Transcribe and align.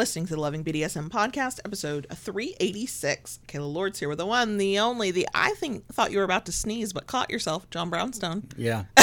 listening 0.00 0.24
to 0.24 0.34
the 0.34 0.40
Loving 0.40 0.64
BDSM 0.64 1.10
podcast, 1.10 1.60
episode 1.62 2.06
386. 2.10 3.40
Kayla 3.46 3.70
Lords 3.70 3.98
here 3.98 4.08
with 4.08 4.16
the 4.16 4.24
one, 4.24 4.56
the 4.56 4.78
only, 4.78 5.10
the 5.10 5.28
I 5.34 5.50
think 5.50 5.86
thought 5.92 6.10
you 6.10 6.16
were 6.16 6.24
about 6.24 6.46
to 6.46 6.52
sneeze, 6.52 6.94
but 6.94 7.06
caught 7.06 7.28
yourself, 7.28 7.68
John 7.68 7.90
Brownstone. 7.90 8.44
Yeah. 8.56 8.84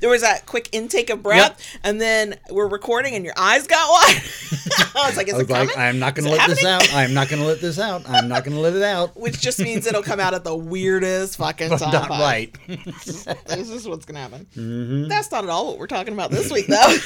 there 0.00 0.10
was 0.10 0.22
that 0.22 0.42
quick 0.44 0.70
intake 0.72 1.10
of 1.10 1.22
breath, 1.22 1.64
and 1.84 2.00
then 2.00 2.34
we're 2.50 2.66
recording, 2.66 3.14
and 3.14 3.24
your 3.24 3.34
eyes 3.36 3.68
got 3.68 3.88
wide. 3.88 4.16
I 4.96 5.06
was 5.06 5.16
like, 5.16 5.28
is 5.28 5.34
I 5.34 5.36
was 5.36 5.48
it 5.48 5.52
like, 5.52 5.68
coming? 5.68 5.88
I'm 5.88 6.00
not 6.00 6.16
going 6.16 6.24
to 6.24 6.32
let 6.32 6.48
this 6.48 6.64
out. 6.64 6.92
I'm 6.92 7.14
not 7.14 7.28
going 7.28 7.40
to 7.40 7.46
let 7.46 7.60
this 7.60 7.78
out. 7.78 8.10
I'm 8.10 8.26
not 8.26 8.42
going 8.42 8.56
to 8.56 8.60
let 8.60 8.74
it 8.74 8.82
out. 8.82 9.16
Which 9.20 9.40
just 9.40 9.60
means 9.60 9.86
it'll 9.86 10.02
come 10.02 10.18
out 10.18 10.34
at 10.34 10.42
the 10.42 10.56
weirdest 10.56 11.36
fucking 11.36 11.68
time. 11.78 11.92
Not 11.92 12.08
right. 12.08 12.52
this 12.66 13.70
is 13.70 13.86
what's 13.86 14.04
gonna 14.04 14.18
happen. 14.18 14.48
Mm-hmm. 14.56 15.06
That's 15.06 15.30
not 15.30 15.44
at 15.44 15.50
all 15.50 15.68
what 15.68 15.78
we're 15.78 15.86
talking 15.86 16.12
about 16.12 16.32
this 16.32 16.50
week, 16.50 16.66
though. 16.66 16.96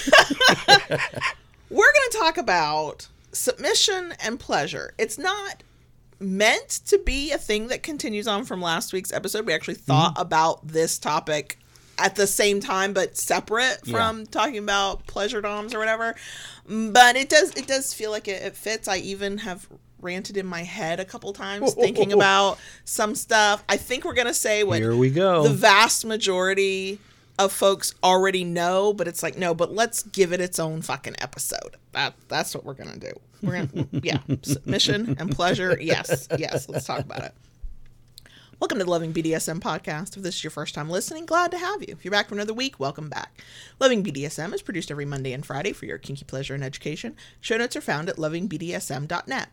We're 1.72 1.92
gonna 1.92 2.24
talk 2.24 2.36
about 2.38 3.08
submission 3.32 4.14
and 4.22 4.38
pleasure. 4.38 4.94
It's 4.98 5.18
not 5.18 5.62
meant 6.20 6.68
to 6.86 6.98
be 6.98 7.32
a 7.32 7.38
thing 7.38 7.68
that 7.68 7.82
continues 7.82 8.28
on 8.28 8.44
from 8.44 8.60
last 8.62 8.92
week's 8.92 9.12
episode. 9.12 9.46
We 9.46 9.52
actually 9.52 9.74
thought 9.74 10.14
Mm-hmm. 10.14 10.22
about 10.22 10.68
this 10.68 10.98
topic 10.98 11.58
at 11.98 12.14
the 12.16 12.26
same 12.26 12.60
time, 12.60 12.92
but 12.92 13.16
separate 13.16 13.78
Yeah. 13.84 13.92
from 13.96 14.26
talking 14.26 14.58
about 14.58 15.06
pleasure 15.06 15.40
doms 15.40 15.74
or 15.74 15.78
whatever. 15.78 16.14
But 16.68 17.16
it 17.16 17.28
does 17.28 17.50
it 17.54 17.66
does 17.66 17.92
feel 17.92 18.10
like 18.10 18.28
it, 18.28 18.42
it 18.42 18.56
fits. 18.56 18.86
I 18.88 18.98
even 18.98 19.38
have 19.38 19.66
ranted 20.00 20.36
in 20.36 20.46
my 20.46 20.62
head 20.62 20.98
a 21.00 21.04
couple 21.04 21.32
times 21.32 21.74
thinking 21.86 22.12
about 22.12 22.58
some 22.84 23.14
stuff. 23.14 23.62
I 23.68 23.76
think 23.76 24.04
we're 24.04 24.14
gonna 24.14 24.34
say 24.34 24.62
what 24.64 24.78
Here 24.78 24.94
we 24.96 25.10
go. 25.10 25.42
the 25.44 25.50
vast 25.54 26.04
majority 26.04 26.98
of 27.38 27.52
folks 27.52 27.94
already 28.02 28.44
know, 28.44 28.92
but 28.92 29.08
it's 29.08 29.22
like 29.22 29.36
no, 29.36 29.54
but 29.54 29.72
let's 29.72 30.02
give 30.02 30.32
it 30.32 30.40
its 30.40 30.58
own 30.58 30.82
fucking 30.82 31.16
episode. 31.18 31.76
That 31.92 32.14
that's 32.28 32.54
what 32.54 32.64
we're 32.64 32.74
gonna 32.74 32.98
do. 32.98 33.12
We're 33.42 33.66
gonna 33.66 33.88
yeah, 34.02 34.18
submission 34.42 35.16
and 35.18 35.30
pleasure. 35.30 35.78
Yes, 35.80 36.28
yes. 36.38 36.68
Let's 36.68 36.86
talk 36.86 37.00
about 37.00 37.22
it. 37.22 37.34
Welcome 38.62 38.78
to 38.78 38.84
the 38.84 38.90
Loving 38.92 39.12
BDSM 39.12 39.58
podcast. 39.58 40.16
If 40.16 40.22
this 40.22 40.36
is 40.36 40.44
your 40.44 40.52
first 40.52 40.72
time 40.72 40.88
listening, 40.88 41.26
glad 41.26 41.50
to 41.50 41.58
have 41.58 41.82
you. 41.82 41.88
If 41.88 42.04
you're 42.04 42.12
back 42.12 42.28
for 42.28 42.36
another 42.36 42.54
week, 42.54 42.78
welcome 42.78 43.08
back. 43.08 43.42
Loving 43.80 44.04
BDSM 44.04 44.54
is 44.54 44.62
produced 44.62 44.92
every 44.92 45.04
Monday 45.04 45.32
and 45.32 45.44
Friday 45.44 45.72
for 45.72 45.86
your 45.86 45.98
kinky 45.98 46.24
pleasure 46.24 46.54
and 46.54 46.62
education. 46.62 47.16
Show 47.40 47.56
notes 47.56 47.74
are 47.74 47.80
found 47.80 48.08
at 48.08 48.18
lovingbdsm.net. 48.18 49.48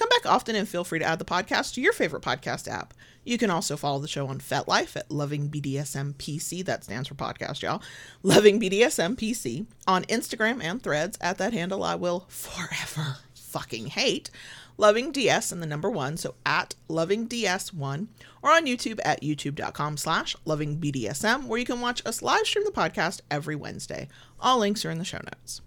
Come 0.00 0.08
back 0.08 0.24
often 0.24 0.56
and 0.56 0.66
feel 0.66 0.82
free 0.82 0.98
to 0.98 1.04
add 1.04 1.18
the 1.18 1.26
podcast 1.26 1.74
to 1.74 1.82
your 1.82 1.92
favorite 1.92 2.22
podcast 2.22 2.66
app. 2.66 2.94
You 3.22 3.36
can 3.36 3.50
also 3.50 3.76
follow 3.76 3.98
the 3.98 4.08
show 4.08 4.28
on 4.28 4.38
FetLife 4.38 4.96
at 4.96 5.10
Loving 5.10 5.50
BDSM 5.50 6.14
PC. 6.14 6.64
That 6.64 6.84
stands 6.84 7.06
for 7.06 7.14
podcast, 7.14 7.60
y'all. 7.60 7.82
Loving 8.22 8.58
BDSM 8.58 9.16
PC 9.16 9.66
on 9.86 10.04
Instagram 10.04 10.64
and 10.64 10.82
threads 10.82 11.18
at 11.20 11.36
that 11.36 11.52
handle 11.52 11.84
I 11.84 11.96
will 11.96 12.24
forever 12.28 13.18
fucking 13.34 13.88
hate. 13.88 14.30
Loving 14.78 15.12
DS 15.12 15.52
and 15.52 15.62
the 15.62 15.66
number 15.66 15.90
one, 15.90 16.16
so 16.16 16.34
at 16.46 16.76
Loving 16.88 17.28
DS1, 17.28 18.06
or 18.40 18.52
on 18.52 18.64
YouTube 18.64 19.00
at 19.04 19.20
youtube.com 19.20 19.98
slash 19.98 20.34
Loving 20.46 20.78
BDSM, 20.78 21.44
where 21.44 21.58
you 21.58 21.66
can 21.66 21.82
watch 21.82 22.00
us 22.06 22.22
live 22.22 22.46
stream 22.46 22.64
the 22.64 22.70
podcast 22.70 23.20
every 23.30 23.54
Wednesday. 23.54 24.08
All 24.40 24.60
links 24.60 24.82
are 24.86 24.90
in 24.90 24.96
the 24.96 25.04
show 25.04 25.18
notes. 25.18 25.60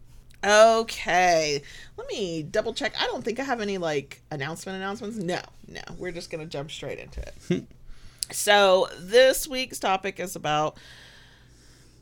Okay, 0.44 1.62
let 1.96 2.08
me 2.08 2.44
double 2.44 2.74
check. 2.74 2.94
I 3.00 3.06
don't 3.08 3.24
think 3.24 3.40
I 3.40 3.44
have 3.44 3.62
any 3.62 3.78
like 3.78 4.22
announcement 4.30 4.78
announcements. 4.78 5.18
No, 5.18 5.40
no, 5.68 5.82
we're 5.98 6.12
just 6.12 6.30
gonna 6.30 6.46
jump 6.46 6.70
straight 6.70 7.00
into 7.00 7.22
it. 7.22 7.66
so 8.32 8.88
this 9.00 9.48
week's 9.48 9.80
topic 9.80 10.20
is 10.20 10.36
about 10.36 10.78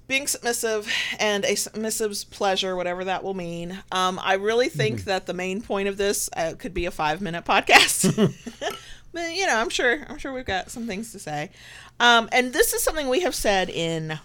being 0.08 0.28
submissive 0.28 0.92
and 1.20 1.46
a 1.46 1.54
submissive's 1.56 2.26
pleasure, 2.26 2.76
whatever 2.76 3.06
that 3.06 3.24
will 3.24 3.34
mean. 3.34 3.82
Um, 3.94 4.20
I 4.22 4.34
really 4.34 4.68
think 4.68 5.06
that 5.06 5.26
the 5.26 5.34
main 5.34 5.62
point 5.62 5.88
of 5.88 5.96
this 5.96 6.30
uh, 6.36 6.54
could 6.58 6.74
be 6.74 6.86
a 6.86 6.92
five 6.92 7.22
minute 7.22 7.46
podcast. 7.46 8.12
but 9.14 9.34
you 9.34 9.46
know, 9.46 9.56
I'm 9.56 9.70
sure 9.70 10.06
I'm 10.10 10.18
sure 10.18 10.34
we've 10.34 10.46
got 10.46 10.70
some 10.70 10.88
things 10.88 11.12
to 11.14 11.20
say. 11.20 11.52
Um, 12.00 12.28
and 12.32 12.52
this 12.52 12.74
is 12.74 12.84
something 12.84 13.08
we 13.08 13.22
have 13.22 13.36
said 13.36 13.70
in 13.70 14.20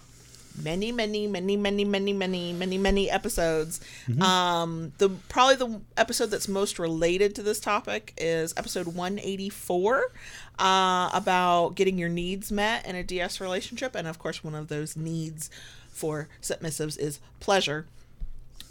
many, 0.61 0.91
many, 0.91 1.27
many, 1.27 1.57
many, 1.57 1.85
many, 1.85 2.13
many, 2.13 2.53
many, 2.53 2.77
many 2.77 3.09
episodes. 3.09 3.79
Um, 4.21 4.93
the 4.97 5.09
probably 5.29 5.55
the 5.55 5.81
episode 5.95 6.27
that's 6.27 6.47
most 6.47 6.79
related 6.79 7.35
to 7.35 7.43
this 7.43 7.59
topic 7.59 8.13
is 8.17 8.53
episode 8.57 8.87
184 8.87 10.11
uh, 10.59 11.09
about 11.13 11.75
getting 11.75 11.97
your 11.97 12.09
needs 12.09 12.51
met 12.51 12.85
in 12.85 12.95
a 12.95 13.03
DS 13.03 13.39
relationship, 13.39 13.95
and 13.95 14.07
of 14.07 14.19
course, 14.19 14.43
one 14.43 14.55
of 14.55 14.67
those 14.67 14.95
needs 14.95 15.49
for 15.89 16.29
submissives 16.41 16.97
is 16.97 17.19
pleasure. 17.39 17.87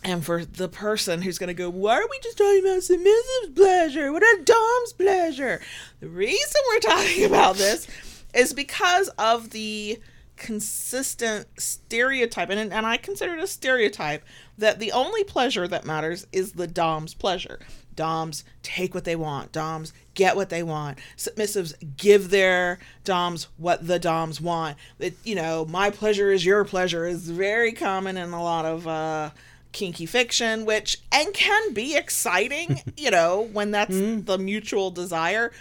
And 0.04 0.24
for 0.24 0.44
the 0.44 0.68
person 0.68 1.22
who's 1.22 1.38
going 1.38 1.48
to 1.48 1.54
go, 1.54 1.68
why 1.68 1.96
are 1.96 2.06
we 2.08 2.18
just 2.22 2.38
talking 2.38 2.60
about 2.60 2.82
submissive's 2.82 3.54
pleasure? 3.56 4.12
What 4.12 4.22
about 4.22 4.46
Dom's 4.46 4.92
pleasure? 4.92 5.60
The 6.00 6.08
reason 6.08 6.60
we're 6.68 6.80
talking 6.80 7.24
about 7.24 7.56
this 7.56 7.88
is 8.32 8.52
because 8.52 9.08
of 9.18 9.50
the 9.50 9.98
consistent 10.36 11.46
stereotype, 11.58 12.50
and, 12.50 12.72
and 12.72 12.86
I 12.86 12.96
consider 12.96 13.34
it 13.34 13.42
a 13.42 13.46
stereotype, 13.46 14.24
that 14.58 14.78
the 14.78 14.92
only 14.92 15.24
pleasure 15.24 15.66
that 15.68 15.84
matters 15.84 16.26
is 16.32 16.52
the 16.52 16.66
Dom's 16.66 17.14
pleasure. 17.14 17.60
Doms 17.96 18.44
take 18.62 18.94
what 18.94 19.04
they 19.04 19.16
want. 19.16 19.52
Doms 19.52 19.92
get 20.14 20.36
what 20.36 20.50
they 20.50 20.62
want. 20.62 20.98
Submissives 21.16 21.74
give 21.96 22.30
their 22.30 22.78
Doms 23.04 23.48
what 23.56 23.86
the 23.86 23.98
Doms 23.98 24.40
want. 24.40 24.76
That 24.98 25.14
you 25.24 25.34
know, 25.34 25.64
my 25.64 25.90
pleasure 25.90 26.30
is 26.30 26.44
your 26.44 26.64
pleasure 26.64 27.06
is 27.06 27.30
very 27.30 27.72
common 27.72 28.18
in 28.18 28.32
a 28.32 28.42
lot 28.42 28.66
of 28.66 28.86
uh, 28.86 29.30
kinky 29.72 30.06
fiction, 30.06 30.66
which 30.66 30.98
and 31.10 31.32
can 31.32 31.72
be 31.72 31.96
exciting, 31.96 32.82
you 32.96 33.10
know, 33.10 33.48
when 33.52 33.70
that's 33.70 33.96
the 33.96 34.38
mutual 34.38 34.90
desire. 34.90 35.52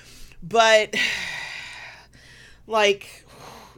But 0.44 0.94
like 2.68 3.25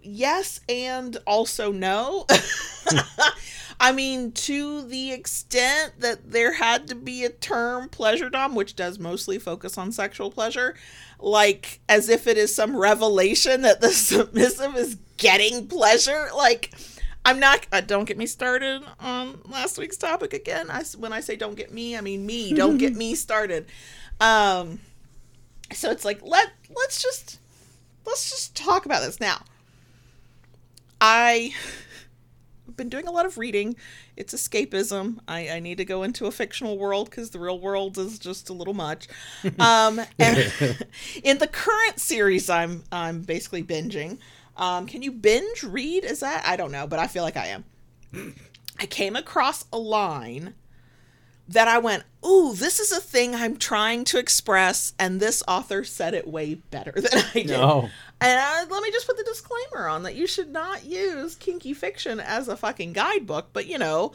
yes 0.08 0.60
and 0.68 1.18
also 1.26 1.72
no. 1.72 2.26
I 3.80 3.92
mean, 3.92 4.32
to 4.32 4.82
the 4.84 5.12
extent 5.12 6.00
that 6.00 6.32
there 6.32 6.54
had 6.54 6.88
to 6.88 6.96
be 6.96 7.24
a 7.24 7.30
term 7.30 7.90
pleasure 7.90 8.30
dom, 8.30 8.56
which 8.56 8.76
does 8.76 8.98
mostly 8.98 9.38
focus 9.38 9.78
on 9.78 9.92
sexual 9.92 10.32
pleasure, 10.32 10.76
like 11.20 11.80
as 11.88 12.10
if 12.10 12.26
it 12.26 12.38
is 12.38 12.54
some 12.54 12.76
revelation 12.76 13.62
that 13.62 13.82
the 13.82 13.90
submissive 13.92 14.76
is 14.76 14.98
getting 15.18 15.68
pleasure. 15.68 16.30
Like, 16.36 16.74
I'm 17.24 17.40
not. 17.40 17.68
Uh, 17.72 17.82
don't 17.82 18.06
get 18.06 18.18
me 18.18 18.26
started 18.26 18.82
on 19.00 19.42
last 19.46 19.78
week's 19.78 19.98
topic 19.98 20.34
again. 20.34 20.72
I 20.72 20.84
when 20.98 21.14
I 21.14 21.20
say 21.20 21.36
don't 21.36 21.56
get 21.56 21.72
me, 21.72 21.96
I 21.96 22.02
mean 22.02 22.26
me. 22.26 22.54
Don't 22.54 22.78
get 22.78 22.96
me 22.96 23.14
started. 23.14 23.68
Um, 24.20 24.80
so 25.74 25.92
it's 25.92 26.06
like 26.06 26.22
let 26.24 26.52
let's 26.76 27.02
just 27.02 27.40
let's 28.06 28.32
just 28.32 28.56
talk 28.56 28.88
about 28.88 29.04
this 29.04 29.20
now. 29.20 29.44
I 31.00 31.54
have 32.66 32.76
been 32.78 32.90
doing 32.90 33.08
a 33.08 33.12
lot 33.12 33.26
of 33.26 33.38
reading. 33.38 33.76
It's 34.16 34.34
escapism. 34.34 35.20
I, 35.28 35.50
I 35.50 35.60
need 35.60 35.78
to 35.78 35.86
go 35.86 36.04
into 36.04 36.26
a 36.26 36.32
fictional 36.32 36.78
world 36.78 37.10
because 37.10 37.32
the 37.32 37.40
real 37.40 37.60
world 37.60 37.98
is 37.98 38.20
just 38.20 38.50
a 38.50 38.54
little 38.54 38.74
much. 38.74 39.08
Um, 39.60 40.02
and 40.20 40.38
in 41.24 41.38
the 41.40 41.48
current 41.48 42.00
series, 42.00 42.50
I'm 42.50 42.84
I'm 42.92 43.22
basically 43.22 43.64
binging. 43.64 44.20
Um, 44.56 44.88
can 44.88 45.02
you 45.02 45.12
binge 45.12 45.64
read? 45.64 46.04
Is 46.04 46.20
that 46.20 46.44
I 46.46 46.56
don't 46.56 46.72
know, 46.72 46.88
but 46.88 47.00
I 47.00 47.08
feel 47.08 47.24
like 47.24 47.38
I 47.38 47.48
am. 47.48 47.66
I 48.80 48.86
came 48.86 49.16
across 49.16 49.66
a 49.72 49.78
line 49.78 50.54
that 51.48 51.68
I 51.68 51.78
went, 51.78 52.04
"Ooh, 52.26 52.54
this 52.54 52.80
is 52.80 52.92
a 52.92 53.00
thing 53.00 53.36
I'm 53.36 53.58
trying 53.58 54.04
to 54.06 54.18
express," 54.20 54.94
and 55.00 55.20
this 55.20 55.42
author 55.48 55.84
said 55.84 56.14
it 56.14 56.28
way 56.28 56.56
better 56.56 56.92
than 56.96 57.24
I 57.34 57.34
did. 57.34 57.48
No. 57.48 57.90
And 58.20 58.40
uh, 58.40 58.74
let 58.74 58.82
me 58.84 58.92
just 58.92 59.06
put 59.06 59.18
the 59.18 59.24
disclaimer 59.24 59.88
on 59.88 60.04
that 60.04 60.16
you 60.16 60.26
should 60.26 60.50
not 60.52 60.86
use 60.86 61.36
kinky 61.36 61.74
fiction 61.74 62.20
as 62.20 62.48
a 62.48 62.58
fucking 62.58 62.94
guidebook, 62.94 63.50
but 63.54 63.68
you 63.68 63.78
know, 63.78 64.14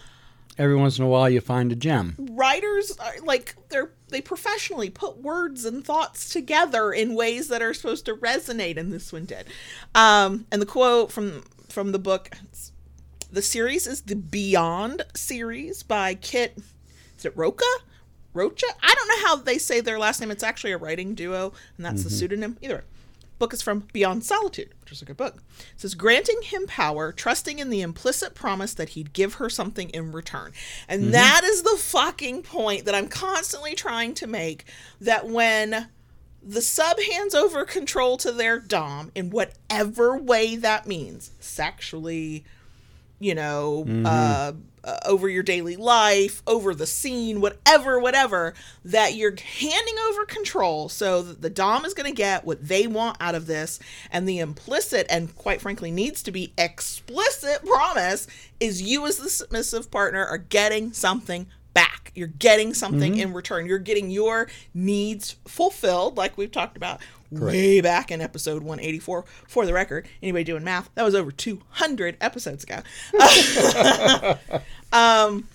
Every 0.58 0.76
once 0.76 0.98
in 0.98 1.04
a 1.04 1.08
while, 1.08 1.30
you 1.30 1.40
find 1.40 1.72
a 1.72 1.74
gem. 1.74 2.14
writers 2.32 2.92
are 2.98 3.14
like 3.24 3.56
they're 3.70 3.92
they 4.08 4.20
professionally 4.20 4.90
put 4.90 5.16
words 5.16 5.64
and 5.64 5.82
thoughts 5.82 6.28
together 6.30 6.92
in 6.92 7.14
ways 7.14 7.48
that 7.48 7.62
are 7.62 7.72
supposed 7.72 8.04
to 8.04 8.16
resonate 8.16 8.76
and 8.76 8.92
this 8.92 9.12
one 9.14 9.24
did. 9.24 9.46
Um 9.94 10.46
and 10.52 10.60
the 10.60 10.66
quote 10.66 11.10
from 11.10 11.44
from 11.70 11.92
the 11.92 11.98
book 11.98 12.30
the 13.30 13.40
series 13.40 13.86
is 13.86 14.02
the 14.02 14.14
beyond 14.14 15.02
series 15.14 15.82
by 15.82 16.14
kit 16.16 16.58
is 17.16 17.24
it 17.24 17.32
roca 17.34 17.64
rocha? 18.34 18.66
I 18.82 18.94
don't 18.94 19.08
know 19.08 19.26
how 19.28 19.36
they 19.36 19.56
say 19.56 19.80
their 19.80 19.98
last 19.98 20.20
name. 20.20 20.30
It's 20.30 20.42
actually 20.42 20.72
a 20.72 20.78
writing 20.78 21.14
duo 21.14 21.54
and 21.78 21.86
that's 21.86 22.04
the 22.04 22.10
pseudonym. 22.10 22.58
Either 22.60 22.76
way 22.76 22.82
book 23.42 23.52
is 23.52 23.60
from 23.60 23.88
Beyond 23.92 24.24
Solitude, 24.24 24.70
which 24.82 24.92
is 24.92 25.02
a 25.02 25.04
good 25.04 25.16
book. 25.16 25.42
It 25.58 25.80
says, 25.80 25.96
granting 25.96 26.42
him 26.42 26.68
power, 26.68 27.10
trusting 27.10 27.58
in 27.58 27.70
the 27.70 27.80
implicit 27.80 28.36
promise 28.36 28.72
that 28.74 28.90
he'd 28.90 29.12
give 29.12 29.34
her 29.34 29.50
something 29.50 29.90
in 29.90 30.12
return. 30.12 30.52
And 30.88 31.12
that 31.12 31.42
is 31.42 31.64
the 31.64 31.76
fucking 31.76 32.42
point 32.42 32.84
that 32.84 32.94
I'm 32.94 33.08
constantly 33.08 33.74
trying 33.74 34.14
to 34.14 34.28
make 34.28 34.64
that 35.00 35.26
when 35.28 35.88
the 36.40 36.62
sub 36.62 37.00
hands 37.00 37.34
over 37.34 37.64
control 37.64 38.16
to 38.18 38.30
their 38.30 38.60
Dom 38.60 39.10
in 39.16 39.30
whatever 39.30 40.16
way 40.16 40.54
that 40.54 40.86
means, 40.86 41.32
sexually, 41.40 42.44
you 43.18 43.34
know, 43.34 43.84
uh, 44.06 44.52
uh, 44.84 44.98
over 45.04 45.28
your 45.28 45.42
daily 45.42 45.76
life, 45.76 46.42
over 46.46 46.74
the 46.74 46.86
scene, 46.86 47.40
whatever, 47.40 47.98
whatever, 47.98 48.54
that 48.84 49.14
you're 49.14 49.34
handing 49.58 49.94
over 50.08 50.24
control 50.24 50.88
so 50.88 51.22
that 51.22 51.42
the 51.42 51.50
Dom 51.50 51.84
is 51.84 51.94
going 51.94 52.10
to 52.10 52.16
get 52.16 52.44
what 52.44 52.66
they 52.66 52.86
want 52.86 53.16
out 53.20 53.34
of 53.34 53.46
this. 53.46 53.78
And 54.10 54.28
the 54.28 54.38
implicit 54.38 55.06
and 55.08 55.34
quite 55.36 55.60
frankly 55.60 55.90
needs 55.90 56.22
to 56.24 56.32
be 56.32 56.52
explicit 56.58 57.64
promise 57.64 58.26
is 58.60 58.82
you, 58.82 59.06
as 59.06 59.18
the 59.18 59.30
submissive 59.30 59.90
partner, 59.90 60.24
are 60.24 60.38
getting 60.38 60.92
something 60.92 61.46
back. 61.74 62.12
You're 62.14 62.28
getting 62.28 62.74
something 62.74 63.16
in 63.16 63.32
return. 63.32 63.66
You're 63.66 63.78
getting 63.78 64.10
your 64.10 64.48
needs 64.74 65.36
fulfilled, 65.46 66.16
like 66.16 66.36
we've 66.36 66.50
talked 66.50 66.76
about 66.76 67.00
way 67.30 67.80
back 67.80 68.10
in 68.10 68.20
episode 68.20 68.62
184. 68.62 69.24
For 69.48 69.66
the 69.66 69.72
record, 69.72 70.08
anybody 70.22 70.44
doing 70.44 70.64
math, 70.64 70.90
that 70.94 71.04
was 71.04 71.14
over 71.14 71.30
200 71.30 72.16
episodes 72.20 72.64
ago. 72.64 72.82
um, 74.92 75.48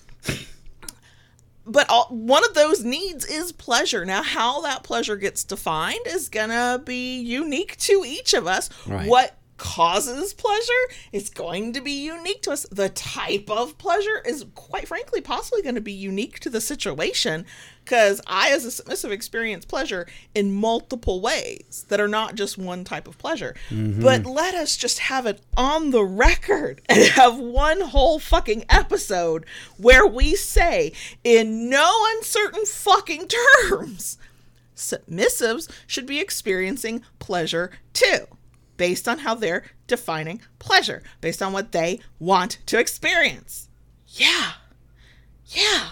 but 1.66 1.88
all, 1.90 2.06
one 2.06 2.44
of 2.44 2.54
those 2.54 2.82
needs 2.82 3.24
is 3.24 3.52
pleasure. 3.52 4.04
Now, 4.04 4.22
how 4.22 4.62
that 4.62 4.82
pleasure 4.82 5.16
gets 5.16 5.44
defined 5.44 6.06
is 6.06 6.28
gonna 6.28 6.82
be 6.84 7.20
unique 7.20 7.76
to 7.78 8.04
each 8.06 8.34
of 8.34 8.46
us. 8.46 8.70
Right. 8.86 9.08
What 9.08 9.36
causes 9.58 10.32
pleasure 10.32 10.72
is 11.12 11.28
going 11.28 11.72
to 11.74 11.80
be 11.80 11.92
unique 11.92 12.42
to 12.42 12.52
us. 12.52 12.66
The 12.70 12.88
type 12.88 13.50
of 13.50 13.76
pleasure 13.76 14.22
is, 14.24 14.46
quite 14.54 14.88
frankly, 14.88 15.20
possibly 15.20 15.62
going 15.62 15.74
to 15.74 15.80
be 15.80 15.92
unique 15.92 16.40
to 16.40 16.50
the 16.50 16.60
situation. 16.60 17.44
Because 17.84 18.20
I, 18.26 18.50
as 18.50 18.64
a 18.64 18.70
submissive, 18.70 19.12
experience 19.12 19.64
pleasure 19.64 20.06
in 20.34 20.52
multiple 20.52 21.20
ways 21.20 21.86
that 21.88 22.00
are 22.00 22.08
not 22.08 22.34
just 22.34 22.58
one 22.58 22.84
type 22.84 23.08
of 23.08 23.16
pleasure. 23.16 23.54
Mm-hmm. 23.70 24.02
But 24.02 24.26
let 24.26 24.54
us 24.54 24.76
just 24.76 24.98
have 24.98 25.24
it 25.26 25.40
on 25.56 25.90
the 25.90 26.04
record 26.04 26.82
and 26.88 27.02
have 27.12 27.38
one 27.38 27.80
whole 27.80 28.18
fucking 28.18 28.64
episode 28.68 29.46
where 29.78 30.06
we 30.06 30.34
say, 30.34 30.92
in 31.24 31.70
no 31.70 31.90
uncertain 32.16 32.66
fucking 32.66 33.28
terms, 33.28 34.18
submissives 34.76 35.68
should 35.86 36.06
be 36.06 36.20
experiencing 36.20 37.02
pleasure 37.18 37.70
too, 37.92 38.26
based 38.78 39.06
on 39.06 39.18
how 39.18 39.34
they're 39.34 39.64
defining 39.86 40.40
pleasure, 40.58 41.02
based 41.20 41.42
on 41.42 41.52
what 41.52 41.72
they 41.72 42.00
want 42.18 42.58
to 42.66 42.78
experience. 42.78 43.68
Yeah. 44.06 44.52
Yeah. 45.48 45.88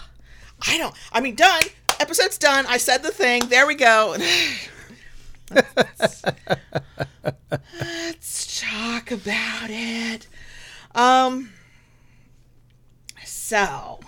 I 0.67 0.79
don't, 0.79 0.95
I 1.11 1.21
mean, 1.21 1.35
done. 1.35 1.61
Episode's 1.99 2.39
done. 2.39 2.65
I 2.67 2.77
said 2.77 3.03
the 3.03 3.11
thing. 3.11 3.43
There 3.49 3.67
we 3.67 3.75
go. 3.75 4.15
let's, 5.51 6.23
let's 7.79 8.61
talk 8.61 9.11
about 9.11 9.69
it. 9.69 10.27
Um, 10.95 11.51
so 13.23 13.99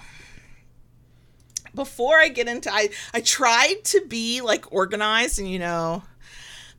before 1.75 2.17
I 2.19 2.29
get 2.29 2.47
into 2.47 2.73
I 2.73 2.89
I 3.13 3.21
tried 3.21 3.83
to 3.85 4.03
be 4.07 4.41
like 4.41 4.71
organized 4.71 5.39
and 5.39 5.49
you 5.49 5.59
know 5.59 6.03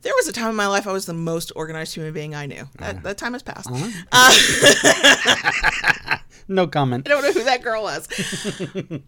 there 0.01 0.13
was 0.15 0.27
a 0.27 0.33
time 0.33 0.49
in 0.49 0.55
my 0.55 0.67
life 0.67 0.87
I 0.87 0.91
was 0.91 1.05
the 1.05 1.13
most 1.13 1.51
organized 1.55 1.93
human 1.95 2.13
being 2.13 2.35
I 2.35 2.45
knew. 2.45 2.67
That, 2.79 3.03
that 3.03 3.17
time 3.17 3.33
has 3.33 3.43
passed. 3.43 3.69
Uh, 4.11 4.31
No 6.47 6.67
comment. 6.67 7.07
I 7.07 7.11
don't 7.11 7.23
know 7.23 7.31
who 7.31 7.45
that 7.45 7.63
girl 7.63 7.83
was. 7.83 8.07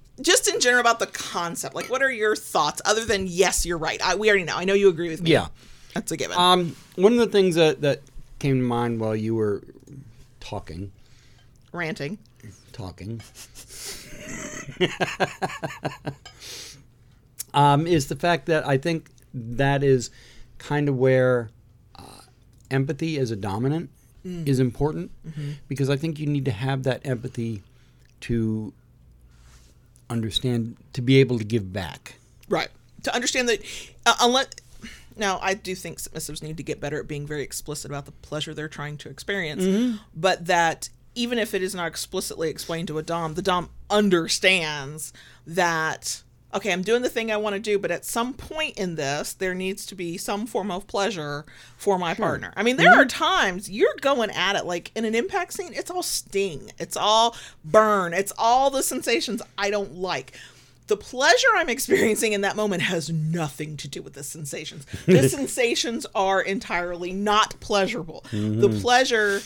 Just 0.22 0.48
in 0.48 0.62
general 0.62 0.80
about 0.80 1.00
the 1.00 1.07
concept. 1.07 1.75
Like, 1.75 1.90
what 1.90 2.01
are 2.01 2.12
your 2.12 2.38
thoughts 2.38 2.81
other 2.86 3.04
than 3.04 3.28
yes, 3.28 3.66
you're 3.66 3.78
right? 3.78 4.01
I, 4.01 4.16
we 4.16 4.30
already 4.30 4.45
know. 4.45 4.56
I 4.56 4.63
know 4.63 4.74
you 4.74 4.88
agree 4.88 5.10
with 5.10 5.22
me. 5.22 5.31
Yeah. 5.31 5.48
That's 5.94 6.12
a 6.13 6.18
given. 6.18 6.38
Um, 6.38 6.75
one 6.96 7.12
of 7.12 7.19
the 7.19 7.28
things 7.28 7.56
that, 7.56 7.81
that 7.81 8.01
came 8.39 8.60
to 8.60 8.63
mind 8.63 9.00
while 9.01 9.16
you 9.16 9.36
were 9.36 9.62
talking, 10.39 10.92
Ranting. 11.74 12.18
talking, 12.72 13.22
um, 17.54 17.86
is 17.86 18.07
the 18.07 18.16
fact 18.16 18.46
that 18.48 18.66
I 18.68 18.78
think 18.78 19.10
that 19.34 19.84
is 19.84 20.10
kind 20.63 20.89
of 20.89 20.98
where 20.98 21.50
uh, 21.95 22.21
empathy 22.71 23.18
as 23.19 23.31
a 23.31 23.36
dominant 23.36 23.89
is 24.45 24.62
important 24.62 25.12
because 25.68 25.89
I 25.89 25.98
think 25.98 26.18
you 26.18 26.25
need 26.27 26.45
to 26.45 26.51
have 26.51 26.83
that 26.83 27.01
empathy 27.06 27.62
to 28.21 28.71
understand, 30.10 30.77
to 30.94 31.01
be 31.01 31.19
able 31.19 31.38
to 31.39 31.44
give 31.44 31.74
back. 31.74 32.15
Right. 32.48 32.69
To 33.04 33.13
understand 33.13 33.50
that, 33.50 33.60
uh, 34.06 34.15
unless. 34.21 34.48
Now, 35.18 35.39
I 35.42 35.54
do 35.54 35.75
think 35.75 36.00
submissives 36.00 36.42
need 36.42 36.57
to 36.57 36.63
get 36.63 36.80
better 36.80 37.00
at 37.00 37.07
being 37.07 37.27
very 37.27 37.44
explicit 37.44 37.92
about 37.92 38.06
the 38.06 38.13
pleasure 38.13 38.54
they're 38.54 38.68
trying 38.69 38.98
to 39.00 39.10
experience, 39.10 40.00
but 40.15 40.45
that 40.45 40.89
even 41.15 41.38
if 41.38 41.54
it 41.54 41.62
is 41.62 41.75
not 41.75 41.88
explicitly 41.88 42.50
explained 42.50 42.88
to 42.88 42.98
a 42.98 43.04
Dom, 43.04 43.36
the 43.36 43.42
Dom 43.42 43.69
understands 43.89 45.13
that, 45.45 46.24
okay, 46.53 46.71
I'm 46.71 46.81
doing 46.81 47.01
the 47.01 47.09
thing 47.09 47.31
I 47.31 47.38
want 47.38 47.55
to 47.55 47.59
do, 47.59 47.79
but 47.79 47.91
at 47.91 48.05
some 48.05 48.33
point 48.33 48.77
in 48.77 48.95
this, 48.95 49.33
there 49.33 49.53
needs 49.53 49.85
to 49.88 49.95
be 49.95 50.17
some 50.17 50.45
form 50.45 50.71
of 50.71 50.88
pleasure 50.88 51.45
for 51.77 51.97
my 51.97 52.13
partner. 52.13 52.53
I 52.55 52.63
mean, 52.63 52.77
there 52.77 52.91
mm-hmm. 52.91 53.01
are 53.01 53.05
times 53.05 53.69
you're 53.69 53.95
going 54.01 54.29
at 54.31 54.55
it, 54.55 54.65
like 54.65 54.91
in 54.95 55.05
an 55.05 55.15
impact 55.15 55.53
scene, 55.53 55.73
it's 55.73 55.91
all 55.91 56.03
sting, 56.03 56.71
it's 56.77 56.97
all 56.97 57.35
burn, 57.63 58.13
it's 58.13 58.33
all 58.38 58.69
the 58.69 58.83
sensations 58.83 59.41
I 59.57 59.69
don't 59.69 59.95
like 59.95 60.33
the 60.88 60.97
pleasure 60.97 61.47
I'm 61.55 61.69
experiencing 61.69 62.33
in 62.33 62.41
that 62.41 62.55
moment 62.55 62.81
has 62.83 63.09
nothing 63.09 63.77
to 63.77 63.88
do 63.88 64.01
with 64.01 64.13
the 64.13 64.23
sensations. 64.23 64.85
The 65.05 65.29
sensations 65.29 66.05
are 66.15 66.41
entirely 66.41 67.13
not 67.13 67.59
pleasurable. 67.59 68.25
The 68.31 68.38
mm-hmm. 68.38 68.81
pleasure, 68.81 69.41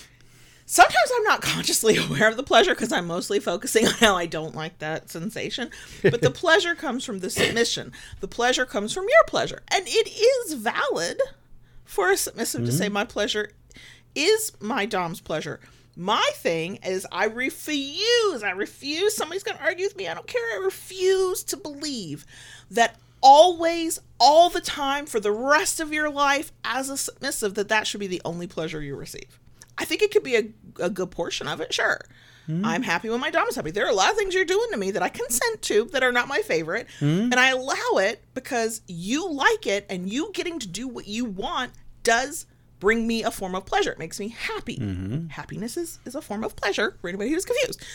sometimes 0.68 1.12
I'm 1.16 1.24
not 1.24 1.42
consciously 1.42 1.98
aware 1.98 2.30
of 2.30 2.38
the 2.38 2.44
pleasure 2.44 2.75
because 2.75 2.92
I'm 2.92 3.08
mostly 3.08 3.40
focusing 3.40 3.88
on 3.88 3.94
how 3.94 4.16
I 4.16 4.28
don't 4.28 4.54
like 4.54 4.78
that 4.78 5.10
sensation. 5.10 5.72
But 6.04 6.22
the 6.22 6.30
pleasure 6.44 6.75
comes 6.75 7.04
from 7.04 7.19
the 7.19 7.31
submission, 7.31 7.94
the 8.19 8.28
pleasure 8.28 8.66
comes 8.66 8.94
from 8.94 9.06
your 9.06 9.24
pleasure. 9.25 9.64
And 9.69 9.86
it 9.88 10.08
is 10.08 10.54
valid 10.54 11.19
for 11.84 12.12
a 12.12 12.18
submissive 12.18 12.66
to 12.66 12.72
say, 12.72 12.86
mm-hmm. 12.86 12.94
My 12.94 13.06
pleasure 13.06 13.52
is 14.14 14.52
my 14.60 14.86
Dom's 14.86 15.22
pleasure. 15.22 15.60
My 15.96 16.30
thing 16.36 16.75
is, 16.84 17.08
I 17.12 17.25
refuse. 17.25 18.44
I 18.44 18.52
refuse. 18.52 19.16
Somebody's 19.16 19.44
going 19.44 19.58
to 19.58 19.64
argue 19.64 19.86
with 19.86 19.98
me. 19.98 20.08
I 20.08 20.14
don't 20.14 20.28
care. 20.28 20.42
I 20.54 20.64
refuse 20.64 21.44
to 21.46 21.58
believe 21.58 22.24
that 22.69 22.98
always, 23.22 24.00
all 24.19 24.50
the 24.50 24.62
time, 24.62 25.08
for 25.08 25.19
the 25.19 25.31
rest 25.31 25.80
of 25.80 25.92
your 25.92 26.10
life 26.10 26.52
as 26.64 26.90
a 26.90 26.98
submissive, 26.98 27.56
that 27.56 27.69
that 27.69 27.88
should 27.88 28.00
be 28.00 28.08
the 28.08 28.22
only 28.25 28.46
pleasure 28.46 28.81
you 28.81 28.95
receive. 28.95 29.40
I 29.78 29.86
think 29.86 30.02
it 30.02 30.12
could 30.12 30.24
be 30.24 30.36
a, 30.36 30.50
a 30.80 30.90
good 30.90 31.12
portion 31.12 31.48
of 31.48 31.62
it, 31.62 31.74
sure. 31.74 32.02
Hmm. 32.46 32.66
I'm 32.66 32.84
happy 32.84 33.10
when 33.10 33.19
my 33.19 33.30
Dom 33.30 33.48
is 33.48 33.56
happy. 33.56 33.72
There 33.72 33.86
are 33.86 33.92
a 33.92 33.96
lot 33.96 34.10
of 34.10 34.18
things 34.18 34.34
you're 34.34 34.46
doing 34.46 34.69
to 34.72 34.78
me 34.78 34.92
that 34.92 35.04
I 35.04 35.10
consent 35.10 35.62
to 35.64 35.86
that 35.92 36.04
are 36.04 36.14
not 36.14 36.28
my 36.28 36.40
favorite, 36.40 36.88
hmm. 37.00 37.30
and 37.31 37.36
I 37.36 37.50
allow 37.50 37.98
it 37.98 38.24
because 38.34 38.81
you 38.88 39.30
like 39.31 39.68
it, 39.68 39.86
and 39.90 40.10
you 40.12 40.31
getting 40.34 40.60
to 40.60 40.68
do 40.68 40.88
what 40.88 41.07
you 41.07 41.26
want 41.26 41.74
does 42.04 42.46
bring 42.80 43.07
me 43.07 43.24
a 43.24 43.31
form 43.31 43.56
of 43.56 43.66
pleasure. 43.66 43.92
It 43.92 44.00
makes 44.00 44.19
me 44.19 44.30
happy. 44.30 44.78
Mm-hmm. 44.78 45.28
Happiness 45.28 45.78
is, 45.78 46.00
is 46.06 46.16
a 46.16 46.22
form 46.22 46.44
of 46.44 46.56
pleasure 46.56 46.96
for 47.02 47.10
anybody 47.10 47.31
who's 47.31 47.46
confused. 47.46 47.84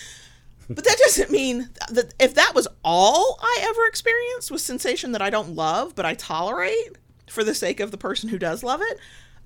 But 0.68 0.84
that 0.84 0.96
doesn't 0.96 1.30
mean 1.30 1.70
that 1.90 2.14
if 2.20 2.34
that 2.34 2.52
was 2.54 2.68
all 2.84 3.38
I 3.42 3.58
ever 3.62 3.84
experienced 3.86 4.50
was 4.50 4.64
sensation 4.64 5.10
that 5.12 5.20
I 5.20 5.28
don't 5.28 5.56
love, 5.56 5.94
but 5.96 6.06
I 6.06 6.14
tolerate 6.14 6.96
for 7.28 7.42
the 7.42 7.54
sake 7.54 7.80
of 7.80 7.90
the 7.90 7.98
person 7.98 8.28
who 8.28 8.38
does 8.38 8.62
love 8.62 8.80
it, 8.80 8.98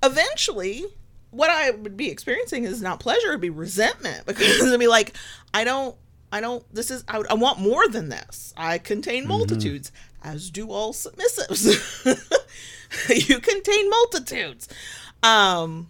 eventually 0.05 0.85
what 1.31 1.51
I 1.51 1.71
would 1.71 1.97
be 1.97 2.11
experiencing 2.11 2.65
is 2.65 2.81
not 2.81 3.01
pleasure, 3.01 3.29
it'd 3.29 3.41
be 3.41 3.51
resentment 3.51 4.27
because 4.27 4.61
it'd 4.61 4.81
be 4.81 4.87
like, 4.87 5.17
I 5.53 5.65
don't, 5.65 5.97
I 6.33 6.41
don't, 6.41 6.65
this 6.75 6.91
is, 6.91 7.05
I, 7.09 7.23
I 7.31 7.35
want 7.35 7.61
more 7.61 7.87
than 7.89 8.09
this. 8.09 8.53
I 8.57 8.79
contain 8.79 9.27
multitudes, 9.29 9.93
as 10.23 10.51
do 10.51 10.71
all 10.71 10.93
submissives. 10.93 11.67
you 13.29 13.41
contain 13.41 13.91
multitudes. 13.91 14.69
Um, 15.23 15.89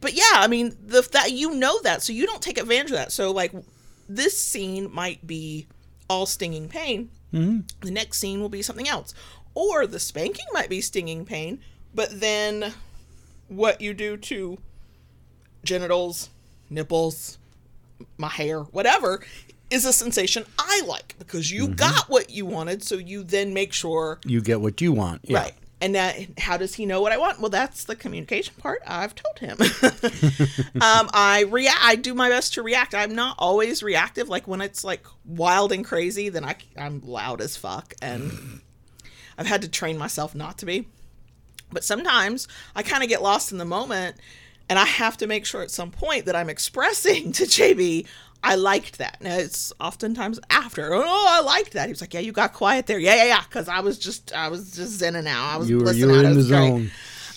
but 0.00 0.14
yeah, 0.14 0.22
I 0.34 0.46
mean, 0.46 0.76
the 0.84 1.06
that 1.12 1.32
you 1.32 1.54
know 1.54 1.80
that, 1.82 2.02
so 2.02 2.12
you 2.12 2.26
don't 2.26 2.42
take 2.42 2.58
advantage 2.58 2.90
of 2.90 2.96
that. 2.96 3.12
So 3.12 3.32
like, 3.32 3.52
this 4.08 4.38
scene 4.38 4.92
might 4.92 5.26
be 5.26 5.66
all 6.08 6.26
stinging 6.26 6.68
pain. 6.68 7.10
The 7.82 7.90
next 7.90 8.18
scene 8.18 8.40
will 8.40 8.48
be 8.48 8.62
something 8.62 8.88
else, 8.88 9.14
or 9.54 9.86
the 9.86 9.98
spanking 9.98 10.46
might 10.52 10.70
be 10.70 10.80
stinging 10.80 11.24
pain, 11.24 11.60
but 11.94 12.20
then 12.20 12.72
what 13.48 13.80
you 13.80 13.94
do 13.94 14.16
to 14.16 14.58
genitals, 15.64 16.30
nipples, 16.70 17.38
my 18.18 18.28
hair, 18.28 18.60
whatever, 18.60 19.24
is 19.70 19.84
a 19.84 19.92
sensation 19.92 20.44
I 20.58 20.82
like 20.86 21.16
because 21.18 21.50
you 21.50 21.68
got 21.68 22.08
what 22.08 22.30
you 22.30 22.46
wanted. 22.46 22.82
So 22.82 22.96
you 22.96 23.22
then 23.24 23.52
make 23.54 23.72
sure, 23.72 24.20
You 24.24 24.40
get 24.40 24.60
what 24.60 24.80
you 24.80 24.92
want. 24.92 25.22
Yeah. 25.24 25.38
right? 25.38 25.54
And 25.78 25.94
that, 25.94 26.16
how 26.38 26.56
does 26.56 26.74
he 26.74 26.86
know 26.86 27.02
what 27.02 27.12
I 27.12 27.18
want? 27.18 27.38
Well, 27.38 27.50
that's 27.50 27.84
the 27.84 27.94
communication 27.94 28.54
part. 28.56 28.80
I've 28.86 29.14
told 29.14 29.38
him. 29.38 29.58
um, 30.80 31.10
I 31.12 31.44
react. 31.50 31.78
I 31.82 31.96
do 31.96 32.14
my 32.14 32.30
best 32.30 32.54
to 32.54 32.62
react. 32.62 32.94
I'm 32.94 33.14
not 33.14 33.36
always 33.38 33.82
reactive. 33.82 34.28
Like 34.28 34.48
when 34.48 34.62
it's 34.62 34.84
like 34.84 35.04
wild 35.26 35.72
and 35.72 35.84
crazy, 35.84 36.30
then 36.30 36.46
I, 36.46 36.56
I'm 36.78 37.02
loud 37.04 37.42
as 37.42 37.58
fuck, 37.58 37.92
and 38.00 38.62
I've 39.36 39.46
had 39.46 39.60
to 39.62 39.68
train 39.68 39.98
myself 39.98 40.34
not 40.34 40.56
to 40.58 40.66
be. 40.66 40.88
But 41.72 41.84
sometimes 41.84 42.48
I 42.74 42.82
kind 42.82 43.02
of 43.02 43.08
get 43.08 43.22
lost 43.22 43.52
in 43.52 43.58
the 43.58 43.64
moment 43.64 44.16
And 44.68 44.78
I 44.80 44.84
have 44.84 45.16
to 45.18 45.26
make 45.28 45.46
sure 45.46 45.62
at 45.62 45.70
some 45.70 45.90
point 45.92 46.26
that 46.26 46.34
I'm 46.34 46.48
expressing 46.50 47.30
to 47.38 47.44
JB, 47.44 48.04
I 48.42 48.56
liked 48.56 48.98
that. 48.98 49.18
Now 49.20 49.36
it's 49.36 49.72
oftentimes 49.80 50.40
after. 50.50 50.92
Oh, 50.92 51.26
I 51.28 51.40
liked 51.40 51.72
that. 51.74 51.86
He 51.86 51.92
was 51.92 52.00
like, 52.00 52.12
"Yeah, 52.14 52.20
you 52.20 52.32
got 52.32 52.52
quiet 52.52 52.86
there. 52.86 52.98
Yeah, 52.98 53.14
yeah, 53.14 53.24
yeah." 53.26 53.42
Because 53.44 53.68
I 53.68 53.80
was 53.80 53.96
just, 53.98 54.32
I 54.32 54.48
was 54.48 54.72
just 54.72 55.00
in 55.02 55.14
and 55.16 55.28
out. 55.28 55.54
I 55.54 55.56
was 55.56 55.70
You 55.70 55.78
were, 55.78 55.84
listening 55.84 56.10
you 56.10 56.16
were 56.16 56.24
in 56.24 56.34
the 56.34 56.44
great. 56.44 56.68
zone. 56.68 56.90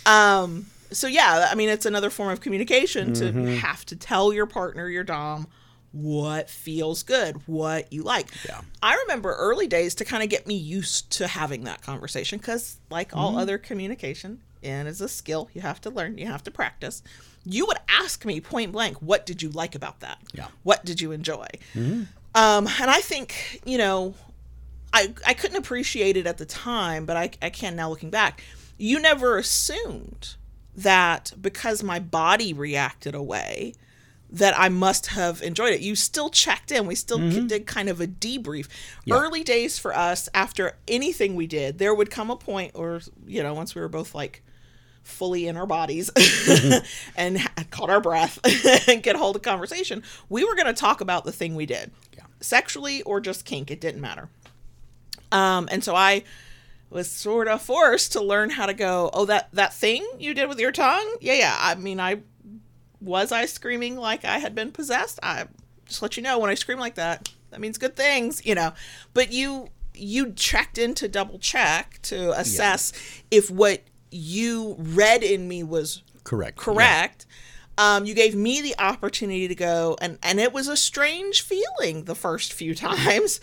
Um, 0.06 0.66
so 0.92 1.06
yeah, 1.08 1.48
I 1.52 1.56
mean, 1.56 1.70
it's 1.70 1.86
another 1.86 2.10
form 2.10 2.32
of 2.32 2.42
communication 2.42 3.14
to 3.14 3.32
have 3.58 3.86
to 3.86 3.96
tell 3.96 4.34
your 4.34 4.48
partner, 4.48 4.90
your 4.90 5.04
dom, 5.04 5.48
what 5.92 6.50
feels 6.50 7.04
good, 7.04 7.36
what 7.48 7.92
you 7.92 8.04
like. 8.04 8.28
Yeah. 8.46 8.62
I 8.82 8.96
remember 8.96 9.34
early 9.36 9.68
days 9.68 9.96
to 9.96 10.06
kind 10.06 10.24
of 10.24 10.30
get 10.30 10.46
me 10.46 10.56
used 10.56 11.12
to 11.14 11.28
having 11.28 11.64
that 11.64 11.82
conversation 11.82 12.38
because, 12.40 12.78
like 12.90 13.16
all 13.16 13.38
other 13.38 13.58
communication, 13.58 14.42
and 14.64 14.88
is 14.88 15.02
a 15.02 15.10
skill 15.10 15.50
you 15.54 15.62
have 15.62 15.82
to 15.82 15.90
learn, 15.90 16.18
you 16.18 16.28
have 16.28 16.44
to 16.44 16.52
practice. 16.52 17.02
You 17.46 17.66
would 17.66 17.78
ask 17.88 18.26
me 18.26 18.42
point 18.42 18.72
blank, 18.72 18.98
"What 18.98 19.26
did 19.26 19.42
you 19.42 19.50
like 19.50 19.74
about 19.76 20.02
that? 20.02 20.20
Yeah. 20.34 20.48
What 20.64 20.86
did 20.86 21.02
you 21.02 21.12
enjoy?" 21.12 21.48
Um, 22.36 22.68
and 22.68 22.92
I 22.92 23.00
think 23.02 23.62
you 23.66 23.78
know, 23.78 24.14
I 24.94 25.14
I 25.26 25.34
couldn't 25.34 25.58
appreciate 25.58 26.18
it 26.18 26.28
at 26.28 26.38
the 26.38 26.46
time, 26.46 27.06
but 27.06 27.18
I 27.18 27.32
I 27.42 27.50
can 27.50 27.76
now 27.76 27.90
looking 27.90 28.10
back. 28.10 28.44
You 28.78 29.00
never 29.00 29.38
assumed 29.38 30.36
that 30.76 31.34
because 31.42 31.84
my 31.84 32.00
body 32.00 32.54
reacted 32.54 33.14
away 33.16 33.74
that 34.32 34.58
I 34.58 34.70
must 34.70 35.08
have 35.08 35.42
enjoyed 35.42 35.74
it. 35.74 35.82
You 35.82 35.96
still 35.96 36.30
checked 36.30 36.72
in. 36.72 36.86
We 36.86 36.96
still 36.96 37.18
did 37.18 37.66
kind 37.66 37.90
of 37.90 38.00
a 38.00 38.08
debrief. 38.08 38.68
Early 39.10 39.44
days 39.44 39.80
for 39.80 39.96
us 39.96 40.30
after 40.34 40.78
anything 40.88 41.36
we 41.36 41.48
did, 41.48 41.80
there 41.80 41.96
would 41.96 42.12
come 42.12 42.30
a 42.30 42.36
point 42.36 42.72
or 42.76 43.02
you 43.26 43.42
know, 43.42 43.54
once 43.54 43.74
we 43.74 43.82
were 43.82 43.90
both 43.90 44.14
like 44.14 44.44
fully 45.04 45.48
in 45.48 45.58
our 45.58 45.66
bodies 45.66 46.12
and 47.16 47.40
caught 47.72 47.90
our 47.90 48.02
breath 48.02 48.40
and 48.88 49.02
get 49.02 49.16
hold 49.16 49.36
of 49.36 49.42
conversation, 49.42 50.04
we 50.30 50.46
were 50.46 50.56
going 50.56 50.68
to 50.68 50.74
talk 50.74 51.02
about 51.02 51.26
the 51.26 51.32
thing 51.32 51.56
we 51.56 51.66
did. 51.66 51.92
Yeah. 52.16 52.24
Sexually 52.40 53.02
or 53.04 53.20
just 53.20 53.46
kink, 53.46 53.72
it 53.72 53.82
didn't 53.82 54.02
matter. 54.02 54.30
Um, 55.32 55.68
and 55.72 55.84
so 55.84 55.96
I 55.96 56.24
was 56.90 57.10
sort 57.10 57.48
of 57.48 57.62
forced 57.62 58.14
to 58.14 58.22
learn 58.22 58.50
how 58.50 58.66
to 58.66 58.74
go, 58.74 59.10
oh, 59.14 59.26
that, 59.26 59.50
that 59.54 59.74
thing 59.74 60.08
you 60.20 60.34
did 60.34 60.50
with 60.50 60.60
your 60.60 60.72
tongue? 60.72 61.18
Yeah, 61.22 61.34
yeah. 61.34 61.58
I 61.60 61.76
mean, 61.76 62.00
I 62.00 62.22
was 63.02 63.32
I 63.32 63.46
screaming 63.46 63.96
like 63.98 64.26
I 64.26 64.40
had 64.40 64.56
been 64.56 64.72
possessed? 64.72 65.20
I 65.24 65.46
just 65.86 66.02
let 66.02 66.18
you 66.18 66.24
know 66.24 66.40
when 66.40 66.50
I 66.50 66.56
scream 66.56 66.80
like 66.80 66.96
that, 66.96 67.30
that 67.52 67.60
means 67.60 67.78
good 67.78 67.96
things, 67.96 68.46
you 68.46 68.56
know. 68.56 68.74
But 69.14 69.32
you 69.32 69.70
you 69.94 70.32
checked 70.32 70.78
in 70.78 70.94
to 70.96 71.08
double 71.08 71.40
check 71.40 72.00
to 72.04 72.32
assess 72.40 72.94
if 73.32 73.52
what 73.52 73.82
you 74.12 74.76
read 74.80 75.24
in 75.24 75.48
me 75.48 75.64
was 75.64 76.04
Correct. 76.24 76.58
correct. 76.58 77.26
Um, 77.78 78.06
you 78.06 78.14
gave 78.14 78.36
me 78.36 78.62
the 78.62 78.76
opportunity 78.78 79.48
to 79.48 79.56
go, 79.56 79.98
and 80.02 80.20
and 80.22 80.40
it 80.40 80.52
was 80.52 80.68
a 80.68 80.76
strange 80.76 81.42
feeling 81.42 82.04
the 82.04 82.16
first 82.16 82.54
few 82.54 82.76
times 82.88 83.40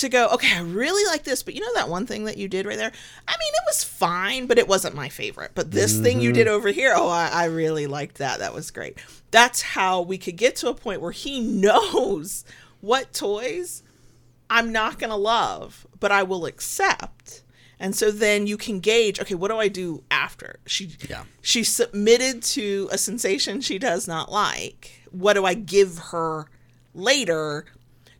to 0.00 0.08
go. 0.08 0.28
Okay, 0.28 0.54
I 0.54 0.60
really 0.60 1.04
like 1.10 1.24
this, 1.24 1.42
but 1.42 1.54
you 1.54 1.60
know 1.60 1.74
that 1.74 1.88
one 1.88 2.06
thing 2.06 2.24
that 2.24 2.36
you 2.36 2.48
did 2.48 2.66
right 2.66 2.76
there. 2.76 2.92
I 3.26 3.32
mean, 3.32 3.52
it 3.54 3.62
was 3.66 3.84
fine, 3.84 4.46
but 4.46 4.58
it 4.58 4.68
wasn't 4.68 4.94
my 4.94 5.08
favorite. 5.08 5.52
But 5.54 5.70
this 5.70 5.98
thing 5.98 6.20
you 6.20 6.32
did 6.32 6.46
mm-hmm. 6.46 6.56
over 6.56 6.68
here, 6.70 6.92
oh, 6.96 7.08
I, 7.08 7.28
I 7.28 7.44
really 7.46 7.86
liked 7.86 8.18
that. 8.18 8.38
That 8.38 8.54
was 8.54 8.70
great. 8.70 8.98
That's 9.30 9.62
how 9.62 10.00
we 10.02 10.18
could 10.18 10.36
get 10.36 10.56
to 10.56 10.68
a 10.68 10.74
point 10.74 11.00
where 11.00 11.12
he 11.12 11.40
knows 11.60 12.44
what 12.80 13.12
toys 13.12 13.82
I'm 14.50 14.72
not 14.72 14.98
going 14.98 15.10
to 15.10 15.16
love, 15.16 15.86
but 15.98 16.12
I 16.12 16.22
will 16.22 16.46
accept. 16.46 17.42
And 17.80 17.94
so 17.94 18.10
then 18.10 18.46
you 18.46 18.56
can 18.56 18.80
gauge, 18.80 19.20
okay, 19.20 19.34
what 19.34 19.48
do 19.48 19.58
I 19.58 19.68
do 19.68 20.02
after? 20.10 20.58
She 20.66 20.96
Yeah. 21.08 21.24
she 21.42 21.62
submitted 21.62 22.42
to 22.44 22.88
a 22.90 22.98
sensation 22.98 23.60
she 23.60 23.78
does 23.78 24.08
not 24.08 24.32
like. 24.32 25.02
What 25.10 25.34
do 25.34 25.44
I 25.44 25.54
give 25.54 25.98
her 26.10 26.46
later? 26.94 27.66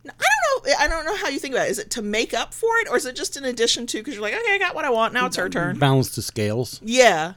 I 0.05 0.09
don't 0.09 0.65
know. 0.65 0.73
I 0.79 0.87
don't 0.87 1.05
know 1.05 1.15
how 1.15 1.27
you 1.27 1.39
think 1.39 1.53
about 1.53 1.67
it. 1.67 1.71
Is 1.71 1.79
it 1.79 1.91
to 1.91 2.01
make 2.01 2.33
up 2.33 2.53
for 2.53 2.77
it, 2.79 2.87
or 2.89 2.97
is 2.97 3.05
it 3.05 3.15
just 3.15 3.37
in 3.37 3.45
addition 3.45 3.87
to? 3.87 3.97
Because 3.97 4.15
you're 4.15 4.23
like, 4.23 4.33
okay, 4.33 4.55
I 4.55 4.57
got 4.57 4.75
what 4.75 4.85
I 4.85 4.89
want. 4.89 5.13
Now 5.13 5.25
it's 5.25 5.35
her 5.35 5.43
mm-hmm. 5.43 5.51
turn. 5.51 5.79
Balance 5.79 6.15
the 6.15 6.21
scales. 6.21 6.79
Yeah. 6.83 7.33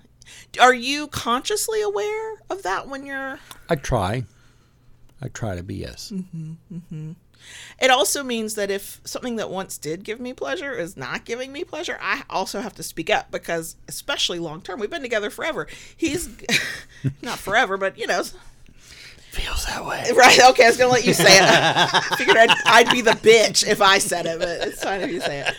Are 0.60 0.74
you 0.74 1.08
consciously 1.08 1.82
aware 1.82 2.34
of 2.50 2.62
that 2.62 2.88
when 2.88 3.04
you're? 3.04 3.38
I 3.68 3.74
try. 3.74 4.24
I 5.20 5.28
try 5.28 5.56
to 5.56 5.62
be 5.62 5.76
yes. 5.76 6.12
Mm-hmm, 6.14 6.52
mm-hmm. 6.72 7.12
It 7.80 7.90
also 7.90 8.22
means 8.22 8.54
that 8.54 8.70
if 8.70 9.00
something 9.04 9.36
that 9.36 9.50
once 9.50 9.78
did 9.78 10.04
give 10.04 10.20
me 10.20 10.32
pleasure 10.32 10.72
is 10.72 10.96
not 10.96 11.24
giving 11.24 11.52
me 11.52 11.64
pleasure, 11.64 11.98
I 12.00 12.22
also 12.30 12.60
have 12.60 12.74
to 12.74 12.82
speak 12.82 13.10
up 13.10 13.30
because, 13.30 13.76
especially 13.88 14.38
long 14.38 14.62
term, 14.62 14.78
we've 14.78 14.90
been 14.90 15.02
together 15.02 15.30
forever. 15.30 15.66
He's 15.96 16.28
not 17.22 17.38
forever, 17.38 17.76
but 17.76 17.98
you 17.98 18.06
know, 18.06 18.22
Feels 19.32 19.64
that 19.64 19.82
way. 19.86 20.04
right? 20.14 20.40
Okay, 20.50 20.64
I 20.64 20.68
was 20.68 20.76
gonna 20.76 20.92
let 20.92 21.06
you 21.06 21.14
say 21.14 21.38
it. 21.38 21.42
I 21.42 22.16
figured 22.18 22.36
I'd, 22.36 22.54
I'd 22.66 22.90
be 22.90 23.00
the 23.00 23.12
bitch 23.12 23.66
if 23.66 23.80
I 23.80 23.96
said 23.96 24.26
it, 24.26 24.38
but 24.38 24.68
it's 24.68 24.84
fine 24.84 25.00
if 25.00 25.10
you 25.10 25.20
say 25.22 25.40
it. 25.40 25.54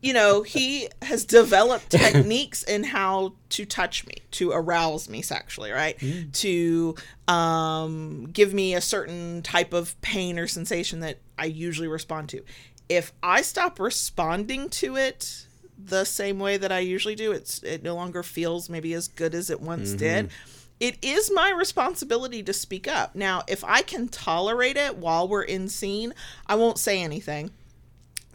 You 0.00 0.14
know, 0.14 0.42
he 0.42 0.88
has 1.02 1.26
developed 1.26 1.90
techniques 1.90 2.62
in 2.62 2.84
how 2.84 3.34
to 3.50 3.66
touch 3.66 4.06
me, 4.06 4.14
to 4.30 4.50
arouse 4.50 5.10
me 5.10 5.20
sexually, 5.20 5.72
right? 5.72 6.00
To 6.34 6.94
um, 7.28 8.30
give 8.32 8.54
me 8.54 8.74
a 8.74 8.80
certain 8.80 9.42
type 9.42 9.74
of 9.74 10.00
pain 10.00 10.38
or 10.38 10.46
sensation 10.46 11.00
that 11.00 11.18
I 11.38 11.44
usually 11.46 11.88
respond 11.88 12.30
to. 12.30 12.42
If 12.88 13.12
I 13.22 13.42
stop 13.42 13.78
responding 13.78 14.70
to 14.70 14.96
it 14.96 15.46
the 15.76 16.04
same 16.04 16.38
way 16.38 16.56
that 16.56 16.72
I 16.72 16.78
usually 16.78 17.14
do, 17.14 17.32
it's 17.32 17.62
it 17.62 17.82
no 17.82 17.94
longer 17.94 18.22
feels 18.22 18.70
maybe 18.70 18.94
as 18.94 19.06
good 19.06 19.34
as 19.34 19.50
it 19.50 19.60
once 19.60 19.92
did. 19.92 20.30
It 20.78 21.02
is 21.02 21.30
my 21.32 21.50
responsibility 21.50 22.42
to 22.42 22.52
speak 22.52 22.86
up. 22.86 23.14
Now, 23.14 23.42
if 23.48 23.64
I 23.64 23.82
can 23.82 24.08
tolerate 24.08 24.76
it 24.76 24.96
while 24.96 25.26
we're 25.26 25.42
in 25.42 25.68
scene, 25.68 26.12
I 26.46 26.54
won't 26.56 26.78
say 26.78 27.02
anything 27.02 27.50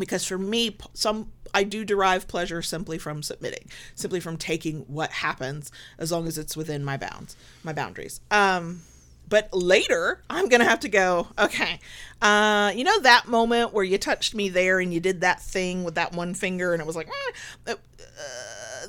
because 0.02 0.26
for 0.26 0.38
me 0.38 0.76
some 0.94 1.32
i 1.54 1.64
do 1.64 1.86
derive 1.86 2.28
pleasure 2.28 2.62
simply 2.62 2.98
from 2.98 3.22
submitting 3.24 3.70
simply 3.96 4.20
from 4.20 4.36
taking 4.36 4.80
what 4.88 5.12
happens 5.12 5.72
as 5.98 6.12
long 6.12 6.28
as 6.28 6.38
it's 6.38 6.58
within 6.58 6.84
my 6.84 6.98
bounds 6.98 7.36
my 7.64 7.72
boundaries 7.72 8.20
um 8.32 8.82
but 9.30 9.48
later 9.54 10.22
i'm 10.30 10.50
gonna 10.50 10.66
have 10.66 10.80
to 10.80 10.90
go 10.90 11.28
okay 11.38 11.80
uh 12.22 12.72
you 12.76 12.84
know 12.84 13.00
that 13.02 13.28
moment 13.28 13.74
where 13.74 13.84
you 13.84 13.98
touched 13.98 14.34
me 14.34 14.50
there 14.50 14.80
and 14.80 14.94
you 14.94 15.00
did 15.00 15.22
that 15.22 15.40
thing 15.40 15.84
with 15.84 15.96
that 15.96 16.14
one 16.14 16.34
finger 16.34 16.74
and 16.74 16.82
it 16.82 16.88
was 16.88 16.96
like 16.96 17.08
eh, 17.08 17.72
uh, 17.72 17.76
uh, 17.76 17.76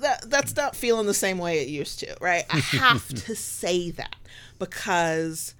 that 0.00 0.30
that's 0.30 0.56
not 0.56 0.74
feeling 0.74 1.06
the 1.06 1.14
same 1.14 1.38
way 1.38 1.60
it 1.60 1.68
used 1.68 2.00
to 2.00 2.16
right 2.20 2.44
i 2.50 2.58
have 2.76 3.08
to 3.08 3.34
say 3.34 3.90
that 3.90 4.16
because 4.58 5.54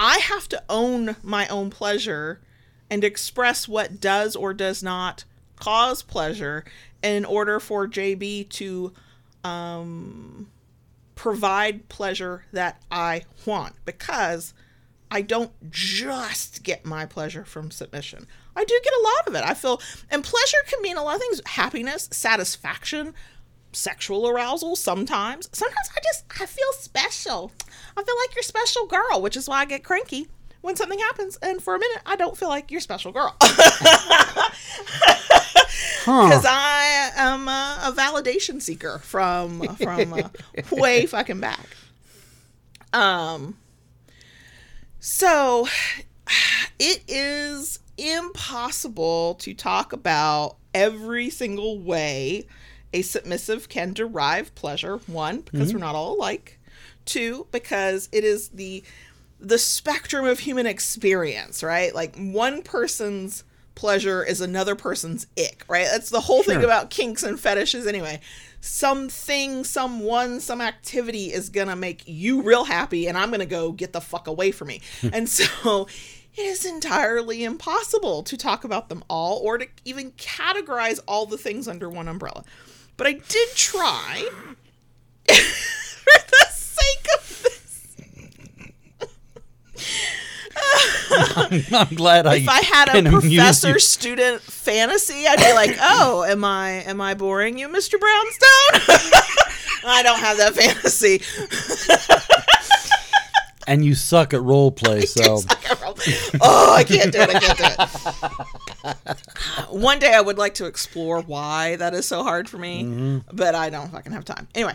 I 0.00 0.18
have 0.18 0.48
to 0.50 0.62
own 0.68 1.16
my 1.24 1.48
own 1.48 1.70
pleasure 1.70 2.40
and 2.88 3.02
express 3.02 3.66
what 3.66 4.00
does 4.00 4.36
or 4.36 4.54
does 4.54 4.80
not 4.80 5.24
cause 5.56 6.02
pleasure 6.02 6.64
in 7.02 7.24
order 7.24 7.58
for 7.58 7.88
JB 7.88 8.48
to 8.50 8.92
um, 9.42 10.48
provide 11.16 11.88
pleasure 11.88 12.44
that 12.52 12.80
I 12.92 13.24
want 13.44 13.74
because 13.84 14.54
I 15.10 15.20
don't 15.20 15.50
just 15.68 16.62
get 16.62 16.86
my 16.86 17.04
pleasure 17.04 17.44
from 17.44 17.72
submission. 17.72 18.28
I 18.54 18.64
do 18.64 18.80
get 18.84 18.92
a 18.92 19.02
lot 19.02 19.26
of 19.26 19.34
it. 19.34 19.44
I 19.44 19.54
feel, 19.54 19.80
and 20.12 20.22
pleasure 20.22 20.58
can 20.68 20.80
mean 20.80 20.96
a 20.96 21.02
lot 21.02 21.16
of 21.16 21.22
things 21.22 21.40
happiness, 21.44 22.08
satisfaction, 22.12 23.14
sexual 23.78 24.28
arousal 24.28 24.76
sometimes. 24.76 25.48
Sometimes 25.52 25.88
I 25.96 26.00
just, 26.02 26.24
I 26.40 26.46
feel 26.46 26.72
special. 26.72 27.52
I 27.96 28.02
feel 28.02 28.16
like 28.16 28.34
you're 28.34 28.42
special 28.42 28.86
girl, 28.86 29.22
which 29.22 29.36
is 29.36 29.48
why 29.48 29.60
I 29.60 29.64
get 29.64 29.84
cranky 29.84 30.28
when 30.60 30.76
something 30.76 30.98
happens. 30.98 31.38
And 31.40 31.62
for 31.62 31.74
a 31.74 31.78
minute, 31.78 32.02
I 32.04 32.16
don't 32.16 32.36
feel 32.36 32.48
like 32.48 32.70
you're 32.70 32.80
special 32.80 33.12
girl. 33.12 33.36
Because 36.04 36.46
I 36.48 37.10
am 37.16 37.48
a, 37.48 37.80
a 37.84 37.92
validation 37.92 38.62
seeker 38.62 38.98
from 39.00 39.60
from 39.76 40.14
uh, 40.14 40.28
way 40.72 41.04
fucking 41.04 41.38
back. 41.38 41.68
Um. 42.94 43.58
So, 45.00 45.68
it 46.78 47.04
is 47.06 47.80
impossible 47.98 49.34
to 49.40 49.52
talk 49.52 49.92
about 49.92 50.56
every 50.72 51.28
single 51.28 51.78
way 51.78 52.46
a 52.92 53.02
submissive 53.02 53.68
can 53.68 53.92
derive 53.92 54.54
pleasure. 54.54 54.98
One, 55.06 55.40
because 55.40 55.72
we're 55.72 55.78
mm-hmm. 55.78 55.86
not 55.86 55.94
all 55.94 56.14
alike. 56.14 56.58
Two, 57.04 57.46
because 57.50 58.08
it 58.12 58.24
is 58.24 58.48
the 58.48 58.82
the 59.40 59.58
spectrum 59.58 60.24
of 60.24 60.40
human 60.40 60.66
experience, 60.66 61.62
right? 61.62 61.94
Like 61.94 62.16
one 62.16 62.62
person's 62.62 63.44
pleasure 63.78 64.24
is 64.24 64.40
another 64.40 64.74
person's 64.74 65.28
ick, 65.38 65.64
right? 65.68 65.86
That's 65.90 66.10
the 66.10 66.20
whole 66.20 66.42
thing 66.42 66.64
about 66.64 66.90
kinks 66.90 67.22
and 67.22 67.38
fetishes 67.38 67.86
anyway. 67.86 68.20
Something, 68.60 69.62
someone, 69.62 70.40
some 70.40 70.60
activity 70.60 71.32
is 71.32 71.48
gonna 71.48 71.76
make 71.76 72.02
you 72.06 72.42
real 72.42 72.64
happy, 72.64 73.06
and 73.06 73.16
I'm 73.16 73.30
gonna 73.30 73.46
go 73.46 73.70
get 73.70 73.92
the 73.92 74.00
fuck 74.00 74.26
away 74.26 74.50
from 74.50 74.68
me. 74.68 74.82
and 75.12 75.28
so 75.28 75.86
it 76.38 76.42
is 76.42 76.64
entirely 76.64 77.44
impossible 77.44 78.24
to 78.24 78.36
talk 78.36 78.64
about 78.64 78.88
them 78.88 79.04
all 79.08 79.38
or 79.38 79.58
to 79.58 79.68
even 79.84 80.10
categorize 80.12 80.98
all 81.06 81.26
the 81.26 81.38
things 81.38 81.68
under 81.68 81.88
one 81.88 82.08
umbrella. 82.08 82.44
But 82.98 83.06
I 83.06 83.12
did 83.12 83.48
try. 83.54 84.28
for 85.28 86.20
the 86.30 86.46
sake 86.50 87.06
of 87.16 87.42
this. 87.42 87.96
I'm, 91.10 91.62
I'm 91.74 91.94
glad 91.94 92.26
I. 92.26 92.36
If 92.36 92.48
I 92.48 92.60
had 92.60 92.88
a 92.94 93.08
professor-student 93.08 94.42
fantasy, 94.42 95.26
I'd 95.26 95.38
be 95.38 95.52
like, 95.54 95.76
"Oh, 95.80 96.24
am 96.24 96.44
I 96.44 96.82
am 96.82 97.00
I 97.00 97.14
boring 97.14 97.56
you, 97.56 97.68
Mr. 97.68 97.98
Brownstone?" 98.00 98.98
I 99.84 100.02
don't 100.02 100.18
have 100.18 100.36
that 100.38 100.54
fantasy. 100.54 101.22
and 103.68 103.84
you 103.84 103.94
suck 103.94 104.34
at 104.34 104.42
role 104.42 104.72
play, 104.72 105.00
so 105.06 105.40
oh, 106.40 106.74
I 106.74 106.84
can't 106.84 107.12
do 107.12 107.20
it. 107.20 107.30
I 107.30 107.38
can't 107.38 107.58
do 107.58 107.64
it. 108.88 109.18
One 109.70 109.98
day 109.98 110.14
I 110.14 110.20
would 110.20 110.38
like 110.38 110.54
to 110.54 110.66
explore 110.66 111.20
why 111.20 111.76
that 111.76 111.94
is 111.94 112.06
so 112.06 112.22
hard 112.22 112.48
for 112.48 112.58
me, 112.58 112.82
mm-hmm. 112.84 113.18
but 113.36 113.54
I 113.54 113.70
don't 113.70 113.90
fucking 113.90 114.12
have 114.12 114.24
time. 114.24 114.48
Anyway, 114.54 114.74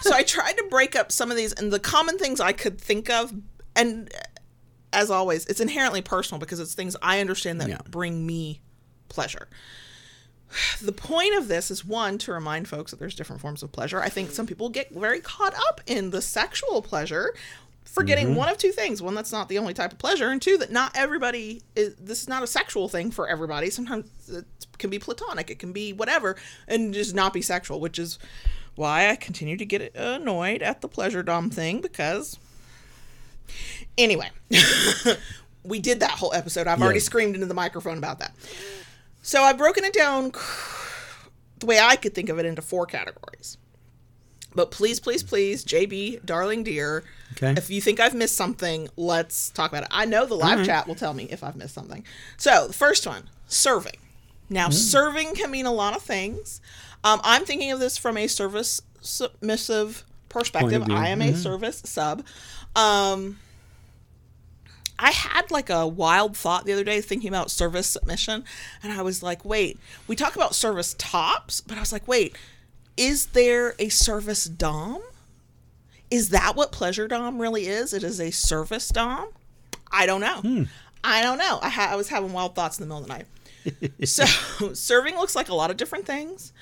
so 0.00 0.12
I 0.14 0.22
tried 0.22 0.56
to 0.58 0.66
break 0.70 0.94
up 0.94 1.10
some 1.10 1.30
of 1.30 1.36
these 1.36 1.52
and 1.52 1.72
the 1.72 1.80
common 1.80 2.18
things 2.18 2.40
I 2.40 2.52
could 2.52 2.80
think 2.80 3.10
of 3.10 3.32
and 3.76 4.12
as 4.94 5.10
always, 5.10 5.44
it's 5.46 5.60
inherently 5.60 6.00
personal 6.00 6.38
because 6.38 6.60
it's 6.60 6.74
things 6.74 6.96
I 7.02 7.20
understand 7.20 7.60
that 7.60 7.68
Yeah. 7.68 7.78
bring 7.90 8.24
me 8.26 8.60
pleasure. 9.08 9.48
The 10.80 10.92
point 10.92 11.34
of 11.34 11.48
this 11.48 11.68
is 11.68 11.84
one 11.84 12.16
to 12.18 12.32
remind 12.32 12.68
folks 12.68 12.92
that 12.92 13.00
there's 13.00 13.16
different 13.16 13.42
forms 13.42 13.64
of 13.64 13.72
pleasure. 13.72 14.00
I 14.00 14.08
think 14.08 14.30
some 14.30 14.46
people 14.46 14.68
get 14.68 14.90
very 14.94 15.20
caught 15.20 15.52
up 15.68 15.80
in 15.84 16.10
the 16.10 16.22
sexual 16.22 16.80
pleasure, 16.80 17.34
forgetting 17.84 18.28
mm-hmm. 18.28 18.36
one 18.36 18.48
of 18.48 18.58
two 18.58 18.72
things: 18.72 19.00
one, 19.00 19.14
that's 19.14 19.32
not 19.32 19.48
the 19.48 19.58
only 19.58 19.74
type 19.74 19.92
of 19.92 19.98
pleasure, 19.98 20.28
and 20.28 20.40
two, 20.40 20.58
that 20.58 20.70
not 20.70 20.92
everybody 20.94 21.62
is. 21.76 21.94
This 21.96 22.22
is 22.22 22.28
not 22.28 22.42
a 22.42 22.46
sexual 22.46 22.88
thing 22.88 23.10
for 23.10 23.28
everybody. 23.28 23.70
Sometimes 23.70 24.06
it 24.28 24.46
can 24.78 24.90
be 24.90 24.98
platonic, 24.98 25.50
it 25.50 25.58
can 25.58 25.72
be 25.72 25.92
whatever, 25.92 26.36
and 26.68 26.94
just 26.94 27.14
not 27.14 27.32
be 27.32 27.42
sexual, 27.42 27.80
which 27.80 27.98
is 27.98 28.18
why 28.74 29.08
I 29.08 29.16
continue 29.16 29.56
to 29.56 29.64
get 29.64 29.94
annoyed 29.94 30.62
at 30.62 30.80
the 30.80 30.88
pleasure 30.88 31.22
dom 31.22 31.48
thing 31.48 31.80
because 31.80 32.38
Anyway, 33.96 34.30
we 35.64 35.78
did 35.78 36.00
that 36.00 36.12
whole 36.12 36.32
episode. 36.34 36.66
I've 36.66 36.82
already 36.82 37.00
screamed 37.00 37.34
into 37.34 37.46
the 37.46 37.54
microphone 37.54 37.98
about 37.98 38.18
that. 38.18 38.34
So 39.22 39.42
I've 39.42 39.58
broken 39.58 39.84
it 39.84 39.92
down 39.92 40.32
the 41.58 41.66
way 41.66 41.78
I 41.78 41.96
could 41.96 42.14
think 42.14 42.28
of 42.28 42.38
it 42.38 42.46
into 42.46 42.62
four 42.62 42.86
categories. 42.86 43.56
But 44.54 44.70
please, 44.70 45.00
please, 45.00 45.22
please, 45.22 45.64
JB, 45.64 46.24
darling 46.24 46.62
dear, 46.62 47.02
Okay. 47.32 47.54
if 47.56 47.70
you 47.70 47.80
think 47.80 47.98
I've 47.98 48.14
missed 48.14 48.36
something, 48.36 48.88
let's 48.96 49.50
talk 49.50 49.70
about 49.72 49.82
it. 49.82 49.88
I 49.90 50.04
know 50.04 50.26
the 50.26 50.34
live 50.36 50.64
chat 50.64 50.86
will 50.86 50.94
tell 50.94 51.12
me 51.12 51.24
if 51.30 51.42
I've 51.42 51.56
missed 51.56 51.74
something. 51.74 52.04
So 52.36 52.68
the 52.68 52.72
first 52.72 53.06
one, 53.06 53.28
serving. 53.48 53.96
Now, 54.48 54.70
serving 54.70 55.34
can 55.34 55.50
mean 55.50 55.66
a 55.66 55.72
lot 55.72 55.96
of 55.96 56.02
things. 56.02 56.60
Um, 57.02 57.20
I'm 57.24 57.44
thinking 57.44 57.72
of 57.72 57.80
this 57.80 57.98
from 57.98 58.16
a 58.16 58.26
service 58.28 58.80
submissive 59.00 60.04
perspective. 60.28 60.84
I 60.90 61.08
am 61.08 61.20
a 61.20 61.34
service 61.34 61.82
sub. 61.84 62.24
Um, 62.76 63.38
I 64.98 65.10
had 65.10 65.50
like 65.50 65.70
a 65.70 65.86
wild 65.86 66.36
thought 66.36 66.64
the 66.66 66.72
other 66.72 66.84
day 66.84 67.00
thinking 67.00 67.28
about 67.28 67.50
service 67.50 67.88
submission, 67.88 68.44
and 68.82 68.92
I 68.92 69.02
was 69.02 69.22
like, 69.22 69.44
wait, 69.44 69.78
we 70.06 70.14
talk 70.14 70.36
about 70.36 70.54
service 70.54 70.94
tops, 70.98 71.60
but 71.60 71.76
I 71.76 71.80
was 71.80 71.92
like, 71.92 72.06
wait, 72.06 72.36
is 72.96 73.26
there 73.26 73.74
a 73.78 73.88
service 73.88 74.44
dom? 74.44 75.02
Is 76.10 76.30
that 76.30 76.54
what 76.54 76.72
pleasure 76.72 77.08
dom 77.08 77.40
really 77.40 77.66
is? 77.66 77.92
It 77.92 78.04
is 78.04 78.20
a 78.20 78.30
service 78.30 78.88
dom? 78.88 79.28
I 79.90 80.06
don't 80.06 80.20
know. 80.20 80.66
I 81.02 81.22
don't 81.22 81.38
know. 81.38 81.58
I, 81.62 81.68
ha- 81.68 81.88
I 81.90 81.96
was 81.96 82.08
having 82.08 82.32
wild 82.32 82.54
thoughts 82.54 82.78
in 82.78 82.88
the 82.88 82.94
middle 82.94 83.02
of 83.02 83.08
the 83.08 83.14
night. 83.14 83.26
so 84.08 84.24
serving 84.74 85.16
looks 85.16 85.34
like 85.36 85.48
a 85.48 85.54
lot 85.54 85.70
of 85.70 85.76
different 85.76 86.06
things. 86.06 86.52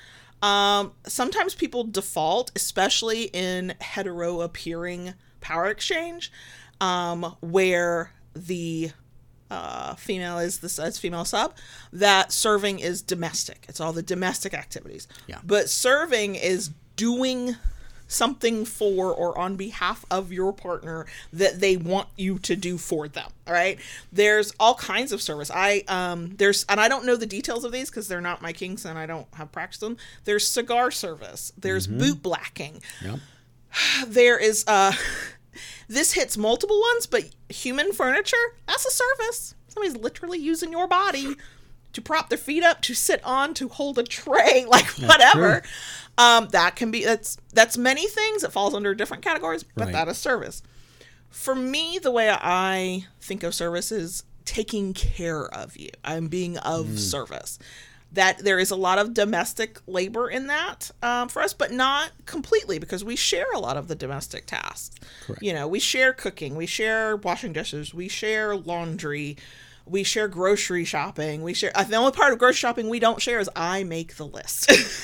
Um, 0.41 0.91
sometimes 1.07 1.55
people 1.55 1.85
default, 1.85 2.51
especially 2.55 3.23
in 3.25 3.75
hetero 3.79 4.41
appearing 4.41 5.13
power 5.39 5.67
exchange, 5.67 6.31
um, 6.81 7.35
where 7.39 8.11
the 8.35 8.91
uh, 9.53 9.95
female 9.95 10.39
is 10.39 10.59
the 10.59 10.83
as 10.83 10.97
female 10.97 11.25
sub, 11.25 11.53
that 11.91 12.31
serving 12.31 12.79
is 12.79 13.01
domestic. 13.01 13.65
It's 13.69 13.79
all 13.79 13.93
the 13.93 14.01
domestic 14.03 14.53
activities. 14.53 15.07
Yeah. 15.27 15.39
But 15.43 15.69
serving 15.69 16.35
is 16.35 16.71
doing 16.95 17.55
something 18.07 18.65
for 18.65 19.11
or 19.11 19.35
on 19.37 19.55
behalf 19.55 20.05
of 20.11 20.31
your 20.31 20.53
partner 20.53 21.05
that 21.31 21.59
they 21.59 21.75
want 21.77 22.07
you 22.15 22.37
to 22.37 22.55
do 22.55 22.77
for 22.77 23.07
them 23.07 23.27
all 23.47 23.53
right 23.53 23.79
there's 24.11 24.53
all 24.59 24.75
kinds 24.75 25.11
of 25.11 25.19
service 25.21 25.49
i 25.51 25.83
um 25.87 26.35
there's 26.35 26.63
and 26.69 26.79
i 26.79 26.87
don't 26.87 27.05
know 27.05 27.15
the 27.15 27.25
details 27.25 27.63
of 27.63 27.71
these 27.71 27.89
because 27.89 28.07
they're 28.07 28.21
not 28.21 28.39
my 28.41 28.53
kinks 28.53 28.85
and 28.85 28.99
i 28.99 29.05
don't 29.05 29.25
have 29.33 29.51
practiced 29.51 29.79
them 29.81 29.97
there's 30.25 30.47
cigar 30.47 30.91
service 30.91 31.51
there's 31.57 31.87
boot 31.87 32.21
blacking 32.21 32.81
Yep. 33.03 33.19
there 34.07 34.37
is 34.37 34.63
uh 34.67 34.91
this 35.87 36.13
hits 36.13 36.37
multiple 36.37 36.79
ones 36.79 37.05
but 37.05 37.23
human 37.49 37.91
furniture 37.93 38.37
that's 38.67 38.85
a 38.85 38.91
service. 38.91 39.55
Somebody's 39.67 39.97
literally 39.97 40.37
using 40.39 40.71
your 40.71 40.87
body 40.87 41.35
to 41.93 42.01
prop 42.01 42.29
their 42.29 42.37
feet 42.37 42.63
up 42.63 42.81
to 42.83 42.93
sit 42.93 43.23
on 43.23 43.53
to 43.55 43.67
hold 43.69 43.97
a 43.99 44.03
tray 44.03 44.65
like 44.69 44.87
whatever. 44.99 45.61
um 46.17 46.47
that 46.49 46.75
can 46.75 46.91
be 46.91 47.03
that's 47.03 47.37
that's 47.53 47.77
many 47.77 48.07
things 48.07 48.43
it 48.43 48.51
falls 48.51 48.73
under 48.73 48.93
different 48.95 49.23
categories 49.23 49.63
but 49.63 49.85
Right. 49.85 49.93
that 49.93 50.07
is 50.07 50.17
service. 50.17 50.61
For 51.29 51.55
me 51.55 51.99
the 51.99 52.11
way 52.11 52.29
i 52.31 53.05
think 53.21 53.43
of 53.43 53.53
service 53.55 53.91
is 53.91 54.23
taking 54.45 54.93
care 54.93 55.45
of 55.45 55.77
you. 55.77 55.89
I'm 56.03 56.27
being 56.27 56.57
of 56.57 56.99
service 56.99 57.57
that 58.13 58.37
there 58.39 58.59
is 58.59 58.71
a 58.71 58.75
lot 58.75 58.99
of 58.99 59.13
domestic 59.13 59.79
labor 59.87 60.29
in 60.29 60.47
that 60.47 60.91
um, 61.01 61.27
for 61.29 61.41
us, 61.41 61.53
but 61.53 61.71
not 61.71 62.11
completely 62.25 62.79
because 62.79 63.03
we 63.03 63.15
share 63.15 63.51
a 63.53 63.59
lot 63.59 63.75
of 63.75 63.87
the 63.87 63.95
domestic 63.95 64.45
tasks. 64.45 64.95
Correct. 65.25 65.41
You 65.41 65.53
know, 65.53 65.67
we 65.67 65.79
share 65.79 66.13
cooking, 66.13 66.55
we 66.55 66.65
share 66.67 67.15
washing 67.15 67.53
dishes, 67.53 67.93
we 67.93 68.07
share 68.07 68.55
laundry, 68.55 69.37
we 69.85 70.03
share 70.03 70.27
grocery 70.29 70.85
shopping. 70.85 71.41
We 71.43 71.53
share. 71.53 71.71
uh, 71.75 71.83
The 71.83 71.97
only 71.97 72.13
part 72.13 72.31
of 72.31 72.39
grocery 72.39 72.55
shopping 72.55 72.87
we 72.87 72.99
don't 72.99 73.21
share 73.21 73.39
is 73.39 73.49
I 73.55 73.83
make 73.83 74.15
the 74.15 74.25
list. 74.25 74.71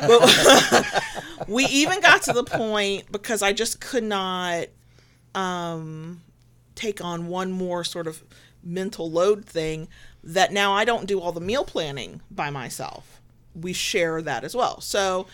But 0.00 0.94
we 1.48 1.64
even 1.66 2.00
got 2.00 2.22
to 2.22 2.32
the 2.32 2.44
point 2.44 3.10
because 3.10 3.42
I 3.42 3.52
just 3.52 3.80
could 3.80 4.04
not 4.04 4.66
um, 5.34 6.20
take 6.74 7.02
on 7.02 7.28
one 7.28 7.52
more 7.52 7.84
sort 7.84 8.06
of 8.06 8.22
mental 8.62 9.10
load 9.10 9.44
thing 9.44 9.88
that 10.24 10.52
now 10.52 10.72
I 10.72 10.84
don't 10.84 11.06
do 11.06 11.20
all 11.20 11.32
the 11.32 11.40
meal 11.40 11.64
planning 11.64 12.20
by 12.30 12.50
myself. 12.50 13.20
We 13.54 13.72
share 13.72 14.22
that 14.22 14.44
as 14.44 14.54
well. 14.54 14.80
So 14.80 15.26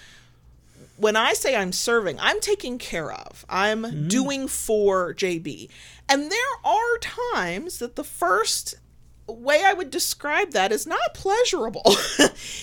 when 0.96 1.16
I 1.16 1.32
say 1.32 1.54
I'm 1.54 1.72
serving, 1.72 2.18
I'm 2.20 2.40
taking 2.40 2.78
care 2.78 3.12
of. 3.12 3.44
I'm 3.48 4.08
doing 4.08 4.48
for 4.48 5.14
JB. 5.14 5.68
And 6.08 6.30
there 6.30 6.38
are 6.64 6.98
times 7.00 7.78
that 7.78 7.96
the 7.96 8.04
first 8.04 8.76
way 9.26 9.62
I 9.64 9.74
would 9.74 9.90
describe 9.90 10.52
that 10.52 10.72
is 10.72 10.86
not 10.86 11.14
pleasurable. 11.14 11.82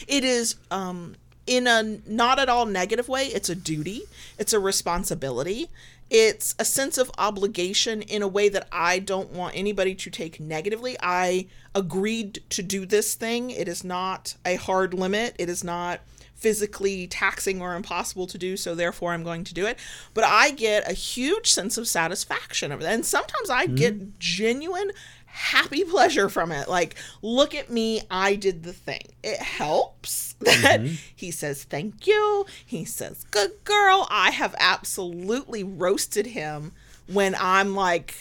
it 0.08 0.24
is 0.24 0.56
um 0.72 1.16
in 1.48 1.68
a 1.68 2.00
not 2.06 2.40
at 2.40 2.50
all 2.50 2.66
negative 2.66 3.08
way. 3.08 3.26
It's 3.26 3.50
a 3.50 3.56
duty. 3.56 4.04
It's 4.38 4.54
a 4.54 4.60
responsibility. 4.60 5.70
It's 6.10 6.54
a 6.60 6.66
sense 6.66 6.98
of 6.98 7.12
obligation 7.18 8.02
in 8.04 8.22
a 8.22 8.28
way 8.28 8.48
that 8.50 8.68
I 8.72 9.00
don't 9.00 9.32
want 9.32 9.56
anybody 9.56 9.96
to 9.96 10.10
take 10.10 10.40
negatively. 10.40 10.96
I 11.02 11.48
agreed 11.74 12.44
to 12.50 12.62
do 12.62 12.86
this 12.86 13.16
thing. 13.16 13.50
It 13.50 13.68
is 13.68 13.84
not 13.84 14.36
a 14.46 14.56
hard 14.56 14.94
limit. 14.94 15.36
It 15.40 15.50
is 15.50 15.64
not 15.64 16.02
physically 16.36 17.08
taxing 17.08 17.60
or 17.60 17.76
impossible 17.76 18.28
to 18.28 18.38
do, 18.38 18.56
so 18.56 18.76
therefore 18.76 19.14
I'm 19.14 19.24
going 19.24 19.44
to 19.46 19.54
do 19.54 19.66
it. 19.66 19.80
But 20.14 20.26
I 20.26 20.52
get 20.52 20.88
a 20.88 20.94
huge 20.94 21.52
sense 21.52 21.76
of 21.76 21.88
satisfaction 21.88 22.72
of 22.72 22.82
it. 22.82 22.86
And 22.86 23.04
sometimes 23.04 23.50
I 23.50 23.66
get 23.66 23.96
mm-hmm. 23.96 24.10
genuine 24.20 24.92
happy 25.36 25.84
pleasure 25.84 26.30
from 26.30 26.52
it. 26.52 26.70
Like, 26.70 26.96
look 27.22 27.54
at 27.54 27.70
me, 27.70 28.02
I 28.10 28.36
did 28.36 28.64
the 28.64 28.74
thing. 28.74 29.02
It 29.22 29.38
helps 29.38 30.34
that 30.40 30.82
mm-hmm. 30.82 30.96
he 31.16 31.32
says 31.32 31.64
thank 31.64 32.08
you. 32.08 32.46
He 32.66 32.86
says, 32.86 33.26
good 33.32 33.52
girl. 33.64 34.08
I 34.10 34.32
have 34.32 34.56
absolutely 34.58 35.64
roasted 35.64 36.28
him 36.28 36.72
when 37.08 37.36
I'm 37.40 37.76
like 37.76 38.16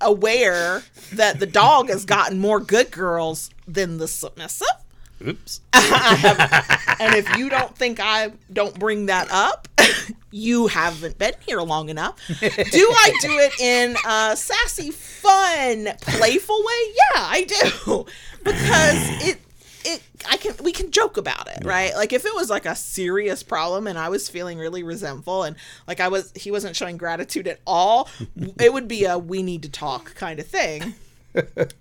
aware 0.00 0.82
that 1.14 1.40
the 1.40 1.46
dog 1.46 1.88
has 1.88 2.04
gotten 2.04 2.38
more 2.38 2.60
good 2.60 2.90
girls 2.90 3.50
than 3.66 3.96
the 3.96 4.06
submissive. 4.06 4.66
Oops. 5.26 5.60
And 6.98 7.14
if 7.14 7.36
you 7.36 7.50
don't 7.50 7.76
think 7.76 8.00
I 8.00 8.32
don't 8.50 8.78
bring 8.78 9.06
that 9.06 9.28
up, 9.30 9.68
you 10.30 10.66
haven't 10.66 11.18
been 11.18 11.34
here 11.40 11.60
long 11.60 11.90
enough. 11.90 12.16
Do 12.28 12.46
I 12.46 13.12
do 13.20 13.38
it 13.38 13.60
in 13.60 13.96
a 14.06 14.34
sassy, 14.34 14.90
fun, 14.90 15.88
playful 16.00 16.56
way? 16.56 16.94
Yeah, 16.94 17.20
I 17.20 17.44
do. 17.44 18.06
Because 18.42 19.28
it 19.28 19.40
it 19.84 20.02
I 20.26 20.38
can 20.38 20.54
we 20.62 20.72
can 20.72 20.90
joke 20.90 21.18
about 21.18 21.48
it, 21.48 21.66
right? 21.66 21.94
Like 21.94 22.14
if 22.14 22.24
it 22.24 22.34
was 22.34 22.48
like 22.48 22.64
a 22.64 22.74
serious 22.74 23.42
problem 23.42 23.86
and 23.86 23.98
I 23.98 24.08
was 24.08 24.30
feeling 24.30 24.56
really 24.56 24.82
resentful 24.82 25.42
and 25.42 25.54
like 25.86 26.00
I 26.00 26.08
was 26.08 26.32
he 26.34 26.50
wasn't 26.50 26.76
showing 26.76 26.96
gratitude 26.96 27.46
at 27.46 27.60
all, 27.66 28.08
it 28.58 28.72
would 28.72 28.88
be 28.88 29.04
a 29.04 29.18
we 29.18 29.42
need 29.42 29.62
to 29.64 29.68
talk 29.68 30.14
kind 30.14 30.40
of 30.40 30.46
thing 30.46 30.94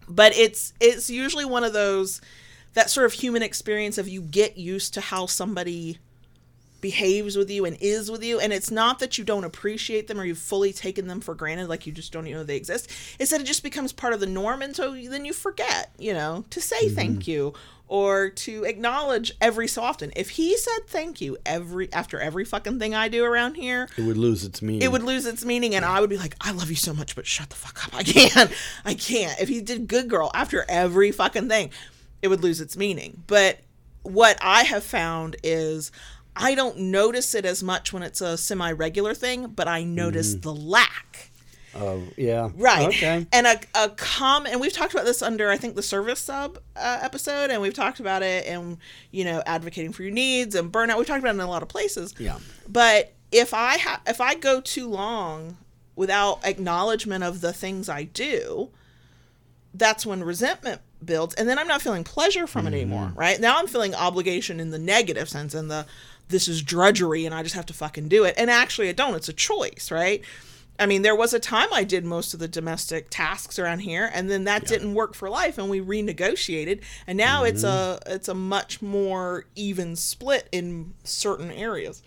but 0.08 0.36
it's 0.36 0.74
it's 0.80 1.10
usually 1.10 1.46
one 1.46 1.64
of 1.64 1.74
those 1.74 2.22
that 2.76 2.90
sort 2.90 3.06
of 3.06 3.14
human 3.14 3.42
experience 3.42 3.98
of 3.98 4.08
you 4.08 4.22
get 4.22 4.58
used 4.58 4.94
to 4.94 5.02
how 5.02 5.26
somebody 5.26 5.98
behaves 6.82 7.36
with 7.36 7.50
you 7.50 7.66
and 7.66 7.76
is 7.82 8.12
with 8.12 8.24
you 8.24 8.40
and 8.40 8.54
it's 8.54 8.70
not 8.70 9.00
that 9.00 9.18
you 9.18 9.24
don't 9.24 9.44
appreciate 9.44 10.08
them 10.08 10.20
or 10.20 10.24
you've 10.24 10.38
fully 10.38 10.72
taken 10.72 11.08
them 11.08 11.20
for 11.20 11.34
granted 11.34 11.68
like 11.68 11.88
you 11.88 11.92
just 11.92 12.14
don't 12.14 12.28
even 12.28 12.38
know 12.38 12.44
they 12.44 12.56
exist. 12.56 12.92
It's 13.18 13.32
that 13.32 13.42
it 13.42 13.48
just 13.48 13.64
becomes 13.64 13.92
part 13.92 14.14
of 14.14 14.20
the 14.20 14.28
norm 14.28 14.62
and 14.62 14.76
so 14.76 14.94
then 14.94 15.26
you 15.26 15.34
forget 15.34 15.92
you 15.98 16.14
know 16.14 16.46
to 16.52 16.62
say 16.62 16.86
mm-hmm. 16.86 16.96
thank 16.96 17.28
you 17.28 17.56
or 17.88 18.30
to 18.30 18.64
acknowledge 18.66 19.32
every 19.42 19.68
so 19.68 19.82
often. 19.82 20.12
If 20.16 20.32
he 20.32 20.56
said 20.58 20.86
thank 20.86 21.22
you 21.22 21.38
every 21.44 21.92
after 21.92 22.20
every 22.20 22.46
fucking 22.46 22.78
thing 22.78 22.94
i 22.94 23.08
do 23.08 23.24
around 23.24 23.56
here 23.56 23.88
It 23.98 24.04
would 24.04 24.18
lose 24.18 24.44
its 24.44 24.62
meaning. 24.62 24.84
it 24.84 24.92
would 24.92 25.02
lose 25.02 25.26
its 25.26 25.44
meaning 25.44 25.74
and 25.74 25.84
i 25.84 26.00
would 26.00 26.10
be 26.12 26.18
like 26.18 26.36
i 26.42 26.52
love 26.52 26.70
you 26.70 26.76
so 26.76 26.94
much 26.94 27.16
but 27.16 27.26
shut 27.26 27.50
the 27.50 27.56
fuck 27.56 27.84
up. 27.88 27.96
I 27.96 28.04
can't. 28.04 28.52
I 28.84 28.94
can't. 28.94 29.42
If 29.42 29.50
he 29.50 29.62
did 29.62 29.88
good 29.88 30.08
girl 30.08 30.30
after 30.36 30.66
every 30.70 31.12
fucking 31.12 31.50
thing 31.50 31.72
it 32.26 32.30
would 32.30 32.42
lose 32.44 32.60
its 32.60 32.76
meaning 32.76 33.24
but 33.28 33.60
what 34.02 34.38
i 34.42 34.64
have 34.64 34.84
found 34.84 35.36
is 35.44 35.92
i 36.36 36.56
don't 36.56 36.78
notice 36.78 37.36
it 37.36 37.46
as 37.46 37.62
much 37.62 37.94
when 37.94 38.02
it's 38.04 38.20
a 38.20 38.36
semi-regular 38.38 39.14
thing 39.14 39.46
but 39.48 39.68
i 39.68 39.84
notice 39.84 40.34
the 40.36 40.54
lack 40.54 41.30
Oh, 41.78 42.04
yeah. 42.16 42.52
Right. 42.56 42.88
Okay. 42.88 43.28
And 43.34 43.46
a, 43.48 43.60
a 43.76 43.90
com 43.90 44.46
and 44.46 44.62
we've 44.62 44.72
talked 44.72 44.94
about 44.94 45.04
this 45.04 45.22
under 45.22 45.50
I 45.50 45.58
think 45.58 45.76
the 45.76 45.84
service 45.84 46.22
sub 46.22 46.58
uh, 46.78 47.00
episode 47.02 47.50
and 47.50 47.62
we've 47.62 47.74
talked 47.74 48.00
about 48.00 48.24
it 48.24 48.48
and 48.48 48.78
you 49.12 49.26
know 49.26 49.44
advocating 49.46 49.92
for 49.92 50.04
your 50.04 50.14
needs 50.14 50.56
and 50.56 50.72
burnout. 50.72 50.98
We've 50.98 51.06
talked 51.06 51.20
about 51.20 51.32
it 51.32 51.40
in 51.40 51.42
a 51.42 51.50
lot 51.50 51.64
of 51.64 51.68
places. 51.68 52.14
Yeah. 52.18 52.40
But 52.68 53.12
if 53.32 53.54
I 53.54 53.78
ha- 53.78 54.02
if 54.08 54.22
I 54.22 54.36
go 54.36 54.62
too 54.62 54.88
long 54.88 55.58
without 55.98 56.46
acknowledgement 56.46 57.26
of 57.26 57.42
the 57.42 57.52
things 57.52 57.90
I 57.90 58.04
do, 58.04 58.70
that's 59.74 60.06
when 60.06 60.24
resentment 60.24 60.80
builds 61.06 61.36
and 61.36 61.48
then 61.48 61.60
I'm 61.60 61.68
not 61.68 61.82
feeling 61.82 62.04
pleasure 62.04 62.48
from 62.48 62.68
it 62.68 62.72
mm-hmm. 62.72 62.76
anymore, 62.76 63.12
right? 63.16 63.40
Now 63.40 63.58
I'm 63.58 63.68
feeling 63.68 63.96
obligation 63.96 64.60
in 64.60 64.72
the 64.72 64.80
negative 64.80 65.30
sense 65.30 65.54
and 65.54 65.70
the 65.70 65.86
this 66.28 66.48
is 66.48 66.62
drudgery 66.62 67.26
and 67.26 67.36
I 67.36 67.44
just 67.44 67.56
have 67.56 67.68
to 67.68 67.74
fucking 67.74 68.08
do 68.08 68.24
it. 68.24 68.36
And 68.38 68.50
actually 68.50 68.90
I 68.90 68.94
don't. 68.94 69.16
It's 69.16 69.30
a 69.30 69.34
choice, 69.34 69.90
right? 69.92 70.24
I 70.78 70.86
mean, 70.86 71.04
there 71.04 71.16
was 71.16 71.34
a 71.34 71.40
time 71.40 71.70
I 71.72 71.84
did 71.84 72.04
most 72.04 72.34
of 72.34 72.40
the 72.40 72.48
domestic 72.48 73.08
tasks 73.10 73.58
around 73.58 73.80
here, 73.80 74.10
and 74.14 74.30
then 74.30 74.44
that 74.44 74.66
didn't 74.66 74.94
work 74.94 75.14
for 75.14 75.30
life, 75.30 75.58
and 75.58 75.70
we 75.70 75.80
renegotiated, 75.80 76.82
and 77.08 77.18
now 77.18 77.44
it's 77.44 77.64
mm-hmm. 77.64 78.10
a 78.10 78.14
it's 78.14 78.28
a 78.28 78.34
much 78.34 78.82
more 78.82 79.46
even 79.56 79.96
split 79.96 80.50
in 80.52 80.94
certain 81.04 81.50
areas. 81.52 82.04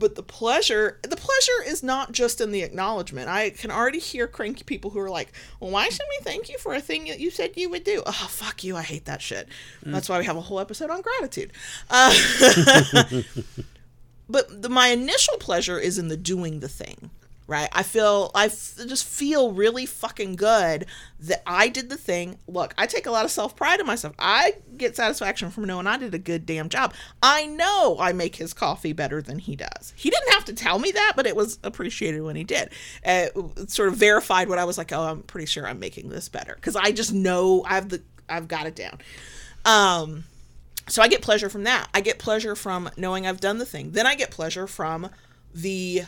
But 0.00 0.16
the 0.16 0.22
pleasure, 0.22 0.98
the 1.02 1.16
pleasure 1.16 1.62
is 1.66 1.82
not 1.82 2.10
just 2.10 2.40
in 2.40 2.50
the 2.50 2.62
acknowledgement. 2.62 3.28
I 3.28 3.50
can 3.50 3.70
already 3.70 4.00
hear 4.00 4.26
cranky 4.26 4.64
people 4.64 4.90
who 4.90 4.98
are 4.98 5.10
like, 5.10 5.32
"Well, 5.60 5.70
why 5.70 5.90
should 5.90 6.06
we 6.08 6.24
thank 6.24 6.48
you 6.48 6.58
for 6.58 6.74
a 6.74 6.80
thing 6.80 7.04
that 7.04 7.20
you 7.20 7.30
said 7.30 7.52
you 7.54 7.68
would 7.68 7.84
do?" 7.84 8.02
Oh, 8.06 8.28
fuck 8.30 8.64
you! 8.64 8.76
I 8.76 8.82
hate 8.82 9.04
that 9.04 9.20
shit. 9.20 9.46
That's 9.82 10.08
why 10.08 10.18
we 10.18 10.24
have 10.24 10.36
a 10.36 10.40
whole 10.40 10.58
episode 10.58 10.90
on 10.90 11.02
gratitude. 11.02 11.52
Uh, 11.90 12.14
but 14.28 14.62
the, 14.62 14.70
my 14.70 14.88
initial 14.88 15.36
pleasure 15.36 15.78
is 15.78 15.98
in 15.98 16.08
the 16.08 16.16
doing 16.16 16.60
the 16.60 16.68
thing 16.68 17.10
right? 17.50 17.68
I 17.72 17.82
feel 17.82 18.30
I 18.32 18.46
f- 18.46 18.76
just 18.86 19.04
feel 19.04 19.52
really 19.52 19.84
fucking 19.84 20.36
good 20.36 20.86
that 21.18 21.42
i 21.46 21.68
did 21.68 21.90
the 21.90 21.96
thing. 21.96 22.38
Look 22.46 22.72
i 22.78 22.86
take 22.86 23.06
a 23.06 23.10
lot 23.10 23.24
of 23.24 23.30
self-pride 23.32 23.80
in 23.80 23.86
myself. 23.86 24.14
I 24.18 24.54
get 24.76 24.94
satisfaction 24.94 25.50
from 25.50 25.64
knowing 25.64 25.88
i 25.88 25.98
did 25.98 26.14
a 26.14 26.18
good 26.18 26.46
damn 26.46 26.68
job. 26.68 26.94
I 27.22 27.46
know 27.46 27.96
i 27.98 28.12
make 28.12 28.36
his 28.36 28.54
coffee 28.54 28.92
better 28.92 29.20
than 29.20 29.40
he 29.40 29.56
does. 29.56 29.92
He 29.96 30.10
didn't 30.10 30.32
have 30.32 30.44
to 30.46 30.54
tell 30.54 30.78
me 30.78 30.92
that 30.92 31.14
but 31.16 31.26
it 31.26 31.34
was 31.34 31.58
appreciated 31.64 32.22
when 32.22 32.36
he 32.36 32.44
did. 32.44 32.70
Uh, 33.04 33.26
it 33.56 33.70
sort 33.70 33.88
of 33.88 33.96
verified 33.96 34.48
what 34.48 34.58
i 34.58 34.64
was 34.64 34.78
like 34.78 34.92
oh 34.92 35.02
i'm 35.02 35.22
pretty 35.24 35.46
sure 35.46 35.66
i'm 35.66 35.80
making 35.80 36.08
this 36.08 36.28
better. 36.28 36.54
Because 36.54 36.76
i 36.76 36.92
just 36.92 37.12
know 37.12 37.64
i've 37.66 37.88
the 37.88 38.00
i've 38.28 38.46
got 38.46 38.66
it 38.66 38.76
down. 38.76 38.98
Um 39.64 40.24
so 40.88 41.02
I 41.02 41.08
get 41.08 41.22
pleasure 41.22 41.48
from 41.48 41.64
that. 41.64 41.88
I 41.94 42.00
get 42.00 42.18
pleasure 42.18 42.56
from 42.56 42.90
knowing 42.96 43.24
I've 43.24 43.40
done 43.40 43.58
the 43.58 43.66
thing. 43.66 43.92
Then 43.92 44.08
I 44.08 44.16
get 44.16 44.32
pleasure 44.32 44.66
from 44.66 45.08
the 45.54 46.02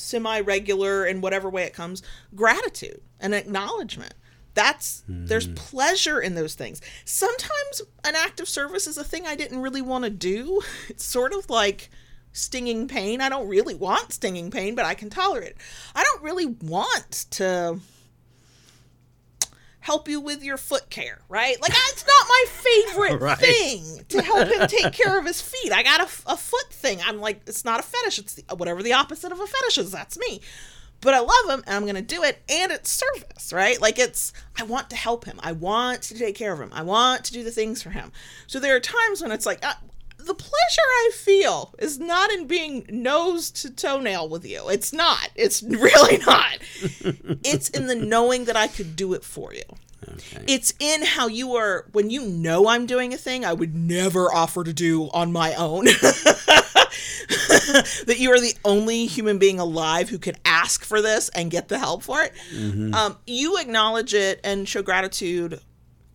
semi 0.00 0.40
regular, 0.40 1.04
in 1.04 1.20
whatever 1.20 1.48
way 1.48 1.64
it 1.64 1.74
comes, 1.74 2.02
gratitude 2.34 3.00
and 3.20 3.34
acknowledgement. 3.34 4.14
That's 4.54 5.04
there's 5.06 5.46
hmm. 5.46 5.54
pleasure 5.54 6.20
in 6.20 6.34
those 6.34 6.54
things. 6.54 6.80
Sometimes 7.04 7.82
an 8.04 8.14
act 8.16 8.40
of 8.40 8.48
service 8.48 8.86
is 8.86 8.98
a 8.98 9.04
thing 9.04 9.26
I 9.26 9.36
didn't 9.36 9.60
really 9.60 9.82
want 9.82 10.04
to 10.04 10.10
do. 10.10 10.60
It's 10.88 11.04
sort 11.04 11.32
of 11.32 11.48
like 11.48 11.88
stinging 12.32 12.88
pain. 12.88 13.20
I 13.20 13.28
don't 13.28 13.48
really 13.48 13.74
want 13.74 14.12
stinging 14.12 14.50
pain, 14.50 14.74
but 14.74 14.84
I 14.84 14.94
can 14.94 15.10
tolerate 15.10 15.50
it. 15.50 15.56
I 15.94 16.02
don't 16.02 16.22
really 16.22 16.46
want 16.46 17.26
to 17.32 17.80
help 19.80 20.08
you 20.08 20.20
with 20.20 20.42
your 20.44 20.56
foot 20.56 20.88
care, 20.90 21.18
right? 21.28 21.60
Like 21.60 21.72
it's 21.74 22.06
not 22.06 22.26
my 22.28 22.44
favorite 22.48 23.20
Right. 23.20 23.38
thing 23.38 24.04
to 24.10 24.22
help 24.22 24.48
him 24.48 24.66
take 24.68 24.92
care 24.92 25.18
of 25.18 25.24
his 25.26 25.40
feet. 25.40 25.72
I 25.72 25.82
got 25.82 26.00
a, 26.00 26.04
a 26.30 26.36
foot 26.36 26.70
thing. 26.70 27.00
I'm 27.04 27.18
like, 27.20 27.40
it's 27.46 27.64
not 27.64 27.80
a 27.80 27.82
fetish. 27.82 28.18
It's 28.18 28.34
the, 28.34 28.54
whatever 28.56 28.82
the 28.82 28.92
opposite 28.92 29.32
of 29.32 29.40
a 29.40 29.46
fetish 29.46 29.78
is. 29.78 29.90
That's 29.90 30.18
me. 30.18 30.40
But 31.02 31.14
I 31.14 31.20
love 31.20 31.58
him 31.58 31.64
and 31.66 31.76
I'm 31.76 31.82
going 31.84 31.94
to 31.94 32.02
do 32.02 32.22
it. 32.24 32.42
And 32.50 32.70
it's 32.70 32.90
service, 32.90 33.54
right? 33.54 33.80
Like 33.80 33.98
it's, 33.98 34.34
I 34.58 34.64
want 34.64 34.90
to 34.90 34.96
help 34.96 35.24
him. 35.24 35.40
I 35.42 35.52
want 35.52 36.02
to 36.02 36.14
take 36.18 36.34
care 36.34 36.52
of 36.52 36.60
him. 36.60 36.70
I 36.74 36.82
want 36.82 37.24
to 37.24 37.32
do 37.32 37.42
the 37.42 37.50
things 37.50 37.82
for 37.82 37.88
him. 37.88 38.12
So 38.46 38.60
there 38.60 38.76
are 38.76 38.80
times 38.80 39.22
when 39.22 39.32
it's 39.32 39.46
like, 39.46 39.64
uh, 39.64 39.72
the 40.26 40.34
pleasure 40.34 40.52
I 40.78 41.10
feel 41.14 41.74
is 41.78 41.98
not 41.98 42.30
in 42.32 42.46
being 42.46 42.86
nose 42.88 43.50
to 43.52 43.70
toenail 43.70 44.28
with 44.28 44.44
you. 44.44 44.68
It's 44.68 44.92
not. 44.92 45.30
It's 45.34 45.62
really 45.62 46.18
not. 46.18 46.58
it's 47.44 47.68
in 47.70 47.86
the 47.86 47.94
knowing 47.94 48.44
that 48.44 48.56
I 48.56 48.66
could 48.68 48.96
do 48.96 49.14
it 49.14 49.24
for 49.24 49.52
you. 49.54 49.62
Okay. 50.08 50.44
It's 50.48 50.72
in 50.78 51.04
how 51.04 51.28
you 51.28 51.56
are 51.56 51.86
when 51.92 52.08
you 52.10 52.22
know 52.22 52.68
I'm 52.68 52.86
doing 52.86 53.12
a 53.12 53.18
thing 53.18 53.44
I 53.44 53.52
would 53.52 53.74
never 53.74 54.32
offer 54.32 54.64
to 54.64 54.72
do 54.72 55.10
on 55.12 55.30
my 55.32 55.54
own. 55.54 55.84
that 58.06 58.16
you 58.18 58.32
are 58.32 58.40
the 58.40 58.54
only 58.64 59.06
human 59.06 59.38
being 59.38 59.60
alive 59.60 60.08
who 60.08 60.18
could 60.18 60.38
ask 60.44 60.84
for 60.84 61.02
this 61.02 61.28
and 61.30 61.50
get 61.50 61.68
the 61.68 61.78
help 61.78 62.02
for 62.02 62.22
it. 62.22 62.32
Um, 62.94 63.18
you 63.26 63.58
acknowledge 63.58 64.14
it 64.14 64.40
and 64.42 64.66
show 64.68 64.82
gratitude 64.82 65.60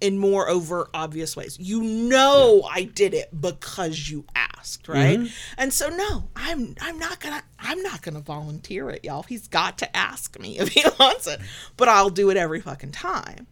in 0.01 0.17
more 0.17 0.49
overt, 0.49 0.89
obvious 0.93 1.35
ways. 1.35 1.57
You 1.59 1.81
know 1.81 2.67
I 2.69 2.83
did 2.83 3.13
it 3.13 3.29
because 3.39 4.09
you 4.09 4.25
asked, 4.35 4.87
right? 4.87 5.19
Mm-hmm. 5.19 5.33
And 5.57 5.71
so 5.73 5.89
no, 5.89 6.29
I'm 6.35 6.75
I'm 6.81 6.99
not 6.99 7.19
gonna 7.19 7.41
I'm 7.59 7.81
not 7.81 8.01
gonna 8.01 8.19
volunteer 8.19 8.89
it, 8.89 9.05
y'all. 9.05 9.23
He's 9.23 9.47
got 9.47 9.77
to 9.79 9.95
ask 9.97 10.37
me 10.39 10.59
if 10.59 10.69
he 10.69 10.83
wants 10.99 11.27
it, 11.27 11.39
but 11.77 11.87
I'll 11.87 12.09
do 12.09 12.29
it 12.29 12.37
every 12.37 12.59
fucking 12.61 12.91
time. 12.91 13.47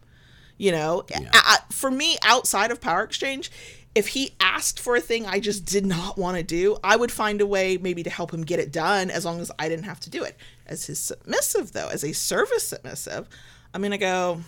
You 0.58 0.72
know, 0.72 1.04
I- 1.34 1.58
I- 1.68 1.74
for 1.74 1.90
me, 1.90 2.18
outside 2.24 2.72
of 2.72 2.80
Power 2.80 3.04
Exchange, 3.04 3.50
if 3.96 4.10
he 4.10 4.36
asked 4.40 4.80
for 4.80 4.96
a 4.96 5.02
thing 5.02 5.26
I 5.26 5.40
just 5.40 5.66
did 5.66 5.86
not 5.86 6.18
want 6.18 6.38
to 6.38 6.44
do, 6.44 6.78
I 6.84 6.96
would 6.96 7.12
find 7.12 7.42
a 7.42 7.46
way 7.46 7.78
maybe 7.78 8.04
to 8.04 8.10
help 8.10 8.34
him 8.34 8.44
get 8.44 8.60
it 8.60 8.72
done 8.72 9.10
as 9.10 9.24
long 9.26 9.40
as 9.40 9.52
I 9.58 9.70
didn't 9.70 9.86
have 9.86 10.00
to 10.02 10.10
do 10.10 10.24
it. 10.24 10.36
As 10.66 10.86
his 10.86 11.00
submissive, 11.00 11.72
though, 11.74 11.90
as 11.90 12.04
a 12.04 12.12
service 12.14 12.68
submissive, 12.68 13.28
I'm 13.74 13.82
going 13.82 13.92
to 13.92 13.98
go, 13.98 14.42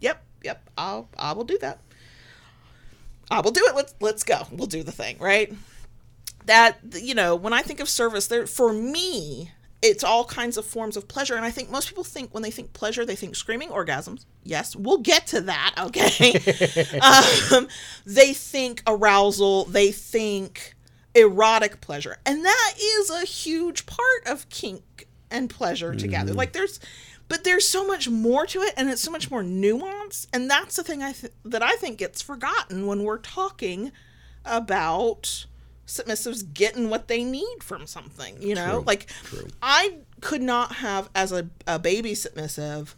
yep, 0.00 0.22
yep, 0.42 0.68
I'll, 0.76 1.08
I 1.18 1.32
will 1.32 1.44
do 1.44 1.58
that. 1.58 1.80
I 3.30 3.40
will 3.40 3.50
do 3.50 3.64
it. 3.66 3.74
Let's, 3.74 3.94
let's 4.00 4.22
go. 4.22 4.46
We'll 4.52 4.66
do 4.66 4.82
the 4.82 4.92
thing, 4.92 5.18
right? 5.18 5.52
That, 6.46 6.78
you 6.94 7.14
know, 7.14 7.34
when 7.34 7.52
I 7.52 7.62
think 7.62 7.80
of 7.80 7.88
service, 7.88 8.28
there, 8.28 8.46
for 8.46 8.72
me, 8.72 9.50
it's 9.82 10.04
all 10.04 10.24
kinds 10.24 10.56
of 10.56 10.64
forms 10.64 10.96
of 10.96 11.08
pleasure. 11.08 11.34
And 11.34 11.44
I 11.44 11.50
think 11.50 11.70
most 11.70 11.88
people 11.88 12.04
think 12.04 12.32
when 12.32 12.42
they 12.42 12.50
think 12.50 12.72
pleasure, 12.72 13.04
they 13.04 13.16
think 13.16 13.36
screaming 13.36 13.70
orgasms. 13.70 14.24
Yes, 14.44 14.76
we'll 14.76 14.98
get 14.98 15.26
to 15.28 15.40
that, 15.42 15.74
okay? 15.78 16.32
um, 17.56 17.68
they 18.04 18.32
think 18.32 18.82
arousal, 18.86 19.64
they 19.64 19.90
think 19.92 20.76
erotic 21.14 21.80
pleasure. 21.80 22.16
And 22.24 22.44
that 22.44 22.74
is 22.78 23.10
a 23.10 23.24
huge 23.24 23.86
part 23.86 24.26
of 24.26 24.48
kink 24.48 25.08
and 25.30 25.50
pleasure 25.50 25.94
together. 25.94 26.32
Like 26.32 26.52
there's 26.52 26.78
but 27.28 27.44
there's 27.44 27.66
so 27.66 27.86
much 27.86 28.08
more 28.08 28.46
to 28.46 28.60
it 28.60 28.74
and 28.76 28.88
it's 28.88 29.02
so 29.02 29.10
much 29.10 29.30
more 29.30 29.42
nuanced 29.42 30.26
and 30.32 30.50
that's 30.50 30.76
the 30.76 30.84
thing 30.84 31.02
I 31.02 31.12
th- 31.12 31.32
that 31.44 31.62
I 31.62 31.76
think 31.76 31.98
gets 31.98 32.22
forgotten 32.22 32.86
when 32.86 33.02
we're 33.04 33.18
talking 33.18 33.92
about 34.44 35.46
submissives 35.86 36.52
getting 36.52 36.90
what 36.90 37.08
they 37.08 37.22
need 37.24 37.62
from 37.62 37.86
something, 37.86 38.40
you 38.42 38.54
know? 38.54 38.82
Like 38.86 39.06
I 39.62 39.98
could 40.20 40.42
not 40.42 40.76
have 40.76 41.08
as 41.14 41.32
a, 41.32 41.48
a 41.66 41.78
baby 41.78 42.14
submissive 42.14 42.96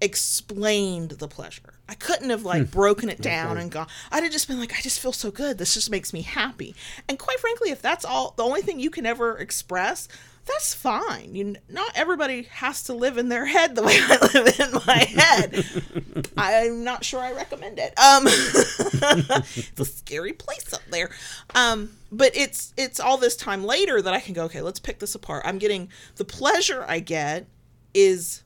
explained 0.00 1.10
the 1.12 1.28
pleasure. 1.28 1.74
I 1.88 1.94
couldn't 1.94 2.30
have 2.30 2.44
like 2.44 2.62
hmm. 2.62 2.70
broken 2.70 3.08
it 3.10 3.20
down 3.20 3.58
and 3.58 3.70
gone. 3.70 3.88
I'd 4.10 4.22
have 4.22 4.32
just 4.32 4.48
been 4.48 4.58
like, 4.58 4.72
I 4.72 4.80
just 4.80 5.00
feel 5.00 5.12
so 5.12 5.30
good. 5.30 5.58
This 5.58 5.74
just 5.74 5.90
makes 5.90 6.12
me 6.12 6.22
happy. 6.22 6.74
And 7.08 7.18
quite 7.18 7.38
frankly, 7.38 7.70
if 7.70 7.82
that's 7.82 8.04
all 8.04 8.32
the 8.36 8.44
only 8.44 8.62
thing 8.62 8.80
you 8.80 8.90
can 8.90 9.04
ever 9.04 9.36
express, 9.36 10.08
that's 10.46 10.74
fine. 10.74 11.34
You 11.34 11.56
not 11.68 11.92
everybody 11.94 12.42
has 12.44 12.84
to 12.84 12.94
live 12.94 13.18
in 13.18 13.28
their 13.28 13.44
head 13.46 13.74
the 13.74 13.82
way 13.82 13.96
I 13.96 14.18
live 14.34 14.60
in 14.60 14.80
my 14.86 14.98
head. 14.98 16.28
I'm 16.36 16.82
not 16.84 17.04
sure 17.04 17.20
I 17.20 17.32
recommend 17.32 17.78
it. 17.78 17.92
Um, 17.98 18.24
it's 18.26 19.80
a 19.80 19.84
scary 19.84 20.32
place 20.32 20.72
up 20.72 20.82
there. 20.90 21.10
Um, 21.54 21.90
but 22.10 22.34
it's 22.34 22.72
it's 22.76 22.98
all 23.00 23.18
this 23.18 23.36
time 23.36 23.64
later 23.64 24.00
that 24.02 24.12
I 24.12 24.20
can 24.20 24.34
go. 24.34 24.44
Okay, 24.44 24.60
let's 24.60 24.80
pick 24.80 24.98
this 24.98 25.14
apart. 25.14 25.42
I'm 25.46 25.58
getting 25.58 25.90
the 26.16 26.24
pleasure 26.24 26.84
I 26.88 27.00
get 27.00 27.46
is 27.94 28.42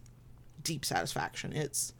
deep 0.62 0.84
satisfaction. 0.84 1.52
It's 1.52 1.94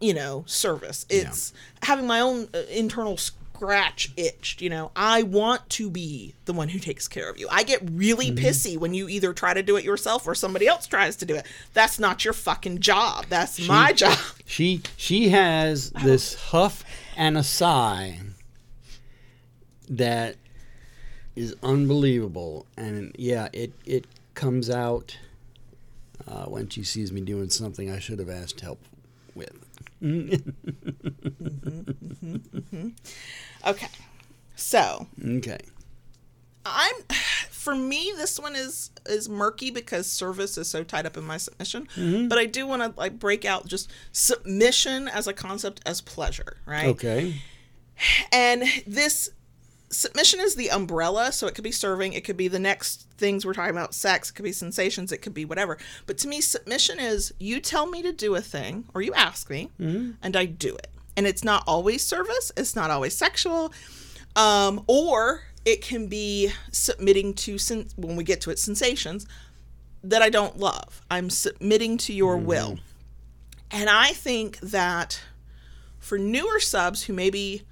you 0.00 0.14
know 0.14 0.44
service. 0.46 1.06
It's 1.10 1.52
having 1.82 2.06
my 2.06 2.20
own 2.20 2.48
uh, 2.54 2.58
internal 2.70 3.18
scratch 3.56 4.10
itched. 4.16 4.60
You 4.62 4.70
know, 4.70 4.90
I 4.94 5.22
want 5.22 5.68
to 5.70 5.90
be 5.90 6.34
the 6.44 6.52
one 6.52 6.68
who 6.68 6.78
takes 6.78 7.08
care 7.08 7.28
of 7.30 7.38
you. 7.38 7.48
I 7.50 7.62
get 7.62 7.80
really 7.90 8.30
Mm-hmm. 8.30 8.44
pissy 8.44 8.78
when 8.78 8.94
you 8.94 9.08
either 9.08 9.32
try 9.32 9.54
to 9.54 9.62
do 9.62 9.76
it 9.76 9.84
yourself 9.84 10.26
or 10.26 10.34
somebody 10.34 10.66
else 10.66 10.86
tries 10.86 11.16
to 11.16 11.26
do 11.26 11.34
it. 11.34 11.46
That's 11.74 11.98
not 11.98 12.24
your 12.24 12.34
fucking 12.34 12.80
job. 12.80 13.26
That's 13.28 13.58
my 13.66 13.92
job. 13.92 14.18
She 14.44 14.82
she 14.96 15.28
has 15.30 15.90
this 15.90 16.34
huff 16.34 16.84
and 17.16 17.36
a 17.38 17.42
sigh 17.42 18.20
that 19.88 20.36
is 21.34 21.54
unbelievable, 21.62 22.66
and 22.76 23.14
yeah, 23.18 23.48
it 23.52 23.72
it 23.84 24.06
comes 24.34 24.68
out 24.70 25.18
uh, 26.26 26.44
when 26.46 26.68
she 26.68 26.82
sees 26.82 27.12
me 27.12 27.20
doing 27.20 27.50
something 27.50 27.90
I 27.90 27.98
should 27.98 28.18
have 28.18 28.30
asked 28.30 28.60
help. 28.60 28.80
Mm-hmm. 30.06 30.50
Mm-hmm. 31.46 32.58
Mm-hmm. 32.58 32.88
Okay. 33.68 33.88
So, 34.54 35.06
Okay. 35.24 35.58
I'm 36.64 36.94
for 37.50 37.74
me 37.76 38.12
this 38.16 38.38
one 38.40 38.54
is 38.56 38.90
is 39.06 39.28
murky 39.28 39.70
because 39.70 40.06
service 40.08 40.56
is 40.58 40.68
so 40.68 40.82
tied 40.84 41.06
up 41.06 41.16
in 41.16 41.24
my 41.24 41.36
submission 41.36 41.86
Mm-hmm. 41.96 42.28
but 42.28 42.38
i 42.38 42.44
do 42.46 42.64
want 42.66 42.82
to 42.82 42.92
like 42.98 43.18
break 43.20 43.44
out 43.44 43.66
just 43.66 43.90
submission 44.12 45.06
as 45.08 45.26
a 45.28 45.32
concept 45.32 45.80
as 45.86 46.00
pleasure 46.00 46.56
right 46.66 46.86
Okay. 46.86 47.34
and 48.32 48.62
this 48.86 49.30
submission 49.90 50.40
is 50.40 50.56
the 50.56 50.70
umbrella 50.70 51.30
so 51.30 51.46
it 51.46 51.54
could 51.54 51.62
be 51.64 51.70
serving 51.72 52.12
it 52.12 52.24
could 52.24 52.36
be 52.36 52.48
the 52.48 52.58
next 52.58 53.08
things 53.18 53.46
we're 53.46 53.54
talking 53.54 53.70
about 53.70 53.94
sex 53.94 54.30
it 54.30 54.34
could 54.34 54.44
be 54.44 54.52
sensations 54.52 55.12
it 55.12 55.18
could 55.18 55.34
be 55.34 55.44
whatever. 55.44 55.78
But 56.06 56.18
to 56.18 56.28
me 56.28 56.40
submission 56.40 56.98
is 56.98 57.32
you 57.38 57.60
tell 57.60 57.86
me 57.86 58.02
to 58.02 58.12
do 58.12 58.34
a 58.34 58.40
thing 58.40 58.84
or 58.94 59.02
you 59.02 59.14
ask 59.14 59.48
me 59.48 59.70
and 59.78 60.36
i 60.36 60.44
do 60.44 60.74
it. 60.74 60.88
And 61.16 61.26
it's 61.26 61.44
not 61.44 61.62
always 61.66 62.04
service 62.04 62.50
it's 62.56 62.74
not 62.74 62.90
always 62.90 63.16
sexual 63.16 63.72
um, 64.34 64.82
or 64.86 65.42
it 65.64 65.82
can 65.82 66.08
be 66.08 66.50
submitting 66.72 67.32
to 67.34 67.56
sen- 67.58 67.88
when 67.96 68.16
we 68.16 68.24
get 68.24 68.40
to 68.42 68.50
it 68.50 68.58
sensations 68.58 69.26
that 70.02 70.20
i 70.22 70.30
don't 70.30 70.58
love. 70.58 71.00
I'm 71.10 71.30
submitting 71.30 71.96
to 71.98 72.12
your 72.12 72.36
will. 72.36 72.78
And 73.70 73.88
i 73.88 74.08
think 74.08 74.58
that 74.60 75.20
for 75.98 76.18
newer 76.18 76.60
subs 76.60 77.04
who 77.04 77.12
maybe 77.12 77.62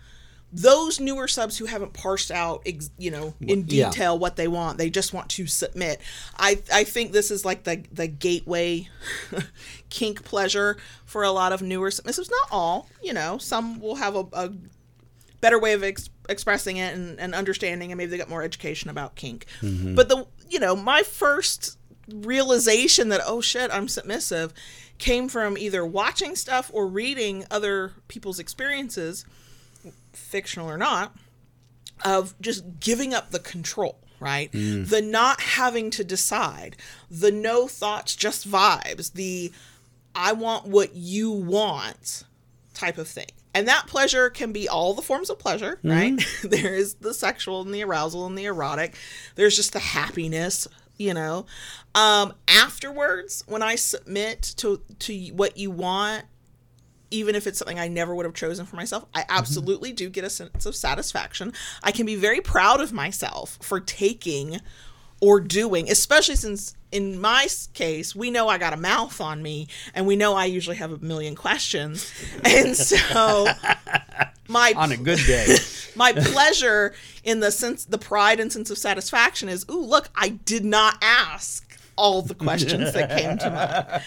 those 0.54 1.00
newer 1.00 1.26
subs 1.26 1.58
who 1.58 1.64
haven't 1.64 1.92
parsed 1.92 2.30
out 2.30 2.62
ex, 2.64 2.90
you 2.96 3.10
know 3.10 3.34
in 3.40 3.64
yeah. 3.66 3.90
detail 3.90 4.16
what 4.16 4.36
they 4.36 4.46
want 4.46 4.78
they 4.78 4.88
just 4.88 5.12
want 5.12 5.28
to 5.28 5.46
submit. 5.46 6.00
I 6.38 6.62
i 6.72 6.84
think 6.84 7.12
this 7.12 7.30
is 7.30 7.44
like 7.44 7.64
the 7.64 7.82
the 7.92 8.06
gateway 8.06 8.88
kink 9.90 10.24
pleasure 10.24 10.76
for 11.04 11.24
a 11.24 11.30
lot 11.30 11.52
of 11.52 11.60
newer 11.60 11.90
submissives 11.90 12.30
not 12.30 12.48
all 12.52 12.88
you 13.02 13.12
know 13.12 13.36
some 13.38 13.80
will 13.80 13.96
have 13.96 14.14
a, 14.14 14.26
a 14.32 14.52
better 15.40 15.58
way 15.58 15.72
of 15.72 15.82
ex- 15.82 16.08
expressing 16.28 16.76
it 16.76 16.94
and, 16.94 17.18
and 17.18 17.34
understanding 17.34 17.90
and 17.90 17.98
maybe 17.98 18.10
they 18.10 18.16
got 18.16 18.30
more 18.30 18.42
education 18.42 18.88
about 18.88 19.14
kink. 19.14 19.44
Mm-hmm. 19.60 19.94
But 19.94 20.08
the 20.08 20.26
you 20.48 20.60
know 20.60 20.76
my 20.76 21.02
first 21.02 21.76
realization 22.08 23.08
that 23.08 23.22
oh 23.26 23.40
shit 23.40 23.70
i'm 23.72 23.88
submissive 23.88 24.52
came 24.98 25.26
from 25.26 25.56
either 25.56 25.84
watching 25.84 26.36
stuff 26.36 26.70
or 26.74 26.86
reading 26.86 27.44
other 27.50 27.92
people's 28.08 28.38
experiences 28.38 29.24
fictional 30.12 30.70
or 30.70 30.78
not 30.78 31.16
of 32.04 32.34
just 32.40 32.80
giving 32.80 33.14
up 33.14 33.30
the 33.30 33.38
control 33.38 33.98
right 34.20 34.50
the 34.52 35.02
not 35.02 35.40
having 35.40 35.90
to 35.90 36.04
decide 36.04 36.76
the 37.10 37.30
no 37.30 37.66
thoughts 37.66 38.14
just 38.14 38.48
vibes 38.48 39.12
the 39.12 39.52
i 40.14 40.32
want 40.32 40.66
what 40.66 40.94
you 40.94 41.30
want 41.30 42.24
type 42.74 42.98
of 42.98 43.08
thing. 43.08 43.26
And 43.54 43.68
that 43.68 43.86
pleasure 43.86 44.30
can 44.30 44.52
be 44.52 44.68
all 44.68 44.94
the 44.94 45.02
forms 45.02 45.30
of 45.30 45.38
pleasure, 45.38 45.78
right? 45.84 46.20
there 46.44 46.74
is 46.74 46.94
the 46.94 47.14
sexual 47.14 47.62
and 47.62 47.72
the 47.72 47.84
arousal 47.84 48.26
and 48.26 48.36
the 48.36 48.46
erotic. 48.46 48.96
There's 49.36 49.54
just 49.54 49.72
the 49.72 49.78
happiness, 49.78 50.66
you 50.98 51.14
know. 51.14 51.46
Um 51.94 52.34
afterwards, 52.48 53.44
when 53.46 53.62
I 53.62 53.76
submit 53.76 54.42
to 54.56 54.82
to 55.00 55.28
what 55.28 55.56
you 55.56 55.70
want, 55.70 56.24
even 57.14 57.34
if 57.34 57.46
it's 57.46 57.58
something 57.58 57.78
I 57.78 57.88
never 57.88 58.14
would 58.14 58.26
have 58.26 58.34
chosen 58.34 58.66
for 58.66 58.76
myself, 58.76 59.06
I 59.14 59.20
mm-hmm. 59.20 59.38
absolutely 59.38 59.92
do 59.92 60.10
get 60.10 60.24
a 60.24 60.30
sense 60.30 60.66
of 60.66 60.74
satisfaction. 60.74 61.52
I 61.82 61.92
can 61.92 62.06
be 62.06 62.16
very 62.16 62.40
proud 62.40 62.80
of 62.80 62.92
myself 62.92 63.58
for 63.62 63.80
taking 63.80 64.60
or 65.20 65.40
doing, 65.40 65.88
especially 65.90 66.36
since 66.36 66.76
in 66.90 67.20
my 67.20 67.48
case, 67.72 68.14
we 68.14 68.30
know 68.30 68.48
I 68.48 68.58
got 68.58 68.72
a 68.72 68.76
mouth 68.76 69.20
on 69.20 69.42
me 69.42 69.68
and 69.94 70.06
we 70.06 70.16
know 70.16 70.34
I 70.34 70.44
usually 70.44 70.76
have 70.76 70.92
a 70.92 70.98
million 70.98 71.34
questions. 71.34 72.12
And 72.44 72.76
so 72.76 73.46
my 74.48 74.74
On 74.76 74.92
a 74.92 74.96
good 74.96 75.20
day. 75.26 75.56
my 75.94 76.12
pleasure 76.12 76.94
in 77.22 77.40
the 77.40 77.50
sense 77.50 77.84
the 77.84 77.98
pride 77.98 78.40
and 78.40 78.52
sense 78.52 78.70
of 78.70 78.76
satisfaction 78.76 79.48
is 79.48 79.64
ooh 79.70 79.80
look 79.80 80.08
i 80.16 80.28
did 80.28 80.64
not 80.64 80.98
ask 81.00 81.73
all 81.96 82.22
the 82.22 82.34
questions 82.34 82.92
that 82.92 83.10
came 83.18 83.38
to 83.38 83.50
mind. 83.50 84.02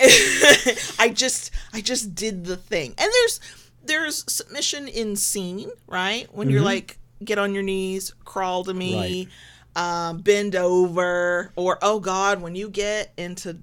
I 0.98 1.08
just 1.08 1.50
i 1.72 1.80
just 1.80 2.14
did 2.14 2.44
the 2.44 2.56
thing. 2.56 2.94
And 2.98 3.12
there's 3.12 3.40
there's 3.84 4.24
submission 4.32 4.88
in 4.88 5.16
scene 5.16 5.70
right? 5.86 6.28
When 6.32 6.50
you're 6.50 6.58
mm-hmm. 6.58 6.66
like 6.66 6.98
get 7.24 7.38
on 7.38 7.54
your 7.54 7.62
knees 7.62 8.14
crawl 8.24 8.64
to 8.64 8.74
me 8.74 9.28
um, 9.76 10.18
bend 10.18 10.54
over 10.56 11.52
or 11.56 11.78
oh 11.82 11.98
god 11.98 12.40
when 12.42 12.54
you 12.54 12.68
get 12.68 13.12
into 13.16 13.58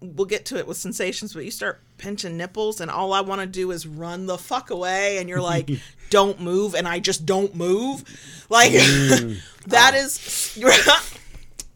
we'll 0.00 0.26
get 0.26 0.46
to 0.46 0.56
it 0.56 0.66
with 0.66 0.76
sensations, 0.76 1.34
but 1.34 1.44
you 1.44 1.50
start 1.50 1.80
pinching 1.98 2.36
nipples, 2.36 2.80
and 2.80 2.90
all 2.90 3.12
I 3.12 3.20
want 3.20 3.40
to 3.40 3.46
do 3.46 3.70
is 3.70 3.86
run 3.86 4.26
the 4.26 4.38
fuck 4.38 4.70
away, 4.70 5.18
and 5.18 5.28
you're 5.28 5.40
like, 5.40 5.70
"Don't 6.10 6.40
move," 6.40 6.74
and 6.74 6.88
I 6.88 6.98
just 6.98 7.26
don't 7.26 7.54
move. 7.54 8.04
Like 8.48 8.72
mm. 8.72 9.40
that 9.66 9.94
ah. 9.94 9.98
is 9.98 10.58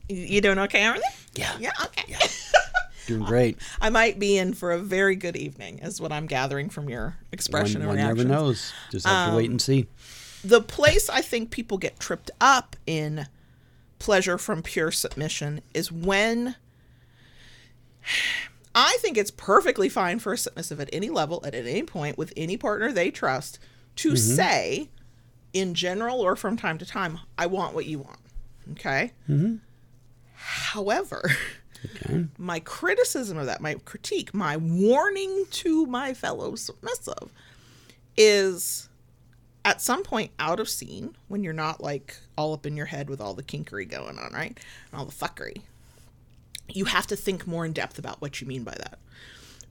you 0.09 0.41
doing 0.41 0.59
okay, 0.59 0.83
everything? 0.83 1.11
Yeah. 1.35 1.57
Yeah, 1.59 1.73
okay. 1.85 2.15
Doing 3.07 3.25
great. 3.25 3.59
I 3.81 3.91
might 3.91 4.19
be 4.19 4.39
in 4.39 4.55
for 4.55 4.73
a 4.73 4.79
very 4.79 5.15
good 5.15 5.37
evening, 5.37 5.79
is 5.81 6.01
what 6.01 6.11
I'm 6.11 6.27
gathering 6.27 6.71
from 6.71 6.89
your 6.89 7.17
expression 7.33 7.87
One, 7.87 7.99
and 7.99 8.09
one 8.09 8.17
never 8.17 8.27
knows. 8.27 8.73
Just 8.91 9.07
have 9.07 9.31
to 9.31 9.37
wait 9.37 9.51
and 9.51 9.57
um, 9.57 9.59
see. 9.59 9.87
the 10.43 10.63
place 10.63 11.11
I 11.11 11.21
think 11.21 11.51
people 11.51 11.77
get 11.77 12.01
tripped 12.01 12.31
up 12.41 12.77
in 12.87 13.27
pleasure 13.99 14.39
from 14.39 14.63
pure 14.63 14.91
submission 14.91 15.61
is 15.75 15.93
when 15.93 16.57
I 18.75 18.97
think 19.01 19.17
it's 19.17 19.31
perfectly 19.31 19.89
fine 19.89 20.19
for 20.19 20.33
a 20.33 20.39
submissive 20.39 20.81
at 20.81 20.91
any 20.93 21.09
level, 21.09 21.41
at 21.45 21.55
any 21.55 21.83
point, 21.83 22.19
with 22.19 22.33
any 22.37 22.57
partner 22.57 22.91
they 22.91 23.11
trust, 23.11 23.59
to 23.97 24.11
mm-hmm. 24.11 24.17
say, 24.17 24.89
in 25.53 25.75
general 25.75 26.21
or 26.21 26.35
from 26.35 26.57
time 26.57 26.79
to 26.79 26.87
time, 26.87 27.21
I 27.39 27.47
want 27.47 27.75
what 27.75 27.87
you 27.87 28.01
want. 28.01 28.19
Okay? 28.73 29.13
Mm-hmm. 29.29 29.57
However, 30.45 31.31
Okay. 31.97 32.27
my 32.39 32.61
criticism 32.61 33.39
of 33.39 33.47
that, 33.47 33.61
my 33.61 33.75
critique, 33.85 34.33
my 34.35 34.57
warning 34.57 35.45
to 35.51 35.87
my 35.87 36.15
fellow 36.15 36.55
submissive 36.55 37.31
is 38.17 38.89
at 39.65 39.81
some 39.81 40.03
point 40.03 40.31
out 40.39 40.61
of 40.61 40.69
scene 40.69 41.17
when 41.29 41.43
you're 41.43 41.53
not 41.53 41.83
like 41.83 42.17
all 42.37 42.53
up 42.53 42.67
in 42.67 42.77
your 42.77 42.87
head 42.87 43.09
with 43.09 43.21
all 43.21 43.35
the 43.35 43.43
kinkery 43.43 43.89
going 43.89 44.19
on, 44.19 44.33
right? 44.33 44.59
And 44.91 44.99
all 44.99 45.07
the 45.07 45.13
fuckery. 45.13 45.63
You 46.69 46.87
have 46.87 47.07
to 47.09 47.17
think 47.17 47.47
more 47.47 47.65
in 47.67 47.73
depth 47.73 47.99
about 47.99 48.21
what 48.21 48.41
you 48.41 48.47
mean 48.47 48.65
by 48.65 48.75
that. 48.75 48.99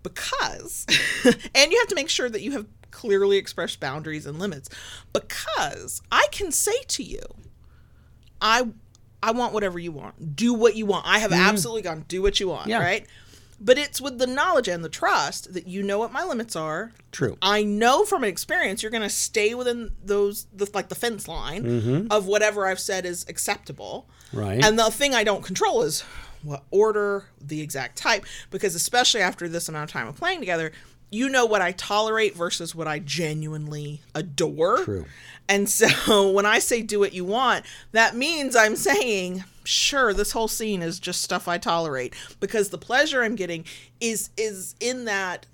Because, 0.02 0.86
and 1.56 1.72
you 1.72 1.80
have 1.80 1.88
to 1.88 1.96
make 1.96 2.10
sure 2.10 2.30
that 2.30 2.42
you 2.42 2.52
have 2.52 2.66
clearly 2.92 3.38
expressed 3.38 3.80
boundaries 3.80 4.26
and 4.26 4.38
limits. 4.38 4.70
Because 5.14 6.02
I 6.12 6.28
can 6.32 6.52
say 6.52 6.84
to 6.90 7.04
you, 7.04 7.22
I 8.42 8.68
I 9.24 9.32
want 9.32 9.54
whatever 9.54 9.80
you 9.80 9.94
want. 9.94 10.36
Do 10.36 10.54
what 10.54 10.76
you 10.76 10.86
want. 10.86 11.08
I 11.08 11.20
have 11.20 11.32
mm-hmm. 11.32 11.42
absolutely 11.42 11.82
gone 11.82 12.04
do 12.10 12.22
what 12.22 12.42
you 12.42 12.50
want, 12.50 12.68
Yeah. 12.68 12.80
right? 12.80 13.08
But 13.58 13.78
it's 13.78 14.02
with 14.02 14.20
the 14.20 14.28
knowledge 14.28 14.68
and 14.68 14.84
the 14.84 14.90
trust 14.90 15.54
that 15.54 15.66
you 15.66 15.82
know 15.82 15.98
what 15.98 16.12
my 16.12 16.26
limits 16.26 16.58
are. 16.58 16.92
True. 17.14 17.38
I 17.42 17.64
know 17.64 18.04
from 18.04 18.26
experience 18.26 18.84
you're 18.84 18.92
going 18.92 19.04
to 19.04 19.10
stay 19.10 19.56
within 19.56 19.92
those 20.04 20.48
the, 20.54 20.70
like 20.74 20.90
the 20.90 20.96
fence 20.96 21.30
line 21.30 21.64
mm-hmm. 21.64 22.08
of 22.12 22.28
whatever 22.28 22.68
I've 22.68 22.82
said 22.82 23.06
is 23.06 23.26
acceptable. 23.30 24.10
Right. 24.34 24.62
And 24.62 24.78
the 24.78 24.92
thing 24.92 25.16
I 25.16 25.24
don't 25.24 25.44
control 25.44 25.84
is 25.84 26.04
what 26.42 26.64
order, 26.72 27.28
the 27.40 27.62
exact 27.62 27.98
type 27.98 28.26
because 28.52 28.76
especially 28.76 29.22
after 29.22 29.48
this 29.48 29.70
amount 29.70 29.90
of 29.90 29.94
time 29.94 30.10
of 30.10 30.16
playing 30.18 30.42
together, 30.42 30.74
you 31.14 31.30
know 31.30 31.46
what 31.46 31.62
I 31.62 31.72
tolerate 31.72 32.36
versus 32.36 32.74
what 32.74 32.88
I 32.88 33.00
genuinely 33.00 34.02
adore. 34.16 34.84
True. 34.84 35.06
And 35.48 35.70
so 35.70 36.32
when 36.32 36.46
I 36.46 36.60
say 36.60 36.82
do 36.82 37.00
what 37.00 37.14
you 37.14 37.26
want, 37.26 37.66
that 37.92 38.16
means 38.16 38.56
I'm 38.56 38.76
saying, 38.76 39.44
sure, 39.64 40.14
this 40.14 40.32
whole 40.32 40.48
scene 40.48 40.82
is 40.82 41.00
just 41.00 41.22
stuff 41.22 41.48
I 41.48 41.58
tolerate 41.58 42.14
because 42.40 42.70
the 42.70 42.78
pleasure 42.78 43.24
I'm 43.24 43.36
getting 43.36 43.66
is 44.02 44.30
is 44.38 44.76
in 44.80 45.06
that 45.06 45.46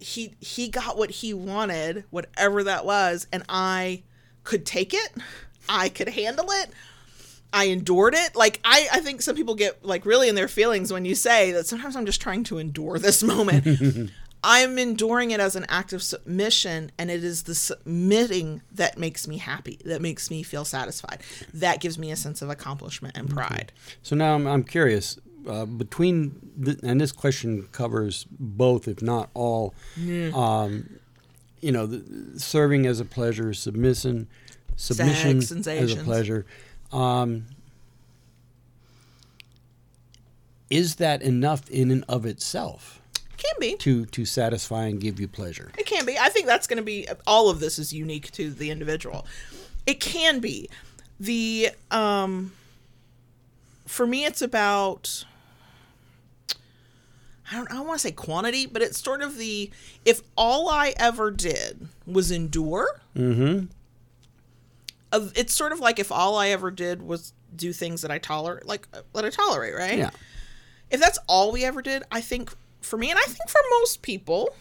he 0.00 0.34
he 0.40 0.68
got 0.68 0.96
what 0.96 1.10
he 1.10 1.34
wanted, 1.34 2.04
whatever 2.10 2.64
that 2.64 2.84
was, 2.84 3.26
and 3.32 3.44
I 3.48 4.02
could 4.44 4.66
take 4.66 4.94
it. 4.94 5.12
I 5.68 5.88
could 5.88 6.08
handle 6.08 6.50
it. 6.50 6.70
I 7.52 7.64
endured 7.64 8.14
it. 8.14 8.34
Like 8.34 8.60
I, 8.64 8.88
I 8.92 9.00
think 9.00 9.22
some 9.22 9.36
people 9.36 9.54
get 9.54 9.84
like 9.84 10.06
really 10.06 10.28
in 10.28 10.34
their 10.34 10.48
feelings 10.48 10.92
when 10.92 11.04
you 11.04 11.14
say 11.14 11.52
that 11.52 11.66
sometimes 11.66 11.96
I'm 11.96 12.06
just 12.06 12.20
trying 12.20 12.44
to 12.44 12.58
endure 12.58 12.98
this 12.98 13.22
moment. 13.22 14.10
I'm 14.44 14.78
enduring 14.78 15.30
it 15.30 15.40
as 15.40 15.54
an 15.54 15.66
act 15.68 15.92
of 15.92 16.02
submission, 16.02 16.90
and 16.98 17.10
it 17.10 17.22
is 17.22 17.44
the 17.44 17.54
submitting 17.54 18.62
that 18.72 18.98
makes 18.98 19.28
me 19.28 19.38
happy, 19.38 19.78
that 19.84 20.02
makes 20.02 20.30
me 20.30 20.42
feel 20.42 20.64
satisfied, 20.64 21.22
that 21.54 21.80
gives 21.80 21.98
me 21.98 22.10
a 22.10 22.16
sense 22.16 22.42
of 22.42 22.50
accomplishment 22.50 23.16
and 23.16 23.30
pride. 23.30 23.72
So 24.02 24.16
now 24.16 24.34
I'm, 24.34 24.46
I'm 24.46 24.64
curious 24.64 25.18
uh, 25.48 25.64
between, 25.64 26.52
the, 26.56 26.78
and 26.82 27.00
this 27.00 27.12
question 27.12 27.68
covers 27.72 28.26
both, 28.30 28.88
if 28.88 29.00
not 29.00 29.30
all, 29.34 29.74
um, 30.34 30.98
you 31.60 31.70
know, 31.70 31.86
the, 31.86 32.38
serving 32.38 32.86
as 32.86 32.98
a 32.98 33.04
pleasure, 33.04 33.54
submission, 33.54 34.26
submission 34.76 35.38
as 35.38 35.92
a 35.92 36.02
pleasure. 36.02 36.46
Um, 36.90 37.46
is 40.68 40.96
that 40.96 41.22
enough 41.22 41.68
in 41.70 41.90
and 41.90 42.04
of 42.08 42.24
itself 42.24 43.01
Can 43.42 43.54
be. 43.60 43.76
to 43.78 44.06
to 44.06 44.24
satisfy 44.24 44.84
and 44.86 45.00
give 45.00 45.18
you 45.18 45.26
pleasure? 45.28 45.72
It 45.78 45.86
can 45.86 46.04
be. 46.06 46.16
I 46.18 46.28
think 46.28 46.46
that's 46.46 46.66
going 46.66 46.76
to 46.76 46.82
be 46.82 47.08
all 47.26 47.48
of 47.50 47.58
this 47.60 47.78
is 47.78 47.92
unique 47.92 48.30
to 48.32 48.50
the 48.50 48.70
individual. 48.70 49.26
It 49.86 50.00
can 50.00 50.38
be. 50.40 50.68
The 51.18 51.70
um 51.90 52.52
for 53.86 54.06
me 54.06 54.24
it's 54.24 54.42
about 54.42 55.24
I 57.50 57.56
don't 57.56 57.70
I 57.70 57.74
don't 57.74 57.86
want 57.86 57.98
to 58.00 58.06
say 58.06 58.12
quantity, 58.12 58.66
but 58.66 58.80
it's 58.82 59.02
sort 59.02 59.22
of 59.22 59.36
the 59.38 59.70
if 60.04 60.22
all 60.36 60.68
I 60.68 60.94
ever 60.96 61.30
did 61.30 61.88
was 62.06 62.30
endure, 62.30 63.00
Mm-hmm. 63.16 63.66
of 65.12 65.32
it's 65.36 65.54
sort 65.54 65.72
of 65.72 65.80
like 65.80 65.98
if 65.98 66.10
all 66.10 66.36
I 66.36 66.48
ever 66.48 66.70
did 66.70 67.02
was 67.02 67.32
do 67.54 67.72
things 67.72 68.00
that 68.02 68.10
I 68.10 68.18
tolerate 68.18 68.66
like 68.66 68.88
that 69.14 69.24
I 69.24 69.30
tolerate, 69.30 69.74
right? 69.74 69.98
Yeah. 69.98 70.10
if 70.90 70.98
that's 71.00 71.18
all 71.26 71.52
we 71.52 71.64
ever 71.64 71.82
did, 71.82 72.04
I 72.10 72.20
think 72.22 72.52
for 72.82 72.96
me, 72.96 73.10
and 73.10 73.18
I 73.18 73.26
think 73.26 73.48
for 73.48 73.60
most 73.80 74.02
people, 74.02 74.54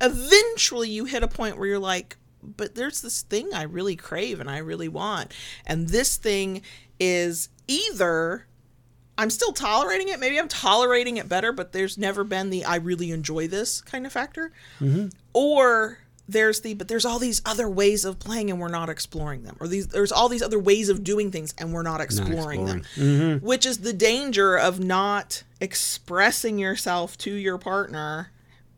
eventually 0.00 0.90
you 0.90 1.04
hit 1.04 1.22
a 1.22 1.28
point 1.28 1.56
where 1.56 1.68
you're 1.68 1.78
like, 1.78 2.16
but 2.42 2.74
there's 2.74 3.00
this 3.02 3.22
thing 3.22 3.54
I 3.54 3.62
really 3.62 3.96
crave 3.96 4.40
and 4.40 4.50
I 4.50 4.58
really 4.58 4.88
want. 4.88 5.32
And 5.64 5.88
this 5.88 6.16
thing 6.16 6.62
is 6.98 7.48
either 7.68 8.46
I'm 9.16 9.30
still 9.30 9.52
tolerating 9.52 10.08
it, 10.08 10.18
maybe 10.18 10.38
I'm 10.38 10.48
tolerating 10.48 11.18
it 11.18 11.28
better, 11.28 11.52
but 11.52 11.72
there's 11.72 11.98
never 11.98 12.24
been 12.24 12.50
the 12.50 12.64
I 12.64 12.76
really 12.76 13.10
enjoy 13.10 13.46
this 13.46 13.80
kind 13.80 14.06
of 14.06 14.12
factor. 14.12 14.52
Mm-hmm. 14.80 15.08
Or 15.32 15.98
there's 16.32 16.60
the 16.62 16.74
but 16.74 16.88
there's 16.88 17.04
all 17.04 17.18
these 17.18 17.40
other 17.44 17.68
ways 17.68 18.04
of 18.04 18.18
playing 18.18 18.50
and 18.50 18.58
we're 18.60 18.68
not 18.68 18.88
exploring 18.88 19.42
them. 19.44 19.56
Or 19.60 19.68
these 19.68 19.88
there's 19.88 20.12
all 20.12 20.28
these 20.28 20.42
other 20.42 20.58
ways 20.58 20.88
of 20.88 21.04
doing 21.04 21.30
things 21.30 21.54
and 21.58 21.72
we're 21.72 21.82
not 21.82 22.00
exploring, 22.00 22.66
them. 22.66 22.82
Mm-hmm. 22.96 23.46
which 23.46 23.64
is 23.66 23.78
the 23.78 23.92
danger 23.92 24.56
of 24.56 24.80
not 24.80 25.42
expressing 25.60 26.58
yourself 26.58 27.16
to 27.18 27.32
your 27.32 27.58
partner 27.58 28.30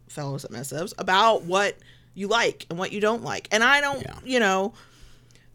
fellow 0.08 0.36
submissives 0.38 0.92
about 0.98 1.44
what 1.44 1.76
you 2.14 2.28
like 2.28 2.66
and 2.70 2.78
what 2.78 2.92
you 2.92 3.00
don't 3.00 3.24
like. 3.24 3.48
And 3.50 3.64
i 3.64 3.80
don't 3.80 4.02
Yeah. 4.02 4.18
you 4.24 4.40
know 4.40 4.74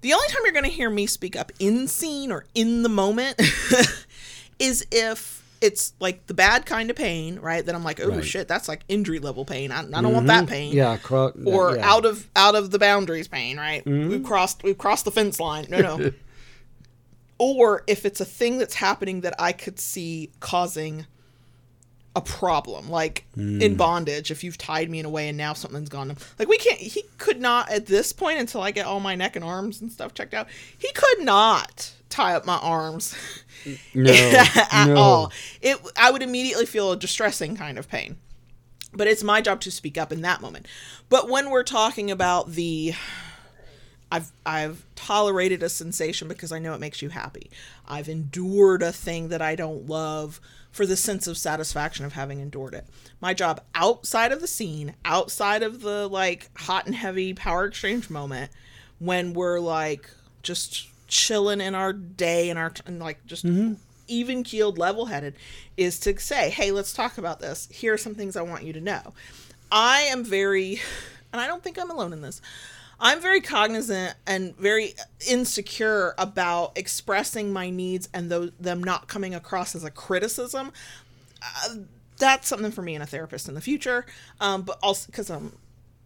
the 0.02 0.14
only 0.14 0.28
time 0.30 0.42
you're 0.44 0.54
going 0.54 0.64
to 0.66 0.72
hear 0.72 0.90
me 0.90 1.06
speak 1.08 1.36
up 1.36 1.52
in 1.60 1.88
scene 1.88 2.32
or 2.32 2.46
in 2.56 2.84
the 2.84 2.90
moment 2.90 3.40
is 4.60 4.86
if 4.92 5.39
it's 5.62 5.94
like 6.00 6.26
the 6.28 6.34
bad 6.34 6.66
kind 6.66 6.90
of 6.90 6.96
pain, 6.96 7.40
right? 7.40 7.66
That 7.66 7.76
I'm 7.76 7.84
like, 7.84 8.00
oh 8.00 8.10
Right. 8.10 8.24
shit, 8.24 8.48
that's 8.48 8.68
like 8.68 8.84
injury 8.88 9.20
level 9.20 9.46
pain. 9.46 9.72
I, 9.72 9.82
I 9.82 10.02
don't 10.02 10.14
want 10.14 10.28
that 10.28 10.46
mm-hmm. 10.46 10.54
pain. 10.54 10.74
Yeah, 10.74 10.98
cro- 10.98 11.34
Or 11.46 11.76
yeah. 11.76 11.90
out 11.90 12.06
of 12.06 12.30
out 12.36 12.56
of 12.56 12.72
the 12.72 12.80
boundaries 12.80 13.28
pain, 13.28 13.58
right? 13.58 13.84
Mm-hmm. 13.84 14.10
We've 14.10 14.24
crossed 14.24 14.64
we've 14.64 14.78
crossed 14.78 15.06
the 15.06 15.12
fence 15.12 15.40
line. 15.40 15.66
No, 15.70 15.80
no. 15.98 16.12
or 17.38 17.84
if 17.88 18.06
it's 18.06 18.22
a 18.22 18.26
thing 18.26 18.58
that's 18.58 18.76
happening 18.76 19.22
that 19.22 19.34
I 19.40 19.52
could 19.52 19.80
see 19.80 20.32
causing 20.40 21.06
a 22.16 22.22
problem, 22.22 22.90
like 22.90 23.26
in 23.36 23.72
hmm. 23.72 23.78
bondage, 23.78 24.32
if 24.32 24.44
you've 24.44 24.58
tied 24.58 24.90
me 24.90 25.00
in 25.00 25.06
a 25.06 25.10
way 25.10 25.30
and 25.30 25.38
now 25.38 25.54
something's 25.54 25.90
gone. 25.90 26.16
Like 26.38 26.48
we 26.48 26.58
can't. 26.58 26.80
He 26.80 27.04
could 27.18 27.40
not 27.40 27.70
at 27.72 27.86
this 27.86 28.14
point 28.14 28.40
until 28.40 28.62
I 28.62 28.72
get 28.72 28.86
all 28.86 29.00
my 29.00 29.16
neck 29.16 29.36
and 29.36 29.46
arms 29.46 29.82
and 29.82 29.92
stuff 29.92 30.14
checked 30.14 30.34
out. 30.34 30.48
He 30.78 30.92
could 30.94 31.22
not 31.22 31.92
tie 32.10 32.36
up 32.36 32.46
my 32.46 32.58
arms 32.58 33.16
no, 33.94 34.12
at 34.72 34.88
no. 34.88 34.96
all. 34.96 35.32
It. 35.62 35.78
I 35.96 36.12
would 36.12 36.24
immediately 36.24 36.66
feel 36.66 36.92
a 36.92 36.98
distressing 36.98 37.56
kind 37.56 37.78
of 37.78 37.88
pain. 37.88 38.18
But 38.92 39.08
it's 39.08 39.24
my 39.24 39.40
job 39.40 39.62
to 39.62 39.72
speak 39.72 40.00
up 40.00 40.12
in 40.12 40.22
that 40.22 40.42
moment. 40.42 40.68
But 41.10 41.30
when 41.30 41.52
we're 41.52 41.64
talking 41.64 42.10
about 42.10 42.54
the 42.54 42.96
I've 44.12 44.32
I've 44.46 44.86
tolerated 44.96 45.62
a 45.64 45.70
sensation 45.70 46.28
because 46.28 46.52
I 46.52 46.60
know 46.60 46.74
it 46.74 46.80
makes 46.80 47.02
you 47.02 47.10
happy. 47.10 47.50
I've 47.88 48.10
endured 48.10 48.82
a 48.82 48.92
thing 48.92 49.30
that 49.30 49.42
I 49.42 49.56
don't 49.56 49.88
love 49.88 50.40
for 50.72 50.86
the 50.86 50.96
sense 50.96 51.28
of 51.28 51.38
satisfaction 51.38 52.06
of 52.06 52.14
having 52.14 52.40
endured 52.40 52.74
it. 52.74 52.86
My 53.22 53.34
job 53.34 53.62
outside 53.76 54.32
of 54.32 54.42
the 54.42 54.48
scene, 54.48 54.96
outside 55.06 55.64
of 55.64 55.82
the 55.82 56.08
like 56.08 56.50
hot 56.58 56.86
and 56.86 56.96
heavy 56.96 57.34
power 57.34 57.66
exchange 57.66 58.10
moment 58.10 58.52
when 59.00 59.34
we're 59.34 59.60
like 59.60 60.10
just 60.44 60.88
chilling 61.08 61.62
in 61.62 61.76
our 61.76 61.94
day 61.94 62.50
and 62.50 62.60
our 62.60 62.72
and 62.86 63.00
like 63.00 63.26
just 63.26 63.46
mm-hmm. 63.46 63.74
even 64.08 64.44
keeled, 64.44 64.78
level 64.78 65.08
headed, 65.08 65.36
is 65.76 66.00
to 66.00 66.18
say, 66.20 66.50
hey, 66.50 66.72
let's 66.72 66.94
talk 66.94 67.18
about 67.18 67.40
this. 67.40 67.68
Here 67.72 67.94
are 67.94 67.98
some 67.98 68.16
things 68.16 68.36
I 68.36 68.42
want 68.42 68.64
you 68.64 68.74
to 68.74 68.82
know. 68.82 69.14
I 69.72 70.02
am 70.02 70.24
very, 70.24 70.82
and 71.32 71.42
I 71.42 71.48
don't 71.48 71.64
think 71.64 71.80
I'm 71.80 71.92
alone 71.92 72.14
in 72.14 72.22
this. 72.22 72.42
I'm 73.02 73.22
very 73.22 73.42
cognizant 73.42 74.16
and 74.28 74.56
very 74.58 74.94
insecure 75.28 76.14
about 76.18 76.78
expressing 76.78 77.54
my 77.54 77.70
needs 77.70 78.10
and 78.14 78.30
those, 78.30 78.52
them 78.60 78.84
not 78.84 79.08
coming 79.08 79.34
across 79.34 79.76
as 79.76 79.84
a 79.84 79.92
criticism. 79.92 80.72
Uh, 81.42 81.76
that's 82.18 82.48
something 82.48 82.72
for 82.72 82.82
me 82.82 82.96
and 82.96 83.04
a 83.04 83.08
therapist 83.08 83.48
in 83.48 83.56
the 83.56 83.62
future. 83.62 84.06
Um, 84.42 84.64
but 84.64 84.78
also 84.84 85.08
because 85.08 85.30
I'm 85.30 85.54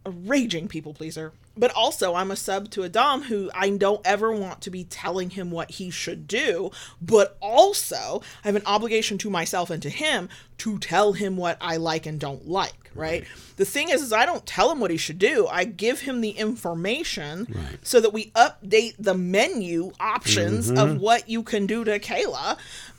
a 0.06 0.10
raging 0.10 0.68
people 0.68 0.94
pleaser. 0.94 1.32
But 1.56 1.72
also, 1.72 2.14
I'm 2.14 2.32
a 2.32 2.36
sub 2.36 2.70
to 2.70 2.82
a 2.82 2.88
Dom 2.88 3.22
who 3.22 3.48
I 3.54 3.70
don't 3.70 4.04
ever 4.04 4.32
want 4.32 4.60
to 4.62 4.70
be 4.70 4.82
telling 4.84 5.30
him 5.30 5.52
what 5.52 5.70
he 5.72 5.88
should 5.88 6.26
do. 6.26 6.72
But 7.00 7.36
also, 7.40 8.22
I 8.44 8.48
have 8.48 8.56
an 8.56 8.66
obligation 8.66 9.18
to 9.18 9.30
myself 9.30 9.70
and 9.70 9.80
to 9.82 9.90
him 9.90 10.28
to 10.58 10.78
tell 10.78 11.12
him 11.12 11.36
what 11.36 11.56
I 11.60 11.76
like 11.76 12.06
and 12.06 12.18
don't 12.18 12.48
like. 12.48 12.83
Right. 12.94 13.24
The 13.56 13.64
thing 13.64 13.90
is, 13.90 14.02
is 14.02 14.12
I 14.12 14.26
don't 14.26 14.46
tell 14.46 14.70
him 14.70 14.80
what 14.80 14.90
he 14.90 14.96
should 14.96 15.18
do. 15.18 15.46
I 15.46 15.64
give 15.64 16.00
him 16.00 16.20
the 16.20 16.30
information 16.30 17.46
Right. 17.48 17.78
so 17.82 18.00
that 18.00 18.12
we 18.12 18.26
update 18.32 18.94
the 18.98 19.14
menu 19.14 19.92
options 20.00 20.70
of 20.70 20.76
mm-hmm. 20.76 20.98
what 20.98 21.28
you 21.28 21.42
can 21.42 21.66
do 21.66 21.84
to 21.84 21.98
Kayla. 21.98 22.56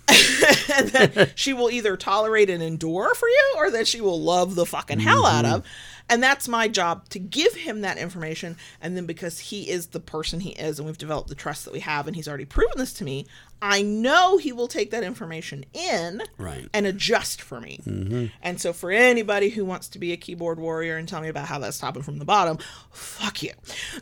and 0.75 0.89
then 0.89 1.31
she 1.35 1.53
will 1.53 1.71
either 1.71 1.97
tolerate 1.97 2.49
and 2.49 2.61
endure 2.61 3.13
for 3.15 3.27
you 3.27 3.53
or 3.57 3.71
that 3.71 3.87
she 3.87 4.01
will 4.01 4.21
love 4.21 4.55
the 4.55 4.65
fucking 4.65 4.99
hell 4.99 5.25
out 5.25 5.45
mm-hmm. 5.45 5.55
of. 5.55 5.65
And 6.09 6.21
that's 6.21 6.47
my 6.47 6.67
job 6.67 7.09
to 7.09 7.19
give 7.19 7.55
him 7.55 7.81
that 7.81 7.97
information. 7.97 8.57
And 8.79 8.95
then 8.95 9.05
because 9.07 9.39
he 9.39 9.69
is 9.69 9.87
the 9.87 9.99
person 9.99 10.39
he 10.39 10.51
is 10.51 10.77
and 10.77 10.85
we've 10.85 10.97
developed 10.97 11.29
the 11.29 11.35
trust 11.35 11.65
that 11.65 11.73
we 11.73 11.79
have 11.79 12.05
and 12.05 12.15
he's 12.15 12.27
already 12.27 12.45
proven 12.45 12.77
this 12.77 12.93
to 12.93 13.03
me, 13.03 13.25
I 13.61 13.81
know 13.81 14.37
he 14.37 14.51
will 14.51 14.67
take 14.67 14.91
that 14.91 15.03
information 15.03 15.65
in 15.73 16.21
Right. 16.37 16.69
and 16.73 16.85
adjust 16.85 17.41
for 17.41 17.59
me. 17.59 18.29
And 18.43 18.61
so 18.61 18.71
for 18.71 18.91
anybody 18.91 19.49
who 19.49 19.65
wants 19.65 19.87
to 19.89 19.99
be 19.99 20.11
a 20.11 20.17
keyboard 20.17 20.59
warrior 20.59 20.97
and 20.97 21.07
tell 21.07 21.21
me 21.21 21.27
about 21.29 21.47
how 21.47 21.57
that's 21.57 21.79
topping 21.79 22.03
from 22.03 22.19
the 22.19 22.25
bottom, 22.25 22.59
fuck 22.91 23.41
you. 23.41 23.53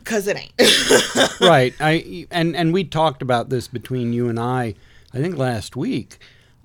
Cause 0.04 0.26
it 0.26 0.36
ain't. 0.36 1.40
right. 1.40 1.72
I 1.80 2.26
and 2.30 2.54
and 2.54 2.74
we 2.74 2.84
talked 2.84 3.22
about 3.22 3.48
this 3.48 3.66
between 3.68 4.12
you 4.12 4.28
and 4.28 4.38
I. 4.38 4.74
I 5.14 5.18
think 5.18 5.36
last 5.38 5.74
week. 5.76 6.18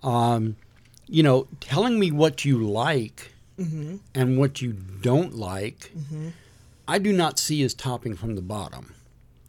Um, 0.03 0.55
you 1.07 1.23
know, 1.23 1.47
telling 1.61 1.99
me 1.99 2.11
what 2.11 2.43
you 2.43 2.63
like 2.63 3.31
Mm-hmm. 3.59 3.97
and 4.15 4.37
what 4.37 4.61
you 4.61 4.73
don't 4.73 5.35
like, 5.35 5.91
I 6.87 6.97
do 6.97 7.11
not 7.13 7.37
see 7.39 7.61
as 7.63 7.73
topping 7.73 8.15
from 8.15 8.35
the 8.35 8.41
bottom. 8.41 8.93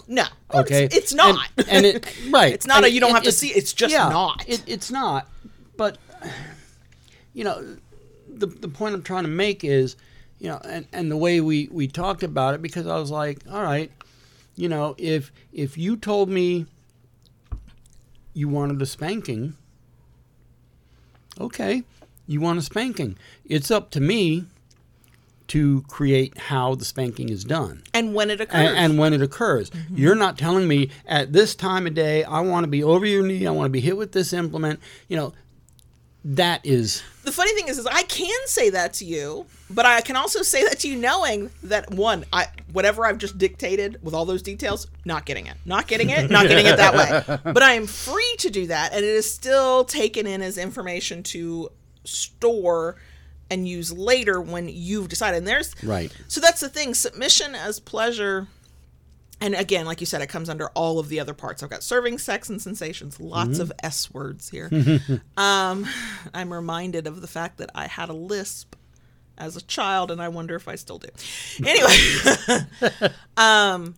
no. 0.09 0.25
Well, 0.53 0.62
Okay, 0.62 0.85
It's, 0.85 0.96
it's 0.96 1.14
not. 1.14 1.49
and, 1.57 1.68
and 1.68 1.87
it 1.87 2.16
right. 2.31 2.53
It's 2.53 2.66
not 2.66 2.79
And 2.79 2.87
a 2.87 2.90
you 2.90 3.01
don't 3.01 3.11
it- 3.11 3.14
have 3.14 3.23
to 3.23 3.29
it's- 3.29 3.38
see, 3.38 3.49
it's 3.49 3.73
just 3.73 3.92
yeah, 3.92 4.09
not. 4.09 4.44
It, 4.49 4.62
it's 4.66 4.90
not. 4.90 5.29
But 5.77 5.99
you 7.33 7.44
know, 7.44 7.77
the 8.29 8.46
the 8.46 8.68
point 8.68 8.94
I'm 8.94 9.03
trying 9.03 9.25
to 9.25 9.31
make 9.31 9.62
is, 9.64 9.96
you 10.40 10.49
know, 10.49 10.61
and, 10.64 10.87
and 10.92 11.11
the 11.11 11.16
way 11.16 11.40
we 11.40 11.68
we 11.70 11.87
talked 11.87 12.23
about 12.25 12.55
it 12.55 12.62
because 12.62 12.87
I 12.87 12.99
was 12.99 13.11
like, 13.11 13.38
all 13.50 13.63
right, 13.63 13.90
you 14.56 14.69
know, 14.69 14.94
if 14.98 15.31
if 15.52 15.79
you 15.79 15.96
told 15.96 16.29
me 16.29 16.67
you 18.35 18.48
wanted 18.48 18.83
a 18.83 18.87
spanking, 18.87 19.54
okay, 21.40 21.83
you 22.31 22.40
want 22.40 22.60
a 22.60 22.62
spanking. 22.62 23.16
It's 23.44 23.72
up 23.72 23.90
to 23.90 24.00
me 24.00 24.44
to 25.48 25.83
create 25.88 26.38
how 26.38 26.76
the 26.76 26.85
spanking 26.85 27.28
is 27.28 27.44
done 27.44 27.83
and 27.92 28.14
when 28.14 28.31
it 28.31 28.40
occurs. 28.40 28.68
and, 28.68 28.78
and 28.78 28.98
when 28.98 29.12
it 29.12 29.20
occurs. 29.20 29.68
Mm-hmm. 29.70 29.96
You're 29.96 30.14
not 30.14 30.38
telling 30.38 30.68
me 30.68 30.90
at 31.06 31.33
this 31.33 31.56
time 31.56 31.88
of 31.88 31.94
day, 31.94 32.22
I 32.22 32.38
want 32.42 32.62
to 32.62 32.68
be 32.68 32.85
over 32.85 33.04
your 33.04 33.26
knee, 33.26 33.48
I 33.48 33.50
want 33.50 33.66
to 33.66 33.70
be 33.70 33.81
hit 33.81 33.96
with 33.96 34.12
this 34.12 34.33
implement. 34.33 34.78
You 35.08 35.16
know, 35.16 35.33
that 36.24 36.64
is 36.64 37.02
the 37.24 37.33
funny 37.33 37.52
thing 37.54 37.66
is, 37.66 37.78
is 37.78 37.87
I 37.87 38.02
can 38.04 38.38
say 38.46 38.70
that 38.70 38.92
to 38.94 39.04
you, 39.04 39.46
but 39.68 39.87
I 39.87 40.00
can 40.00 40.16
also 40.16 40.42
say 40.42 40.62
that 40.64 40.78
to 40.81 40.88
you 40.88 40.96
knowing 40.96 41.50
that 41.64 41.90
one, 41.90 42.24
I 42.33 42.46
whatever 42.72 43.04
I've 43.04 43.18
just 43.18 43.37
dictated 43.37 43.98
with 44.02 44.14
all 44.14 44.24
those 44.24 44.42
details, 44.42 44.87
not 45.04 45.26
getting 45.26 45.46
it, 45.46 45.56
not 45.64 45.88
getting 45.88 46.10
it, 46.10 46.31
not 46.31 46.46
getting 46.46 46.66
it 46.66 46.76
that 46.76 46.94
way. 46.94 47.38
But 47.52 47.62
I 47.62 47.72
am 47.72 47.87
free 47.87 48.35
to 48.38 48.50
do 48.50 48.68
that, 48.68 48.92
and 48.92 49.04
it 49.04 49.08
is 49.08 49.33
still 49.33 49.85
taken 49.85 50.26
in 50.26 50.42
as 50.42 50.58
information 50.58 51.22
to 51.24 51.70
store 52.05 52.96
and 53.51 53.69
use 53.69 53.92
later 53.92 54.40
when 54.40 54.69
you've 54.69 55.09
decided. 55.09 55.38
And 55.38 55.46
there's 55.46 55.75
Right. 55.83 56.15
So 56.29 56.40
that's 56.40 56.61
the 56.61 56.69
thing. 56.69 56.94
Submission 56.94 57.55
as 57.55 57.81
pleasure. 57.81 58.46
And 59.40 59.55
again, 59.55 59.87
like 59.87 60.01
you 60.01 60.07
said, 60.07 60.21
it 60.21 60.29
comes 60.29 60.51
under 60.51 60.69
all 60.69 60.98
of 60.98 61.09
the 61.09 61.19
other 61.19 61.33
parts. 61.33 61.63
I've 61.63 61.71
got 61.71 61.83
serving, 61.83 62.19
sex, 62.19 62.51
and 62.51 62.61
sensations. 62.61 63.19
Lots 63.19 63.59
of 63.59 63.73
S 63.83 64.13
words 64.13 64.51
here. 64.51 64.71
um, 65.37 65.87
I'm 66.35 66.53
reminded 66.53 67.07
of 67.07 67.23
the 67.23 67.27
fact 67.27 67.57
that 67.59 67.71
I 67.75 67.87
had 67.87 68.11
a 68.11 68.13
lisp 68.13 68.77
as 69.38 69.57
a 69.57 69.63
child, 69.63 70.11
and 70.11 70.21
I 70.21 70.29
wonder 70.29 70.55
if 70.55 70.69
I 70.69 70.75
still 70.75 70.98
do. 70.98 71.09
Anyway, 71.65 72.67
um, 73.38 73.94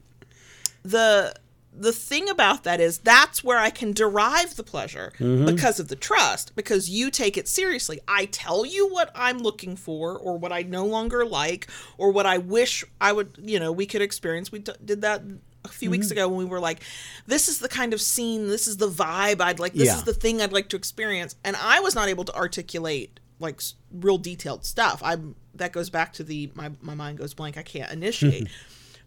the 0.84 1.34
the 1.74 1.92
thing 1.92 2.28
about 2.28 2.64
that 2.64 2.80
is 2.80 2.98
that's 2.98 3.42
where 3.42 3.58
I 3.58 3.70
can 3.70 3.92
derive 3.92 4.56
the 4.56 4.62
pleasure 4.62 5.12
mm-hmm. 5.18 5.46
because 5.46 5.80
of 5.80 5.88
the 5.88 5.96
trust, 5.96 6.54
because 6.54 6.90
you 6.90 7.10
take 7.10 7.36
it 7.36 7.48
seriously. 7.48 8.00
I 8.06 8.26
tell 8.26 8.66
you 8.66 8.88
what 8.88 9.10
I'm 9.14 9.38
looking 9.38 9.76
for, 9.76 10.18
or 10.18 10.36
what 10.36 10.52
I 10.52 10.62
no 10.62 10.84
longer 10.84 11.24
like, 11.24 11.68
or 11.96 12.10
what 12.10 12.26
I 12.26 12.38
wish 12.38 12.84
I 13.00 13.12
would, 13.12 13.38
you 13.42 13.58
know, 13.58 13.72
we 13.72 13.86
could 13.86 14.02
experience. 14.02 14.52
We 14.52 14.58
d- 14.58 14.72
did 14.84 15.00
that 15.00 15.22
a 15.64 15.68
few 15.68 15.90
weeks 15.90 16.06
mm-hmm. 16.06 16.12
ago 16.12 16.28
when 16.28 16.38
we 16.38 16.44
were 16.44 16.60
like, 16.60 16.82
this 17.26 17.48
is 17.48 17.58
the 17.58 17.68
kind 17.68 17.94
of 17.94 18.00
scene, 18.00 18.48
this 18.48 18.68
is 18.68 18.76
the 18.76 18.88
vibe 18.88 19.40
I'd 19.40 19.58
like, 19.58 19.72
this 19.72 19.88
Yeah. 19.88 19.96
is 19.96 20.02
the 20.02 20.14
thing 20.14 20.42
I'd 20.42 20.52
like 20.52 20.68
to 20.70 20.76
experience. 20.76 21.36
And 21.44 21.56
I 21.56 21.80
was 21.80 21.94
not 21.94 22.08
able 22.08 22.24
to 22.24 22.34
articulate 22.34 23.20
like 23.38 23.60
real 23.90 24.18
detailed 24.18 24.64
stuff. 24.64 25.00
I'm 25.02 25.34
that 25.54 25.72
goes 25.72 25.90
back 25.90 26.12
to 26.14 26.24
the 26.24 26.50
my 26.54 26.70
my 26.80 26.94
mind 26.94 27.18
goes 27.18 27.34
blank. 27.34 27.56
I 27.56 27.62
can't 27.62 27.90
initiate. 27.92 28.48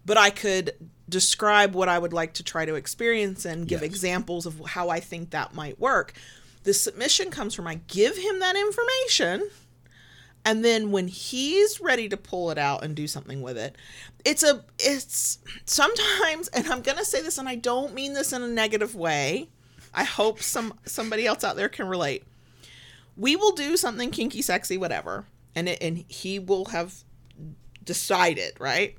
but 0.06 0.16
I 0.16 0.30
could 0.30 0.72
describe 1.08 1.74
what 1.74 1.88
I 1.88 1.98
would 1.98 2.12
like 2.12 2.32
to 2.34 2.42
try 2.42 2.64
to 2.64 2.74
experience 2.74 3.44
and 3.44 3.68
give 3.68 3.82
Yes. 3.82 3.90
examples 3.90 4.46
of 4.46 4.60
how 4.66 4.88
I 4.88 5.00
think 5.00 5.30
that 5.30 5.54
might 5.54 5.78
work. 5.78 6.14
The 6.64 6.72
submission 6.74 7.30
comes 7.30 7.54
from 7.54 7.66
I 7.66 7.80
give 7.86 8.16
him 8.16 8.38
that 8.38 8.56
information 8.56 9.50
and 10.44 10.64
then 10.64 10.92
when 10.92 11.08
he's 11.08 11.80
ready 11.80 12.08
to 12.08 12.16
pull 12.16 12.50
it 12.52 12.58
out 12.58 12.84
and 12.84 12.94
do 12.94 13.06
something 13.08 13.42
with 13.42 13.58
it 13.58 13.76
it's 14.24 14.42
a 14.44 14.64
it's 14.78 15.38
sometimes 15.64 16.46
and 16.48 16.66
i'm 16.68 16.82
going 16.82 16.96
to 16.96 17.04
say 17.04 17.20
this 17.20 17.36
and 17.38 17.48
i 17.48 17.54
don't 17.56 17.92
mean 17.92 18.14
this 18.14 18.32
in 18.32 18.42
a 18.42 18.48
negative 18.48 18.94
way 18.94 19.48
i 19.92 20.04
hope 20.04 20.40
some 20.40 20.72
somebody 20.84 21.26
else 21.26 21.42
out 21.44 21.56
there 21.56 21.68
can 21.68 21.88
relate 21.88 22.22
we 23.16 23.34
will 23.34 23.52
do 23.52 23.76
something 23.76 24.10
kinky 24.10 24.40
sexy 24.40 24.78
whatever 24.78 25.26
and 25.56 25.68
it, 25.68 25.78
and 25.82 26.04
he 26.08 26.38
will 26.38 26.66
have 26.66 26.94
decided 27.84 28.52
right 28.60 28.96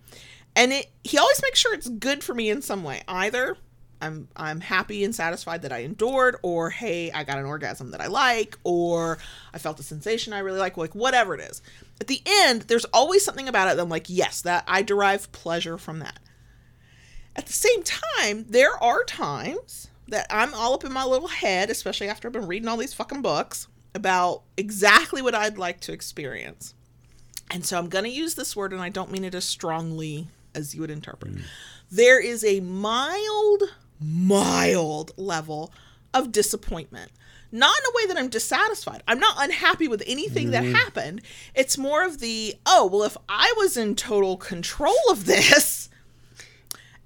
and 0.57 0.73
it 0.73 0.87
he 1.03 1.17
always 1.17 1.41
makes 1.41 1.59
sure 1.59 1.73
it's 1.73 1.87
good 1.87 2.21
for 2.23 2.33
me 2.33 2.49
in 2.49 2.61
some 2.61 2.83
way. 2.83 3.03
Either 3.07 3.55
i'm 3.99 4.27
i'm 4.35 4.59
happy 4.59 5.03
and 5.03 5.15
satisfied 5.15 5.63
that 5.63 5.71
i 5.71 5.79
endured 5.79 6.35
or 6.43 6.69
hey 6.69 7.11
i 7.13 7.23
got 7.23 7.39
an 7.39 7.45
orgasm 7.45 7.89
that 7.89 7.99
i 7.99 8.05
like 8.05 8.55
or 8.63 9.17
i 9.55 9.57
felt 9.57 9.79
a 9.79 9.83
sensation 9.83 10.33
i 10.33 10.37
really 10.39 10.59
like 10.59 10.77
like 10.77 10.93
whatever 10.93 11.33
it 11.33 11.41
is. 11.41 11.61
At 11.99 12.07
the 12.07 12.21
end 12.27 12.63
there's 12.63 12.85
always 12.85 13.23
something 13.23 13.47
about 13.47 13.69
it 13.69 13.75
that 13.75 13.81
i'm 13.81 13.89
like 13.89 14.07
yes 14.07 14.41
that 14.41 14.63
i 14.67 14.81
derive 14.81 15.31
pleasure 15.31 15.77
from 15.77 15.99
that. 15.99 16.19
At 17.35 17.45
the 17.45 17.53
same 17.53 17.83
time 17.83 18.45
there 18.49 18.81
are 18.83 19.03
times 19.03 19.87
that 20.07 20.27
i'm 20.29 20.53
all 20.53 20.73
up 20.73 20.83
in 20.83 20.93
my 20.93 21.05
little 21.05 21.27
head 21.27 21.69
especially 21.69 22.09
after 22.09 22.27
i've 22.27 22.33
been 22.33 22.47
reading 22.47 22.67
all 22.67 22.77
these 22.77 22.93
fucking 22.93 23.21
books 23.21 23.67
about 23.95 24.43
exactly 24.57 25.23
what 25.23 25.33
i'd 25.33 25.57
like 25.57 25.79
to 25.81 25.93
experience. 25.93 26.75
And 27.49 27.65
so 27.65 27.77
I'm 27.77 27.87
going 27.87 28.03
to 28.03 28.11
use 28.11 28.35
this 28.35 28.57
word, 28.57 28.73
and 28.73 28.81
I 28.81 28.89
don't 28.89 29.09
mean 29.09 29.23
it 29.23 29.33
as 29.33 29.45
strongly 29.45 30.27
as 30.57 30.73
you 30.75 30.81
would 30.81 30.91
interpret. 30.91 31.35
Mm. 31.35 31.41
There 31.89 32.19
is 32.19 32.43
a 32.43 32.59
mild, 32.59 33.63
mild 33.99 35.11
level 35.17 35.71
of 36.13 36.31
disappointment. 36.31 37.11
Not 37.49 37.77
in 37.77 37.85
a 37.85 37.95
way 37.95 38.07
that 38.07 38.17
I'm 38.17 38.27
dissatisfied. 38.27 39.03
I'm 39.07 39.19
not 39.19 39.37
unhappy 39.39 39.87
with 39.87 40.03
anything 40.05 40.51
that 40.51 40.63
mm. 40.63 40.73
happened. 40.73 41.21
It's 41.55 41.77
more 41.77 42.05
of 42.05 42.19
the, 42.19 42.55
oh, 42.65 42.87
well, 42.87 43.03
if 43.03 43.15
I 43.29 43.53
was 43.55 43.77
in 43.77 43.95
total 43.95 44.35
control 44.35 44.97
of 45.09 45.25
this, 45.25 45.87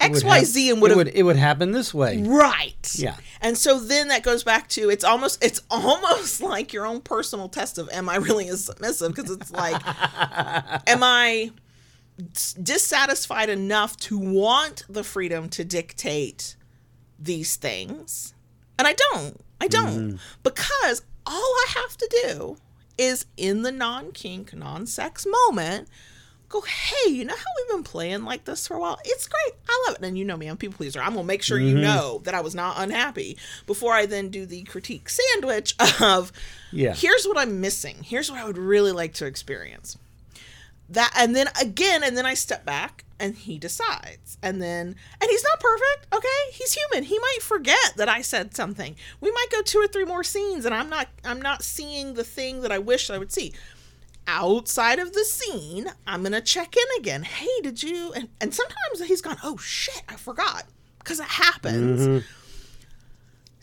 XYZ 0.01 0.09
would 0.09 0.15
X, 0.15 0.23
Y, 0.23 0.35
hap- 0.37 0.45
Z, 0.45 0.69
and 0.71 0.81
would 0.81 0.91
it 0.91 0.97
would 0.97 1.07
it 1.09 1.23
would 1.23 1.35
happen 1.35 1.71
this 1.71 1.93
way. 1.93 2.23
Right. 2.23 2.95
Yeah. 2.95 3.15
And 3.39 3.57
so 3.57 3.79
then 3.79 4.07
that 4.07 4.23
goes 4.23 4.43
back 4.43 4.67
to 4.69 4.89
it's 4.89 5.03
almost 5.03 5.43
it's 5.43 5.61
almost 5.69 6.41
like 6.41 6.73
your 6.73 6.85
own 6.85 7.01
personal 7.01 7.49
test 7.49 7.77
of 7.77 7.89
am 7.89 8.09
I 8.09 8.15
really 8.15 8.47
as 8.47 8.65
submissive 8.65 9.13
because 9.13 9.29
it's 9.29 9.51
like 9.51 9.81
am 10.87 11.03
I 11.03 11.51
dissatisfied 12.61 13.49
enough 13.49 13.97
to 13.97 14.17
want 14.17 14.83
the 14.89 15.03
freedom 15.03 15.49
to 15.49 15.63
dictate 15.63 16.55
these 17.19 17.55
things? 17.55 18.33
And 18.77 18.87
I 18.87 18.93
don't. 18.93 19.39
I 19.59 19.67
don't. 19.67 20.13
Mm. 20.13 20.19
Because 20.43 21.03
all 21.25 21.33
I 21.35 21.65
have 21.75 21.97
to 21.97 22.23
do 22.27 22.57
is 22.97 23.25
in 23.37 23.61
the 23.61 23.71
non-kink, 23.71 24.53
non-sex 24.53 25.25
moment 25.47 25.87
go, 26.51 26.61
hey, 26.61 27.11
you 27.11 27.25
know 27.25 27.35
how 27.35 27.45
we've 27.57 27.69
been 27.69 27.83
playing 27.83 28.23
like 28.25 28.43
this 28.45 28.67
for 28.67 28.75
a 28.75 28.79
while? 28.79 28.99
It's 29.05 29.27
great. 29.27 29.53
I 29.67 29.85
love 29.87 29.97
it. 29.97 30.05
And 30.05 30.17
you 30.17 30.25
know 30.25 30.37
me, 30.37 30.47
I'm 30.47 30.57
people 30.57 30.77
pleaser. 30.77 31.01
I'm 31.01 31.13
gonna 31.13 31.23
make 31.23 31.41
sure 31.41 31.57
you 31.57 31.75
mm-hmm. 31.75 31.83
know 31.83 32.21
that 32.25 32.33
I 32.33 32.41
was 32.41 32.53
not 32.53 32.75
unhappy 32.77 33.37
before 33.65 33.93
I 33.93 34.05
then 34.05 34.29
do 34.29 34.45
the 34.45 34.63
critique 34.63 35.09
sandwich 35.09 35.75
of 36.01 36.31
Yeah. 36.71 36.93
here's 36.93 37.25
what 37.25 37.37
I'm 37.37 37.61
missing. 37.61 38.03
Here's 38.03 38.29
what 38.29 38.39
I 38.39 38.45
would 38.45 38.57
really 38.57 38.91
like 38.91 39.13
to 39.15 39.25
experience. 39.25 39.97
That 40.91 41.13
and 41.17 41.35
then 41.35 41.47
again, 41.59 42.03
and 42.03 42.17
then 42.17 42.25
I 42.25 42.33
step 42.33 42.65
back 42.65 43.05
and 43.19 43.35
he 43.35 43.57
decides. 43.57 44.37
And 44.43 44.61
then 44.61 44.95
and 45.21 45.29
he's 45.29 45.43
not 45.43 45.59
perfect, 45.59 46.13
okay? 46.13 46.51
He's 46.51 46.73
human. 46.73 47.03
He 47.03 47.17
might 47.19 47.41
forget 47.41 47.93
that 47.97 48.09
I 48.09 48.21
said 48.21 48.55
something. 48.55 48.95
We 49.19 49.31
might 49.31 49.47
go 49.51 49.61
two 49.61 49.79
or 49.79 49.87
three 49.87 50.05
more 50.05 50.23
scenes 50.23 50.65
and 50.65 50.75
I'm 50.75 50.89
not 50.89 51.07
I'm 51.23 51.41
not 51.41 51.63
seeing 51.63 52.13
the 52.13 52.23
thing 52.23 52.61
that 52.61 52.71
I 52.71 52.79
wish 52.79 53.09
I 53.09 53.17
would 53.17 53.31
see 53.31 53.53
outside 54.27 54.99
of 54.99 55.13
the 55.13 55.25
scene, 55.25 55.87
I'm 56.07 56.23
gonna 56.23 56.41
check 56.41 56.75
in 56.77 56.99
again. 56.99 57.23
Hey, 57.23 57.61
did 57.63 57.83
you? 57.83 58.13
And, 58.13 58.29
and 58.39 58.53
sometimes 58.53 59.05
he's 59.05 59.21
gone, 59.21 59.37
oh 59.43 59.57
shit, 59.57 60.03
I 60.07 60.15
forgot 60.15 60.65
because 60.99 61.19
it 61.19 61.27
happens. 61.27 62.01
Mm-hmm. 62.01 62.27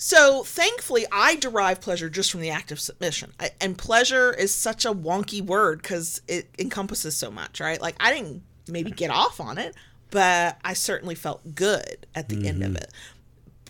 So 0.00 0.44
thankfully, 0.44 1.06
I 1.10 1.34
derive 1.34 1.80
pleasure 1.80 2.08
just 2.08 2.30
from 2.30 2.40
the 2.40 2.50
act 2.50 2.70
of 2.70 2.78
submission. 2.78 3.32
I, 3.40 3.50
and 3.60 3.76
pleasure 3.76 4.32
is 4.32 4.54
such 4.54 4.84
a 4.84 4.92
wonky 4.92 5.42
word 5.42 5.82
because 5.82 6.22
it 6.28 6.48
encompasses 6.56 7.16
so 7.16 7.32
much, 7.32 7.60
right? 7.60 7.82
Like 7.82 7.96
I 7.98 8.14
didn't 8.14 8.44
maybe 8.68 8.92
get 8.92 9.10
off 9.10 9.40
on 9.40 9.58
it, 9.58 9.74
but 10.10 10.56
I 10.64 10.74
certainly 10.74 11.16
felt 11.16 11.56
good 11.56 12.06
at 12.14 12.28
the 12.28 12.46
end 12.46 12.62
of 12.62 12.70
mm-hmm. 12.70 12.76
it. 12.76 12.92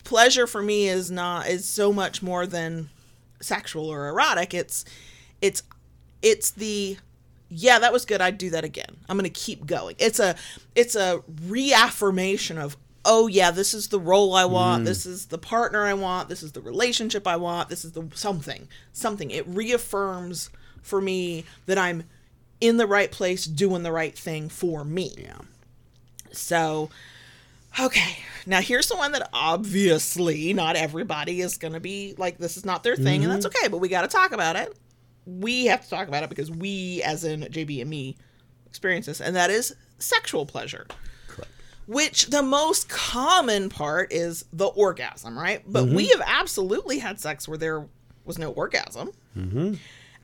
Pleasure 0.05 0.47
for 0.47 0.63
me 0.63 0.87
is 0.87 1.11
not 1.11 1.49
is 1.49 1.67
so 1.67 1.95
much 1.95 2.23
more 2.23 2.47
than 2.47 2.91
sexual 3.41 3.89
or 3.89 4.09
erotic. 4.09 4.53
It's 4.53 4.85
it's 5.41 5.63
it's 6.21 6.51
the 6.51 6.99
yeah 7.49 7.79
that 7.79 7.93
was 7.93 8.05
good 8.05 8.21
i'd 8.21 8.37
do 8.37 8.51
that 8.51 8.63
again 8.63 8.97
i'm 9.09 9.17
gonna 9.17 9.31
keep 9.31 9.65
going 9.65 9.97
it's 9.99 10.21
a 10.21 10.35
it's 10.75 10.95
a 10.95 11.23
reaffirmation 11.47 12.59
of 12.59 12.77
oh 13.09 13.27
yeah 13.27 13.51
this 13.51 13.73
is 13.73 13.89
the 13.89 13.99
role 13.99 14.35
i 14.35 14.45
want 14.45 14.83
mm. 14.83 14.87
this 14.87 15.07
is 15.07 15.27
the 15.27 15.39
partner 15.39 15.85
i 15.85 15.95
want 15.95 16.29
this 16.29 16.43
is 16.43 16.53
the 16.53 16.61
relationship 16.61 17.27
i 17.27 17.37
want 17.37 17.69
this 17.69 17.85
is 17.85 17.93
the 17.93 18.07
something 18.15 18.69
something 18.93 19.31
it 19.31 19.47
reaffirms 19.49 20.51
for 20.83 21.01
me 21.01 21.45
that 21.67 21.79
i'm 21.79 22.05
in 22.61 22.77
the 22.77 22.87
right 22.87 23.11
place 23.11 23.45
doing 23.45 23.83
the 23.83 23.93
right 23.93 24.17
thing 24.17 24.49
for 24.49 24.85
me 24.85 25.15
Yeah. 25.17 25.39
so, 26.33 26.91
okay. 27.79 28.19
Now, 28.47 28.61
here's 28.61 28.89
the 28.89 28.97
one 28.97 29.13
that 29.13 29.29
obviously 29.33 30.53
not 30.55 30.77
everybody 30.77 31.41
is 31.41 31.57
going 31.57 31.75
to 31.75 31.81
be 31.81 32.15
like, 32.17 32.39
this 32.39 32.57
is 32.57 32.65
not 32.65 32.83
their 32.83 32.97
thing, 32.97 33.23
and 33.23 33.31
that's 33.33 33.47
mm-hmm. 33.47 33.59
okay, 33.59 33.69
but 33.69 33.79
we 33.79 33.89
got 33.89 34.03
to 34.03 34.09
talk 34.09 34.33
about 34.33 34.57
it. 34.57 34.77
We 35.27 35.67
have 35.67 35.85
to 35.85 35.91
talk 35.91 36.09
about 36.09 36.23
it 36.23 36.31
because 36.31 36.51
we, 36.51 37.03
as 37.03 37.25
in 37.25 37.43
JB 37.43 37.83
and 37.83 37.91
me, 37.91 38.17
experience 38.67 39.07
this, 39.07 39.21
and 39.21 39.37
that 39.37 39.51
is 39.51 39.75
sexual 39.99 40.47
pleasure. 40.47 40.87
Which 41.89 42.27
the 42.27 42.43
most 42.43 42.89
common 42.89 43.71
part 43.71 44.13
is 44.13 44.45
the 44.53 44.67
orgasm, 44.67 45.39
right? 45.39 45.63
But 45.67 45.87
we 45.87 46.09
mm-hmm. 46.09 46.21
have 46.21 46.29
absolutely 46.41 46.99
had 46.99 47.19
sex 47.19 47.49
where 47.49 47.57
there 47.57 47.87
was 48.27 48.39
no 48.39 48.53
orgasm. 48.53 49.11
Mm-hmm. 49.37 49.75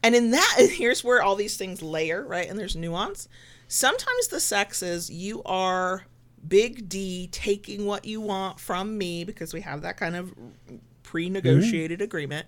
And 0.03 0.15
in 0.15 0.31
that, 0.33 0.57
here's 0.73 1.03
where 1.03 1.23
all 1.23 1.35
these 1.35 1.57
things 1.57 1.83
layer, 1.83 2.25
right? 2.25 2.49
And 2.49 2.59
there's 2.59 2.77
nuance. 2.77 3.29
Sometimes 3.67 4.29
the 4.29 4.41
sex 4.41 4.83
is 4.83 5.11
you 5.11 5.43
are 5.45 6.05
big 6.47 6.89
D 6.89 7.29
taking 7.33 7.87
what 7.87 8.05
you 8.05 8.21
want 8.21 8.61
from 8.61 8.99
me 8.99 9.25
because 9.25 9.55
we 9.55 9.63
have 9.63 9.81
that 9.83 9.97
kind 9.97 10.15
of 10.15 10.27
mm-hmm. 10.27 10.77
pre 11.03 11.31
negotiated 11.31 12.03
agreement. 12.03 12.47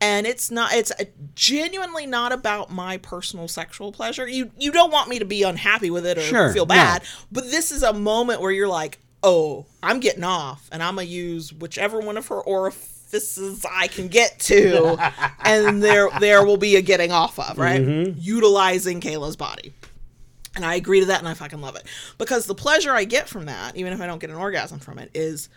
And 0.00 0.26
it's 0.26 0.50
not, 0.50 0.72
it's 0.72 0.92
genuinely 1.34 2.06
not 2.06 2.30
about 2.32 2.70
my 2.70 2.98
personal 2.98 3.48
sexual 3.48 3.90
pleasure. 3.90 4.28
You, 4.28 4.52
you 4.56 4.70
don't 4.70 4.92
want 4.92 5.08
me 5.08 5.18
to 5.18 5.24
be 5.24 5.42
unhappy 5.42 5.90
with 5.90 6.06
it 6.06 6.18
or 6.18 6.20
Sure, 6.20 6.52
feel 6.52 6.66
no. 6.66 6.74
bad, 6.74 7.02
but 7.32 7.44
this 7.50 7.72
is 7.72 7.82
a 7.82 7.92
moment 7.92 8.40
where 8.40 8.52
you're 8.52 8.68
like, 8.68 8.98
oh, 9.24 9.66
I'm 9.82 9.98
getting 9.98 10.22
off 10.22 10.68
and 10.70 10.82
I'm 10.82 10.96
to 10.96 11.04
use 11.04 11.52
whichever 11.52 11.98
one 11.98 12.16
of 12.16 12.28
her 12.28 12.40
orifices 12.40 13.66
I 13.68 13.88
can 13.88 14.06
get 14.06 14.38
to. 14.40 14.96
and 15.44 15.82
there, 15.82 16.08
there 16.20 16.44
will 16.44 16.58
be 16.58 16.76
a 16.76 16.82
getting 16.82 17.10
off 17.10 17.38
of, 17.40 17.58
right? 17.58 17.80
Mm-hmm. 17.80 18.18
Utilizing 18.20 19.00
Kayla's 19.00 19.36
body. 19.36 19.72
And 20.54 20.64
I 20.64 20.74
agree 20.76 21.00
to 21.00 21.06
that 21.06 21.18
and 21.18 21.28
I 21.28 21.34
fucking 21.34 21.60
love 21.60 21.74
it. 21.76 21.84
Because 22.18 22.46
the 22.46 22.54
pleasure 22.54 22.92
I 22.92 23.04
get 23.04 23.28
from 23.28 23.46
that, 23.46 23.76
even 23.76 23.92
if 23.92 24.00
I 24.00 24.06
don't 24.06 24.20
get 24.20 24.30
an 24.30 24.36
orgasm 24.36 24.78
from 24.78 24.98
it, 24.98 25.10
is 25.14 25.48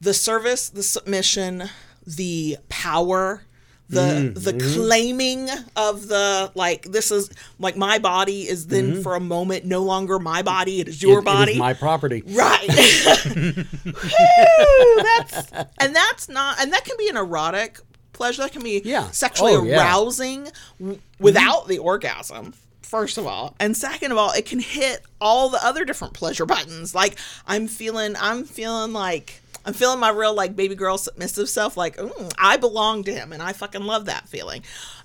the 0.00 0.14
service, 0.14 0.68
the 0.68 0.82
submission, 0.82 1.64
the 2.06 2.56
power, 2.68 3.42
the 3.88 4.00
mm-hmm. 4.00 4.34
the 4.34 4.52
claiming 4.74 5.48
of 5.74 6.08
the 6.08 6.52
like 6.54 6.82
this 6.82 7.10
is 7.10 7.30
like 7.58 7.76
my 7.76 7.98
body 7.98 8.46
is 8.48 8.66
then 8.66 8.92
mm-hmm. 8.92 9.02
for 9.02 9.14
a 9.14 9.20
moment 9.20 9.64
no 9.64 9.82
longer 9.82 10.18
my 10.18 10.42
body 10.42 10.80
it 10.80 10.88
is 10.88 11.02
your 11.02 11.20
It- 11.20 11.24
body 11.24 11.52
It 11.52 11.54
is 11.54 11.58
my 11.60 11.72
property. 11.74 12.22
Right. 12.26 12.68
Woo, 13.38 15.02
that's 15.02 15.52
and 15.78 15.94
that's 15.96 16.28
not 16.28 16.60
and 16.60 16.72
that 16.72 16.84
can 16.84 16.96
be 16.98 17.08
an 17.08 17.16
erotic 17.16 17.80
pleasure. 18.12 18.42
That 18.42 18.52
can 18.52 18.62
be 18.62 18.82
Yeah. 18.84 19.10
sexually 19.10 19.54
Oh, 19.54 19.64
yeah. 19.64 19.78
arousing 19.78 20.48
w- 20.78 21.00
without 21.18 21.68
the 21.68 21.78
orgasm. 21.78 22.54
First 22.82 23.18
of 23.18 23.26
all, 23.26 23.54
and 23.60 23.76
second 23.76 24.12
of 24.12 24.18
all, 24.18 24.32
it 24.32 24.46
can 24.46 24.60
hit 24.60 25.02
all 25.20 25.50
the 25.50 25.62
other 25.62 25.84
different 25.84 26.14
pleasure 26.14 26.46
buttons. 26.46 26.94
Like 26.94 27.18
I'm 27.46 27.68
feeling, 27.68 28.16
I'm 28.18 28.44
feeling 28.44 28.92
like 28.94 29.42
I'm 29.64 29.74
feeling 29.74 30.00
my 30.00 30.10
real 30.10 30.34
like 30.34 30.56
baby 30.56 30.74
girl 30.74 30.98
submissive 30.98 31.48
self. 31.48 31.76
Like 31.76 32.00
ooh, 32.00 32.28
I 32.38 32.56
belong 32.56 33.04
to 33.04 33.12
him, 33.12 33.32
and 33.32 33.42
I 33.42 33.52
fucking 33.52 33.82
love 33.82 34.06
that 34.06 34.28
feeling. 34.28 34.62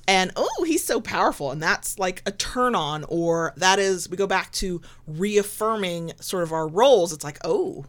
And 0.07 0.31
oh, 0.35 0.63
he's 0.67 0.83
so 0.83 0.99
powerful, 0.99 1.51
and 1.51 1.61
that's 1.61 1.97
like 1.99 2.21
a 2.25 2.31
turn 2.31 2.75
on. 2.75 3.05
Or 3.07 3.53
that 3.57 3.79
is 3.79 4.09
we 4.09 4.17
go 4.17 4.27
back 4.27 4.51
to 4.53 4.81
reaffirming 5.07 6.13
sort 6.19 6.43
of 6.43 6.53
our 6.53 6.67
roles. 6.67 7.13
It's 7.13 7.23
like 7.23 7.39
oh, 7.43 7.85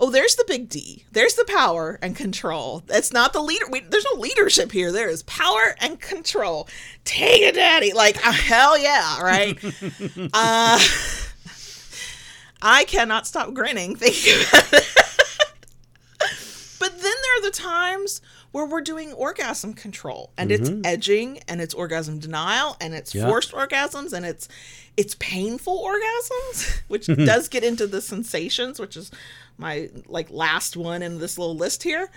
oh, 0.00 0.10
there's 0.10 0.36
the 0.36 0.44
big 0.46 0.68
D. 0.68 1.04
There's 1.12 1.34
the 1.34 1.44
power 1.44 1.98
and 2.02 2.14
control. 2.14 2.82
It's 2.88 3.12
not 3.12 3.32
the 3.32 3.42
leader. 3.42 3.66
We, 3.70 3.80
there's 3.80 4.06
no 4.14 4.20
leadership 4.20 4.72
here. 4.72 4.92
There 4.92 5.08
is 5.08 5.22
power 5.24 5.74
and 5.80 6.00
control. 6.00 6.68
Take 7.04 7.42
it, 7.42 7.54
daddy. 7.54 7.92
Like, 7.92 8.24
uh, 8.26 8.32
hell 8.32 8.78
yeah, 8.78 9.20
right? 9.20 9.58
uh, 10.32 10.78
I 12.62 12.84
cannot 12.84 13.26
stop 13.26 13.54
grinning 13.54 13.96
thinking 13.96 14.34
about 14.48 14.72
it. 14.72 14.87
but 16.88 17.02
then 17.02 17.12
there 17.22 17.38
are 17.38 17.42
the 17.42 17.56
times 17.56 18.20
where 18.52 18.64
we're 18.64 18.80
doing 18.80 19.12
orgasm 19.12 19.74
control 19.74 20.30
and 20.38 20.50
it's 20.50 20.70
mm-hmm. 20.70 20.80
edging 20.84 21.40
and 21.46 21.60
it's 21.60 21.74
orgasm 21.74 22.18
denial 22.18 22.76
and 22.80 22.94
it's 22.94 23.14
Yeah. 23.14 23.26
forced 23.28 23.52
orgasms 23.52 24.12
and 24.12 24.24
it's 24.24 24.48
it's 24.96 25.14
painful 25.18 25.82
orgasms 25.84 26.80
which 26.88 27.06
does 27.26 27.48
get 27.48 27.62
into 27.62 27.86
the 27.86 28.00
sensations 28.00 28.80
which 28.80 28.96
is 28.96 29.10
my 29.58 29.90
like 30.06 30.30
last 30.30 30.76
one 30.76 31.02
in 31.02 31.18
this 31.18 31.38
little 31.38 31.56
list 31.56 31.82
here 31.82 32.08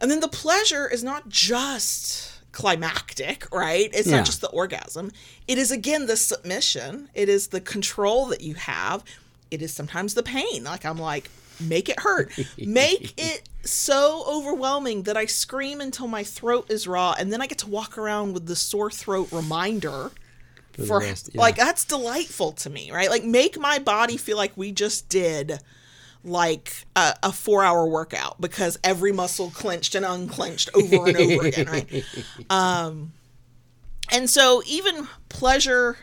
and 0.00 0.10
then 0.10 0.20
the 0.20 0.28
pleasure 0.28 0.88
is 0.88 1.04
not 1.04 1.28
just 1.28 2.40
climactic, 2.52 3.46
right? 3.52 3.90
It's 3.92 4.08
Yeah. 4.08 4.16
not 4.16 4.26
just 4.26 4.40
the 4.40 4.48
orgasm. 4.48 5.12
It 5.46 5.58
is 5.58 5.70
again 5.70 6.06
the 6.06 6.16
submission. 6.16 7.08
It 7.14 7.28
is 7.28 7.48
the 7.48 7.60
control 7.60 8.26
that 8.26 8.40
you 8.40 8.54
have. 8.54 9.04
It 9.50 9.62
is 9.62 9.72
sometimes 9.74 10.14
the 10.14 10.22
pain. 10.22 10.64
Like 10.64 10.84
I'm 10.84 10.98
like, 10.98 11.30
make 11.60 11.88
it 11.88 12.00
hurt. 12.00 12.32
make 12.58 13.14
it 13.18 13.48
so 13.62 14.24
overwhelming 14.26 15.02
that 15.04 15.16
I 15.16 15.26
scream 15.26 15.80
until 15.80 16.06
my 16.06 16.24
throat 16.24 16.70
is 16.70 16.88
raw 16.88 17.14
and 17.18 17.32
then 17.32 17.42
I 17.42 17.46
get 17.46 17.58
to 17.58 17.68
walk 17.68 17.98
around 17.98 18.32
with 18.32 18.46
the 18.46 18.56
sore 18.56 18.90
throat 18.90 19.28
reminder 19.32 20.10
the 20.74 20.86
for 20.86 21.00
rest, 21.00 21.30
yeah. 21.32 21.40
like 21.40 21.56
that's 21.56 21.84
delightful 21.84 22.52
to 22.52 22.70
me, 22.70 22.90
right? 22.90 23.10
Like 23.10 23.24
make 23.24 23.58
my 23.58 23.78
body 23.78 24.16
feel 24.16 24.36
like 24.36 24.56
we 24.56 24.72
just 24.72 25.08
did 25.08 25.60
like 26.24 26.72
a, 26.96 27.14
a 27.22 27.32
four 27.32 27.64
hour 27.64 27.86
workout 27.86 28.40
because 28.40 28.78
every 28.84 29.12
muscle 29.12 29.50
clenched 29.50 29.94
and 29.94 30.04
unclenched 30.04 30.70
over 30.74 31.08
and 31.08 31.16
over 31.16 31.46
again, 31.46 31.66
right? 31.66 32.04
Um, 32.50 33.12
and 34.12 34.28
so 34.28 34.62
even 34.66 35.06
pleasure 35.28 35.96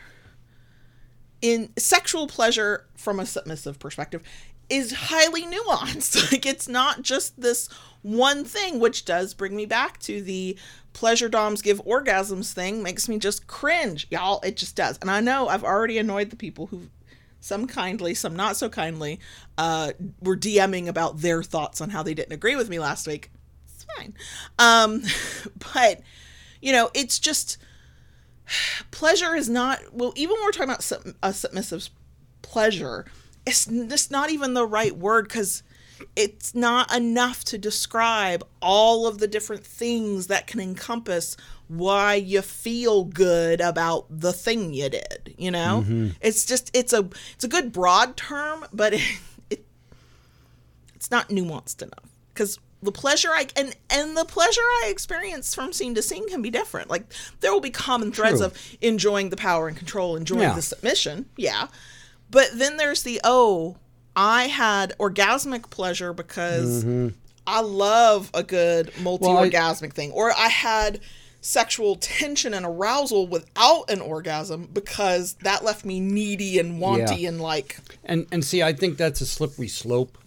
in 1.42 1.70
sexual 1.76 2.26
pleasure 2.26 2.86
from 2.96 3.20
a 3.20 3.26
submissive 3.26 3.78
perspective 3.78 4.22
is 4.70 4.92
highly 4.92 5.44
nuanced. 5.44 6.30
like 6.32 6.46
it's 6.46 6.68
not 6.68 7.02
just 7.02 7.40
this 7.40 7.68
one 8.02 8.44
thing, 8.44 8.80
which 8.80 9.04
does 9.04 9.34
bring 9.34 9.56
me 9.56 9.66
back 9.66 9.98
to 10.00 10.22
the 10.22 10.56
pleasure 10.92 11.28
doms 11.28 11.62
give 11.62 11.84
orgasms 11.84 12.52
thing 12.52 12.82
makes 12.82 13.08
me 13.08 13.18
just 13.18 13.46
cringe. 13.46 14.06
Y'all, 14.10 14.40
it 14.42 14.56
just 14.56 14.76
does. 14.76 14.98
And 15.00 15.10
I 15.10 15.20
know 15.20 15.48
I've 15.48 15.64
already 15.64 15.98
annoyed 15.98 16.30
the 16.30 16.36
people 16.36 16.66
who 16.66 16.88
some 17.40 17.66
kindly, 17.66 18.14
some 18.14 18.34
not 18.34 18.56
so 18.56 18.68
kindly, 18.68 19.20
uh, 19.56 19.92
were 20.20 20.36
DMing 20.36 20.88
about 20.88 21.18
their 21.18 21.42
thoughts 21.42 21.80
on 21.80 21.90
how 21.90 22.02
they 22.02 22.14
didn't 22.14 22.32
agree 22.32 22.56
with 22.56 22.68
me 22.68 22.78
last 22.78 23.06
week. 23.06 23.30
It's 23.64 23.86
fine. 23.96 24.14
Um, 24.58 25.02
but, 25.74 26.00
you 26.60 26.72
know, 26.72 26.90
it's 26.94 27.18
just 27.18 27.58
pleasure 28.90 29.34
is 29.34 29.48
not, 29.48 29.80
well, 29.92 30.12
even 30.16 30.34
when 30.34 30.44
we're 30.44 30.52
talking 30.52 30.70
about 30.70 30.82
sub, 30.82 31.02
a 31.22 31.32
submissive 31.32 31.90
pleasure, 32.42 33.06
it's 33.48 33.64
just 33.64 34.10
not 34.10 34.30
even 34.30 34.54
the 34.54 34.66
right 34.66 34.96
word 34.96 35.26
because 35.26 35.62
it's 36.14 36.54
not 36.54 36.94
enough 36.94 37.44
to 37.44 37.58
describe 37.58 38.46
all 38.62 39.06
of 39.06 39.18
the 39.18 39.26
different 39.26 39.64
things 39.64 40.28
that 40.28 40.46
can 40.46 40.60
encompass 40.60 41.36
why 41.66 42.14
you 42.14 42.40
feel 42.40 43.04
good 43.04 43.60
about 43.60 44.06
the 44.08 44.32
thing 44.32 44.72
you 44.72 44.88
did 44.88 45.34
you 45.36 45.50
know 45.50 45.82
mm-hmm. 45.84 46.08
it's 46.20 46.44
just 46.46 46.70
it's 46.74 46.92
a 46.92 47.08
it's 47.34 47.44
a 47.44 47.48
good 47.48 47.72
broad 47.72 48.16
term 48.16 48.64
but 48.72 48.94
it, 48.94 49.02
it 49.50 49.64
it's 50.94 51.10
not 51.10 51.28
nuanced 51.28 51.82
enough 51.82 52.08
because 52.32 52.58
the 52.82 52.92
pleasure 52.92 53.30
I 53.30 53.48
and 53.56 53.74
and 53.90 54.16
the 54.16 54.24
pleasure 54.24 54.60
I 54.60 54.88
experience 54.88 55.54
from 55.54 55.72
scene 55.72 55.94
to 55.96 56.02
scene 56.02 56.28
can 56.28 56.42
be 56.42 56.50
different. 56.50 56.88
Like 56.88 57.12
there 57.40 57.52
will 57.52 57.60
be 57.60 57.70
common 57.70 58.12
threads 58.12 58.38
True. 58.38 58.46
of 58.46 58.76
enjoying 58.80 59.30
the 59.30 59.36
power 59.36 59.66
and 59.66 59.76
control, 59.76 60.14
enjoying 60.14 60.42
Yeah. 60.42 60.54
the 60.54 60.62
submission, 60.62 61.26
yeah. 61.36 61.66
But 62.30 62.50
then 62.54 62.76
there's 62.76 63.02
the 63.02 63.20
oh, 63.24 63.76
I 64.16 64.44
had 64.48 64.94
orgasmic 64.98 65.70
pleasure 65.70 66.12
because 66.12 66.84
I 67.46 67.60
love 67.60 68.30
a 68.34 68.42
good 68.42 68.92
multi-orgasmic 69.00 69.92
thing, 69.92 70.10
or 70.12 70.32
I 70.32 70.48
had 70.48 71.00
sexual 71.40 71.94
tension 71.96 72.52
and 72.52 72.66
arousal 72.66 73.26
without 73.28 73.88
an 73.90 74.00
orgasm 74.00 74.68
because 74.72 75.34
that 75.44 75.64
left 75.64 75.84
me 75.84 76.00
needy 76.00 76.58
and 76.58 76.80
wanty 76.82 77.20
Yeah. 77.20 77.28
and 77.28 77.40
like 77.40 77.78
And 78.04 78.26
and 78.32 78.44
see, 78.44 78.62
I 78.62 78.72
think 78.72 78.98
that's 78.98 79.20
a 79.20 79.26
slippery 79.26 79.68
slope 79.68 80.18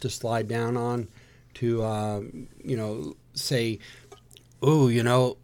to 0.00 0.08
slide 0.08 0.48
down 0.48 0.76
on. 0.76 1.08
To 1.54 1.82
uh, 1.82 2.20
you 2.64 2.76
know, 2.76 3.14
say, 3.34 3.78
oh, 4.62 4.88
you 4.88 5.02
know, 5.02 5.36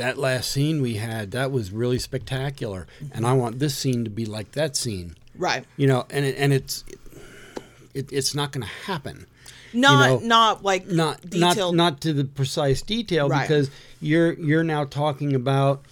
that 0.00 0.16
last 0.18 0.50
scene 0.50 0.80
we 0.80 0.94
had 0.94 1.30
that 1.32 1.52
was 1.52 1.70
really 1.72 1.98
spectacular, 1.98 2.86
mm-hmm. 3.02 3.16
and 3.16 3.26
I 3.26 3.34
want 3.34 3.58
this 3.58 3.76
scene 3.76 4.04
to 4.04 4.10
be 4.10 4.24
like 4.24 4.52
that 4.52 4.74
scene. 4.74 5.14
right. 5.36 5.64
You 5.76 5.86
know, 5.86 6.06
and 6.10 6.24
it, 6.24 6.36
and 6.38 6.52
it's 6.52 6.84
it, 7.94 8.10
it's 8.10 8.34
not 8.34 8.52
going 8.52 8.62
to 8.62 8.72
happen. 8.86 9.26
Not 9.72 10.22
know, 10.22 10.26
not 10.26 10.64
like 10.64 10.86
Not 10.86 11.20
detailed 11.22 11.76
not 11.76 11.92
not 11.92 12.00
to 12.00 12.12
the 12.12 12.24
precise 12.24 12.82
detail 12.82 13.28
Right. 13.28 13.46
because 13.46 13.70
you're 14.00 14.32
you're 14.32 14.64
now 14.64 14.84
talking 14.84 15.34
about. 15.34 15.84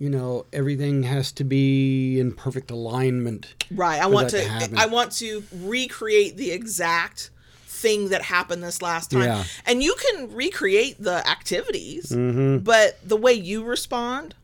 You 0.00 0.10
know, 0.10 0.46
everything 0.52 1.02
has 1.02 1.32
to 1.32 1.42
be 1.42 2.20
in 2.20 2.30
perfect 2.30 2.70
alignment. 2.70 3.52
Right. 3.68 4.00
I 4.00 4.06
want 4.06 4.30
to, 4.30 4.44
to. 4.44 4.70
I 4.76 4.86
want 4.86 5.10
to 5.16 5.42
recreate 5.52 6.36
the 6.36 6.52
exact 6.52 7.30
thing 7.78 8.08
that 8.10 8.22
happened 8.22 8.62
this 8.62 8.82
last 8.82 9.10
time. 9.10 9.22
Yeah. 9.22 9.44
And 9.66 9.82
you 9.82 9.94
can 9.94 10.34
recreate 10.34 10.96
the 11.02 11.26
activities, 11.28 12.10
Mm-hmm. 12.10 12.58
but 12.64 12.98
the 13.08 13.16
way 13.16 13.32
you 13.32 13.64
respond 13.64 14.34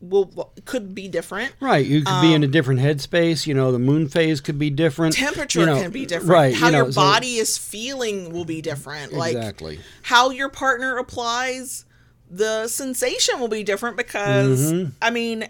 will 0.00 0.50
could 0.64 0.94
be 0.94 1.08
different. 1.08 1.52
Right, 1.60 1.84
you 1.84 2.02
could 2.02 2.22
be 2.22 2.32
in 2.32 2.42
a 2.42 2.46
different 2.46 2.80
headspace. 2.80 3.46
You 3.46 3.52
know, 3.52 3.70
the 3.70 3.78
moon 3.78 4.08
phase 4.08 4.40
could 4.40 4.58
be 4.58 4.70
different. 4.70 5.14
Temperature 5.14 5.60
you 5.60 5.66
know, 5.66 5.80
can 5.82 5.90
be 5.90 6.06
different. 6.06 6.30
Right, 6.30 6.54
How 6.54 6.66
you 6.66 6.72
know, 6.72 6.78
your 6.84 6.92
so- 6.92 7.00
body 7.02 7.36
is 7.36 7.58
feeling 7.58 8.32
will 8.32 8.46
be 8.46 8.62
different. 8.62 9.12
Like 9.12 9.36
Exactly. 9.36 9.78
how 10.02 10.30
your 10.30 10.48
partner 10.48 10.96
applies 10.96 11.84
the 12.30 12.66
sensation 12.68 13.40
will 13.40 13.48
be 13.48 13.62
different 13.62 13.96
because 13.98 14.72
Mm-hmm. 14.72 14.90
I 15.02 15.10
mean 15.10 15.48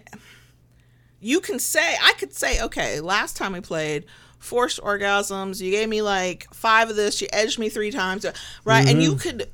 you 1.19 1.39
can 1.39 1.59
say 1.59 1.95
I 2.03 2.13
could 2.17 2.33
say 2.33 2.59
okay 2.61 2.99
last 2.99 3.37
time 3.37 3.53
we 3.53 3.61
played 3.61 4.05
forced 4.41 4.81
orgasms. 4.81 5.61
You 5.61 5.71
gave 5.71 5.87
me 5.87 6.01
like 6.01 6.47
five 6.53 6.89
of 6.89 6.97
this. 6.97 7.21
You 7.21 7.27
edged 7.31 7.57
me 7.59 7.69
three 7.69 7.91
times. 7.91 8.25
Right 8.65 8.79
and 8.85 8.97
Mm-hmm. 8.97 9.01
you 9.01 9.15
could 9.15 9.49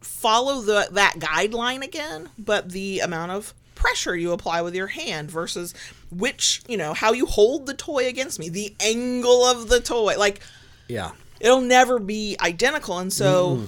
follow 0.00 0.62
the 0.62 0.88
that 0.92 1.14
guideline 1.18 1.82
again 1.82 2.28
but 2.38 2.70
the 2.70 3.00
amount 3.00 3.30
of 3.32 3.52
pressure 3.74 4.16
you 4.16 4.32
apply 4.32 4.62
with 4.62 4.74
your 4.74 4.86
hand 4.86 5.30
versus 5.30 5.74
which 6.10 6.62
you 6.68 6.76
know 6.76 6.94
how 6.94 7.12
you 7.12 7.26
hold 7.26 7.66
the 7.66 7.74
toy 7.74 8.06
against 8.08 8.38
me 8.38 8.48
the 8.48 8.74
angle 8.80 9.44
of 9.44 9.68
the 9.68 9.78
toy 9.80 10.16
like 10.18 10.40
yeah, 10.88 11.12
it'll 11.38 11.60
never 11.60 11.98
be 11.98 12.36
identical 12.40 12.98
and 12.98 13.12
so 13.12 13.64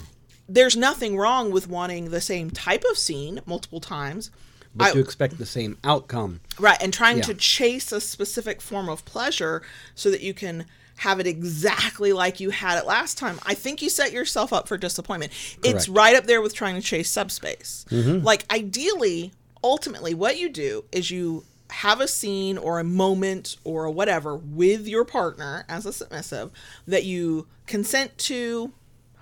there's 0.49 0.77
nothing 0.77 1.17
wrong 1.19 1.51
with 1.53 1.69
wanting 1.69 2.11
the 2.11 2.21
same 2.21 2.51
type 2.51 2.83
of 2.91 2.97
scene 2.99 3.41
multiple 3.47 3.81
times 3.81 4.31
but 4.75 4.89
I- 4.89 4.93
to 4.93 4.99
expect 5.01 5.39
the 5.39 5.47
same 5.47 5.79
outcome. 5.85 6.41
right 6.59 6.79
and 6.83 6.93
trying 6.93 7.19
Yeah. 7.19 7.23
to 7.25 7.35
chase 7.35 7.93
a 7.93 8.01
specific 8.01 8.61
form 8.63 8.89
of 8.89 9.05
pleasure 9.05 9.63
so 9.95 10.11
that 10.11 10.21
you 10.23 10.35
can 10.35 10.65
have 10.97 11.19
it 11.19 11.27
exactly 11.27 12.13
like 12.13 12.39
you 12.39 12.51
had 12.51 12.79
it 12.79 12.87
last 12.87 13.19
time 13.19 13.41
i 13.45 13.55
think 13.55 13.83
you 13.83 13.89
set 13.91 14.13
yourself 14.13 14.53
up 14.53 14.69
for 14.69 14.77
disappointment 14.79 15.33
it's 15.65 15.89
right 15.89 16.15
up 16.15 16.25
there 16.27 16.41
with 16.41 16.55
trying 16.55 16.75
to 16.77 16.81
chase 16.81 17.11
subspace 17.11 17.85
Mm-hmm. 17.91 18.25
like 18.25 18.45
ideally 18.53 19.33
ultimately 19.65 20.15
what 20.15 20.39
you 20.39 20.49
do 20.49 20.85
is 20.93 21.11
you 21.11 21.45
have 21.71 22.01
a 22.01 22.07
scene 22.09 22.59
or 22.59 22.79
a 22.79 22.85
moment 22.85 23.57
or 23.65 23.89
whatever 23.91 24.37
with 24.37 24.87
your 24.87 25.05
partner 25.05 25.65
as 25.69 25.87
a 25.87 25.93
submissive 25.93 26.51
that 26.87 27.05
you 27.05 27.47
consent 27.67 28.17
to 28.19 28.73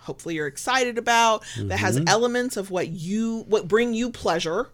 hopefully 0.01 0.35
you're 0.35 0.47
excited 0.49 0.99
about 0.99 1.45
that 1.59 1.79
has 1.79 1.97
Mm-hmm. 1.97 2.09
elements 2.09 2.57
of 2.57 2.71
what 2.71 2.89
you 2.89 3.45
what 3.49 3.69
bring 3.69 3.95
you 3.95 4.11
pleasure 4.11 4.69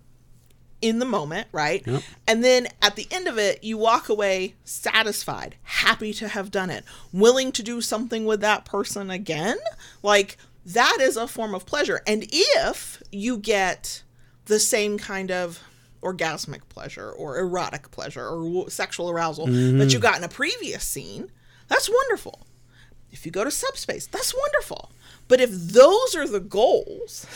in 0.86 0.98
the 0.98 1.04
moment, 1.04 1.48
right? 1.52 1.86
Yep. 1.86 2.02
And 2.26 2.44
then 2.44 2.68
at 2.80 2.96
the 2.96 3.06
end 3.10 3.26
of 3.26 3.38
it, 3.38 3.64
you 3.64 3.76
walk 3.78 4.08
away 4.08 4.54
satisfied, 4.64 5.56
happy 5.62 6.12
to 6.14 6.28
have 6.28 6.50
done 6.50 6.70
it, 6.70 6.84
willing 7.12 7.52
to 7.52 7.62
do 7.62 7.80
something 7.80 8.24
with 8.24 8.40
that 8.40 8.64
person 8.64 9.10
again. 9.10 9.58
Like 10.02 10.36
that 10.64 10.98
is 11.00 11.16
a 11.16 11.28
form 11.28 11.54
of 11.54 11.66
pleasure. 11.66 12.02
And 12.06 12.26
if 12.30 13.02
you 13.10 13.38
get 13.38 14.02
the 14.46 14.58
same 14.58 14.98
kind 14.98 15.30
of 15.30 15.62
orgasmic 16.02 16.68
pleasure 16.68 17.10
or 17.10 17.38
erotic 17.38 17.90
pleasure 17.90 18.28
or 18.28 18.70
sexual 18.70 19.10
arousal 19.10 19.46
that 19.46 19.52
you 19.52 19.72
mm-hmm. 19.72 20.00
got 20.00 20.18
in 20.18 20.24
a 20.24 20.28
previous 20.28 20.84
scene, 20.84 21.30
that's 21.68 21.90
wonderful. 21.90 22.46
If 23.10 23.24
you 23.24 23.32
go 23.32 23.44
to 23.44 23.50
subspace, 23.50 24.06
that's 24.06 24.34
wonderful. 24.34 24.92
But 25.28 25.40
if 25.40 25.50
those 25.50 26.14
are 26.14 26.28
the 26.28 26.40
goals, 26.40 27.26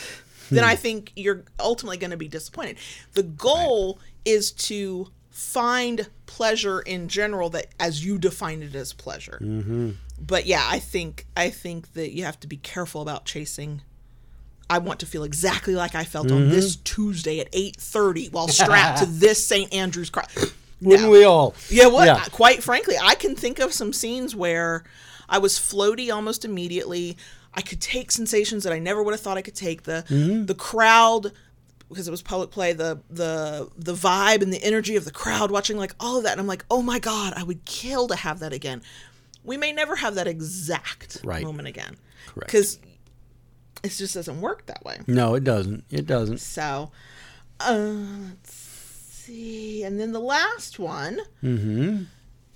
then 0.57 0.63
I 0.63 0.75
think 0.75 1.11
you're 1.15 1.43
ultimately 1.59 1.97
going 1.97 2.11
to 2.11 2.17
be 2.17 2.27
disappointed. 2.27 2.77
The 3.13 3.23
goal 3.23 3.99
is 4.25 4.51
to 4.51 5.09
find 5.29 6.09
pleasure 6.25 6.81
in 6.81 7.07
general 7.07 7.49
that 7.49 7.67
as 7.79 8.05
you 8.05 8.17
define 8.17 8.61
it 8.61 8.75
as 8.75 8.93
pleasure. 8.93 9.39
Mm-hmm. 9.41 9.91
But 10.19 10.45
yeah, 10.45 10.65
I 10.69 10.79
think 10.79 11.25
I 11.35 11.49
think 11.49 11.93
that 11.93 12.11
you 12.11 12.25
have 12.25 12.39
to 12.41 12.47
be 12.47 12.57
careful 12.57 13.01
about 13.01 13.25
chasing. 13.25 13.81
I 14.69 14.77
want 14.77 15.01
to 15.01 15.05
feel 15.05 15.23
exactly 15.23 15.75
like 15.75 15.95
I 15.95 16.05
felt 16.05 16.31
on 16.31 16.47
this 16.47 16.77
Tuesday 16.77 17.39
at 17.39 17.49
eight 17.51 17.75
thirty 17.75 18.29
while 18.29 18.47
strapped 18.49 18.99
to 18.99 19.05
this 19.05 19.45
St. 19.45 19.73
Andrew's 19.73 20.09
cross. 20.09 20.53
Wouldn't 20.81 21.11
we 21.11 21.23
all? 21.23 21.55
Yeah, 21.69 21.87
what? 21.87 22.05
Yeah. 22.05 22.23
Quite 22.31 22.63
frankly, 22.63 22.95
I 23.01 23.15
can 23.15 23.35
think 23.35 23.59
of 23.59 23.73
some 23.73 23.93
scenes 23.93 24.35
where 24.35 24.83
I 25.27 25.39
was 25.39 25.59
floaty 25.59 26.13
almost 26.13 26.45
immediately. 26.45 27.17
I 27.53 27.61
could 27.61 27.81
take 27.81 28.11
sensations 28.11 28.63
that 28.63 28.71
I 28.73 28.79
never 28.79 29.03
would 29.03 29.11
have 29.13 29.19
thought 29.21 29.37
I 29.37 29.41
could 29.41 29.55
take. 29.55 29.83
The 29.83 30.03
Mm-hmm. 30.09 30.45
the 30.45 30.55
crowd 30.55 31.31
because 31.89 32.07
it 32.07 32.11
was 32.11 32.21
public 32.21 32.51
play, 32.51 32.71
the 32.73 33.01
the 33.09 33.69
the 33.77 33.93
vibe 33.93 34.41
and 34.41 34.53
the 34.53 34.63
energy 34.63 34.95
of 34.95 35.03
the 35.03 35.11
crowd 35.11 35.51
watching 35.51 35.75
like 35.77 35.93
all 35.99 36.17
of 36.17 36.23
that. 36.23 36.31
And 36.31 36.39
I'm 36.41 36.47
like, 36.47 36.63
oh 36.71 36.81
my 36.81 36.99
God, 36.99 37.33
I 37.35 37.43
would 37.43 37.65
kill 37.65 38.07
to 38.07 38.15
have 38.15 38.39
that 38.39 38.53
again. 38.53 38.81
We 39.43 39.57
may 39.57 39.71
never 39.73 39.95
have 39.97 40.15
that 40.15 40.27
exact 40.27 41.17
Right. 41.23 41.43
moment 41.43 41.67
again. 41.67 41.97
Correct. 42.27 42.47
Because 42.47 42.79
it 43.83 43.89
just 43.89 44.13
doesn't 44.13 44.39
work 44.39 44.67
that 44.67 44.85
way. 44.85 44.99
No, 45.07 45.33
it 45.35 45.43
doesn't. 45.43 45.83
It 45.89 46.05
doesn't. 46.05 46.37
So 46.37 46.91
uh, 47.59 47.73
let's 48.29 48.53
see. 48.53 49.83
And 49.83 49.99
then 49.99 50.13
the 50.13 50.19
last 50.21 50.79
one 50.79 51.19
Mm-hmm. 51.43 52.03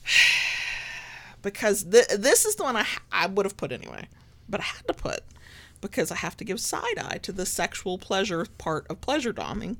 because 1.41 1.83
th- 1.83 2.07
this 2.17 2.45
is 2.45 2.55
the 2.55 2.63
one 2.63 2.75
I, 2.75 2.85
I 3.11 3.27
would 3.27 3.45
have 3.45 3.57
put 3.57 3.71
anyway, 3.71 4.07
but 4.49 4.59
I 4.59 4.63
had 4.63 4.87
to 4.87 4.93
put 4.93 5.21
because 5.81 6.11
I 6.11 6.15
have 6.15 6.37
to 6.37 6.43
give 6.43 6.59
side 6.59 6.97
eye 6.97 7.19
to 7.23 7.31
the 7.31 7.45
sexual 7.45 7.97
pleasure 7.97 8.45
part 8.57 8.87
of 8.89 9.01
pleasure 9.01 9.33
doming 9.33 9.77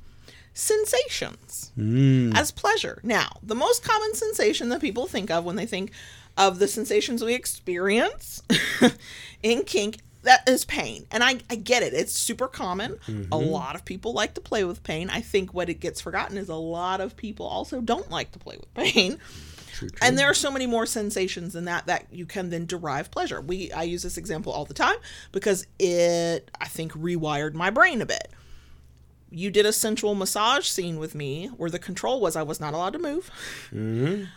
sensations 0.53 1.71
mm. 1.77 2.35
as 2.35 2.51
pleasure. 2.51 2.99
Now, 3.03 3.37
the 3.43 3.55
most 3.55 3.83
common 3.83 4.13
sensation 4.13 4.69
that 4.69 4.81
people 4.81 5.07
think 5.07 5.29
of 5.29 5.43
when 5.43 5.55
they 5.55 5.65
think 5.65 5.91
of 6.37 6.59
the 6.59 6.67
sensations 6.67 7.23
we 7.23 7.33
experience 7.33 8.41
in 9.43 9.63
kink 9.63 9.99
that 10.23 10.47
is 10.49 10.65
pain. 10.65 11.05
And 11.11 11.23
I, 11.23 11.39
I 11.49 11.55
get 11.55 11.83
it. 11.83 11.93
It's 11.93 12.11
super 12.11 12.47
common. 12.47 12.93
A 13.07 13.11
mm-hmm. 13.11 13.31
lot 13.31 13.75
of 13.75 13.85
people 13.85 14.11
like 14.11 14.33
to 14.33 14.41
play 14.41 14.63
with 14.63 14.83
pain. 14.83 15.09
I 15.09 15.21
think 15.21 15.53
what 15.53 15.69
it 15.69 15.79
gets 15.79 16.01
forgotten 16.01 16.37
is 16.37 16.49
a 16.49 16.55
lot 16.55 16.99
of 16.99 17.15
people 17.15 17.45
also 17.45 17.79
don't 17.79 18.09
like 18.09 18.31
to 18.31 18.39
play 18.39 18.57
with 18.57 18.73
pain 18.73 19.19
True, 19.75 19.89
true. 19.89 20.07
and 20.07 20.17
there 20.17 20.29
are 20.29 20.33
so 20.33 20.49
many 20.49 20.67
more 20.67 20.85
sensations 20.85 21.51
than 21.51 21.65
that 21.65 21.85
that 21.87 22.07
you 22.09 22.25
can 22.25 22.49
then 22.49 22.65
derive 22.65 23.11
pleasure. 23.11 23.41
We 23.41 23.73
I 23.73 23.83
use 23.83 24.03
this 24.03 24.17
example 24.17 24.53
all 24.53 24.63
the 24.63 24.73
time 24.73 24.95
because 25.33 25.67
it 25.79 26.49
I 26.61 26.67
think 26.69 26.93
rewired 26.93 27.53
my 27.55 27.69
brain 27.69 28.01
a 28.01 28.05
bit. 28.05 28.29
You 29.29 29.51
did 29.51 29.65
a 29.65 29.73
sensual 29.73 30.15
massage 30.15 30.65
scene 30.65 30.97
with 30.97 31.13
me 31.13 31.47
where 31.57 31.69
the 31.69 31.79
control 31.79 32.21
was 32.21 32.37
I 32.37 32.43
was 32.43 32.61
not 32.61 32.73
allowed 32.73 32.93
to 32.93 32.99
move. 32.99 33.29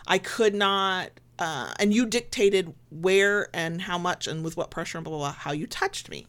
I 0.07 0.17
could 0.17 0.53
not 0.53 1.11
uh, 1.37 1.71
and 1.79 1.93
you 1.93 2.05
dictated 2.05 2.73
where 2.89 3.47
and 3.53 3.83
how 3.83 3.97
much 3.97 4.27
and 4.27 4.43
with 4.43 4.57
what 4.57 4.69
pressure 4.69 4.97
and 4.97 5.05
blah 5.05 5.11
blah 5.11 5.19
blah 5.19 5.31
how 5.31 5.53
you 5.53 5.67
touched 5.67 6.09
me. 6.09 6.27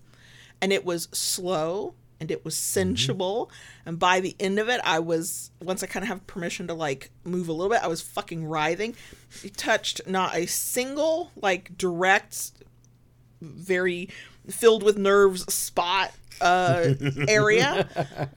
And 0.62 0.72
it 0.72 0.84
was 0.84 1.08
slow 1.10 1.94
and 2.20 2.30
it 2.30 2.44
was 2.44 2.54
sensual. 2.54 3.50
And 3.86 3.98
by 3.98 4.20
the 4.20 4.36
end 4.38 4.58
of 4.58 4.68
it, 4.68 4.80
I 4.84 4.98
was 4.98 5.50
once 5.60 5.82
I 5.82 5.86
kind 5.86 6.04
of 6.04 6.08
have 6.08 6.26
permission 6.26 6.66
to 6.68 6.74
like 6.74 7.10
move 7.24 7.48
a 7.48 7.52
little 7.52 7.70
bit, 7.70 7.82
I 7.82 7.88
was 7.88 8.02
fucking 8.02 8.44
writhing. 8.44 8.94
He 9.42 9.48
touched 9.48 10.06
not 10.06 10.36
a 10.36 10.46
single 10.46 11.30
like 11.40 11.76
direct, 11.76 12.52
very 13.40 14.10
filled 14.48 14.82
with 14.82 14.98
nerves 14.98 15.52
spot 15.52 16.12
uh 16.40 16.94
area. 17.28 17.88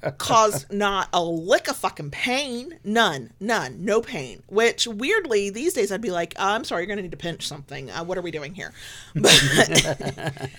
Caused 0.17 0.71
not 0.71 1.09
a 1.13 1.23
lick 1.23 1.67
of 1.67 1.75
fucking 1.77 2.11
pain. 2.11 2.79
None. 2.83 3.31
None. 3.39 3.83
No 3.83 4.01
pain. 4.01 4.43
Which 4.47 4.87
weirdly 4.87 5.49
these 5.49 5.73
days 5.73 5.91
i'd 5.91 6.01
be 6.01 6.11
like 6.11 6.33
uh, 6.37 6.47
i'm 6.47 6.63
sorry 6.63 6.81
you're 6.81 6.87
gonna 6.87 7.01
need 7.01 7.11
to 7.11 7.17
pinch 7.17 7.47
something. 7.47 7.89
Uh, 7.91 8.03
what 8.03 8.17
are 8.17 8.21
we 8.21 8.31
doing 8.31 8.53
here? 8.53 8.73
But 9.15 10.49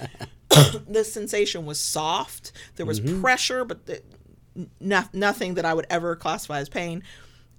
the 0.88 1.04
sensation 1.04 1.66
was 1.66 1.80
soft. 1.80 2.52
There 2.76 2.86
was 2.86 3.00
mm-hmm. 3.00 3.20
pressure, 3.20 3.64
but 3.64 3.86
the, 3.86 4.02
no, 4.80 5.02
nothing 5.12 5.54
that 5.54 5.64
I 5.64 5.74
would 5.74 5.86
ever 5.90 6.16
classify 6.16 6.58
as 6.58 6.68
pain. 6.68 7.02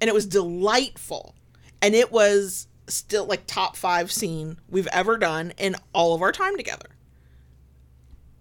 And 0.02 0.08
it 0.08 0.14
was 0.14 0.26
delightful. 0.26 1.36
And 1.82 1.96
it 1.96 2.12
was 2.12 2.68
still 2.88 3.26
like 3.26 3.48
top 3.48 3.76
five 3.76 4.12
scene 4.12 4.58
we've 4.70 4.88
ever 4.88 5.18
done 5.18 5.54
in 5.58 5.76
all 5.94 6.14
of 6.14 6.22
our 6.22 6.32
time 6.32 6.56
together. 6.58 6.88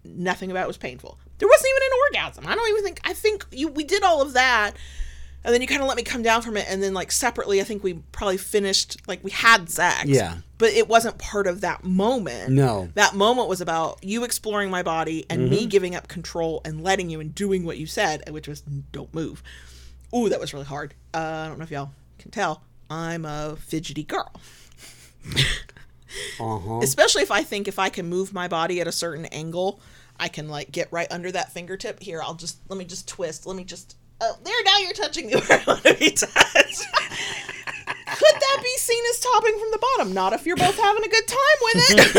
Nothing 0.03 0.51
about 0.51 0.65
it 0.65 0.67
was 0.67 0.77
painful. 0.77 1.19
There 1.37 1.49
wasn't 1.49 1.69
even 1.69 1.81
an 1.83 2.21
orgasm. 2.21 2.47
I 2.47 2.55
don't 2.55 2.69
even 2.69 2.83
think, 2.83 3.01
I 3.03 3.13
think 3.13 3.45
you, 3.51 3.67
we 3.67 3.83
did 3.83 4.03
all 4.03 4.21
of 4.21 4.33
that. 4.33 4.73
And 5.43 5.53
then 5.53 5.61
you 5.61 5.67
kind 5.67 5.81
of 5.81 5.87
let 5.87 5.97
me 5.97 6.03
come 6.03 6.23
down 6.23 6.41
from 6.41 6.57
it. 6.57 6.65
And 6.67 6.81
then, 6.81 6.95
like, 6.95 7.11
separately, 7.11 7.61
I 7.61 7.63
think 7.63 7.83
we 7.83 7.93
probably 8.11 8.37
finished, 8.37 8.97
like, 9.07 9.23
we 9.23 9.29
had 9.29 9.69
sex. 9.69 10.05
Yeah. 10.05 10.37
But 10.57 10.69
it 10.69 10.87
wasn't 10.87 11.17
part 11.17 11.47
of 11.47 11.61
that 11.61 11.83
moment. 11.83 12.51
No. 12.53 12.89
That 12.93 13.13
moment 13.13 13.49
was 13.49 13.59
about 13.59 14.03
you 14.03 14.23
exploring 14.23 14.69
my 14.69 14.83
body 14.83 15.25
and 15.29 15.41
Mm-hmm. 15.41 15.49
me 15.51 15.65
giving 15.65 15.95
up 15.95 16.07
control 16.07 16.61
and 16.63 16.81
letting 16.83 17.09
you 17.09 17.19
and 17.19 17.35
doing 17.35 17.65
what 17.65 17.77
you 17.77 17.85
said, 17.87 18.29
which 18.29 18.47
was 18.47 18.61
don't 18.61 19.13
move. 19.13 19.43
Ooh, 20.15 20.29
that 20.29 20.39
was 20.39 20.53
really 20.53 20.65
hard. 20.65 20.93
Uh, 21.13 21.17
I 21.45 21.47
don't 21.49 21.57
know 21.57 21.63
if 21.63 21.71
y'all 21.71 21.91
can 22.19 22.31
tell. 22.31 22.63
I'm 22.89 23.25
a 23.25 23.57
fidgety 23.59 24.03
girl. 24.03 24.31
Uh-huh. 26.39 26.79
Especially 26.81 27.23
if 27.23 27.31
I 27.31 27.43
think 27.43 27.67
if 27.67 27.77
I 27.77 27.89
can 27.89 28.07
move 28.07 28.33
my 28.33 28.47
body 28.47 28.79
at 28.79 28.87
a 28.87 28.91
certain 28.91 29.25
angle, 29.27 29.81
I 30.17 30.29
can 30.29 30.47
like 30.47 30.71
get 30.71 30.87
right 30.91 31.07
under 31.11 31.29
that 31.31 31.51
fingertip. 31.51 32.01
Here, 32.01 32.21
I'll 32.21 32.35
just 32.35 32.57
let 32.69 32.77
me 32.77 32.85
just 32.85 33.05
twist. 33.07 33.45
Let 33.45 33.57
me 33.57 33.65
just. 33.65 33.97
Oh, 34.21 34.37
there! 34.43 34.63
Now 34.63 34.77
you're 34.77 34.93
touching 34.93 35.27
me 35.27 35.33
where 35.35 35.59
I 35.59 35.63
want 35.67 35.83
to 35.83 35.93
be 35.95 36.11
touched. 36.11 36.85
Could 38.85 38.91
that 38.91 38.93
be 38.93 38.93
seen 38.93 39.03
as 39.09 39.19
topping 39.19 39.59
from 39.59 39.71
the 39.71 39.79
bottom? 39.79 40.13
Not 40.13 40.33
if 40.33 40.45
you're 40.45 40.57
both 40.57 40.77
having 40.77 41.03
a 41.03 41.07
good 41.07 41.27
time 41.27 41.37
with 41.61 41.75
it. 41.89 42.15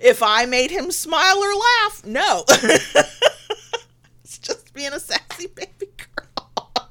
if 0.02 0.22
I 0.22 0.46
made 0.46 0.70
him 0.70 0.90
smile 0.90 1.38
or 1.38 1.54
laugh, 1.54 2.02
no. 2.04 2.44
it's 4.24 4.38
just 4.38 4.72
being 4.74 4.92
a 4.92 5.00
sassy 5.00 5.46
baby 5.46 5.88
girl. 5.96 6.82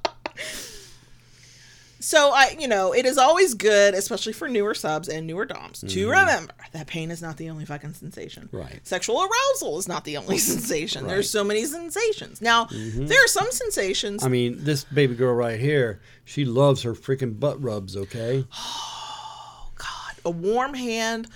So 2.14 2.30
I, 2.30 2.56
you 2.60 2.68
know, 2.68 2.94
it 2.94 3.08
is 3.08 3.18
always 3.18 3.56
good, 3.56 3.96
especially 3.96 4.34
for 4.34 4.48
newer 4.48 4.76
subs 4.76 5.10
and 5.10 5.26
newer 5.26 5.46
doms, 5.46 5.80
to 5.80 5.88
mm-hmm. 5.88 6.10
remember 6.12 6.54
that 6.72 6.86
pain 6.86 7.10
is 7.10 7.24
not 7.24 7.38
the 7.38 7.50
only 7.50 7.66
fucking 7.66 7.94
sensation. 7.94 8.50
Right. 8.52 8.80
Sexual 8.84 9.24
arousal 9.24 9.80
is 9.80 9.88
not 9.88 10.04
the 10.04 10.18
only 10.18 10.38
sensation. 10.54 11.06
Right. 11.06 11.10
There's 11.10 11.28
so 11.28 11.44
many 11.44 11.66
sensations. 11.66 12.40
Now, 12.40 12.66
mm-hmm. 12.66 13.08
there 13.08 13.18
are 13.18 13.28
some 13.28 13.50
sensations. 13.50 14.24
I 14.24 14.28
mean, 14.28 14.64
this 14.64 14.84
baby 14.84 15.16
girl 15.16 15.34
right 15.34 15.60
here, 15.60 16.02
she 16.24 16.46
loves 16.46 16.84
her 16.84 16.94
freaking 16.94 17.40
butt 17.40 17.60
rubs, 17.64 17.98
okay? 17.98 18.46
Oh 18.56 19.72
God, 19.76 20.16
a 20.26 20.30
warm 20.30 20.74
hand. 20.76 21.28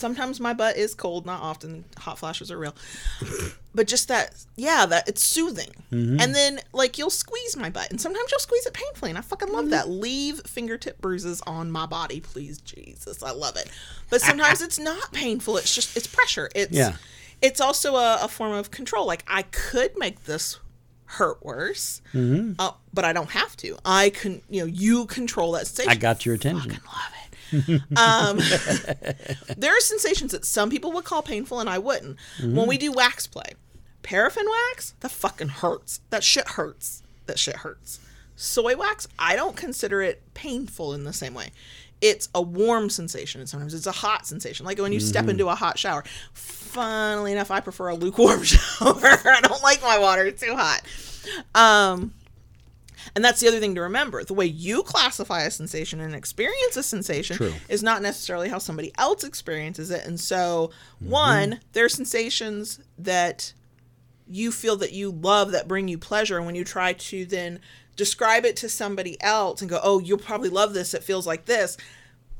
Sometimes 0.00 0.40
my 0.40 0.54
butt 0.54 0.76
is 0.76 0.94
cold, 0.94 1.26
not 1.26 1.42
often. 1.42 1.84
Hot 1.98 2.18
flashes 2.18 2.50
are 2.50 2.58
real. 2.58 2.74
But 3.74 3.86
just 3.86 4.08
that, 4.08 4.34
yeah, 4.56 4.86
that 4.86 5.08
it's 5.08 5.22
soothing. 5.22 5.70
Mm-hmm. 5.92 6.20
And 6.20 6.34
then, 6.34 6.60
like, 6.72 6.98
you'll 6.98 7.10
squeeze 7.10 7.56
my 7.56 7.70
butt, 7.70 7.90
and 7.90 8.00
sometimes 8.00 8.30
you'll 8.30 8.40
squeeze 8.40 8.66
it 8.66 8.72
painfully, 8.72 9.10
and 9.10 9.18
I 9.18 9.20
fucking 9.20 9.52
love 9.52 9.66
mm-hmm. 9.66 9.70
that. 9.70 9.88
Leave 9.88 10.40
fingertip 10.46 11.00
bruises 11.00 11.42
on 11.46 11.70
my 11.70 11.86
body, 11.86 12.20
please, 12.20 12.60
Jesus, 12.62 13.22
I 13.22 13.30
love 13.30 13.56
it. 13.56 13.70
But 14.08 14.22
sometimes 14.22 14.60
it's 14.62 14.78
not 14.78 15.12
painful. 15.12 15.56
It's 15.58 15.74
just 15.74 15.96
it's 15.96 16.06
pressure. 16.06 16.48
It's 16.54 16.72
Yeah. 16.72 16.96
It's 17.42 17.60
also 17.60 17.96
a, 17.96 18.18
a 18.22 18.28
form 18.28 18.52
of 18.52 18.70
control. 18.70 19.06
Like 19.06 19.24
I 19.26 19.42
could 19.42 19.96
make 19.96 20.24
this 20.24 20.58
hurt 21.04 21.44
worse, 21.44 22.02
mm-hmm. 22.12 22.52
uh, 22.58 22.72
but 22.92 23.04
I 23.04 23.12
don't 23.12 23.30
have 23.30 23.56
to. 23.58 23.76
I 23.84 24.10
can, 24.10 24.42
you 24.48 24.60
know, 24.60 24.66
you 24.66 25.06
control 25.06 25.52
that 25.52 25.66
sensation. 25.66 25.90
I 25.90 25.96
got 25.96 26.24
your 26.24 26.34
attention. 26.34 26.70
Fucking 26.70 26.86
love 26.86 27.12
it. 27.14 27.19
Um, 27.96 28.38
there 29.56 29.76
are 29.76 29.80
sensations 29.80 30.32
that 30.32 30.44
some 30.44 30.70
people 30.70 30.92
would 30.92 31.04
call 31.04 31.22
painful 31.22 31.60
and 31.60 31.68
I 31.68 31.78
wouldn't. 31.78 32.16
When 32.42 32.66
we 32.66 32.78
do 32.78 32.92
wax 32.92 33.26
play, 33.26 33.52
paraffin 34.02 34.46
wax, 34.48 34.94
that 35.00 35.10
fucking 35.10 35.48
hurts. 35.48 36.00
That 36.10 36.24
shit 36.24 36.48
hurts. 36.48 37.02
That 37.26 37.38
shit 37.38 37.56
hurts. 37.56 38.00
Soy 38.36 38.76
wax, 38.76 39.06
I 39.18 39.36
don't 39.36 39.56
consider 39.56 40.00
it 40.02 40.22
painful 40.34 40.94
in 40.94 41.04
the 41.04 41.12
same 41.12 41.34
way. 41.34 41.50
it's 42.00 42.30
a 42.34 42.40
warm 42.40 42.88
sensation 42.88 43.40
and 43.42 43.48
sometimes 43.48 43.74
it's 43.74 43.86
a 43.86 43.92
hot 43.92 44.26
sensation. 44.26 44.64
Like 44.64 44.78
when 44.78 44.92
you 44.92 45.00
step 45.00 45.28
into 45.28 45.48
a 45.48 45.54
hot 45.54 45.78
shower. 45.78 46.02
Funnily 46.32 47.32
enough, 47.32 47.50
I 47.50 47.60
prefer 47.60 47.88
a 47.88 47.94
lukewarm 47.94 48.42
shower. 48.44 48.94
I 49.04 49.40
don't 49.42 49.62
like 49.62 49.82
my 49.82 49.98
water 49.98 50.30
too 50.30 50.54
hot. 50.56 50.80
Um, 51.54 52.14
and 53.14 53.24
that's 53.24 53.40
the 53.40 53.48
other 53.48 53.60
thing 53.60 53.74
to 53.74 53.80
remember. 53.82 54.24
The 54.24 54.34
way 54.34 54.46
you 54.46 54.82
classify 54.82 55.42
a 55.42 55.50
sensation 55.50 56.00
and 56.00 56.14
experience 56.14 56.76
a 56.76 56.82
sensation 56.82 57.36
True. 57.36 57.54
is 57.68 57.82
not 57.82 58.02
necessarily 58.02 58.48
how 58.48 58.58
somebody 58.58 58.92
else 58.98 59.24
experiences 59.24 59.90
it. 59.90 60.06
And 60.06 60.18
so, 60.18 60.70
mm-hmm. 60.96 61.10
one, 61.10 61.60
there 61.72 61.84
are 61.84 61.90
sensations 61.90 62.80
that 62.98 63.52
you 64.26 64.52
feel 64.52 64.76
that 64.76 64.92
you 64.92 65.10
love 65.10 65.52
that 65.52 65.68
bring 65.68 65.88
you 65.88 65.98
pleasure. 65.98 66.36
And 66.36 66.46
when 66.46 66.54
you 66.54 66.64
try 66.64 66.92
to 66.92 67.24
then 67.26 67.60
describe 67.96 68.44
it 68.44 68.56
to 68.56 68.68
somebody 68.68 69.20
else 69.20 69.60
and 69.60 69.68
go, 69.68 69.80
oh, 69.82 69.98
you'll 69.98 70.18
probably 70.18 70.48
love 70.48 70.72
this, 70.72 70.94
it 70.94 71.02
feels 71.02 71.26
like 71.26 71.46
this. 71.46 71.76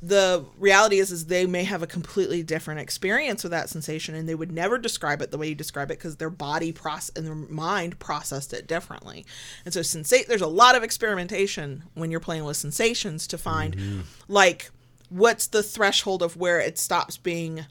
The 0.02 0.46
reality 0.58 0.98
is, 0.98 1.10
is 1.10 1.26
they 1.26 1.46
may 1.46 1.64
have 1.64 1.82
a 1.82 1.86
completely 1.86 2.42
different 2.42 2.80
experience 2.80 3.42
with 3.42 3.52
that 3.52 3.68
sensation, 3.68 4.14
and 4.14 4.28
they 4.28 4.34
would 4.34 4.50
never 4.50 4.78
describe 4.78 5.20
it 5.20 5.30
the 5.30 5.36
way 5.36 5.48
you 5.48 5.54
describe 5.54 5.90
it 5.90 5.98
because 5.98 6.16
their 6.16 6.30
body 6.30 6.72
process 6.72 7.14
and 7.14 7.26
their 7.26 7.34
mind 7.34 7.98
processed 7.98 8.54
it 8.54 8.66
differently. 8.66 9.26
And 9.64 9.74
so, 9.74 9.80
sensa- 9.80 10.26
there's 10.26 10.40
a 10.40 10.46
lot 10.46 10.74
of 10.74 10.82
experimentation 10.82 11.84
when 11.94 12.10
you're 12.10 12.20
playing 12.20 12.44
with 12.44 12.56
sensations 12.56 13.26
to 13.26 13.36
find, 13.36 13.76
mm-hmm. 13.76 14.00
like, 14.26 14.70
what's 15.10 15.46
the 15.48 15.62
threshold 15.62 16.22
of 16.22 16.36
where 16.36 16.60
it 16.60 16.78
stops 16.78 17.18
being 17.18 17.66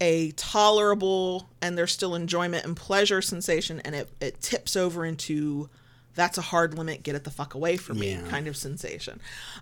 a 0.00 0.32
tolerable 0.32 1.48
and 1.62 1.78
there's 1.78 1.92
still 1.92 2.14
enjoyment 2.14 2.64
and 2.64 2.76
pleasure 2.76 3.22
sensation 3.22 3.80
and 3.80 3.94
it, 3.94 4.08
it 4.20 4.40
tips 4.40 4.76
over 4.76 5.04
into 5.04 5.68
that's 6.14 6.38
a 6.38 6.42
hard 6.42 6.76
limit 6.76 7.02
get 7.02 7.14
it 7.14 7.24
the 7.24 7.30
fuck 7.30 7.54
away 7.54 7.76
from 7.76 7.98
me 7.98 8.18
kind 8.28 8.46
of 8.46 8.56
sensation. 8.56 9.20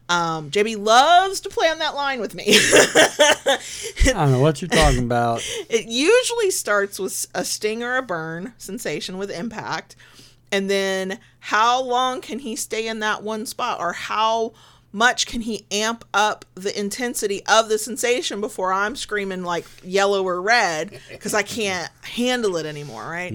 Um 0.09 0.51
jb 0.51 0.79
loves 0.79 1.41
to 1.41 1.49
play 1.49 1.69
on 1.69 1.79
that 1.79 1.95
line 1.95 2.21
with 2.21 2.35
me. 2.35 2.45
I 2.49 3.59
don't 4.13 4.33
know 4.33 4.41
what 4.41 4.61
you're 4.61 4.69
talking 4.69 5.05
about. 5.05 5.43
it 5.71 5.87
usually 5.87 6.51
starts 6.51 6.99
with 6.99 7.27
a 7.35 7.45
sting 7.45 7.83
or 7.83 7.97
a 7.97 8.03
burn 8.03 8.55
sensation 8.59 9.19
with 9.19 9.31
impact 9.31 9.97
and 10.53 10.69
then 10.69 11.19
how 11.41 11.83
long 11.83 12.21
can 12.21 12.39
he 12.39 12.55
stay 12.55 12.87
in 12.87 13.01
that 13.01 13.23
one 13.23 13.47
spot 13.47 13.81
or 13.81 13.93
how 13.95 14.53
much 14.93 15.27
can 15.27 15.41
he 15.41 15.65
amp 15.71 16.05
up 16.13 16.45
the 16.55 16.79
intensity 16.79 17.43
of 17.47 17.71
the 17.71 17.79
sensation 17.79 18.41
before 18.43 18.73
i'm 18.73 18.95
screaming 18.95 19.43
like 19.43 19.65
yellow 19.83 20.23
or 20.23 20.41
red 20.41 21.01
because 21.11 21.33
i 21.33 21.43
can't 21.43 21.91
handle 22.03 22.57
it 22.59 22.67
anymore 22.67 23.09
right 23.09 23.33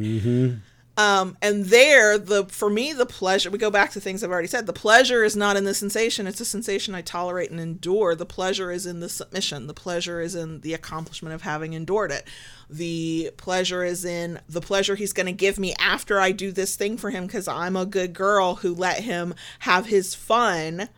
um, 0.97 1.37
and 1.43 1.65
there, 1.65 2.17
the 2.17 2.45
for 2.45 2.71
me, 2.71 2.91
the 2.91 3.05
pleasure. 3.05 3.51
We 3.51 3.59
go 3.59 3.69
back 3.69 3.91
to 3.91 3.99
things 3.99 4.23
I've 4.23 4.31
already 4.31 4.47
said. 4.47 4.65
The 4.65 4.73
pleasure 4.73 5.23
is 5.23 5.35
not 5.35 5.55
in 5.55 5.63
the 5.63 5.75
sensation; 5.75 6.25
it's 6.25 6.41
a 6.41 6.45
sensation 6.45 6.95
I 6.95 7.03
tolerate 7.03 7.51
and 7.51 7.59
endure. 7.59 8.15
The 8.15 8.25
pleasure 8.25 8.71
is 8.71 8.87
in 8.87 8.99
the 8.99 9.07
submission. 9.07 9.67
The 9.67 9.75
pleasure 9.75 10.19
is 10.19 10.33
in 10.33 10.61
the 10.61 10.73
accomplishment 10.73 11.35
of 11.35 11.43
having 11.43 11.73
endured 11.73 12.11
it. 12.11 12.27
The 12.67 13.29
pleasure 13.37 13.83
is 13.83 14.05
in 14.05 14.39
the 14.49 14.59
pleasure 14.59 14.95
he's 14.95 15.13
going 15.13 15.27
to 15.27 15.31
give 15.31 15.59
me 15.59 15.75
after 15.79 16.19
I 16.19 16.31
do 16.31 16.51
this 16.51 16.75
thing 16.75 16.97
for 16.97 17.11
him 17.11 17.27
because 17.27 17.47
I'm 17.47 17.75
a 17.75 17.85
good 17.85 18.13
girl 18.13 18.55
who 18.55 18.73
let 18.73 19.03
him 19.03 19.35
have 19.59 19.85
his 19.85 20.15
fun, 20.15 20.89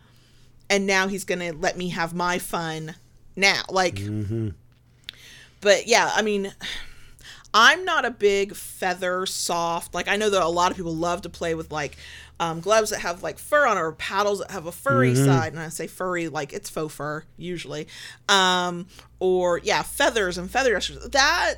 and 0.70 0.86
now 0.86 1.08
he's 1.08 1.24
going 1.24 1.40
to 1.40 1.52
let 1.52 1.76
me 1.76 1.90
have 1.90 2.14
my 2.14 2.38
fun 2.38 2.94
now. 3.36 3.64
Like, 3.68 4.00
but 5.60 5.86
yeah, 5.86 6.10
I 6.14 6.22
mean. 6.22 6.54
I'm 7.52 7.84
not 7.84 8.04
a 8.04 8.10
big 8.10 8.54
feather 8.54 9.26
soft. 9.26 9.94
Like 9.94 10.08
I 10.08 10.16
know 10.16 10.30
that 10.30 10.42
a 10.42 10.48
lot 10.48 10.70
of 10.70 10.76
people 10.76 10.94
love 10.94 11.22
to 11.22 11.28
play 11.28 11.54
with 11.54 11.72
like 11.72 11.96
um, 12.38 12.60
gloves 12.60 12.90
that 12.90 13.00
have 13.00 13.22
like 13.22 13.38
fur 13.38 13.66
on 13.66 13.76
it 13.76 13.80
or 13.80 13.92
paddles 13.92 14.38
that 14.38 14.50
have 14.50 14.66
a 14.66 14.72
furry 14.72 15.14
side. 15.14 15.52
And 15.52 15.60
I 15.60 15.68
say 15.68 15.86
furry 15.86 16.28
like 16.28 16.52
it's 16.52 16.70
faux 16.70 16.94
fur 16.94 17.24
usually. 17.36 17.88
Um, 18.28 18.86
or 19.18 19.58
yeah, 19.58 19.82
feathers 19.82 20.38
and 20.38 20.50
feather 20.50 20.70
dressers. 20.70 21.08
That 21.08 21.54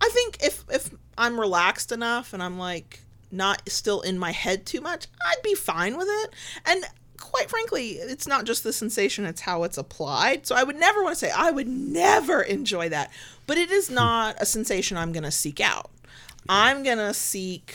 I 0.00 0.10
think 0.12 0.38
if 0.42 0.64
if 0.70 0.90
I'm 1.18 1.38
relaxed 1.38 1.92
enough 1.92 2.32
and 2.32 2.42
I'm 2.42 2.58
like 2.58 3.00
not 3.30 3.62
still 3.68 4.00
in 4.00 4.18
my 4.18 4.32
head 4.32 4.66
too 4.66 4.80
much, 4.80 5.06
I'd 5.24 5.42
be 5.42 5.54
fine 5.54 5.96
with 5.96 6.08
it. 6.10 6.34
And 6.64 6.84
quite 7.30 7.50
frankly, 7.50 7.92
it's 7.92 8.26
not 8.26 8.44
just 8.44 8.64
the 8.64 8.72
sensation, 8.72 9.26
it's 9.26 9.42
how 9.42 9.64
it's 9.64 9.78
applied. 9.78 10.46
So 10.46 10.54
I 10.54 10.62
would 10.62 10.76
never 10.76 11.02
want 11.02 11.14
to 11.14 11.18
say 11.18 11.30
I 11.30 11.50
would 11.50 11.68
never 11.68 12.42
enjoy 12.42 12.88
that. 12.90 13.10
But 13.46 13.58
it 13.58 13.70
is 13.70 13.88
hmm. 13.88 13.94
not 13.94 14.36
a 14.40 14.46
sensation 14.46 14.96
I'm 14.96 15.12
going 15.12 15.24
to 15.24 15.30
seek 15.30 15.60
out. 15.60 15.90
I'm 16.48 16.82
going 16.82 16.98
to 16.98 17.12
seek 17.12 17.74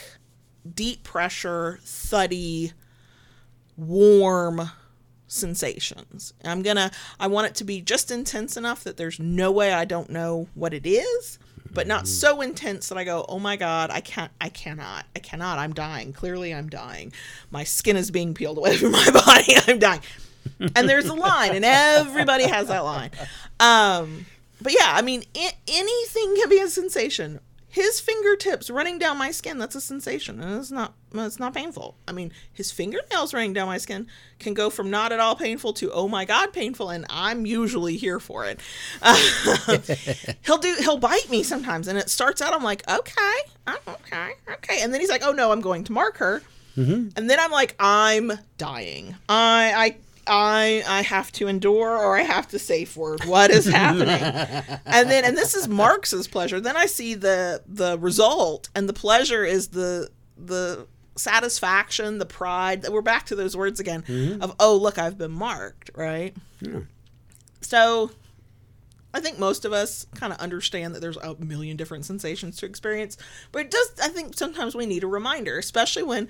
deep 0.73 1.03
pressure, 1.03 1.79
thuddy, 1.83 2.71
warm 3.77 4.71
sensations. 5.27 6.33
I'm 6.43 6.61
going 6.61 6.75
to 6.75 6.91
I 7.19 7.27
want 7.27 7.47
it 7.47 7.55
to 7.55 7.63
be 7.63 7.81
just 7.81 8.11
intense 8.11 8.57
enough 8.57 8.83
that 8.83 8.97
there's 8.97 9.19
no 9.19 9.51
way 9.51 9.73
I 9.73 9.85
don't 9.85 10.09
know 10.09 10.47
what 10.55 10.73
it 10.73 10.85
is, 10.85 11.39
but 11.73 11.87
not 11.87 12.07
so 12.07 12.41
intense 12.41 12.89
that 12.89 12.97
I 12.97 13.03
go, 13.03 13.25
"Oh 13.29 13.39
my 13.39 13.55
god, 13.55 13.89
I 13.91 14.01
can't 14.01 14.31
I 14.39 14.49
cannot. 14.49 15.05
I 15.15 15.19
cannot. 15.19 15.57
I'm 15.59 15.73
dying. 15.73 16.13
Clearly 16.13 16.53
I'm 16.53 16.69
dying. 16.69 17.13
My 17.49 17.63
skin 17.63 17.95
is 17.97 18.11
being 18.11 18.33
peeled 18.33 18.57
away 18.57 18.77
from 18.81 18.91
my 18.91 19.09
body. 19.11 19.53
I'm 19.67 19.79
dying." 19.79 20.01
and 20.75 20.89
there's 20.89 21.05
a 21.05 21.13
line 21.13 21.55
and 21.55 21.63
everybody 21.63 22.45
has 22.47 22.67
that 22.67 22.79
line. 22.83 23.11
Um 23.59 24.25
but 24.61 24.73
yeah, 24.73 24.91
I 24.93 25.01
mean, 25.01 25.23
I- 25.35 25.53
anything 25.67 26.35
can 26.35 26.49
be 26.49 26.59
a 26.59 26.67
sensation. 26.69 27.39
His 27.71 28.01
fingertips 28.01 28.69
running 28.69 28.99
down 28.99 29.17
my 29.17 29.31
skin, 29.31 29.57
that's 29.57 29.75
a 29.75 29.81
sensation. 29.81 30.41
And 30.41 30.59
it's 30.59 30.71
not 30.71 30.93
it's 31.13 31.39
not 31.39 31.53
painful. 31.53 31.95
I 32.07 32.11
mean, 32.11 32.33
his 32.51 32.69
fingernails 32.71 33.33
running 33.33 33.53
down 33.53 33.67
my 33.67 33.77
skin 33.77 34.07
can 34.39 34.53
go 34.53 34.69
from 34.69 34.89
not 34.89 35.11
at 35.11 35.21
all 35.21 35.35
painful 35.37 35.71
to 35.73 35.89
oh 35.91 36.07
my 36.09 36.25
god 36.25 36.51
painful 36.51 36.89
and 36.89 37.05
I'm 37.09 37.45
usually 37.45 37.95
here 37.95 38.19
for 38.19 38.45
it. 38.45 38.59
he'll 40.45 40.57
do 40.57 40.75
he'll 40.79 40.97
bite 40.97 41.29
me 41.29 41.43
sometimes 41.43 41.87
and 41.87 41.97
it 41.97 42.09
starts 42.09 42.41
out 42.41 42.53
I'm 42.53 42.63
like, 42.63 42.83
"Okay. 42.89 43.37
I'm 43.65 43.79
okay. 43.87 44.33
Okay." 44.51 44.81
And 44.81 44.93
then 44.93 44.99
he's 44.99 45.09
like, 45.09 45.23
"Oh 45.23 45.31
no, 45.31 45.51
I'm 45.51 45.61
going 45.61 45.85
to 45.85 45.93
mark 45.93 46.17
her." 46.17 46.41
Mm-hmm. 46.77 47.09
And 47.17 47.29
then 47.29 47.39
I'm 47.39 47.51
like, 47.51 47.75
I'm 47.79 48.31
dying. 48.57 49.15
I 49.29 49.73
I 49.75 49.95
I 50.27 50.83
I 50.87 51.01
have 51.01 51.31
to 51.33 51.47
endure 51.47 51.97
or 51.97 52.17
I 52.17 52.21
have 52.21 52.47
to 52.49 52.59
safe 52.59 52.95
word. 52.95 53.25
What 53.25 53.51
is 53.51 53.65
happening? 53.65 54.09
and 54.85 55.09
then 55.09 55.25
and 55.25 55.37
this 55.37 55.55
is 55.55 55.67
Marx's 55.67 56.27
pleasure. 56.27 56.59
Then 56.59 56.77
I 56.77 56.85
see 56.85 57.13
the 57.13 57.63
the 57.67 57.97
result 57.97 58.69
and 58.75 58.87
the 58.87 58.93
pleasure 58.93 59.43
is 59.43 59.69
the 59.69 60.09
the 60.37 60.87
satisfaction, 61.15 62.17
the 62.17 62.25
pride. 62.25 62.83
That 62.83 62.91
we're 62.91 63.01
back 63.01 63.25
to 63.27 63.35
those 63.35 63.55
words 63.55 63.79
again 63.79 64.03
mm-hmm. 64.03 64.41
of 64.41 64.55
oh 64.59 64.75
look, 64.75 64.97
I've 64.97 65.17
been 65.17 65.31
marked, 65.31 65.91
right? 65.95 66.35
Yeah. 66.61 66.81
So 67.61 68.11
I 69.13 69.19
think 69.19 69.39
most 69.39 69.65
of 69.65 69.73
us 69.73 70.05
kind 70.15 70.31
of 70.31 70.39
understand 70.39 70.95
that 70.95 70.99
there's 70.99 71.17
a 71.17 71.35
million 71.35 71.75
different 71.77 72.05
sensations 72.05 72.57
to 72.57 72.65
experience, 72.65 73.17
but 73.51 73.63
it 73.63 73.71
does. 73.71 73.93
I 74.01 74.07
think 74.09 74.37
sometimes 74.37 74.75
we 74.75 74.85
need 74.85 75.03
a 75.03 75.07
reminder, 75.07 75.57
especially 75.57 76.03
when 76.03 76.29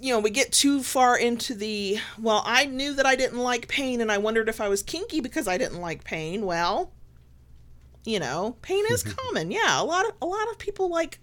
you 0.00 0.12
know 0.12 0.20
we 0.20 0.30
get 0.30 0.52
too 0.52 0.82
far 0.82 1.18
into 1.18 1.54
the. 1.54 1.98
Well, 2.18 2.42
I 2.44 2.66
knew 2.66 2.94
that 2.94 3.06
I 3.06 3.16
didn't 3.16 3.38
like 3.38 3.68
pain, 3.68 4.00
and 4.00 4.10
I 4.10 4.18
wondered 4.18 4.48
if 4.48 4.60
I 4.60 4.68
was 4.68 4.82
kinky 4.82 5.20
because 5.20 5.48
I 5.48 5.58
didn't 5.58 5.80
like 5.80 6.04
pain. 6.04 6.44
Well, 6.44 6.92
you 8.04 8.18
know, 8.18 8.56
pain 8.62 8.84
is 8.90 9.02
mm-hmm. 9.02 9.16
common. 9.16 9.50
Yeah, 9.50 9.80
a 9.80 9.84
lot 9.84 10.06
of 10.06 10.12
a 10.20 10.26
lot 10.26 10.50
of 10.50 10.58
people 10.58 10.88
like 10.88 11.18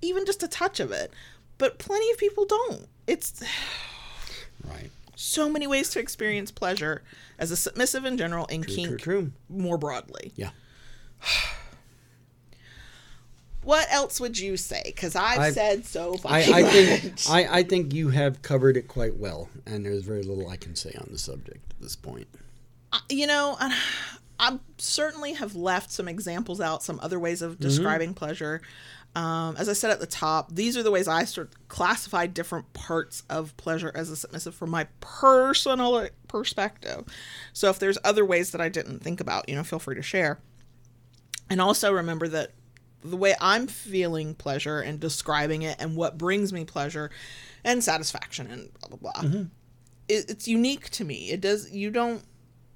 even 0.00 0.26
just 0.26 0.42
a 0.42 0.48
touch 0.48 0.80
of 0.80 0.92
it, 0.92 1.12
but 1.58 1.78
plenty 1.78 2.10
of 2.10 2.18
people 2.18 2.44
don't. 2.44 2.88
It's 3.06 3.42
Right. 4.64 4.90
so 5.16 5.48
many 5.48 5.66
ways 5.66 5.90
to 5.90 5.98
experience 6.00 6.50
pleasure 6.50 7.02
as 7.38 7.50
a 7.50 7.56
submissive 7.56 8.04
in 8.04 8.16
general 8.16 8.46
and 8.48 8.66
kink 8.66 8.88
True, 8.88 8.98
true. 8.98 9.32
more 9.48 9.76
broadly. 9.78 10.32
Yeah. 10.36 10.50
What 13.64 13.86
else 13.92 14.20
would 14.20 14.38
you 14.38 14.56
say? 14.56 14.82
Because 14.84 15.14
I've, 15.14 15.38
I've- 15.38 15.54
said 15.54 15.84
so 15.86 16.14
I, 16.24 16.42
fucking 16.42 16.54
I 16.54 16.62
think. 16.64 17.30
I, 17.30 17.58
I 17.58 17.62
think 17.62 17.94
you 17.94 18.08
have 18.10 18.42
covered 18.42 18.76
it 18.76 18.88
quite 18.88 19.16
well, 19.16 19.48
and 19.66 19.84
there's 19.84 20.02
very 20.02 20.22
little 20.22 20.48
I 20.48 20.56
can 20.56 20.74
say 20.74 20.92
on 20.98 21.08
the 21.10 21.18
subject 21.18 21.72
at 21.72 21.80
this 21.80 21.96
point. 21.96 22.26
you 23.08 23.26
know, 23.26 23.56
I, 23.60 23.78
I 24.38 24.58
certainly 24.78 25.34
have 25.34 25.54
left 25.54 25.92
some 25.92 26.08
examples 26.08 26.60
out, 26.60 26.82
some 26.82 26.98
other 27.02 27.18
ways 27.20 27.42
of 27.42 27.60
describing 27.60 28.14
pleasure. 28.14 28.60
Um, 29.14 29.56
as 29.58 29.68
I 29.68 29.74
said 29.74 29.90
at 29.90 30.00
the 30.00 30.06
top, 30.06 30.54
these 30.54 30.74
are 30.76 30.82
the 30.82 30.90
ways 30.90 31.06
I 31.06 31.24
sort 31.24 31.48
of 31.48 31.68
classify 31.68 32.26
different 32.26 32.72
parts 32.72 33.24
of 33.28 33.54
pleasure 33.58 33.92
as 33.94 34.08
a 34.08 34.16
submissive 34.16 34.54
from 34.54 34.70
my 34.70 34.86
personal 35.00 36.08
perspective. 36.28 37.04
So 37.52 37.68
if 37.68 37.78
there's 37.78 37.98
other 38.04 38.24
ways 38.24 38.52
that 38.52 38.60
I 38.62 38.70
didn't 38.70 39.00
think 39.00 39.20
about, 39.20 39.48
you 39.50 39.54
know, 39.54 39.64
feel 39.64 39.78
free 39.78 39.96
to 39.96 40.02
share. 40.02 40.38
And 41.50 41.60
also 41.60 41.92
remember 41.92 42.26
that 42.28 42.52
the 43.04 43.16
way 43.16 43.34
I'm 43.40 43.66
feeling 43.66 44.34
pleasure 44.34 44.80
and 44.80 45.00
describing 45.00 45.62
it 45.62 45.76
and 45.78 45.96
what 45.96 46.18
brings 46.18 46.52
me 46.52 46.64
pleasure 46.64 47.10
and 47.64 47.82
satisfaction 47.82 48.50
and 48.50 48.70
blah 48.74 48.88
blah 48.88 48.98
blah. 48.98 49.28
Mm-hmm. 49.28 49.42
It, 50.08 50.30
it's 50.30 50.48
unique 50.48 50.90
to 50.90 51.04
me. 51.04 51.30
It 51.30 51.40
does 51.40 51.70
you 51.70 51.90
don't 51.90 52.22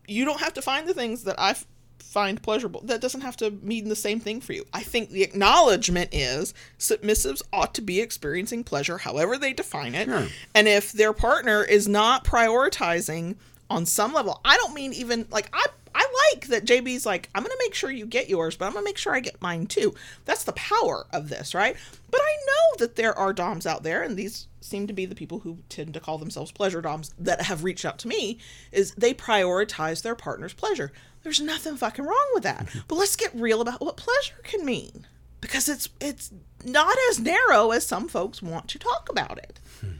you 0.06 0.24
don't 0.24 0.40
have 0.40 0.54
to 0.54 0.62
find 0.62 0.88
the 0.88 0.94
things 0.94 1.24
that 1.24 1.38
I 1.38 1.50
f- 1.50 1.66
find 1.98 2.40
pleasurable. 2.42 2.82
That 2.84 3.00
doesn't 3.00 3.22
have 3.22 3.36
to 3.38 3.50
mean 3.50 3.88
the 3.88 3.96
same 3.96 4.20
thing 4.20 4.40
for 4.40 4.52
you. 4.52 4.64
I 4.72 4.82
think 4.82 5.10
the 5.10 5.22
acknowledgement 5.22 6.10
is 6.12 6.54
submissives 6.78 7.42
ought 7.52 7.74
to 7.74 7.82
be 7.82 8.00
experiencing 8.00 8.64
pleasure 8.64 8.98
however 8.98 9.36
they 9.36 9.52
define 9.52 9.94
it. 9.94 10.06
Sure. 10.06 10.26
And 10.54 10.68
if 10.68 10.92
their 10.92 11.12
partner 11.12 11.64
is 11.64 11.88
not 11.88 12.24
prioritizing 12.24 13.36
on 13.70 13.86
some 13.86 14.12
level. 14.12 14.40
I 14.44 14.56
don't 14.56 14.74
mean 14.74 14.92
even 14.92 15.26
like 15.30 15.48
I 15.52 15.64
I 15.96 16.30
like 16.32 16.48
that 16.48 16.66
JB's 16.66 17.06
like, 17.06 17.30
I'm 17.34 17.42
gonna 17.42 17.54
make 17.58 17.74
sure 17.74 17.90
you 17.90 18.04
get 18.04 18.28
yours, 18.28 18.54
but 18.54 18.66
I'm 18.66 18.72
gonna 18.74 18.84
make 18.84 18.98
sure 18.98 19.14
I 19.14 19.20
get 19.20 19.40
mine 19.40 19.66
too. 19.66 19.94
That's 20.26 20.44
the 20.44 20.52
power 20.52 21.06
of 21.10 21.30
this, 21.30 21.54
right? 21.54 21.74
But 22.10 22.20
I 22.22 22.36
know 22.46 22.76
that 22.78 22.96
there 22.96 23.16
are 23.18 23.32
DOMs 23.32 23.66
out 23.66 23.82
there, 23.82 24.02
and 24.02 24.16
these 24.16 24.46
seem 24.60 24.86
to 24.88 24.92
be 24.92 25.06
the 25.06 25.14
people 25.14 25.38
who 25.38 25.58
tend 25.70 25.94
to 25.94 26.00
call 26.00 26.18
themselves 26.18 26.52
pleasure 26.52 26.82
DOMs 26.82 27.14
that 27.18 27.40
have 27.42 27.64
reached 27.64 27.86
out 27.86 27.98
to 28.00 28.08
me, 28.08 28.38
is 28.72 28.92
they 28.92 29.14
prioritize 29.14 30.02
their 30.02 30.14
partner's 30.14 30.52
pleasure. 30.52 30.92
There's 31.22 31.40
nothing 31.40 31.76
fucking 31.76 32.04
wrong 32.04 32.28
with 32.34 32.42
that. 32.42 32.66
Mm-hmm. 32.66 32.80
But 32.88 32.96
let's 32.96 33.16
get 33.16 33.34
real 33.34 33.62
about 33.62 33.80
what 33.80 33.96
pleasure 33.96 34.40
can 34.42 34.66
mean. 34.66 35.06
Because 35.40 35.68
it's 35.68 35.88
it's 36.00 36.30
not 36.64 36.96
as 37.10 37.20
narrow 37.20 37.70
as 37.70 37.86
some 37.86 38.08
folks 38.08 38.42
want 38.42 38.68
to 38.68 38.78
talk 38.78 39.08
about 39.08 39.38
it. 39.38 39.60
Hmm. 39.80 39.92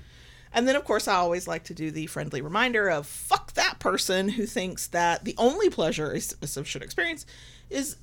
And 0.57 0.67
then, 0.67 0.75
of 0.75 0.85
course, 0.85 1.07
I 1.07 1.17
always 1.17 1.47
like 1.47 1.65
to 1.65 1.75
do 1.75 1.91
the 1.91 2.07
friendly 2.07 2.41
reminder 2.41 2.89
of 2.89 3.07
fuck 3.07 3.53
that 3.53 3.79
person 3.79 4.31
who 4.31 4.47
thinks 4.47 4.87
that 4.87 5.27
the 5.27 5.35
only 5.37 5.69
pleasure 5.69 6.11
a 6.13 6.21
submissive 6.21 6.67
should 6.67 6.83
experience 6.83 7.27
is 7.69 7.97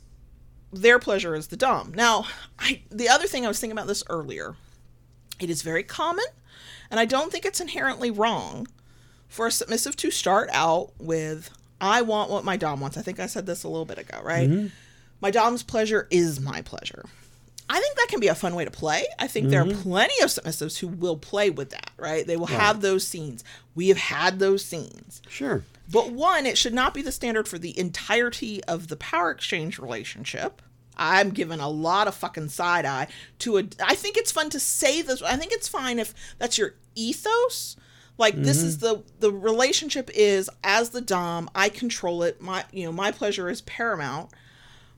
their 0.71 0.99
pleasure 0.99 1.33
as 1.33 1.47
the 1.47 1.57
dom. 1.57 1.93
Now, 1.95 2.27
I 2.59 2.83
the 2.91 3.09
other 3.09 3.25
thing 3.25 3.43
I 3.43 3.47
was 3.47 3.59
thinking 3.59 3.75
about 3.75 3.87
this 3.87 4.03
earlier, 4.07 4.55
it 5.39 5.49
is 5.49 5.63
very 5.63 5.81
common, 5.81 6.25
and 6.91 6.99
I 6.99 7.05
don't 7.05 7.31
think 7.31 7.43
it's 7.43 7.59
inherently 7.59 8.11
wrong 8.11 8.67
for 9.27 9.47
a 9.47 9.51
submissive 9.51 9.95
to 9.97 10.11
start 10.11 10.47
out 10.53 10.91
with 10.99 11.49
I 11.81 12.03
want 12.03 12.29
what 12.29 12.45
my 12.45 12.55
dom 12.55 12.79
wants. 12.81 12.97
I 12.97 13.01
think 13.01 13.19
I 13.19 13.25
said 13.25 13.47
this 13.47 13.63
a 13.63 13.67
little 13.67 13.85
bit 13.85 13.97
ago, 13.97 14.19
right? 14.23 14.47
Mm-hmm. 14.47 14.67
My 15.21 15.31
dom's 15.31 15.63
pleasure 15.63 16.07
is 16.11 16.39
my 16.39 16.61
pleasure. 16.61 17.05
I 17.69 17.79
think 17.79 17.95
that 17.95 18.07
can 18.09 18.19
be 18.19 18.27
a 18.27 18.35
fun 18.35 18.55
way 18.55 18.65
to 18.65 18.71
play. 18.71 19.05
I 19.19 19.27
think 19.27 19.49
there 19.49 19.61
are 19.61 19.65
mm-hmm. 19.65 19.81
plenty 19.81 20.21
of 20.21 20.29
submissives 20.29 20.79
who 20.79 20.87
will 20.87 21.17
play 21.17 21.49
with 21.49 21.69
that, 21.69 21.91
right? 21.97 22.25
They 22.27 22.35
will 22.35 22.47
have 22.47 22.81
those 22.81 23.07
scenes. 23.07 23.43
We 23.73 23.87
have 23.87 23.97
had 23.97 24.39
those 24.39 24.65
scenes. 24.65 25.21
Sure. 25.29 25.63
But 25.89 26.11
one, 26.11 26.45
it 26.45 26.57
should 26.57 26.73
not 26.73 26.93
be 26.93 27.01
the 27.01 27.11
standard 27.11 27.47
for 27.47 27.57
the 27.57 27.77
entirety 27.77 28.63
of 28.65 28.87
the 28.87 28.95
power 28.97 29.31
exchange 29.31 29.79
relationship. 29.79 30.61
I'm 30.95 31.31
giving 31.31 31.59
a 31.59 31.69
lot 31.69 32.07
of 32.07 32.15
fucking 32.15 32.49
side 32.49 32.85
eye 32.85 33.07
to 33.39 33.57
a. 33.57 33.63
I 33.83 33.95
think 33.95 34.17
it's 34.17 34.31
fun 34.31 34.49
to 34.51 34.59
say 34.59 35.01
this. 35.01 35.21
I 35.21 35.35
think 35.37 35.51
it's 35.51 35.67
fine 35.67 35.99
if 35.99 36.13
that's 36.37 36.57
your 36.57 36.75
ethos. 36.95 37.75
Like 38.17 38.35
this 38.35 38.61
is 38.61 38.77
mm-hmm. 38.77 39.01
the 39.19 39.29
the 39.29 39.31
relationship 39.31 40.11
is 40.13 40.49
as 40.63 40.91
the 40.91 41.01
dom, 41.01 41.49
I 41.55 41.69
control 41.69 42.21
it. 42.23 42.41
My 42.41 42.63
you 42.71 42.85
know 42.85 42.91
my 42.91 43.11
pleasure 43.11 43.49
is 43.49 43.61
paramount. 43.61 44.29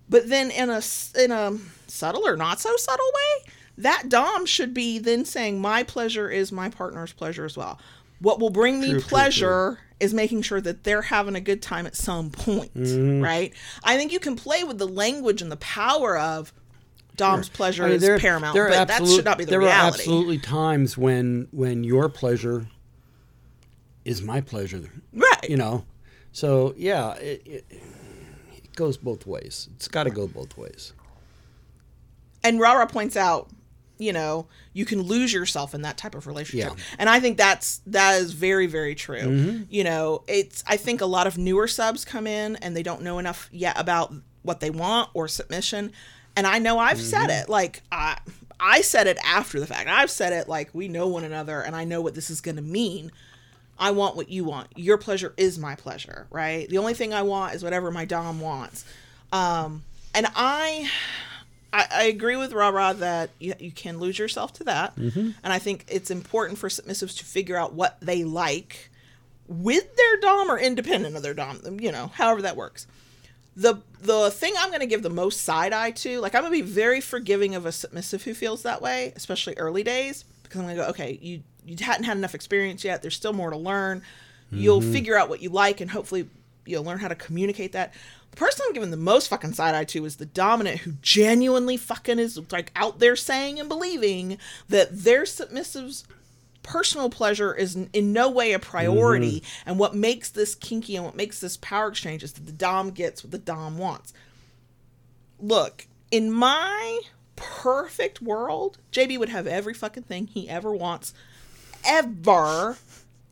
But 0.09 0.29
then 0.29 0.51
in 0.51 0.69
a 0.69 0.81
in 1.17 1.31
a 1.31 1.57
subtle 1.95 2.27
or 2.27 2.35
not 2.37 2.59
so 2.59 2.75
subtle 2.77 3.05
way, 3.13 3.51
that 3.77 4.09
dom 4.09 4.45
should 4.45 4.73
be 4.73 4.99
then 4.99 5.25
saying 5.25 5.59
my 5.59 5.83
pleasure 5.83 6.29
is 6.29 6.51
my 6.51 6.69
partner's 6.69 7.13
pleasure 7.13 7.45
as 7.45 7.57
well. 7.57 7.79
What 8.19 8.39
will 8.39 8.49
bring 8.49 8.79
me 8.79 8.91
True, 8.91 8.99
true, 8.99 9.07
pleasure 9.09 9.79
is 9.99 10.13
making 10.13 10.41
sure 10.43 10.61
that 10.61 10.83
they're 10.83 11.01
having 11.01 11.35
a 11.35 11.41
good 11.41 11.61
time 11.61 11.85
at 11.85 11.95
some 11.95 12.29
point, 12.29 12.73
Mm-hmm. 12.73 13.21
right? 13.21 13.53
I 13.83 13.97
think 13.97 14.11
you 14.13 14.19
can 14.19 14.35
play 14.35 14.63
with 14.63 14.77
the 14.77 14.87
language 14.87 15.41
and 15.41 15.51
the 15.51 15.57
power 15.57 16.17
of 16.17 16.53
dom's 17.17 17.47
pleasure 17.49 17.83
I 17.83 17.87
mean, 17.87 17.95
is 17.97 18.01
there- 18.01 18.19
paramount, 18.19 18.53
there 18.55 18.67
but 18.69 18.87
that 18.89 19.05
should 19.07 19.23
not 19.25 19.37
be 19.37 19.45
the 19.45 19.51
there 19.51 19.59
reality. 19.59 19.83
are 19.83 19.87
absolutely 19.87 20.37
times 20.37 20.97
when 20.97 21.47
when 21.51 21.83
your 21.85 22.09
pleasure 22.09 22.67
is 24.03 24.21
my 24.21 24.41
pleasure. 24.41 24.89
Right. 25.13 25.49
You 25.49 25.57
know. 25.57 25.85
So 26.31 26.73
yeah, 26.77 27.13
it, 27.15 27.41
it, 27.45 27.65
it 27.69 28.75
goes 28.75 28.97
both 28.97 29.25
ways. 29.25 29.69
It's 29.75 29.87
got 29.87 30.03
to 30.03 30.09
go 30.09 30.27
both 30.27 30.57
ways. 30.57 30.93
And 32.45 32.59
Rara 32.59 32.87
points 32.87 33.17
out, 33.17 33.49
you 33.97 34.13
know, 34.13 34.47
you 34.73 34.85
can 34.85 35.01
lose 35.01 35.33
yourself 35.33 35.73
in 35.73 35.81
that 35.81 35.97
type 35.97 36.15
of 36.15 36.27
relationship. 36.27 36.73
Yeah. 36.75 36.83
And 36.99 37.09
I 37.09 37.19
think 37.19 37.37
that's 37.37 37.81
that 37.87 38.21
is 38.21 38.33
very 38.33 38.67
very 38.67 38.95
true. 38.95 39.65
You 39.69 39.83
know, 39.83 40.23
it's 40.27 40.63
I 40.67 40.77
think 40.77 41.01
a 41.01 41.05
lot 41.05 41.27
of 41.27 41.37
newer 41.37 41.67
subs 41.67 42.05
come 42.05 42.27
in 42.27 42.55
and 42.57 42.75
they 42.75 42.83
don't 42.83 43.01
know 43.01 43.19
enough 43.19 43.49
yet 43.51 43.79
about 43.79 44.13
what 44.43 44.59
they 44.59 44.69
want 44.69 45.09
or 45.13 45.27
submission. 45.27 45.91
And 46.37 46.45
I 46.45 46.59
know 46.59 46.77
I've 46.77 47.01
said 47.01 47.29
it 47.29 47.49
like 47.49 47.81
I 47.91 48.17
I 48.59 48.81
said 48.81 49.07
it 49.07 49.17
after 49.23 49.59
the 49.59 49.67
fact. 49.67 49.89
I've 49.89 50.11
said 50.11 50.33
it 50.33 50.47
like 50.47 50.69
we 50.73 50.87
know 50.87 51.07
one 51.07 51.23
another 51.23 51.61
and 51.61 51.75
I 51.75 51.85
know 51.85 52.01
what 52.01 52.15
this 52.15 52.29
is 52.29 52.41
going 52.41 52.57
to 52.57 52.61
mean. 52.61 53.11
I 53.77 53.91
want 53.91 54.15
what 54.15 54.29
you 54.29 54.43
want. 54.45 54.67
Your 54.75 54.97
pleasure 54.97 55.33
is 55.35 55.57
my 55.57 55.75
pleasure, 55.75 56.27
right? 56.29 56.67
The 56.69 56.77
only 56.77 56.93
thing 56.93 57.13
I 57.13 57.23
want 57.23 57.55
is 57.55 57.63
whatever 57.63 57.91
my 57.91 58.05
dom 58.05 58.39
wants. 58.39 58.85
Um, 59.33 59.83
and 60.13 60.27
I, 60.33 60.89
I, 61.75 61.87
I 61.91 62.03
agree 62.03 62.37
with 62.37 62.53
Rara 62.53 62.93
that 62.99 63.31
you, 63.37 63.53
you 63.59 63.71
can 63.71 63.99
lose 63.99 64.17
yourself 64.17 64.53
to 64.53 64.63
that. 64.63 64.95
Mm-hmm. 64.95 65.31
And 65.43 65.53
I 65.53 65.59
think 65.59 65.83
it's 65.89 66.09
important 66.09 66.57
for 66.57 66.69
submissives 66.69 67.17
to 67.17 67.25
figure 67.25 67.57
out 67.57 67.73
what 67.73 67.97
they 67.99 68.23
like 68.23 68.89
with 69.47 69.95
their 69.97 70.17
dom 70.21 70.49
or 70.49 70.57
independent 70.57 71.17
of 71.17 71.21
their 71.21 71.33
dom. 71.33 71.59
You 71.81 71.91
know, 71.91 72.07
however 72.13 72.41
that 72.43 72.55
works. 72.55 72.87
The 73.57 73.75
the 74.01 74.31
thing 74.31 74.53
I'm 74.57 74.69
going 74.69 74.81
to 74.81 74.85
give 74.85 75.03
the 75.03 75.09
most 75.09 75.41
side 75.41 75.73
eye 75.73 75.91
to, 75.91 76.19
like 76.21 76.33
I'm 76.33 76.41
going 76.41 76.53
to 76.53 76.63
be 76.63 76.69
very 76.69 77.01
forgiving 77.01 77.55
of 77.55 77.65
a 77.65 77.71
submissive 77.71 78.23
who 78.23 78.33
feels 78.33 78.63
that 78.63 78.81
way, 78.81 79.11
especially 79.15 79.57
early 79.57 79.83
days, 79.83 80.23
because 80.43 80.59
I'm 80.59 80.65
going 80.65 80.77
to 80.77 80.83
go, 80.83 80.89
okay, 80.89 81.19
you 81.21 81.41
you 81.65 81.75
hadn't 81.83 82.03
had 82.05 82.15
enough 82.15 82.35
experience 82.35 82.83
yet. 82.85 83.01
There's 83.01 83.15
still 83.15 83.33
more 83.33 83.49
to 83.49 83.57
learn. 83.57 84.01
You'll 84.51 84.79
mm-hmm. 84.79 84.93
figure 84.93 85.17
out 85.17 85.27
what 85.27 85.41
you 85.41 85.49
like, 85.49 85.81
and 85.81 85.89
hopefully 85.89 86.29
you'll 86.65 86.83
learn 86.83 86.99
how 86.99 87.07
to 87.07 87.15
communicate 87.15 87.73
that. 87.73 87.93
The 88.35 88.41
person 88.41 88.65
I'm 88.67 88.73
giving 88.73 88.91
the 88.91 88.97
most 88.97 89.29
fucking 89.29 89.53
side 89.53 89.75
eye 89.75 89.85
to 89.85 90.03
is 90.03 90.17
the 90.17 90.25
dominant 90.25 90.79
who 90.79 90.91
genuinely 91.01 91.77
fucking 91.77 92.19
is 92.19 92.37
like 92.51 92.69
out 92.75 92.99
there 92.99 93.15
saying 93.15 93.61
and 93.61 93.69
believing 93.69 94.37
that 94.67 94.89
their 94.91 95.23
submissives 95.23 96.03
personal 96.61 97.09
pleasure 97.09 97.53
is 97.53 97.77
in, 97.77 97.89
in 97.93 98.11
no 98.11 98.29
way 98.29 98.51
a 98.51 98.59
priority. 98.59 99.39
Mm-hmm. 99.39 99.69
And 99.69 99.79
what 99.79 99.95
makes 99.95 100.29
this 100.31 100.53
kinky 100.53 100.97
and 100.97 101.05
what 101.05 101.15
makes 101.15 101.39
this 101.39 101.55
power 101.55 101.87
exchange 101.87 102.23
is 102.23 102.33
that 102.33 102.45
the 102.45 102.51
dom 102.51 102.91
gets 102.91 103.23
what 103.23 103.31
the 103.31 103.37
dom 103.37 103.77
wants. 103.77 104.11
Look 105.39 105.87
in 106.11 106.29
my 106.29 106.99
perfect 107.35 108.21
world 108.21 108.77
jb 108.91 109.17
would 109.19 109.27
have 109.27 109.45
every 109.45 109.73
fucking 109.73 110.03
thing 110.03 110.27
he 110.27 110.47
ever 110.47 110.71
wants 110.71 111.13
ever 111.85 112.77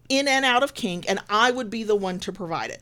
in 0.09 0.27
and 0.27 0.43
out 0.43 0.63
of 0.63 0.73
kink 0.73 1.05
and 1.07 1.19
i 1.29 1.49
would 1.49 1.69
be 1.69 1.83
the 1.83 1.95
one 1.95 2.19
to 2.19 2.31
provide 2.31 2.69
it 2.69 2.81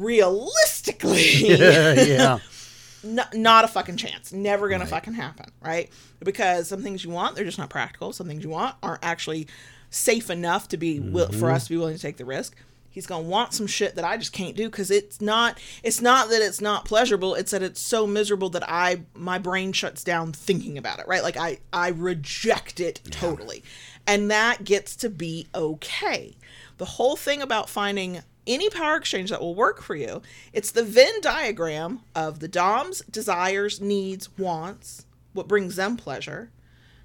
realistically 0.00 1.48
yeah. 1.58 2.38
n- 3.04 3.20
not 3.34 3.64
a 3.64 3.68
fucking 3.68 3.96
chance. 3.96 4.32
Never 4.32 4.68
gonna 4.68 4.86
fucking 4.86 5.14
happen, 5.14 5.50
right? 5.60 5.90
Because 6.24 6.68
some 6.68 6.82
things 6.82 7.04
you 7.04 7.10
want, 7.10 7.36
they're 7.36 7.44
just 7.44 7.58
not 7.58 7.70
practical. 7.70 8.12
Some 8.12 8.26
things 8.26 8.42
you 8.42 8.50
want 8.50 8.76
aren't 8.82 9.04
actually 9.04 9.46
safe 9.90 10.30
enough 10.30 10.68
to 10.68 10.76
be 10.76 11.00
will 11.00 11.28
for 11.28 11.46
mm-hmm. 11.46 11.54
us 11.54 11.64
to 11.64 11.70
be 11.70 11.76
willing 11.76 11.96
to 11.96 12.02
take 12.02 12.16
the 12.16 12.24
risk. 12.24 12.56
He's 12.88 13.06
gonna 13.06 13.22
want 13.22 13.54
some 13.54 13.68
shit 13.68 13.94
that 13.94 14.04
I 14.04 14.16
just 14.16 14.32
can't 14.32 14.56
do 14.56 14.68
because 14.68 14.90
it's 14.90 15.20
not. 15.20 15.60
It's 15.84 16.00
not 16.00 16.28
that 16.30 16.42
it's 16.42 16.60
not 16.60 16.84
pleasurable. 16.84 17.34
It's 17.36 17.52
that 17.52 17.62
it's 17.62 17.80
so 17.80 18.06
miserable 18.06 18.50
that 18.50 18.68
I 18.68 19.02
my 19.14 19.38
brain 19.38 19.72
shuts 19.72 20.02
down 20.02 20.32
thinking 20.32 20.76
about 20.76 20.98
it. 20.98 21.06
Right? 21.06 21.22
Like 21.22 21.36
I 21.36 21.58
I 21.72 21.88
reject 21.90 22.80
it 22.80 23.00
totally, 23.10 23.62
and 24.08 24.30
that 24.30 24.64
gets 24.64 24.96
to 24.96 25.10
be 25.10 25.46
okay. 25.54 26.34
The 26.78 26.84
whole 26.84 27.14
thing 27.14 27.42
about 27.42 27.68
finding 27.68 28.22
any 28.46 28.70
power 28.70 28.96
exchange 28.96 29.30
that 29.30 29.40
will 29.40 29.54
work 29.54 29.82
for 29.82 29.94
you. 29.94 30.22
It's 30.52 30.70
the 30.70 30.84
Venn 30.84 31.20
diagram 31.20 32.00
of 32.14 32.40
the 32.40 32.48
Dom's 32.48 33.00
desires, 33.02 33.80
needs, 33.80 34.36
wants, 34.38 35.06
what 35.32 35.48
brings 35.48 35.76
them 35.76 35.96
pleasure. 35.96 36.50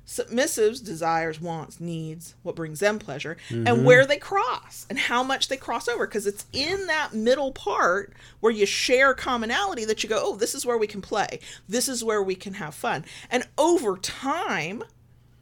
Submissives 0.05 0.86
desires, 0.86 1.41
wants, 1.41 1.79
needs, 1.79 2.36
what 2.43 2.55
brings 2.55 2.79
them 2.79 2.99
pleasure, 2.99 3.38
and 3.49 3.65
mm-hmm. 3.65 3.83
where 3.83 4.05
they 4.05 4.17
cross 4.17 4.86
and 4.88 4.99
how 4.99 5.23
much 5.23 5.47
they 5.47 5.57
cross 5.57 5.88
over. 5.88 6.05
Because 6.05 6.27
it's 6.27 6.45
in 6.53 6.86
that 6.86 7.15
middle 7.15 7.51
part 7.51 8.13
where 8.39 8.51
you 8.51 8.67
share 8.67 9.15
commonality 9.15 9.83
that 9.86 10.03
you 10.03 10.09
go, 10.09 10.21
oh, 10.21 10.36
this 10.36 10.53
is 10.53 10.63
where 10.63 10.77
we 10.77 10.86
can 10.86 11.01
play. 11.01 11.39
This 11.67 11.89
is 11.89 12.03
where 12.03 12.21
we 12.21 12.36
can 12.36 12.53
have 12.53 12.75
fun. 12.75 13.03
And 13.31 13.47
over 13.57 13.97
time, 13.97 14.83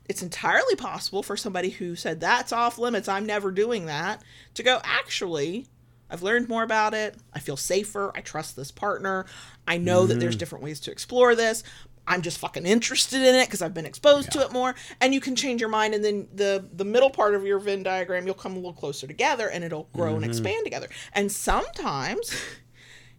it's 0.08 0.24
entirely 0.24 0.76
possible 0.76 1.24
for 1.24 1.36
somebody 1.36 1.70
who 1.70 1.96
said 1.96 2.20
that's 2.20 2.52
off 2.52 2.78
limits 2.78 3.08
i'm 3.08 3.26
never 3.26 3.52
doing 3.52 3.86
that 3.86 4.22
to 4.54 4.62
go 4.62 4.82
actually 4.84 5.66
i've 6.10 6.24
learned 6.24 6.50
more 6.50 6.64
about 6.64 6.94
it. 6.94 7.16
I 7.34 7.40
feel 7.40 7.58
safer. 7.58 8.12
I 8.16 8.22
trust 8.22 8.56
this 8.56 8.72
partner. 8.72 9.26
I 9.68 9.78
know 9.78 10.06
that 10.06 10.20
there's 10.20 10.36
mm. 10.36 10.40
different 10.40 10.64
ways 10.64 10.80
to 10.82 10.92
explore 10.92 11.36
this. 11.36 11.64
I'm 12.06 12.22
just 12.22 12.38
fucking 12.38 12.66
interested 12.66 13.22
in 13.22 13.36
it 13.36 13.48
because 13.48 13.62
i've 13.62 13.74
been 13.74 13.86
exposed 13.86 14.32
to 14.34 14.42
it 14.42 14.52
more. 14.52 14.76
And 15.00 15.14
you 15.14 15.22
can 15.22 15.36
change 15.36 15.62
your 15.62 15.70
mind 15.70 15.94
and 15.94 16.04
then 16.04 16.28
the 16.34 16.68
the 16.74 16.86
middle 16.86 17.10
part 17.10 17.36
of 17.36 17.46
your 17.46 17.60
venn 17.60 17.84
diagram 17.84 18.26
you'll 18.26 18.36
come 18.36 18.54
a 18.54 18.56
little 18.56 18.74
closer 18.74 19.08
together 19.08 19.50
and 19.50 19.64
it'll 19.64 19.90
grow 19.94 20.16
and 20.16 20.22
mm-hmm. 20.22 20.30
expand 20.30 20.64
together. 20.64 20.90
And 21.14 21.32
sometimes 21.32 22.36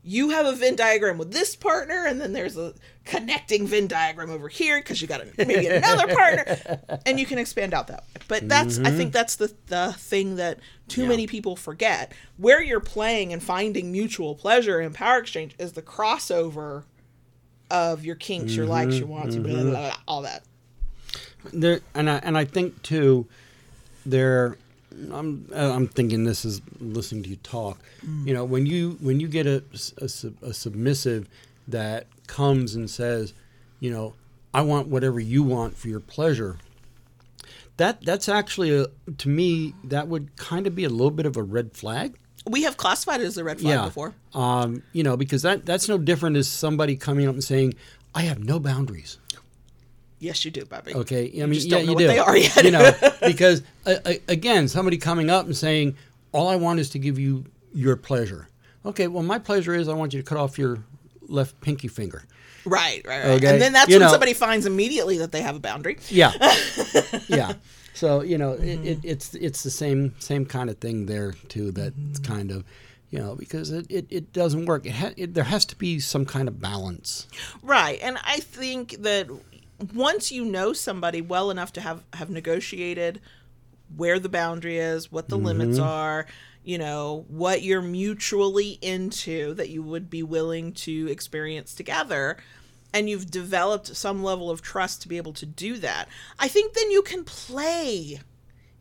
you 0.04 0.30
have 0.30 0.44
a 0.44 0.52
Venn 0.52 0.76
diagram 0.76 1.16
with 1.16 1.32
this 1.32 1.56
partner, 1.56 2.04
and 2.06 2.20
then 2.20 2.34
there's 2.34 2.58
a 2.58 2.74
connecting 3.06 3.66
Venn 3.66 3.86
diagram 3.86 4.30
over 4.30 4.48
here 4.48 4.78
because 4.78 5.00
you 5.00 5.08
got 5.08 5.22
a, 5.22 5.26
maybe 5.38 5.66
another 5.66 6.14
partner, 6.14 6.80
and 7.06 7.18
you 7.18 7.24
can 7.24 7.38
expand 7.38 7.72
out 7.72 7.86
that 7.86 8.00
way. 8.00 8.22
But 8.28 8.48
that's 8.48 8.78
I 8.78 8.90
think 8.90 8.98
mm-hmm. 8.98 9.10
that's 9.10 9.36
the 9.36 9.54
the 9.66 9.94
thing 9.96 10.36
that 10.36 10.60
too 10.88 11.06
many 11.06 11.26
people 11.26 11.56
forget. 11.56 12.12
Where 12.36 12.62
you're 12.62 12.80
playing 12.80 13.32
and 13.32 13.42
finding 13.42 13.90
mutual 13.90 14.34
pleasure 14.34 14.78
and 14.78 14.94
power 14.94 15.18
exchange 15.18 15.54
is 15.58 15.72
the 15.72 15.82
crossover 15.82 16.84
of 17.70 18.04
your 18.04 18.16
kinks, 18.16 18.54
your 18.54 18.66
likes, 18.66 18.90
mm-hmm. 18.92 18.98
your 18.98 19.08
wants, 19.08 19.34
your 19.34 19.44
blah, 19.44 19.54
blah, 19.54 19.62
blah, 19.62 19.72
blah, 19.72 19.96
all 20.06 20.22
that. 20.22 20.44
there 21.52 21.80
and 21.94 22.10
I, 22.10 22.16
and 22.18 22.36
I 22.36 22.44
think 22.44 22.82
too 22.82 23.26
there 24.04 24.58
I'm 25.12 25.48
uh, 25.54 25.72
I'm 25.74 25.88
thinking 25.88 26.24
this 26.24 26.44
is 26.44 26.60
listening 26.80 27.22
to 27.24 27.30
you 27.30 27.36
talk. 27.36 27.78
You 28.24 28.34
know, 28.34 28.44
when 28.44 28.66
you 28.66 28.96
when 29.00 29.20
you 29.20 29.28
get 29.28 29.46
a, 29.46 29.62
a, 29.98 30.08
a 30.46 30.54
submissive 30.54 31.28
that 31.68 32.06
comes 32.26 32.74
and 32.74 32.88
says, 32.88 33.34
you 33.80 33.90
know, 33.90 34.14
I 34.52 34.62
want 34.62 34.88
whatever 34.88 35.18
you 35.20 35.42
want 35.42 35.76
for 35.76 35.88
your 35.88 36.00
pleasure. 36.00 36.58
That 37.76 38.02
that's 38.04 38.28
actually 38.28 38.74
a, 38.76 38.86
to 39.18 39.28
me 39.28 39.74
that 39.84 40.06
would 40.08 40.36
kind 40.36 40.66
of 40.66 40.74
be 40.74 40.84
a 40.84 40.88
little 40.88 41.10
bit 41.10 41.26
of 41.26 41.36
a 41.36 41.42
red 41.42 41.72
flag. 41.72 42.14
We 42.46 42.62
have 42.62 42.76
classified 42.76 43.20
it 43.20 43.24
as 43.24 43.38
a 43.38 43.42
red 43.44 43.60
flag 43.60 43.72
before. 43.86 44.14
Um, 44.34 44.82
you 44.92 45.02
know, 45.02 45.16
because 45.16 45.42
that 45.42 45.66
that's 45.66 45.88
no 45.88 45.98
different 45.98 46.36
as 46.36 46.46
somebody 46.46 46.94
coming 46.94 47.26
up 47.26 47.34
and 47.34 47.42
saying, 47.42 47.74
"I 48.14 48.22
have 48.22 48.44
no 48.44 48.60
boundaries." 48.60 49.18
Yes, 50.20 50.44
you 50.44 50.50
do, 50.50 50.64
Bobby. 50.64 50.94
Okay, 50.94 51.30
I 51.42 51.46
mean, 51.46 51.60
yeah, 51.60 51.70
don't 51.70 51.86
know 51.86 51.90
you 51.90 51.94
what 51.94 51.98
do. 51.98 52.06
they 52.06 52.18
are 52.18 52.36
yet. 52.36 52.64
you 52.64 52.70
know, 52.70 52.92
because 53.26 53.62
uh, 53.86 53.96
uh, 54.04 54.12
again, 54.28 54.68
somebody 54.68 54.96
coming 54.96 55.28
up 55.30 55.46
and 55.46 55.56
saying, 55.56 55.96
"All 56.32 56.48
I 56.48 56.56
want 56.56 56.80
is 56.80 56.90
to 56.90 56.98
give 56.98 57.18
you 57.18 57.44
your 57.74 57.96
pleasure." 57.96 58.48
Okay, 58.86 59.06
well, 59.08 59.22
my 59.22 59.38
pleasure 59.38 59.74
is 59.74 59.88
I 59.88 59.94
want 59.94 60.12
you 60.14 60.20
to 60.22 60.26
cut 60.26 60.38
off 60.38 60.58
your 60.58 60.78
left 61.28 61.60
pinky 61.60 61.88
finger. 61.88 62.24
Right, 62.66 63.02
right, 63.06 63.18
right. 63.24 63.26
Okay, 63.32 63.46
And 63.48 63.60
then 63.60 63.72
that's 63.74 63.88
you 63.90 63.96
when 63.96 64.02
know- 64.02 64.10
somebody 64.10 64.32
finds 64.32 64.64
immediately 64.66 65.18
that 65.18 65.32
they 65.32 65.42
have 65.42 65.56
a 65.56 65.60
boundary. 65.60 65.98
Yeah, 66.08 66.32
yeah. 67.28 67.54
So 67.92 68.22
you 68.22 68.38
know, 68.38 68.52
Mm-hmm. 68.54 68.64
it, 68.86 68.86
it, 68.86 68.98
it's 69.04 69.34
it's 69.34 69.62
the 69.62 69.70
same 69.70 70.14
same 70.18 70.46
kind 70.46 70.70
of 70.70 70.78
thing 70.78 71.06
there 71.06 71.32
too. 71.48 71.70
That's 71.72 71.94
Mm-hmm. 71.94 72.24
kind 72.32 72.50
of. 72.50 72.64
You 73.10 73.20
know, 73.20 73.36
because 73.36 73.70
it, 73.70 73.86
it, 73.88 74.06
it 74.10 74.32
doesn't 74.32 74.66
work. 74.66 74.86
It, 74.86 74.92
ha- 74.92 75.12
it 75.16 75.34
there 75.34 75.44
has 75.44 75.64
to 75.66 75.76
be 75.76 76.00
some 76.00 76.24
kind 76.26 76.48
of 76.48 76.60
balance. 76.60 77.28
Right. 77.62 78.00
And 78.02 78.18
I 78.24 78.38
think 78.40 79.02
that 79.02 79.28
once 79.92 80.30
you 80.30 80.44
know 80.44 80.72
somebody 80.72 81.20
well 81.20 81.50
enough 81.50 81.72
to 81.74 81.80
have 81.80 82.04
have 82.14 82.30
negotiated 82.30 83.20
where 83.96 84.18
the 84.18 84.28
boundary 84.28 84.78
is, 84.78 85.12
what 85.12 85.28
the 85.28 85.38
limits 85.38 85.78
mm-hmm. 85.78 85.88
are, 85.88 86.26
you 86.64 86.78
know, 86.78 87.24
what 87.28 87.62
you're 87.62 87.82
mutually 87.82 88.78
into 88.80 89.54
that 89.54 89.68
you 89.68 89.82
would 89.82 90.10
be 90.10 90.22
willing 90.22 90.72
to 90.72 91.08
experience 91.10 91.74
together, 91.74 92.38
and 92.92 93.08
you've 93.08 93.30
developed 93.30 93.94
some 93.94 94.22
level 94.22 94.50
of 94.50 94.62
trust 94.62 95.02
to 95.02 95.08
be 95.08 95.16
able 95.16 95.34
to 95.34 95.46
do 95.46 95.76
that. 95.78 96.08
I 96.38 96.48
think 96.48 96.72
then 96.72 96.90
you 96.90 97.02
can 97.02 97.24
play 97.24 98.20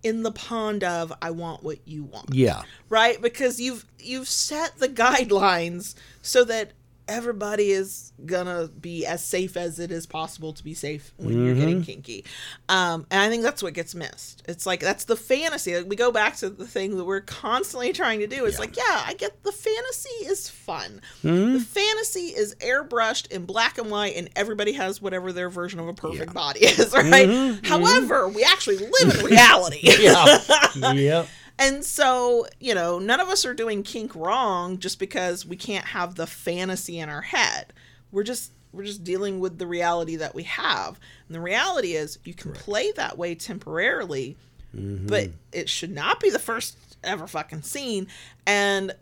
in 0.01 0.23
the 0.23 0.31
pond 0.31 0.83
of 0.83 1.13
I 1.21 1.31
want 1.31 1.63
what 1.63 1.79
you 1.85 2.03
want. 2.03 2.33
Yeah, 2.33 2.63
right? 2.89 3.21
Because 3.21 3.59
you've 3.59 3.85
you've 3.99 4.27
set 4.27 4.77
the 4.77 4.89
guidelines 4.89 5.95
so 6.21 6.43
that 6.45 6.71
everybody 7.07 7.71
is 7.71 8.13
gonna 8.25 8.69
be 8.79 9.05
as 9.05 9.23
safe 9.23 9.57
as 9.57 9.79
it 9.79 9.91
is 9.91 10.05
possible 10.05 10.53
to 10.53 10.63
be 10.63 10.73
safe 10.73 11.13
when 11.17 11.45
you're 11.45 11.53
mm-hmm. 11.53 11.59
getting 11.59 11.83
kinky. 11.83 12.25
Um, 12.69 13.05
and 13.11 13.21
i 13.21 13.29
think 13.29 13.43
that's 13.43 13.61
what 13.61 13.73
gets 13.73 13.95
missed. 13.95 14.43
It's 14.47 14.65
like 14.65 14.79
that's 14.79 15.05
the 15.05 15.15
fantasy. 15.15 15.75
Like, 15.75 15.89
we 15.89 15.95
go 15.95 16.11
back 16.11 16.37
to 16.37 16.49
the 16.49 16.67
thing 16.67 16.97
that 16.97 17.05
we're 17.05 17.21
constantly 17.21 17.93
trying 17.93 18.19
to 18.19 18.27
do. 18.27 18.45
It's 18.45 18.59
like 18.59 18.75
yeah 18.77 19.03
i 19.05 19.13
get 19.13 19.43
the 19.43 19.51
fantasy 19.51 20.25
is 20.25 20.49
fun. 20.49 21.01
Mm-hmm. 21.23 21.53
The 21.53 21.59
fantasy 21.59 22.27
is 22.27 22.55
airbrushed 22.55 23.31
in 23.31 23.45
black 23.45 23.77
and 23.77 23.89
white 23.89 24.15
and 24.15 24.29
everybody 24.35 24.73
has 24.73 25.01
whatever 25.01 25.31
their 25.33 25.49
version 25.49 25.79
of 25.79 25.87
a 25.87 25.93
perfect 25.93 26.33
body 26.33 26.59
is 26.65 26.93
right? 26.93 27.27
Mm-hmm. 27.27 27.65
However 27.65 28.27
we 28.27 28.43
actually 28.43 28.77
live 28.77 29.19
in 29.19 29.25
reality. 29.25 29.79
Yeah, 30.03 30.39
yep. 30.93 31.27
And 31.59 31.83
so, 31.83 32.47
you 32.59 32.73
know, 32.73 32.99
none 32.99 33.19
of 33.19 33.29
us 33.29 33.45
are 33.45 33.53
doing 33.53 33.83
kink 33.83 34.15
wrong 34.15 34.79
just 34.79 34.99
because 34.99 35.45
we 35.45 35.55
can't 35.55 35.85
have 35.85 36.15
the 36.15 36.27
fantasy 36.27 36.99
in 36.99 37.09
our 37.09 37.21
head. 37.21 37.73
We're 38.11 38.23
just 38.23 38.51
we're 38.71 38.85
just 38.85 39.03
dealing 39.03 39.39
with 39.39 39.59
the 39.59 39.67
reality 39.67 40.15
that 40.15 40.33
we 40.33 40.43
have. 40.43 40.99
And 41.27 41.35
the 41.35 41.39
reality 41.39 41.93
is 41.93 42.17
you 42.23 42.33
can 42.33 42.53
play 42.53 42.91
that 42.93 43.19
way 43.19 43.35
temporarily, 43.35 44.35
mm-hmm. 44.75 45.05
but 45.05 45.29
it 45.51 45.69
should 45.69 45.91
not 45.91 46.19
be 46.19 46.31
the 46.31 46.39
first 46.39 46.75
ever 47.03 47.27
fucking 47.27 47.61
scene. 47.61 48.07
And 48.47 48.93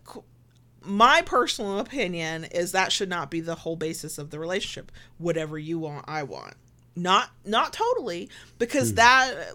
my 0.83 1.21
personal 1.21 1.79
opinion 1.79 2.45
is 2.45 2.73
that 2.73 2.91
should 2.91 3.09
not 3.09 3.31
be 3.31 3.39
the 3.39 3.55
whole 3.55 3.77
basis 3.77 4.17
of 4.17 4.29
the 4.29 4.39
relationship. 4.39 4.91
Whatever 5.17 5.57
you 5.57 5.79
want, 5.79 6.03
I 6.07 6.23
want. 6.23 6.55
Not 6.97 7.29
not 7.45 7.71
totally 7.71 8.29
because 8.57 8.89
hmm. 8.89 8.95
that 8.95 9.53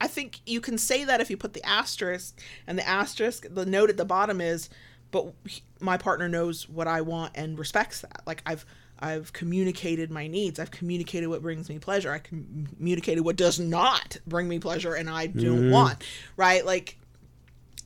I 0.00 0.06
think 0.06 0.40
you 0.46 0.60
can 0.60 0.78
say 0.78 1.04
that 1.04 1.20
if 1.20 1.30
you 1.30 1.36
put 1.36 1.54
the 1.54 1.66
asterisk, 1.66 2.38
and 2.66 2.78
the 2.78 2.86
asterisk, 2.86 3.46
the 3.50 3.66
note 3.66 3.90
at 3.90 3.96
the 3.96 4.04
bottom 4.04 4.40
is, 4.40 4.68
but 5.10 5.32
my 5.80 5.96
partner 5.96 6.28
knows 6.28 6.68
what 6.68 6.86
I 6.86 7.00
want 7.00 7.32
and 7.34 7.58
respects 7.58 8.02
that. 8.02 8.22
Like 8.26 8.42
I've 8.46 8.64
I've 9.00 9.32
communicated 9.32 10.10
my 10.10 10.26
needs. 10.26 10.58
I've 10.58 10.70
communicated 10.70 11.28
what 11.28 11.40
brings 11.40 11.68
me 11.68 11.78
pleasure. 11.78 12.12
I 12.12 12.18
com- 12.18 12.66
communicated 12.76 13.22
what 13.22 13.36
does 13.36 13.60
not 13.60 14.16
bring 14.26 14.48
me 14.48 14.58
pleasure 14.58 14.94
and 14.94 15.08
I 15.08 15.28
don't 15.28 15.44
mm-hmm. 15.44 15.70
want. 15.70 16.04
Right? 16.36 16.64
Like 16.64 16.98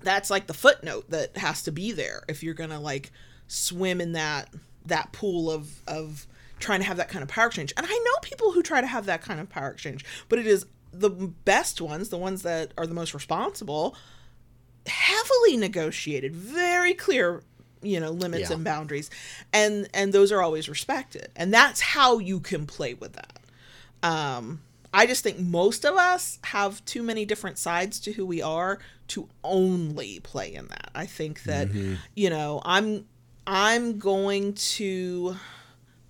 that's 0.02 0.30
like 0.30 0.46
the 0.46 0.54
footnote 0.54 1.10
that 1.10 1.36
has 1.36 1.62
to 1.64 1.72
be 1.72 1.92
there 1.92 2.24
if 2.28 2.42
you're 2.42 2.54
gonna 2.54 2.80
like 2.80 3.12
swim 3.48 4.00
in 4.00 4.12
that 4.12 4.48
that 4.86 5.12
pool 5.12 5.50
of 5.50 5.80
of 5.86 6.26
trying 6.58 6.80
to 6.80 6.86
have 6.86 6.96
that 6.96 7.08
kind 7.08 7.22
of 7.22 7.28
power 7.28 7.46
exchange 7.46 7.72
and 7.76 7.86
i 7.86 7.90
know 7.90 8.12
people 8.22 8.52
who 8.52 8.62
try 8.62 8.80
to 8.80 8.86
have 8.86 9.06
that 9.06 9.22
kind 9.22 9.40
of 9.40 9.48
power 9.48 9.70
exchange 9.70 10.04
but 10.28 10.38
it 10.38 10.46
is 10.46 10.66
the 10.92 11.10
best 11.10 11.80
ones 11.80 12.08
the 12.10 12.18
ones 12.18 12.42
that 12.42 12.72
are 12.76 12.86
the 12.86 12.94
most 12.94 13.14
responsible 13.14 13.96
heavily 14.86 15.56
negotiated 15.56 16.34
very 16.34 16.92
clear 16.94 17.42
you 17.82 17.98
know 17.98 18.10
limits 18.10 18.50
Yeah. 18.50 18.56
and 18.56 18.64
boundaries. 18.64 19.10
And 19.52 19.88
and 19.92 20.12
those 20.12 20.30
are 20.32 20.40
always 20.42 20.68
respected. 20.68 21.30
And 21.34 21.52
that's 21.52 21.80
how 21.80 22.18
you 22.18 22.38
can 22.40 22.66
play 22.66 22.94
with 22.94 23.14
that. 23.14 23.40
Um 24.02 24.60
i 24.94 25.06
just 25.06 25.22
think 25.24 25.38
most 25.38 25.84
of 25.86 25.96
us 25.96 26.38
have 26.44 26.84
too 26.84 27.02
many 27.02 27.24
different 27.24 27.56
sides 27.58 27.98
to 28.00 28.12
who 28.12 28.26
we 28.26 28.42
are 28.42 28.78
to 29.08 29.28
only 29.42 30.20
play 30.20 30.52
in 30.54 30.66
that. 30.68 30.90
I 30.94 31.06
think 31.06 31.42
that 31.44 31.68
you 32.14 32.28
know 32.30 32.60
i'm 32.64 33.06
i'm 33.46 33.98
going 33.98 34.52
to 34.54 35.36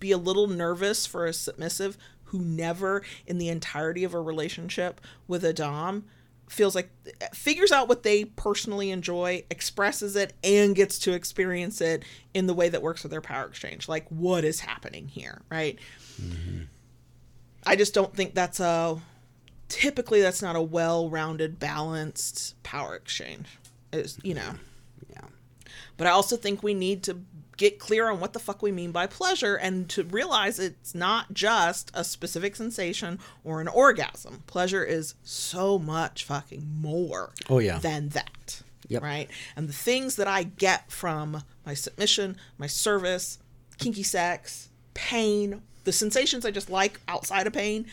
be 0.01 0.11
a 0.12 0.18
little 0.18 0.49
nervous 0.49 1.07
for 1.07 1.26
a 1.26 1.33
submissive 1.33 1.97
who 2.33 2.41
never 2.41 3.03
in 3.26 3.37
the 3.37 3.51
entirety 3.51 4.05
of 4.05 4.14
a 4.14 4.20
relationship 4.20 5.01
with 5.28 5.45
a 5.45 5.53
dom 5.53 6.05
feels 6.49 6.74
like 6.74 6.91
figures 7.35 7.70
out 7.70 7.89
what 7.89 8.03
they 8.03 8.24
personally 8.24 8.91
enjoy 8.91 9.43
expresses 9.51 10.16
it 10.16 10.33
and 10.43 10.74
gets 10.74 10.99
to 10.99 11.12
experience 11.12 11.80
it 11.80 12.05
in 12.35 12.47
the 12.47 12.55
way 12.55 12.68
that 12.70 12.83
works 12.83 13.03
with 13.03 13.12
their 13.12 13.20
power 13.20 13.47
exchange. 13.47 13.87
Like 13.87 14.07
what 14.09 14.45
is 14.45 14.61
happening 14.61 15.09
here 15.09 15.43
right? 15.51 15.78
Mm-hmm. 16.20 16.62
I 17.66 17.76
just 17.76 17.95
don't 17.95 18.14
think 18.14 18.35
that's 18.35 18.61
a 18.61 18.99
typically 19.68 20.20
that's 20.22 20.43
not 20.43 20.57
a 20.57 20.62
well-rounded 20.62 21.59
balanced 21.59 22.61
power 22.62 22.97
exchange 22.97 23.59
is 23.93 24.18
you 24.22 24.35
know. 24.35 24.55
Yeah. 25.11 25.26
but 25.99 26.07
I 26.07 26.11
also 26.11 26.37
think 26.37 26.62
we 26.62 26.72
need 26.72 27.03
to 27.05 27.14
get 27.57 27.78
clear 27.78 28.09
on 28.11 28.18
what 28.20 28.32
the 28.32 28.38
fuck 28.38 28.62
we 28.62 28.72
mean 28.72 28.90
by 28.92 29.07
pleasure 29.07 29.55
and 29.57 29.88
to 29.90 30.03
realize 30.05 30.59
it's 30.59 30.94
not 30.94 31.32
just 31.34 31.90
a 31.94 32.03
specific 32.05 32.57
sensation 32.57 33.18
or 33.44 33.61
an 33.61 33.68
orgasm. 33.68 34.42
Pleasure 34.46 34.82
is 34.84 35.14
so 35.22 35.78
much 35.78 36.24
fucking 36.24 36.66
more 36.80 37.30
Oh, 37.50 37.59
yeah. 37.59 37.78
than 37.78 38.09
that. 38.11 38.62
Yep. 38.88 39.03
Right? 39.03 39.30
And 39.57 39.68
the 39.68 39.72
things 39.72 40.16
that 40.16 40.28
I 40.28 40.42
get 40.42 40.90
from 40.90 41.44
my 41.64 41.74
submission, 41.74 42.36
my 42.59 42.66
service, 42.66 43.38
kinky 43.78 44.03
sex, 44.03 44.68
pain, 44.94 45.62
the 45.84 45.92
sensations 45.92 46.44
I 46.44 46.50
just 46.50 46.68
like 46.70 47.00
outside 47.09 47.46
of 47.46 47.53
pain 47.53 47.86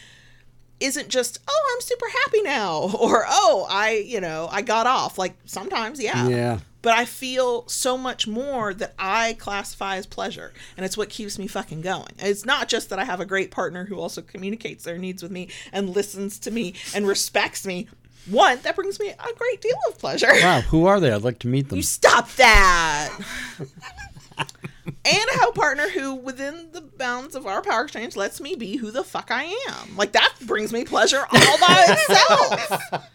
isn't 0.80 1.10
just 1.10 1.40
oh 1.48 1.74
i'm 1.76 1.82
super 1.82 2.06
happy 2.26 2.42
now 2.42 2.90
or 3.00 3.26
oh 3.28 3.66
i 3.70 3.92
you 3.92 4.20
know 4.22 4.48
i 4.52 4.62
got 4.62 4.88
off 4.88 5.18
like 5.18 5.36
sometimes 5.46 6.02
yeah 6.02 6.28
Yeah. 6.28 6.60
but 6.82 6.94
i 6.94 7.06
feel 7.06 7.68
so 7.68 7.98
much 7.98 8.28
more 8.28 8.74
that 8.74 8.94
i 9.00 9.34
classify 9.40 9.98
as 9.98 10.06
pleasure 10.06 10.54
and 10.78 10.86
it's 10.86 10.96
what 10.98 11.10
keeps 11.10 11.38
me 11.38 11.48
fucking 11.48 11.82
going 11.82 12.12
it's 12.20 12.46
not 12.46 12.68
just 12.70 12.90
that 12.90 13.00
i 13.00 13.04
have 13.04 13.20
a 13.20 13.26
great 13.26 13.52
partner 13.52 13.86
who 13.86 14.00
also 14.00 14.22
communicates 14.22 14.84
their 14.84 14.98
needs 14.98 15.22
with 15.22 15.32
me 15.32 15.50
and 15.74 15.90
listens 15.90 16.40
to 16.40 16.52
me 16.52 16.74
and 16.94 17.08
respects 17.08 17.66
me 17.66 17.88
one 18.30 18.60
that 18.64 18.76
brings 18.76 19.00
me 19.00 19.10
a 19.10 19.34
great 19.38 19.62
deal 19.62 19.78
of 19.88 19.98
pleasure 19.98 20.28
Wow, 20.42 20.62
who 20.62 20.86
are 20.86 21.00
they? 21.00 21.12
I'd 21.12 21.24
like 21.24 21.40
to 21.40 21.48
meet 21.48 21.70
them. 21.70 21.78
you 21.78 21.84
stop 21.84 22.30
that. 22.36 23.18
and 24.40 24.98
I 25.06 25.38
have 25.40 25.50
a 25.50 25.54
partner 25.54 25.90
who, 25.90 26.16
within 26.16 26.70
the 26.72 26.82
bounds 26.82 27.36
of 27.36 27.46
our 27.46 27.62
power 27.62 27.84
exchange, 27.84 28.16
lets 28.16 28.42
me 28.42 28.56
be 28.56 28.78
who 28.78 28.92
the 28.92 29.04
fuck 29.04 29.30
I 29.32 29.44
am. 29.70 29.98
Like 29.98 30.12
that 30.14 30.34
brings 30.46 30.74
me 30.74 30.84
pleasure 30.84 31.26
all 31.32 31.58
by 31.60 31.86
itself. 32.10 33.10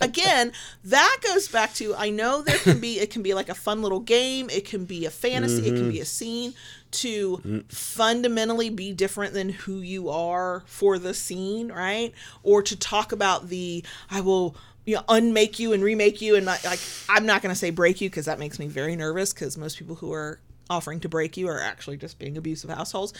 Again, 0.00 0.52
that 0.84 1.18
goes 1.22 1.48
back 1.48 1.74
to 1.74 1.94
I 1.96 2.10
know 2.10 2.42
there 2.42 2.58
can 2.58 2.80
be 2.80 2.98
it 2.98 3.10
can 3.10 3.22
be 3.22 3.34
like 3.34 3.48
a 3.48 3.54
fun 3.54 3.82
little 3.82 4.00
game, 4.00 4.48
it 4.50 4.64
can 4.64 4.84
be 4.84 5.06
a 5.06 5.10
fantasy, 5.10 5.62
it 5.62 5.70
can 5.70 5.82
mm-hmm. 5.82 5.90
be 5.90 6.00
a 6.00 6.04
scene 6.04 6.54
to 6.92 7.64
fundamentally 7.68 8.70
be 8.70 8.92
different 8.92 9.34
than 9.34 9.50
who 9.50 9.78
you 9.80 10.08
are 10.08 10.62
for 10.66 10.98
the 10.98 11.12
scene, 11.12 11.70
right? 11.70 12.12
Or 12.42 12.62
to 12.62 12.76
talk 12.76 13.12
about 13.12 13.48
the 13.48 13.84
I 14.10 14.20
will 14.20 14.56
you 14.86 14.94
know, 14.96 15.02
unmake 15.08 15.58
you 15.58 15.72
and 15.74 15.82
remake 15.82 16.22
you 16.22 16.36
and 16.36 16.46
not, 16.46 16.64
like 16.64 16.80
I'm 17.08 17.26
not 17.26 17.42
going 17.42 17.52
to 17.54 17.58
say 17.58 17.70
break 17.70 18.00
you 18.00 18.08
because 18.08 18.26
that 18.26 18.38
makes 18.38 18.58
me 18.58 18.68
very 18.68 18.96
nervous 18.96 19.32
because 19.34 19.58
most 19.58 19.78
people 19.78 19.96
who 19.96 20.12
are 20.12 20.40
offering 20.70 21.00
to 21.00 21.08
break 21.08 21.36
you 21.36 21.48
are 21.48 21.60
actually 21.60 21.96
just 21.98 22.18
being 22.18 22.36
abusive 22.38 22.70
households. 22.70 23.12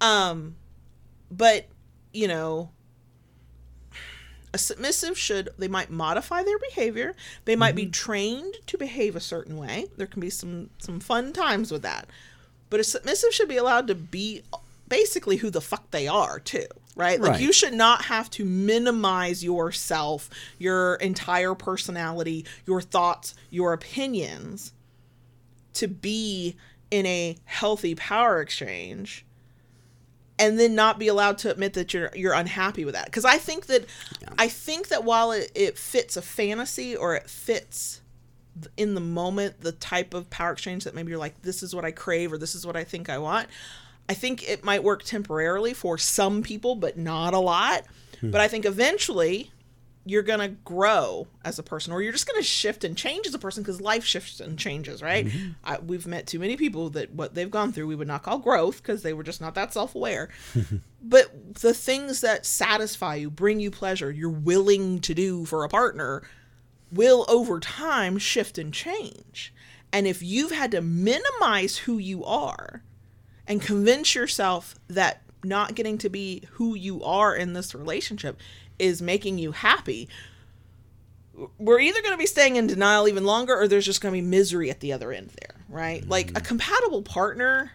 Um, 0.00 0.56
but 1.30 1.68
you 2.12 2.28
know, 2.28 2.70
A 4.52 4.58
submissive 4.58 5.18
should 5.18 5.48
they 5.58 5.66
might 5.66 5.90
modify 5.90 6.44
their 6.44 6.58
behavior. 6.58 7.16
They 7.44 7.56
might 7.56 7.74
be 7.74 7.86
trained 7.86 8.54
to 8.68 8.78
behave 8.78 9.16
a 9.16 9.20
certain 9.20 9.56
way. 9.56 9.86
There 9.96 10.06
can 10.06 10.20
be 10.20 10.30
some 10.30 10.70
some 10.78 11.00
fun 11.00 11.32
times 11.32 11.72
with 11.72 11.82
that. 11.82 12.08
But 12.70 12.78
a 12.80 12.84
submissive 12.84 13.34
should 13.34 13.48
be 13.48 13.56
allowed 13.56 13.88
to 13.88 13.94
be 13.96 14.42
basically 14.88 15.38
who 15.38 15.50
the 15.50 15.60
fuck 15.60 15.90
they 15.90 16.06
are 16.06 16.38
too, 16.38 16.66
right? 16.94 17.20
Like 17.20 17.32
Right. 17.32 17.40
you 17.40 17.52
should 17.52 17.74
not 17.74 18.04
have 18.06 18.30
to 18.30 18.44
minimize 18.44 19.42
yourself, 19.42 20.30
your 20.58 20.94
entire 20.96 21.54
personality, 21.54 22.46
your 22.66 22.80
thoughts, 22.80 23.34
your 23.50 23.72
opinions 23.72 24.72
to 25.74 25.88
be 25.88 26.56
in 26.90 27.04
a 27.06 27.36
healthy 27.44 27.94
power 27.94 28.40
exchange 28.40 29.26
and 30.38 30.58
then 30.58 30.74
not 30.74 30.98
be 30.98 31.08
allowed 31.08 31.38
to 31.38 31.50
admit 31.50 31.74
that 31.74 31.92
you're 31.94 32.10
you're 32.14 32.34
unhappy 32.34 32.84
with 32.84 32.94
that 32.94 33.06
because 33.06 33.24
i 33.24 33.36
think 33.38 33.66
that 33.66 33.84
i 34.38 34.46
think 34.48 34.88
that 34.88 35.02
while 35.04 35.32
it, 35.32 35.50
it 35.54 35.78
fits 35.78 36.16
a 36.16 36.22
fantasy 36.22 36.94
or 36.94 37.14
it 37.14 37.28
fits 37.28 38.00
in 38.76 38.94
the 38.94 39.00
moment 39.00 39.60
the 39.60 39.72
type 39.72 40.12
of 40.14 40.28
power 40.30 40.52
exchange 40.52 40.84
that 40.84 40.94
maybe 40.94 41.10
you're 41.10 41.18
like 41.18 41.40
this 41.42 41.62
is 41.62 41.74
what 41.74 41.84
i 41.84 41.90
crave 41.90 42.32
or 42.32 42.38
this 42.38 42.54
is 42.54 42.66
what 42.66 42.76
i 42.76 42.84
think 42.84 43.08
i 43.08 43.18
want 43.18 43.48
i 44.08 44.14
think 44.14 44.48
it 44.48 44.64
might 44.64 44.82
work 44.82 45.02
temporarily 45.02 45.74
for 45.74 45.98
some 45.98 46.42
people 46.42 46.74
but 46.74 46.96
not 46.96 47.34
a 47.34 47.38
lot. 47.38 47.84
Hmm. 48.20 48.30
But 48.30 48.40
i 48.40 48.48
think 48.48 48.64
eventually 48.64 49.50
you're 50.06 50.22
gonna 50.22 50.48
grow 50.48 51.26
as 51.44 51.58
a 51.58 51.62
person 51.62 51.92
or 51.92 52.02
you're 52.02 52.12
just 52.12 52.26
gonna 52.26 52.42
shift 52.42 52.84
and 52.84 52.96
change 52.96 53.26
as 53.26 53.34
a 53.34 53.38
person 53.38 53.62
because 53.62 53.80
life 53.80 54.04
shifts 54.04 54.38
and 54.40 54.58
changes 54.58 55.00
right? 55.02 55.26
Mm-hmm. 55.26 55.50
I, 55.64 55.78
we've 55.78 56.06
met 56.06 56.26
too 56.26 56.38
many 56.38 56.56
people 56.56 56.90
that 56.90 57.12
what 57.14 57.34
they've 57.34 57.50
gone 57.50 57.72
through 57.72 57.86
we 57.86 57.94
would 57.94 58.08
not 58.08 58.22
call 58.22 58.38
growth 58.38 58.82
because 58.82 59.02
they 59.02 59.14
were 59.14 59.22
just 59.22 59.40
not 59.40 59.54
that 59.54 59.72
self-aware. 59.72 60.28
But 61.06 61.56
the 61.60 61.74
things 61.74 62.22
that 62.22 62.46
satisfy 62.46 63.16
you 63.16 63.30
bring 63.30 63.60
you 63.60 63.70
pleasure 63.70 64.10
you're 64.10 64.30
willing 64.30 65.00
to 65.00 65.14
do 65.14 65.44
for 65.44 65.62
a 65.62 65.68
partner 65.68 66.22
will 66.90 67.26
over 67.28 67.60
time 67.60 68.16
shift 68.16 68.56
and 68.56 68.72
change. 68.72 69.52
And 69.92 70.06
if 70.06 70.22
you've 70.22 70.52
had 70.52 70.70
to 70.70 70.80
minimize 70.80 71.76
who 71.76 71.98
you 71.98 72.24
are 72.24 72.82
and 73.46 73.60
convince 73.60 74.14
yourself 74.14 74.74
that 74.88 75.22
not 75.42 75.74
getting 75.74 75.98
to 75.98 76.08
be 76.08 76.42
who 76.52 76.74
you 76.74 77.02
are 77.04 77.34
in 77.34 77.52
this 77.52 77.74
relationship 77.74 78.38
is 78.78 79.02
making 79.02 79.38
you 79.38 79.52
happy, 79.52 80.08
we're 81.58 81.80
either 81.80 82.00
going 82.00 82.14
to 82.14 82.18
be 82.18 82.26
staying 82.26 82.56
in 82.56 82.66
denial 82.66 83.08
even 83.08 83.24
longer 83.24 83.58
or 83.58 83.68
there's 83.68 83.84
just 83.84 84.00
going 84.00 84.14
to 84.14 84.20
be 84.20 84.26
misery 84.26 84.70
at 84.70 84.80
the 84.80 84.92
other 84.92 85.12
end 85.12 85.30
there, 85.40 85.56
right? 85.68 86.02
Mm-hmm. 86.02 86.10
Like 86.10 86.30
a 86.36 86.40
compatible 86.40 87.02
partner 87.02 87.72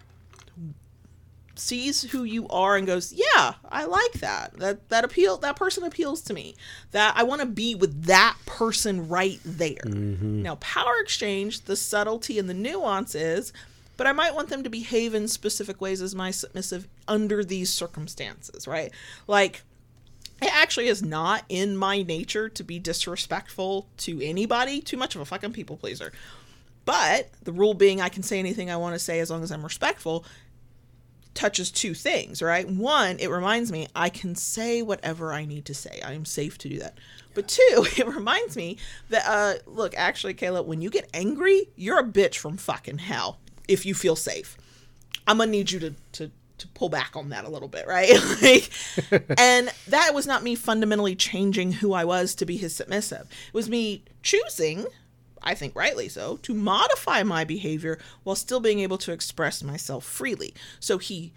sees 1.60 2.04
who 2.04 2.24
you 2.24 2.48
are 2.48 2.78
and 2.78 2.88
goes, 2.88 3.14
"Yeah, 3.14 3.54
I 3.70 3.86
like 3.86 4.14
that. 4.14 4.58
That 4.60 4.90
that 4.90 5.04
appeal 5.04 5.38
that 5.38 5.56
person 5.56 5.84
appeals 5.84 6.22
to 6.22 6.34
me. 6.34 6.56
That 6.92 7.14
I 7.16 7.24
want 7.24 7.42
to 7.42 7.48
be 7.48 7.76
with 7.76 8.06
that 8.06 8.38
person 8.46 9.08
right 9.08 9.40
there." 9.44 9.84
Mm-hmm. 9.86 10.42
Now, 10.42 10.56
power 10.56 10.96
exchange, 11.02 11.62
the 11.62 11.76
subtlety 11.76 12.40
and 12.40 12.50
the 12.50 12.54
nuance 12.54 13.14
is, 13.14 13.54
but 14.00 14.08
I 14.08 14.14
might 14.14 14.34
want 14.34 14.48
them 14.48 14.64
to 14.64 14.70
behave 14.70 15.14
in 15.14 15.28
specific 15.28 15.82
ways 15.82 16.02
as 16.02 16.16
my 16.16 16.32
submissive 16.32 16.88
under 17.06 17.44
these 17.44 17.70
circumstances, 17.70 18.66
right? 18.66 18.94
Like 19.28 19.64
it 20.42 20.56
actually 20.56 20.88
is 20.88 21.04
not 21.04 21.44
in 21.50 21.76
my 21.76 22.04
nature 22.04 22.48
to 22.48 22.64
be 22.64 22.80
disrespectful 22.80 23.90
to 23.98 24.22
anybody, 24.24 24.80
too 24.80 24.96
much 24.96 25.16
of 25.16 25.22
a 25.22 25.26
fucking 25.26 25.52
people 25.52 25.76
pleaser. 25.76 26.14
But 26.86 27.32
the 27.44 27.52
rule 27.52 27.74
being 27.74 28.00
I 28.00 28.08
can 28.08 28.24
say 28.24 28.40
anything 28.40 28.72
I 28.72 28.78
want 28.78 28.96
to 28.96 29.00
say 29.00 29.20
as 29.20 29.30
long 29.30 29.44
as 29.44 29.52
I'm 29.52 29.64
respectful 29.64 30.24
touches 31.34 31.70
two 31.70 31.94
things, 31.94 32.42
right? 32.42 32.70
One, 32.70 33.20
it 33.20 33.30
reminds 33.30 33.70
me 33.70 33.90
I 33.98 34.08
can 34.08 34.34
say 34.34 34.82
whatever 34.82 35.34
I 35.34 35.44
need 35.44 35.66
to 35.66 35.74
say. 35.74 36.00
I 36.06 36.14
am 36.14 36.24
safe 36.24 36.58
to 36.60 36.70
do 36.70 36.80
that. 36.80 36.98
But 37.34 37.50
two, 37.50 37.86
it 37.98 38.08
reminds 38.08 38.56
me 38.56 38.78
that 39.10 39.26
uh 39.28 39.56
look, 39.70 39.94
actually, 39.98 40.36
Kayla, 40.36 40.64
when 40.64 40.80
you 40.80 40.90
get 40.90 41.10
angry, 41.14 41.68
you're 41.76 42.00
a 42.00 42.04
bitch 42.06 42.38
from 42.38 42.56
fucking 42.56 43.00
hell 43.00 43.40
if 43.70 43.86
you 43.86 43.94
feel 43.94 44.16
safe. 44.16 44.58
I'm 45.28 45.38
gonna 45.38 45.52
need 45.52 45.72
you 45.72 45.80
to 45.80 45.94
to 46.14 46.32
to 46.58 46.68
pull 46.70 46.90
back 46.90 47.16
on 47.16 47.30
that 47.30 47.46
a 47.46 47.50
little 47.50 47.70
bit, 47.70 47.88
right? 47.88 48.12
like, 48.42 48.70
and 49.40 49.70
that 49.88 50.14
was 50.14 50.28
not 50.28 50.44
me 50.44 50.56
fundamentally 50.56 51.16
changing 51.16 51.72
who 51.74 51.94
I 51.94 52.04
was 52.04 52.36
to 52.36 52.46
be 52.46 52.58
his 52.58 52.76
submissive. 52.76 53.28
It 53.48 53.54
was 53.54 53.70
me 53.70 54.04
choosing, 54.24 54.86
I 55.42 55.56
think 55.56 55.74
rightly 55.76 56.10
so, 56.10 56.38
to 56.38 56.54
modify 56.54 57.24
my 57.24 57.46
behavior 57.46 57.98
while 58.24 58.36
still 58.36 58.60
being 58.60 58.80
able 58.80 58.98
to 59.00 59.14
express 59.14 59.64
myself 59.64 60.04
freely. 60.04 60.54
So 60.82 60.98
he 60.98 61.32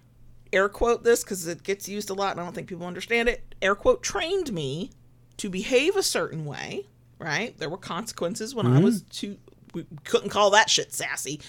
air 0.53 0.69
quote 0.69 1.05
this 1.05 1.23
because 1.23 1.47
it 1.47 1.63
gets 1.63 1.89
used 1.89 2.11
a 2.11 2.15
lot 2.15 2.33
and 2.33 2.41
I 2.41 2.45
don't 2.45 2.53
think 2.53 2.69
people 2.69 2.87
understand 2.87 3.29
it. 3.29 3.55
Air 3.63 3.77
quote 3.77 4.03
trained 4.03 4.53
me 4.53 4.91
to 5.37 5.49
behave 5.49 5.97
a 5.97 6.03
certain 6.03 6.45
way, 6.45 6.87
right? 7.19 7.57
There 7.59 7.71
were 7.71 7.79
consequences 7.79 8.55
when 8.55 8.67
I 8.67 8.71
mm-hmm. 8.71 8.85
was 8.85 9.03
too 9.03 9.39
we 9.75 9.87
couldn't 10.05 10.31
call 10.31 10.51
that 10.51 10.71
shit 10.71 10.93
sassy. 10.93 11.41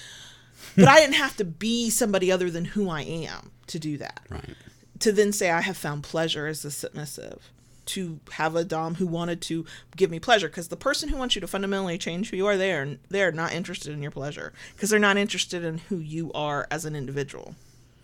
But 0.76 0.88
I 0.88 1.00
didn't 1.00 1.16
have 1.16 1.36
to 1.38 1.46
be 1.46 1.90
somebody 1.90 2.32
other 2.32 2.50
than 2.50 2.66
who 2.66 2.90
I 2.90 3.02
am 3.02 3.52
to 3.68 3.80
do 3.80 3.98
that. 3.98 4.22
Right. 4.30 4.56
To 5.00 5.12
then 5.12 5.32
say 5.32 5.52
I 5.52 5.62
have 5.62 5.78
found 5.78 6.04
pleasure 6.04 6.48
as 6.48 6.64
a 6.66 6.72
submissive. 6.72 7.52
To 7.88 8.20
have 8.32 8.56
a 8.56 8.64
dom 8.64 8.96
who 8.96 9.06
wanted 9.06 9.42
to 9.44 9.66
give 9.98 10.10
me 10.10 10.20
pleasure, 10.20 10.48
because 10.48 10.70
the 10.70 10.78
person 10.78 11.10
who 11.10 11.18
wants 11.18 11.36
you 11.36 11.42
to 11.42 11.48
fundamentally 11.48 11.98
change 11.98 12.30
who 12.30 12.38
you 12.38 12.48
are, 12.48 12.56
they're 12.56 12.98
they're 13.10 13.34
not 13.34 13.54
interested 13.54 13.92
in 13.92 14.02
your 14.02 14.12
pleasure, 14.12 14.54
because 14.74 14.90
they're 14.90 15.00
not 15.00 15.18
interested 15.18 15.66
in 15.66 15.80
who 15.80 15.98
you 15.98 16.32
are 16.34 16.66
as 16.72 16.86
an 16.86 16.96
individual. 16.96 17.56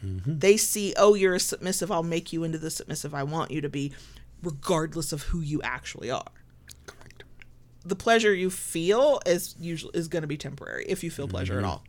Mm-hmm. 0.06 0.40
They 0.40 0.58
see, 0.58 0.94
oh, 0.98 1.14
you're 1.14 1.36
a 1.36 1.40
submissive. 1.40 1.92
I'll 1.92 2.04
make 2.04 2.34
you 2.34 2.44
into 2.44 2.58
the 2.58 2.70
submissive 2.70 3.14
I 3.14 3.24
want 3.24 3.52
you 3.52 3.62
to 3.62 3.70
be, 3.70 3.94
regardless 4.44 5.12
of 5.12 5.24
who 5.24 5.42
you 5.42 5.62
actually 5.62 6.10
are 6.10 6.32
Correct. 6.86 7.24
the 7.86 7.96
pleasure 7.96 8.34
you 8.34 8.50
feel 8.50 9.20
is 9.26 9.56
usually 9.60 9.92
is 9.98 10.08
going 10.08 10.22
to 10.22 10.28
be 10.28 10.38
temporary 10.38 10.86
if 10.88 11.04
you 11.04 11.12
feel 11.12 11.28
pleasure 11.28 11.58
at 11.58 11.64
mm-hmm. 11.64 11.72
all 11.72 11.84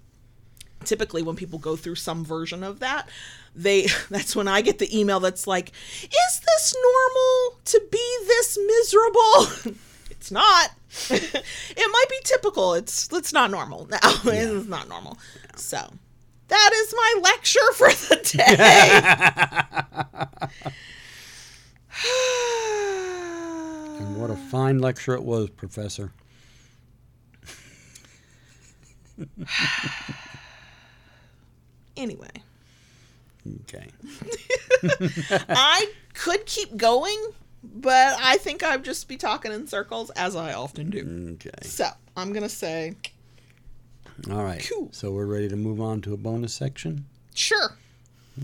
typically 0.85 1.23
when 1.23 1.37
people 1.37 1.59
go 1.59 1.77
through 1.77 1.95
some 1.95 2.25
version 2.25 2.63
of 2.63 2.81
that 2.81 3.09
they 3.55 3.87
that's 4.11 4.35
when 4.35 4.49
i 4.49 4.61
get 4.61 4.79
the 4.79 4.99
email 4.99 5.21
that's 5.21 5.47
like 5.47 5.73
is 6.05 6.41
this 6.41 6.77
normal 6.83 7.59
to 7.65 7.81
be 7.91 8.19
this 8.27 8.59
miserable? 8.67 9.77
It's 10.11 10.31
not. 10.31 10.71
It 11.11 11.91
might 11.93 12.05
be 12.11 12.19
typical. 12.25 12.75
It's 12.75 13.09
it's 13.11 13.33
not 13.33 13.51
normal. 13.51 13.87
Now 13.91 13.99
it's 14.03 14.67
not 14.69 14.87
normal. 14.87 15.17
So 15.57 15.79
that 16.49 16.71
is 16.75 16.95
my 16.95 17.21
lecture 17.23 17.73
for 17.75 17.89
the 17.89 18.17
day. 18.37 18.57
And 24.01 24.17
what 24.17 24.31
a 24.31 24.37
fine 24.37 24.79
lecture 24.79 25.15
it 25.15 25.23
was, 25.23 25.49
Professor. 25.51 26.13
anyway 32.01 32.31
Okay. 33.63 33.87
I 35.49 35.91
could 36.15 36.45
keep 36.47 36.77
going, 36.77 37.19
but 37.63 38.17
I 38.21 38.37
think 38.39 38.63
I'd 38.63 38.85
just 38.85 39.09
be 39.09 39.17
talking 39.17 39.53
in 39.53 39.67
circles 39.67 40.11
as 40.11 40.37
I 40.37 40.53
often 40.53 40.91
do. 40.91 41.35
Okay. 41.35 41.51
So 41.63 41.87
I'm 42.17 42.33
gonna 42.33 42.49
say 42.49 42.95
All 44.31 44.45
right. 44.45 44.67
Cool. 44.71 44.91
So 44.93 45.13
we're 45.13 45.27
ready 45.27 45.49
to 45.49 45.57
move 45.57 45.81
on 45.81 46.01
to 46.03 46.15
a 46.15 46.17
bonus 46.17 46.55
section. 46.55 47.07
sure. 47.35 47.77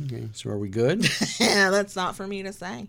Okay. 0.06 0.28
So 0.32 0.50
are 0.50 0.58
we 0.58 0.68
good? 0.68 1.08
Yeah, 1.40 1.70
that's 1.70 1.96
not 1.96 2.16
for 2.16 2.26
me 2.26 2.42
to 2.42 2.52
say. 2.52 2.86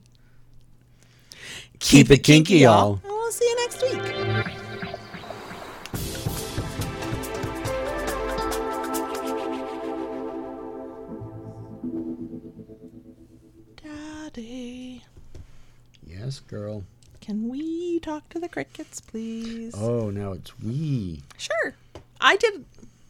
Keep 1.79 2.11
it 2.11 2.23
kinky, 2.23 2.59
y'all. 2.59 2.99
And 3.03 3.03
we'll 3.03 3.31
see 3.31 3.45
you 3.45 3.55
next 3.55 3.81
week. 3.81 4.56
Yes, 16.27 16.39
girl. 16.41 16.83
can 17.21 17.47
we 17.47 17.99
talk 18.01 18.27
to 18.29 18.39
the 18.39 18.49
crickets, 18.49 18.99
please? 18.99 19.73
Oh, 19.77 20.09
now 20.09 20.33
it's 20.33 20.51
we. 20.59 21.21
Sure. 21.37 21.73
I 22.19 22.35
did. 22.35 22.65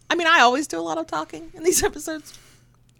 I 0.09 0.15
mean, 0.15 0.27
I 0.27 0.41
always 0.41 0.67
do 0.67 0.79
a 0.79 0.81
lot 0.81 0.97
of 0.99 1.07
talking 1.07 1.51
in 1.55 1.63
these 1.63 1.83
episodes. 1.89 2.37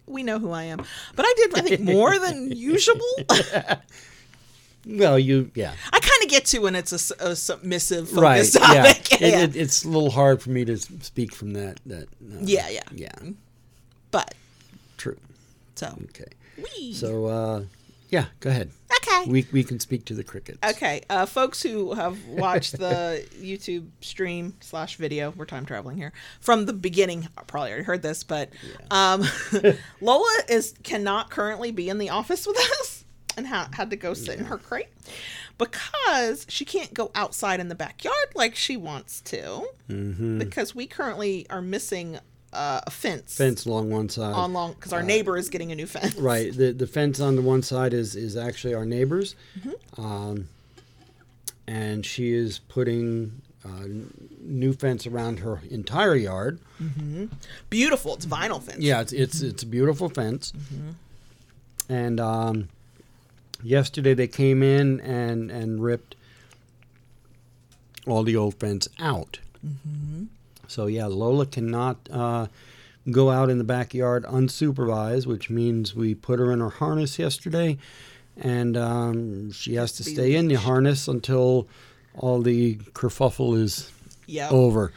We 0.06 0.22
know 0.24 0.38
who 0.40 0.50
I 0.50 0.64
am. 0.64 0.78
But 1.14 1.24
I 1.28 1.34
did, 1.36 1.56
I 1.58 1.60
think, 1.60 1.80
more 1.82 2.18
than 2.18 2.50
usual. 2.50 3.00
Well, 4.86 5.18
you, 5.18 5.50
yeah. 5.54 5.74
I 5.92 6.00
kind 6.00 6.22
of 6.22 6.30
get 6.30 6.46
to 6.46 6.60
when 6.60 6.74
it's 6.74 6.92
a 6.92 7.36
submissive 7.36 8.10
Right. 8.16 8.36
focused 8.46 8.54
Yeah. 8.54 8.82
topic. 8.82 9.12
It, 9.12 9.20
Yeah. 9.20 9.40
it, 9.40 9.56
it's 9.56 9.84
a 9.84 9.88
little 9.88 10.10
hard 10.10 10.40
for 10.40 10.48
me 10.48 10.64
to 10.64 10.78
speak 10.78 11.34
from 11.34 11.52
that. 11.52 11.78
That. 11.84 12.04
Uh, 12.04 12.38
yeah, 12.40 12.70
yeah. 12.70 12.80
Yeah. 12.94 13.12
But, 14.10 14.32
True. 14.96 15.18
so. 15.74 15.88
Okay. 16.04 16.28
Wee. 16.56 16.94
So, 16.94 17.26
uh, 17.26 17.62
yeah. 18.08 18.26
Go 18.40 18.50
ahead. 18.50 18.70
okay. 19.02 19.30
We 19.30 19.46
we 19.52 19.64
can 19.64 19.80
speak 19.80 20.04
to 20.06 20.14
the 20.14 20.24
crickets. 20.24 20.58
Okay, 20.64 21.02
uh, 21.10 21.26
folks 21.26 21.62
who 21.62 21.92
have 21.94 22.24
watched 22.28 22.78
the 22.78 23.26
YouTube 23.40 23.88
stream 24.00 24.54
slash 24.60 24.96
video, 24.96 25.30
we're 25.36 25.44
time 25.46 25.66
traveling 25.66 25.96
here 25.96 26.12
from 26.40 26.66
the 26.66 26.72
beginning. 26.72 27.28
I 27.36 27.42
Probably 27.42 27.70
already 27.70 27.84
heard 27.84 28.02
this, 28.02 28.22
but 28.24 28.50
um, 28.90 29.24
Lola 30.00 30.38
is 30.48 30.74
cannot 30.82 31.30
currently 31.30 31.70
be 31.72 31.88
in 31.88 31.98
the 31.98 32.10
office 32.10 32.46
with 32.46 32.56
us, 32.80 33.04
and 33.36 33.46
ha- 33.46 33.68
had 33.72 33.90
to 33.90 33.96
go 33.96 34.14
sit 34.14 34.38
in 34.38 34.44
her 34.46 34.58
crate 34.58 34.88
because 35.58 36.46
she 36.48 36.64
can't 36.64 36.94
go 36.94 37.10
outside 37.14 37.60
in 37.60 37.68
the 37.68 37.74
backyard 37.74 38.14
like 38.34 38.54
she 38.54 38.76
wants 38.76 39.20
to 39.22 39.66
Mm-hmm. 39.88 40.38
because 40.38 40.74
we 40.74 40.86
currently 40.86 41.46
are 41.48 41.62
missing 41.62 42.18
uh, 42.52 42.80
a 42.86 42.90
fence, 42.90 43.36
Fence 43.36 43.66
along 43.66 43.90
one 43.90 44.08
side. 44.08 44.34
on 44.34 44.52
long 44.52 44.72
because 44.72 44.92
our 44.92 45.02
neighbor 45.02 45.36
is 45.36 45.48
getting 45.48 45.70
a 45.72 45.74
new 45.74 45.86
fence. 45.86 46.14
Right. 46.16 46.52
The 46.54 46.72
the 46.82 46.86
fence 46.86 47.20
on 47.20 47.36
the 47.36 47.42
one 47.42 47.62
side 47.62 47.92
is 47.92 48.16
is 48.16 48.36
actually 48.36 48.74
our 48.74 48.84
neighbor's, 48.86 49.34
Mm-hmm. 49.58 50.00
um, 50.04 50.48
and 51.66 52.06
she 52.06 52.32
is 52.32 52.60
putting 52.60 53.42
uh, 53.64 53.86
new 54.40 54.72
fence 54.72 55.06
around 55.06 55.40
her 55.40 55.60
entire 55.70 56.14
yard. 56.14 56.58
Beautiful. 57.68 58.14
It's 58.14 58.24
vinyl 58.26 58.62
fence. 58.62 58.78
Yeah, 58.78 59.00
it's 59.02 59.12
it's 59.12 59.42
it's 59.42 59.62
a 59.62 59.66
beautiful 59.66 60.08
fence. 60.08 60.52
And 61.90 62.20
um, 62.20 62.68
yesterday 63.62 64.14
they 64.14 64.28
came 64.28 64.62
in 64.62 65.00
and 65.00 65.50
and 65.50 65.82
ripped 65.82 66.14
all 68.06 68.22
the 68.22 68.36
old 68.36 68.54
fence 68.54 68.88
out. 68.98 69.38
So 70.68 70.86
yeah, 70.86 71.06
Lola 71.06 71.46
cannot 71.46 71.96
uh, 72.10 72.46
go 73.10 73.30
out 73.30 73.50
in 73.50 73.58
the 73.58 73.64
backyard 73.64 74.24
unsupervised, 74.24 75.26
which 75.26 75.50
means 75.50 75.94
we 75.96 76.14
put 76.14 76.38
her 76.38 76.52
in 76.52 76.60
her 76.60 76.68
harness 76.70 77.18
yesterday, 77.18 77.78
and 78.36 78.76
um, 78.76 79.50
she 79.50 79.74
has 79.74 79.92
to 79.92 80.04
stay 80.04 80.34
in 80.36 80.46
the 80.48 80.54
harness 80.54 81.08
until 81.08 81.66
all 82.14 82.40
the 82.42 82.76
kerfuffle 82.92 83.56
is 83.58 83.90
Yeah. 84.26 84.50
over. 84.50 84.92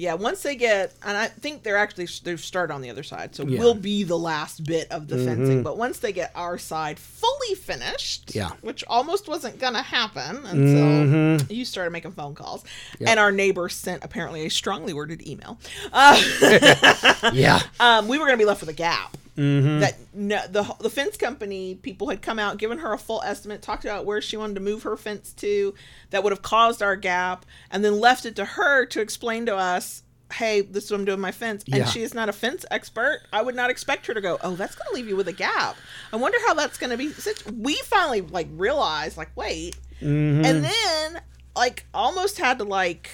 Yeah, 0.00 0.14
once 0.14 0.42
they 0.42 0.54
get, 0.56 0.94
and 1.04 1.14
I 1.14 1.26
think 1.26 1.62
they're 1.62 1.76
actually 1.76 2.08
they've 2.24 2.40
started 2.40 2.72
on 2.72 2.80
the 2.80 2.88
other 2.88 3.02
side, 3.02 3.34
so 3.34 3.42
Yeah. 3.42 3.50
Mm-hmm. 3.50 3.58
we'll 3.62 3.74
be 3.74 4.02
the 4.02 4.16
last 4.18 4.64
bit 4.64 4.90
of 4.90 5.08
the 5.08 5.18
fencing. 5.18 5.62
But 5.62 5.76
once 5.76 5.98
they 5.98 6.12
get 6.12 6.32
our 6.34 6.56
side 6.56 6.98
fully 6.98 7.54
finished, 7.54 8.34
Yeah. 8.34 8.52
which 8.62 8.82
almost 8.88 9.28
wasn't 9.28 9.58
gonna 9.58 9.82
happen 9.82 10.44
until 10.46 11.46
you 11.54 11.66
started 11.66 11.90
making 11.90 12.12
phone 12.12 12.34
calls, 12.34 12.62
Mm-hmm. 12.62 13.02
Yep. 13.04 13.10
and 13.10 13.20
our 13.20 13.30
neighbor 13.30 13.68
sent 13.68 14.02
apparently 14.02 14.46
a 14.46 14.48
strongly 14.48 14.94
worded 14.94 15.26
email. 15.28 15.58
Uh, 15.92 16.16
Yeah. 17.34 17.60
um, 17.78 18.08
we 18.08 18.18
were 18.18 18.24
gonna 18.24 18.38
be 18.38 18.44
left 18.46 18.60
with 18.62 18.70
a 18.70 18.74
gap. 18.74 19.16
Mm-hmm. 19.40 19.80
That 19.80 19.94
no, 20.12 20.40
the 20.48 20.62
the 20.80 20.90
fence 20.90 21.16
company 21.16 21.74
people 21.76 22.08
had 22.10 22.20
come 22.20 22.38
out, 22.38 22.58
given 22.58 22.78
her 22.78 22.92
a 22.92 22.98
full 22.98 23.22
estimate, 23.22 23.62
talked 23.62 23.84
about 23.86 24.04
where 24.04 24.20
she 24.20 24.36
wanted 24.36 24.54
to 24.54 24.60
move 24.60 24.82
her 24.82 24.96
fence 24.98 25.32
to, 25.34 25.72
that 26.10 26.22
would 26.22 26.32
have 26.32 26.42
caused 26.42 26.82
our 26.82 26.94
gap, 26.96 27.46
and 27.70 27.82
then 27.84 27.98
left 27.98 28.26
it 28.26 28.36
to 28.36 28.44
her 28.44 28.84
to 28.86 29.00
explain 29.00 29.46
to 29.46 29.56
us, 29.56 30.02
"Hey, 30.34 30.60
this 30.60 30.84
is 30.84 30.90
what 30.90 30.98
I'm 31.00 31.06
doing 31.06 31.20
my 31.20 31.32
fence." 31.32 31.64
And 31.72 31.76
Yeah. 31.76 31.84
she 31.86 32.02
is 32.02 32.12
not 32.12 32.28
a 32.28 32.32
fence 32.34 32.66
expert. 32.70 33.22
I 33.32 33.40
would 33.40 33.54
not 33.54 33.70
expect 33.70 34.06
her 34.08 34.14
to 34.14 34.20
go, 34.20 34.36
"Oh, 34.42 34.56
that's 34.56 34.74
going 34.74 34.88
to 34.90 34.94
leave 34.94 35.08
you 35.08 35.16
with 35.16 35.28
a 35.28 35.32
gap." 35.32 35.76
I 36.12 36.16
wonder 36.16 36.36
how 36.46 36.52
that's 36.54 36.76
going 36.76 36.90
to 36.90 36.98
be. 36.98 37.10
Since 37.10 37.46
we 37.46 37.76
finally 37.84 38.20
like 38.20 38.48
realized, 38.52 39.16
like, 39.16 39.30
wait, 39.36 39.76
Mhm. 40.02 40.44
and 40.44 40.64
then 40.64 41.22
like 41.56 41.86
almost 41.94 42.36
had 42.38 42.58
to 42.58 42.64
like 42.64 43.10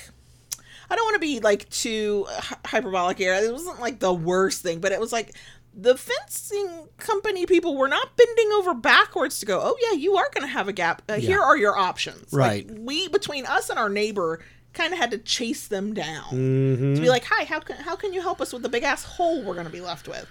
I 0.88 0.94
don't 0.94 1.04
want 1.04 1.14
to 1.16 1.20
be 1.20 1.40
like 1.40 1.68
too 1.68 2.26
hyperbolic 2.64 3.18
here. 3.18 3.34
It 3.34 3.52
wasn't 3.52 3.80
like 3.80 3.98
the 3.98 4.12
worst 4.12 4.62
thing, 4.62 4.78
but 4.78 4.92
it 4.92 5.00
was 5.00 5.12
like 5.12 5.34
the 5.78 5.96
fencing 5.96 6.88
company 6.96 7.44
people 7.44 7.76
were 7.76 7.88
not 7.88 8.16
bending 8.16 8.50
over 8.54 8.72
backwards 8.72 9.38
to 9.40 9.46
go, 9.46 9.60
"Oh 9.62 9.76
yeah, 9.82 9.98
you 9.98 10.16
are 10.16 10.28
going 10.34 10.46
to 10.46 10.52
have 10.52 10.68
a 10.68 10.72
gap. 10.72 11.02
Uh, 11.08 11.14
Here 11.16 11.40
are 11.40 11.56
your 11.56 11.76
options." 11.76 12.32
Right. 12.32 12.66
Like, 12.66 12.78
we 12.80 13.08
between 13.08 13.44
us 13.46 13.68
and 13.68 13.78
our 13.78 13.88
neighbor 13.90 14.40
kind 14.72 14.92
of 14.92 14.98
had 14.98 15.10
to 15.10 15.18
chase 15.18 15.66
them 15.68 15.94
down 15.94 16.24
Mhm. 16.32 16.94
to 16.96 17.00
be 17.00 17.08
like, 17.08 17.24
"Hi, 17.24 17.44
how 17.44 17.60
can 17.60 17.76
how 17.76 17.94
can 17.96 18.12
you 18.14 18.22
help 18.22 18.40
us 18.40 18.52
with 18.52 18.62
the 18.62 18.68
big 18.70 18.82
ass 18.84 19.04
hole 19.04 19.42
we're 19.42 19.54
going 19.54 19.66
to 19.66 19.72
be 19.72 19.80
left 19.82 20.08
with?" 20.08 20.26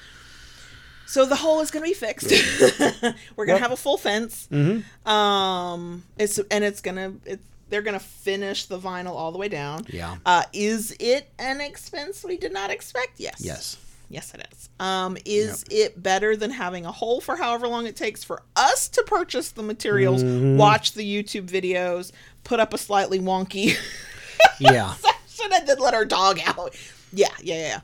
So 1.08 1.26
the 1.26 1.36
hole 1.36 1.62
is 1.62 1.70
going 1.70 1.84
to 1.84 1.90
be 1.90 1.94
fixed. 1.94 2.32
we're 3.36 3.46
going 3.46 3.58
to 3.58 3.62
have 3.62 3.72
a 3.72 3.78
full 3.78 3.98
fence. 3.98 4.48
Mhm. 4.52 4.84
Um, 5.08 6.04
it's 6.18 6.40
and 6.50 6.64
it's 6.64 6.82
gonna 6.82 7.14
it's 7.26 7.44
they're 7.70 7.82
gonna 7.84 8.00
finish 8.00 8.66
the 8.66 8.80
vinyl 8.80 9.12
all 9.16 9.32
the 9.32 9.38
way 9.38 9.50
down. 9.50 9.86
Yeah. 9.90 10.18
Uh, 10.26 10.44
is 10.54 10.96
it 11.00 11.30
an 11.40 11.62
expense 11.62 12.24
we 12.24 12.38
did 12.38 12.54
not 12.54 12.70
expect? 12.72 13.20
Yes. 13.20 13.36
Yes. 13.40 13.78
Yes, 14.10 14.34
it 14.34 14.48
is. 14.52 14.70
Um, 14.80 15.18
is 15.26 15.64
it 15.72 16.02
better 16.02 16.36
than 16.36 16.52
having 16.52 16.86
a 16.86 16.92
hole 16.92 17.22
for 17.22 17.36
however 17.36 17.68
long 17.68 17.88
it 17.88 17.96
takes 17.96 18.24
for 18.24 18.44
us 18.56 18.88
to 18.90 19.04
purchase 19.08 19.52
the 19.52 19.64
materials, 19.64 20.24
Mm-hmm. 20.24 20.58
watch 20.58 20.94
the 20.94 21.04
YouTube 21.04 21.48
videos, 21.48 22.12
put 22.44 22.60
up 22.60 22.74
a 22.74 22.78
slightly 22.78 23.20
wonky 23.20 23.76
Yeah. 24.60 24.94
section, 24.94 25.52
and 25.54 25.68
then 25.68 25.80
let 25.80 25.94
our 25.94 26.06
dog 26.06 26.40
out? 26.46 26.76
Yeah, 27.12 27.28
yeah, 27.42 27.56
yeah. 27.56 27.80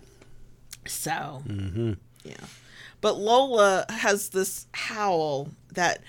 So, 0.86 1.44
Mm-hmm. 1.48 1.94
yeah. 2.24 2.36
But 3.02 3.18
Lola 3.18 3.86
has 3.90 4.30
this 4.30 4.68
howl 4.74 5.50
that 5.74 6.04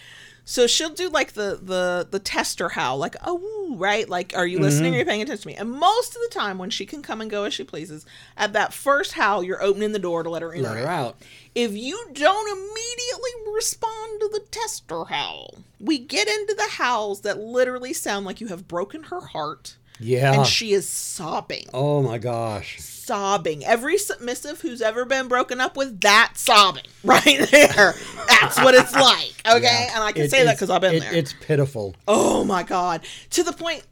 so 0.45 0.67
she'll 0.67 0.91
do 0.91 1.09
like 1.09 1.33
the 1.33 1.59
the 1.63 2.07
the 2.11 2.19
tester 2.19 2.71
howl, 2.71 2.99
like 2.99 3.17
oh 3.25 3.35
woo, 3.37 3.77
right, 3.77 4.09
like 4.09 4.33
are 4.37 4.47
you 4.47 4.59
listening? 4.59 4.93
Mm-hmm. 4.93 4.97
Are 4.97 4.99
you 5.01 5.05
paying 5.07 5.23
attention 5.23 5.43
to 5.43 5.49
me? 5.49 5.55
And 5.55 5.71
most 5.71 6.17
of 6.17 6.23
the 6.23 6.31
time, 6.35 6.59
when 6.59 6.71
she 6.71 6.85
can 6.87 7.03
come 7.03 7.21
and 7.21 7.31
go 7.31 7.45
as 7.45 7.55
she 7.55 7.65
pleases, 7.65 8.05
at 8.37 8.53
that 8.53 8.73
first 8.73 9.13
howl, 9.13 9.43
you're 9.43 9.63
opening 9.63 9.93
the 9.93 9.99
door 9.99 10.23
to 10.23 10.31
let 10.31 10.43
her 10.43 10.53
in. 10.53 10.63
Let 10.63 10.77
her 10.79 10.87
out. 10.87 11.17
If 11.55 11.73
you 11.73 12.07
don't 12.13 12.49
immediately 12.59 13.53
respond 13.55 14.21
to 14.21 14.29
the 14.33 14.45
tester 14.51 15.05
howl, 15.05 15.59
we 15.79 15.99
get 15.99 16.27
into 16.29 16.55
the 16.55 16.69
howls 16.73 17.21
that 17.23 17.39
literally 17.39 17.93
sound 17.93 18.27
like 18.27 18.41
you 18.41 18.49
have 18.49 18.67
broken 18.67 19.05
her 19.05 19.21
heart 19.21 19.77
Yeah. 20.01 20.33
and 20.33 20.47
she 20.47 20.73
is 20.73 20.89
sobbing 20.89 21.67
oh 21.75 22.03
my 22.03 22.19
gosh. 22.19 22.79
Sobbing. 23.07 23.65
Every 23.65 23.99
submissive 23.99 24.61
who's 24.61 24.81
ever 24.83 25.05
been 25.05 25.29
broken 25.29 25.61
up 25.61 25.77
with, 25.77 26.01
that 26.03 26.33
sobbing 26.37 26.85
right 27.05 27.25
there. 27.51 27.95
That's 28.29 28.57
what 28.59 28.75
it's 28.75 28.95
like. 28.95 29.35
Okay, 29.47 29.63
Yeah. 29.89 29.95
and 29.95 30.05
I 30.05 30.13
can 30.13 30.23
It- 30.23 30.31
say 30.31 30.45
that 30.45 30.57
because 30.57 30.71
I've 30.71 30.81
been 30.81 30.95
it- 30.95 31.01
there. 31.01 31.15
It's 31.15 31.35
pitiful. 31.41 31.95
oh 32.09 32.45
my 32.45 32.63
god, 32.63 33.03
to 33.31 33.43
the 33.43 33.53
point. 33.53 33.83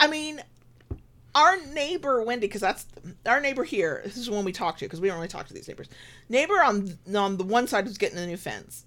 I 0.00 0.06
mean, 0.06 0.40
our 1.34 1.56
neighbor 1.72 2.22
Wendy, 2.22 2.46
because 2.46 2.60
that's 2.60 2.86
our 3.26 3.40
neighbor 3.40 3.64
here. 3.64 4.00
This 4.04 4.16
is 4.16 4.26
the 4.26 4.32
one 4.32 4.44
we 4.44 4.52
talk 4.52 4.78
to 4.78 4.84
because 4.84 5.00
we 5.00 5.08
don't 5.08 5.16
really 5.16 5.28
talk 5.28 5.46
to 5.48 5.54
these 5.54 5.66
neighbors. 5.68 5.88
Neighbor 6.28 6.62
on 6.62 6.98
on 7.14 7.36
the 7.36 7.44
one 7.44 7.66
side 7.66 7.86
who's 7.86 7.98
getting 7.98 8.16
the 8.16 8.26
new 8.26 8.36
fence 8.36 8.84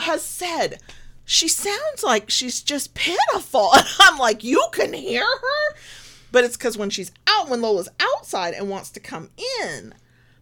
has 0.00 0.22
said. 0.22 0.78
She 1.24 1.46
sounds 1.46 2.02
like 2.02 2.30
she's 2.30 2.60
just 2.62 2.94
pitiful. 2.94 3.70
And 3.76 3.86
I'm 4.00 4.18
like, 4.18 4.42
you 4.42 4.62
can 4.72 4.92
hear 4.92 5.22
her? 5.22 5.76
But 6.32 6.44
it's 6.44 6.56
because 6.56 6.76
when 6.78 6.90
she's 6.90 7.12
out, 7.26 7.48
when 7.48 7.60
Lola's 7.60 7.88
outside 8.00 8.54
and 8.54 8.68
wants 8.70 8.90
to 8.90 9.00
come 9.00 9.30
in, 9.62 9.94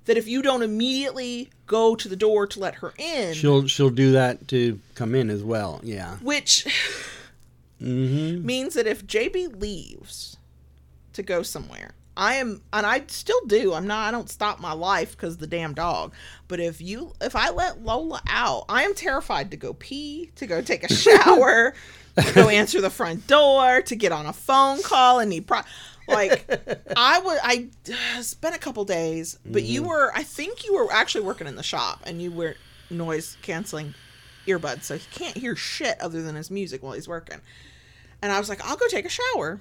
that 0.06 0.16
if 0.16 0.26
you 0.28 0.40
don't 0.40 0.62
immediately 0.62 1.50
go 1.66 1.94
to 1.96 2.08
the 2.08 2.16
door 2.16 2.46
to 2.46 2.60
let 2.60 2.76
her 2.76 2.94
in, 2.96 3.34
She'll 3.34 3.66
she'll 3.66 3.90
do 3.90 4.12
that 4.12 4.48
to 4.48 4.78
come 4.94 5.14
in 5.14 5.28
as 5.30 5.42
well. 5.42 5.80
Yeah. 5.82 6.16
which 6.18 6.66
Mm-hmm. 7.80 8.44
means 8.44 8.74
that 8.74 8.86
if 8.86 9.06
JB 9.06 9.58
leaves 9.60 10.36
to 11.14 11.22
go 11.22 11.42
somewhere, 11.42 11.92
I 12.14 12.34
am, 12.34 12.60
and 12.74 12.84
I 12.84 13.04
still 13.06 13.40
do. 13.46 13.72
I'm 13.72 13.86
not. 13.86 14.06
I 14.06 14.10
don't 14.10 14.28
stop 14.28 14.60
my 14.60 14.72
life 14.74 15.12
because 15.12 15.38
the 15.38 15.46
damn 15.46 15.72
dog. 15.72 16.12
But 16.46 16.60
if 16.60 16.82
you, 16.82 17.14
if 17.22 17.34
I 17.34 17.48
let 17.50 17.82
Lola 17.82 18.20
out, 18.28 18.66
I 18.68 18.82
am 18.82 18.94
terrified 18.94 19.50
to 19.52 19.56
go 19.56 19.72
pee, 19.72 20.30
to 20.36 20.46
go 20.46 20.60
take 20.60 20.84
a 20.84 20.92
shower, 20.94 21.72
go 22.34 22.48
answer 22.50 22.80
the 22.80 22.90
front 22.90 23.26
door, 23.26 23.82
to 23.82 23.96
get 23.96 24.12
on 24.12 24.26
a 24.26 24.32
phone 24.32 24.82
call 24.82 25.18
and 25.18 25.30
need 25.30 25.46
pro. 25.46 25.60
Like 26.08 26.46
I 26.96 27.20
would. 27.20 27.38
I 27.42 27.68
uh, 27.88 28.18
it's 28.18 28.34
been 28.34 28.54
a 28.54 28.58
couple 28.58 28.84
days, 28.84 29.38
but 29.44 29.62
you 29.62 29.80
mm-hmm. 29.80 29.90
were. 29.90 30.12
I 30.14 30.22
think 30.22 30.64
you 30.64 30.74
were 30.74 30.92
actually 30.92 31.24
working 31.24 31.46
in 31.46 31.56
the 31.56 31.62
shop, 31.62 32.00
and 32.04 32.20
you 32.20 32.30
were 32.30 32.56
noise 32.90 33.36
canceling 33.42 33.94
earbuds, 34.46 34.84
so 34.84 34.96
he 34.96 35.06
can't 35.12 35.36
hear 35.36 35.54
shit 35.54 36.00
other 36.00 36.22
than 36.22 36.34
his 36.34 36.50
music 36.50 36.82
while 36.82 36.92
he's 36.92 37.08
working. 37.08 37.40
And 38.22 38.32
I 38.32 38.38
was 38.38 38.48
like, 38.48 38.64
I'll 38.64 38.76
go 38.76 38.86
take 38.88 39.06
a 39.06 39.10
shower. 39.10 39.60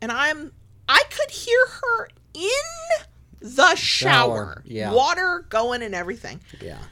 And 0.00 0.10
I'm 0.10 0.52
I 0.88 1.02
could 1.10 1.30
hear 1.30 1.66
her 1.66 2.08
in 2.34 3.06
the 3.40 3.74
shower. 3.74 3.76
Shower, 3.76 4.62
yeah. 4.64 4.92
Water 4.92 5.44
going 5.48 5.82
and 5.82 5.94
everything. 5.94 6.40
Yeah. 6.60 6.78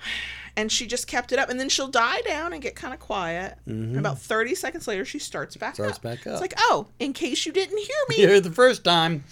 And 0.56 0.72
she 0.72 0.86
just 0.86 1.06
kept 1.06 1.32
it 1.32 1.38
up. 1.38 1.50
And 1.50 1.60
then 1.60 1.68
she'll 1.68 1.88
die 1.88 2.22
down 2.22 2.52
and 2.54 2.62
get 2.62 2.74
kind 2.74 2.94
of 2.94 3.00
quiet. 3.00 3.58
And 3.66 3.96
about 3.98 4.18
30 4.18 4.54
seconds 4.54 4.88
later, 4.88 5.04
she 5.04 5.18
starts 5.18 5.54
back 5.56 5.74
Mm-hmm. 5.74 5.82
Starts 5.82 5.98
up. 5.98 6.02
back 6.02 6.26
up. 6.26 6.32
It's 6.32 6.40
like, 6.40 6.54
oh, 6.58 6.86
in 6.98 7.12
case 7.12 7.44
you 7.44 7.52
didn't 7.52 7.76
hear 7.78 7.96
me. 8.08 8.16
Here 8.16 8.40
the 8.40 8.50
first 8.50 8.82
time. 8.82 9.24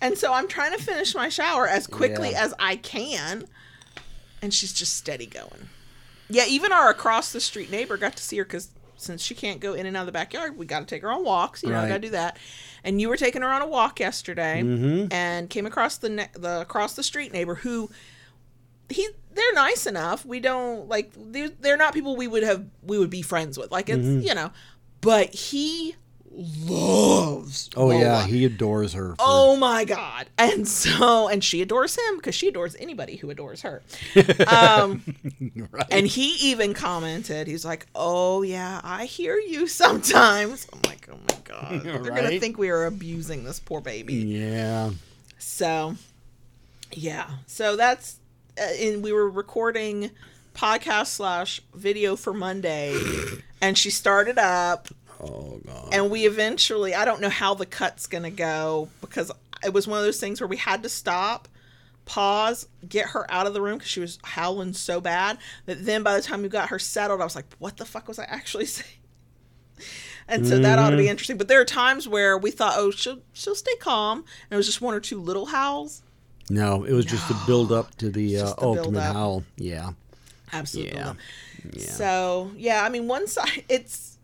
And 0.00 0.18
so 0.18 0.32
I'm 0.32 0.48
trying 0.48 0.76
to 0.76 0.82
finish 0.82 1.14
my 1.14 1.28
shower 1.28 1.68
as 1.68 1.86
quickly 1.86 2.32
Yeah. 2.32 2.44
as 2.44 2.54
I 2.58 2.74
can. 2.76 3.44
And 4.42 4.52
she's 4.52 4.72
just 4.72 4.96
steady 4.96 5.26
going. 5.26 5.68
Yeah, 6.28 6.46
even 6.48 6.72
our 6.72 6.88
across 6.90 7.32
the 7.32 7.40
street 7.40 7.70
neighbor 7.70 7.96
got 7.96 8.16
to 8.16 8.22
see 8.22 8.38
her 8.38 8.44
because 8.44 8.70
since 8.96 9.22
she 9.22 9.34
can't 9.36 9.60
go 9.60 9.74
in 9.74 9.86
and 9.86 9.96
out 9.96 10.00
of 10.00 10.06
the 10.06 10.12
backyard, 10.12 10.56
we 10.56 10.66
got 10.66 10.80
to 10.80 10.86
take 10.86 11.02
her 11.02 11.12
on 11.12 11.24
walks. 11.24 11.62
You 11.62 11.68
know, 11.70 11.76
Right. 11.76 11.88
got 11.88 11.94
to 11.94 12.00
do 12.00 12.10
that. 12.10 12.38
And 12.82 13.00
you 13.00 13.08
were 13.08 13.16
taking 13.16 13.42
her 13.42 13.48
on 13.48 13.62
a 13.62 13.66
walk 13.66 14.00
yesterday 14.00 14.62
Mhm. 14.64 15.12
and 15.12 15.48
came 15.50 15.66
across 15.66 15.96
the 15.98 16.08
ne- 16.08 16.30
the 16.34 16.62
across 16.62 16.94
the 16.94 17.02
street 17.04 17.32
neighbor 17.32 17.54
who 17.56 17.90
he 18.88 19.08
they're 19.34 19.52
nice 19.54 19.86
enough. 19.86 20.24
We 20.24 20.40
don't 20.40 20.88
like 20.88 21.12
they're, 21.16 21.48
they're 21.60 21.76
not 21.76 21.94
people 21.94 22.16
we 22.16 22.26
would 22.28 22.42
have 22.42 22.64
we 22.82 22.98
would 22.98 23.10
be 23.10 23.22
friends 23.22 23.58
with. 23.58 23.70
Like 23.70 23.88
it's 23.88 23.98
Mm-hmm. 24.06 24.26
you 24.26 24.34
know, 24.34 24.50
but 25.00 25.34
he 25.34 25.94
loves. 26.34 27.68
Oh 27.76 27.90
yeah, 27.90 28.26
he 28.26 28.44
adores 28.44 28.94
her. 28.94 29.10
for- 29.10 29.16
Oh 29.18 29.56
my 29.56 29.84
god. 29.84 30.28
And 30.38 30.66
so 30.66 31.28
and 31.28 31.42
she 31.44 31.60
adores 31.62 31.96
him 31.96 32.16
because 32.16 32.34
she 32.34 32.48
adores 32.48 32.74
anybody 32.78 33.16
who 33.16 33.30
adores 33.30 33.62
her. 33.62 33.82
Um 34.46 35.02
right. 35.70 35.86
and 35.90 36.06
he 36.06 36.50
even 36.50 36.74
commented, 36.74 37.46
he's 37.46 37.64
like, 37.64 37.86
Oh 37.94 38.42
yeah, 38.42 38.80
I 38.82 39.04
hear 39.06 39.36
you 39.38 39.66
sometimes. 39.66 40.66
I'm 40.72 40.80
like, 40.86 41.08
oh 41.12 41.18
my 41.28 41.36
god. 41.44 41.82
They're 41.84 41.98
gonna 42.00 42.38
think 42.40 42.58
we 42.58 42.70
are 42.70 42.86
abusing 42.86 43.44
this 43.44 43.60
poor 43.60 43.80
baby. 43.80 44.14
yeah. 44.14 44.90
So, 45.38 45.96
yeah. 46.92 47.28
So 47.46 47.74
that's, 47.76 48.18
Uh, 48.58 48.62
and 48.80 49.02
we 49.02 49.12
were 49.12 49.30
recording 49.30 50.10
podcast 50.54 51.06
slash 51.06 51.60
video 51.74 52.16
for 52.16 52.34
Monday, 52.34 52.98
and 53.62 53.78
she 53.78 53.90
started 53.90 54.38
up, 54.38 54.88
Oh 55.20 55.60
god. 55.64 55.88
and 55.92 56.10
we 56.10 56.26
eventually, 56.26 56.94
I 56.94 57.04
don't 57.04 57.20
know 57.20 57.30
how 57.30 57.54
the 57.54 57.64
cut's 57.64 58.06
gonna 58.06 58.30
go 58.30 58.88
because 59.00 59.32
it 59.64 59.72
was 59.72 59.86
one 59.86 59.98
of 59.98 60.04
those 60.04 60.20
things 60.20 60.40
where 60.40 60.48
we 60.48 60.56
had 60.58 60.82
to 60.82 60.88
stop. 60.88 61.48
Pause, 62.04 62.68
get 62.86 63.10
her 63.10 63.30
out 63.30 63.46
of 63.46 63.54
the 63.54 63.62
room 63.62 63.78
because 63.78 63.90
she 63.90 64.00
was 64.00 64.18
howling 64.24 64.72
so 64.72 65.00
bad 65.00 65.38
that 65.66 65.86
then 65.86 66.02
by 66.02 66.16
the 66.16 66.22
time 66.22 66.42
we 66.42 66.48
got 66.48 66.70
her 66.70 66.78
settled, 66.78 67.20
I 67.20 67.24
was 67.24 67.36
like, 67.36 67.46
"What 67.58 67.76
the 67.76 67.84
fuck 67.84 68.08
was 68.08 68.18
I 68.18 68.24
actually 68.24 68.66
saying?" 68.66 68.98
And 70.28 70.46
so 70.46 70.58
that 70.58 70.78
ought 70.78 70.90
to 70.90 70.96
be 70.96 71.04
mm-hmm. 71.04 71.10
interesting. 71.10 71.36
But 71.36 71.48
there 71.48 71.60
are 71.60 71.64
times 71.64 72.08
where 72.08 72.36
we 72.36 72.50
thought, 72.50 72.74
"Oh, 72.76 72.90
she'll 72.90 73.20
she'll 73.32 73.54
stay 73.54 73.76
calm," 73.76 74.18
and 74.18 74.52
it 74.52 74.56
was 74.56 74.66
just 74.66 74.80
one 74.80 74.94
or 74.94 75.00
two 75.00 75.20
little 75.20 75.46
howls. 75.46 76.02
No, 76.50 76.84
it 76.84 76.92
was 76.92 77.04
just 77.06 77.30
a 77.30 77.36
build 77.46 77.72
up 77.72 77.94
to 77.96 78.10
the 78.10 78.38
uh, 78.38 78.46
the 78.54 78.62
ultimate 78.62 79.00
howl. 79.00 79.44
Yeah. 79.56 79.92
Absolutely. 80.52 80.98
Yeah. 80.98 81.14
So 81.80 82.50
yeah, 82.56 82.84
I 82.84 82.88
mean, 82.88 83.08
one 83.08 83.26
side 83.26 83.64
it's 83.68 84.18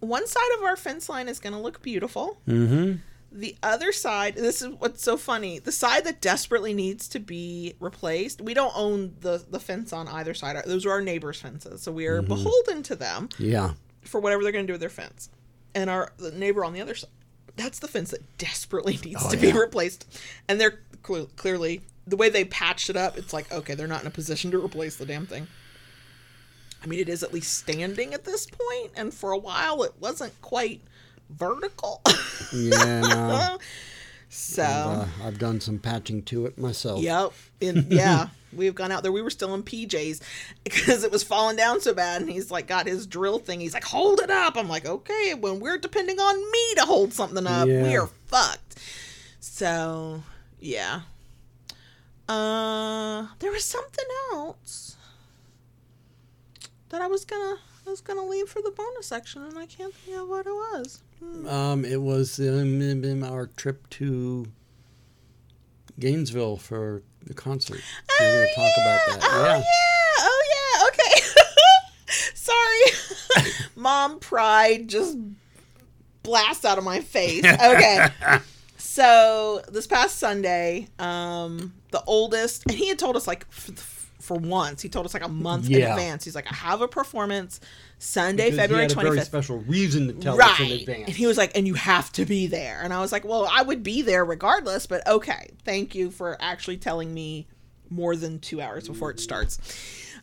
one 0.00 0.26
side 0.26 0.50
of 0.58 0.64
our 0.64 0.76
fence 0.76 1.08
line 1.08 1.28
is 1.28 1.38
going 1.38 1.52
to 1.52 1.58
look 1.58 1.82
beautiful. 1.82 2.38
Mm-hmm. 2.48 2.96
The 3.32 3.54
other 3.62 3.92
side, 3.92 4.34
this 4.34 4.60
is 4.60 4.70
what's 4.78 5.04
so 5.04 5.16
funny. 5.16 5.60
The 5.60 5.70
side 5.70 6.04
that 6.04 6.20
desperately 6.20 6.74
needs 6.74 7.06
to 7.08 7.20
be 7.20 7.74
replaced. 7.78 8.40
We 8.40 8.54
don't 8.54 8.72
own 8.74 9.14
the 9.20 9.44
the 9.48 9.60
fence 9.60 9.92
on 9.92 10.08
either 10.08 10.34
side. 10.34 10.60
Those 10.66 10.84
are 10.86 10.90
our 10.90 11.00
neighbors' 11.00 11.40
fences, 11.40 11.82
so 11.82 11.92
we 11.92 12.06
are 12.06 12.22
beholden 12.22 12.82
to 12.84 12.96
them 12.96 13.28
Yeah. 13.38 13.74
for 14.02 14.20
whatever 14.20 14.42
they're 14.42 14.50
going 14.50 14.64
to 14.66 14.66
do 14.66 14.74
with 14.74 14.80
their 14.80 14.88
fence. 14.88 15.28
And 15.76 15.88
our 15.88 16.12
the 16.16 16.32
neighbor 16.32 16.64
on 16.64 16.72
the 16.72 16.80
other 16.80 16.96
side, 16.96 17.10
that's 17.54 17.78
the 17.78 17.86
fence 17.86 18.10
that 18.10 18.36
desperately 18.38 18.98
needs 19.04 19.22
Oh, 19.24 19.30
to 19.30 19.36
be 19.36 19.52
replaced. 19.52 20.20
And 20.48 20.60
they're 20.60 20.80
cl- 21.06 21.28
clearly 21.36 21.80
the 22.06 22.16
way 22.16 22.28
they 22.28 22.44
patched 22.44 22.90
it 22.90 22.96
up. 22.96 23.16
It's 23.18 23.32
like 23.32 23.52
okay, 23.52 23.74
they're 23.74 23.86
not 23.86 24.00
in 24.02 24.06
a 24.06 24.10
position 24.10 24.50
to 24.52 24.64
replace 24.64 24.96
the 24.96 25.06
damn 25.06 25.26
thing. 25.26 25.46
I 26.82 26.86
mean, 26.86 26.98
it 26.98 27.08
is 27.10 27.22
at 27.22 27.34
least 27.34 27.58
standing 27.58 28.14
at 28.14 28.24
this 28.24 28.46
point, 28.46 28.92
and 28.96 29.12
for 29.12 29.32
a 29.32 29.38
while 29.38 29.82
it 29.82 29.92
wasn't 30.00 30.40
quite 30.42 30.80
vertical. 31.28 32.00
Yeah. 32.52 33.00
No. 33.02 33.58
so, 34.30 34.62
uh, 34.64 35.06
I've 35.22 35.38
done 35.38 35.60
some 35.60 35.78
patching 35.78 36.22
to 36.24 36.46
it 36.46 36.58
myself. 36.58 37.00
yep, 37.02 37.32
yeah, 37.60 38.28
we've 38.52 38.74
gone 38.74 38.90
out 38.90 39.02
there. 39.02 39.12
We 39.12 39.22
were 39.22 39.30
still 39.30 39.54
in 39.54 39.62
PJs 39.62 40.20
because 40.64 41.04
it 41.04 41.12
was 41.12 41.22
falling 41.22 41.56
down 41.56 41.80
so 41.80 41.92
bad, 41.94 42.22
and 42.22 42.30
he's 42.30 42.50
like 42.50 42.66
got 42.66 42.86
his 42.86 43.06
drill 43.06 43.38
thing. 43.38 43.60
He's 43.60 43.74
like, 43.74 43.84
hold 43.84 44.20
it 44.20 44.30
up. 44.30 44.56
I'm 44.56 44.68
like, 44.68 44.86
okay. 44.86 45.34
When 45.34 45.60
we're 45.60 45.78
depending 45.78 46.18
on 46.18 46.36
me 46.50 46.74
to 46.76 46.82
hold 46.86 47.12
something 47.12 47.46
up, 47.46 47.68
we 47.68 47.96
are 47.96 48.08
fucked. 48.26 48.78
So, 49.38 50.22
yeah. 50.60 51.02
Uh, 52.28 53.26
there 53.40 53.50
was 53.50 53.64
something 53.64 54.04
else 54.32 54.96
that 56.90 57.02
I 57.02 57.08
was 57.08 57.24
gonna 57.24 57.56
I 57.86 57.90
was 57.90 58.00
gonna 58.00 58.24
leave 58.24 58.48
for 58.48 58.62
the 58.62 58.70
bonus 58.70 59.06
section, 59.06 59.42
and 59.42 59.58
I 59.58 59.66
can't 59.66 59.94
think 59.94 60.16
of 60.16 60.28
what 60.28 60.46
it 60.46 60.52
was. 60.52 61.02
Hmm. 61.18 61.46
Um, 61.48 61.84
it 61.84 62.00
was 62.00 62.38
um, 62.38 63.24
our 63.24 63.46
trip 63.46 63.88
to 63.90 64.46
Gainesville 65.98 66.56
for 66.56 67.02
the 67.24 67.34
concert. 67.34 67.80
We 68.20 68.26
We're 68.26 68.46
to 68.46 68.54
talk 68.54 68.72
about 68.76 69.00
that. 69.06 69.18
Oh 69.22 69.42
yeah. 69.44 69.56
yeah. 69.58 69.64
Oh 70.20 70.42
yeah. 70.52 70.86
Okay. 70.88 71.20
Sorry. 72.34 73.52
Mom 73.76 74.18
pride 74.18 74.88
just 74.88 75.18
blasts 76.22 76.64
out 76.64 76.78
of 76.78 76.84
my 76.84 77.00
face. 77.00 77.44
Okay. 77.46 78.08
So 78.90 79.62
this 79.68 79.86
past 79.86 80.18
Sunday, 80.18 80.88
um, 80.98 81.72
the 81.92 82.02
oldest, 82.08 82.64
and 82.66 82.76
he 82.76 82.88
had 82.88 82.98
told 82.98 83.14
us 83.14 83.28
like 83.28 83.46
f- 83.50 84.10
for 84.18 84.36
once, 84.36 84.82
he 84.82 84.88
told 84.88 85.06
us 85.06 85.14
like 85.14 85.22
a 85.24 85.28
month 85.28 85.70
in 85.70 85.76
advance. 85.92 86.24
He's 86.24 86.34
like, 86.34 86.50
I 86.50 86.54
have 86.56 86.82
a 86.82 86.88
performance 86.88 87.60
Sunday, 88.00 88.46
Because 88.46 88.54
he 88.54 88.56
February 88.62 88.88
twenty 88.88 89.10
very 89.10 89.20
special 89.20 89.58
reason 89.60 90.08
to 90.08 90.12
tell 90.14 90.40
us 90.42 90.58
in 90.58 90.72
advance. 90.72 91.06
And 91.06 91.16
he 91.16 91.28
was 91.28 91.38
like, 91.38 91.56
and 91.56 91.68
you 91.68 91.74
have 91.74 92.10
to 92.12 92.24
be 92.24 92.48
there. 92.48 92.80
And 92.82 92.92
I 92.92 93.00
was 93.00 93.12
like, 93.12 93.24
well, 93.24 93.48
I 93.48 93.62
would 93.62 93.84
be 93.84 94.02
there 94.02 94.24
regardless, 94.24 94.86
but 94.86 95.06
okay. 95.06 95.50
Thank 95.64 95.94
you 95.94 96.10
for 96.10 96.36
actually 96.40 96.78
telling 96.78 97.14
me 97.14 97.46
more 97.90 98.16
than 98.16 98.40
two 98.40 98.60
hours 98.60 98.88
before 98.88 99.12
it 99.12 99.20
starts. 99.20 99.58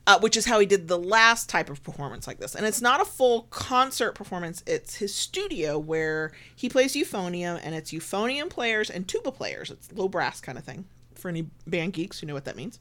Uh, 0.08 0.18
which 0.22 0.38
is 0.38 0.46
how 0.46 0.58
he 0.58 0.66
did 0.66 0.88
the 0.88 0.98
last 0.98 1.50
type 1.50 1.70
of 1.70 1.84
performance 1.84 2.28
like 2.28 2.40
this. 2.40 2.56
And 2.56 2.66
it's 2.66 2.82
not 2.82 3.02
a 3.02 3.06
full 3.06 3.42
concert 3.50 4.14
performance, 4.14 4.64
it's 4.66 4.96
his 4.96 5.14
studio 5.14 5.78
where 5.78 6.32
he 6.56 6.70
plays 6.70 6.94
euphonium, 6.94 7.60
and 7.62 7.76
it's 7.76 7.92
euphonium 7.92 8.50
players 8.50 8.90
and 8.90 9.06
tuba 9.06 9.34
players. 9.34 9.70
It's 9.70 9.92
low 9.92 10.08
brass 10.08 10.40
kind 10.40 10.58
of 10.58 10.64
thing 10.64 10.86
for 11.16 11.28
any 11.28 11.48
band 11.68 11.92
geeks 11.92 12.22
who 12.22 12.28
know 12.28 12.34
what 12.34 12.46
that 12.46 12.56
means. 12.56 12.80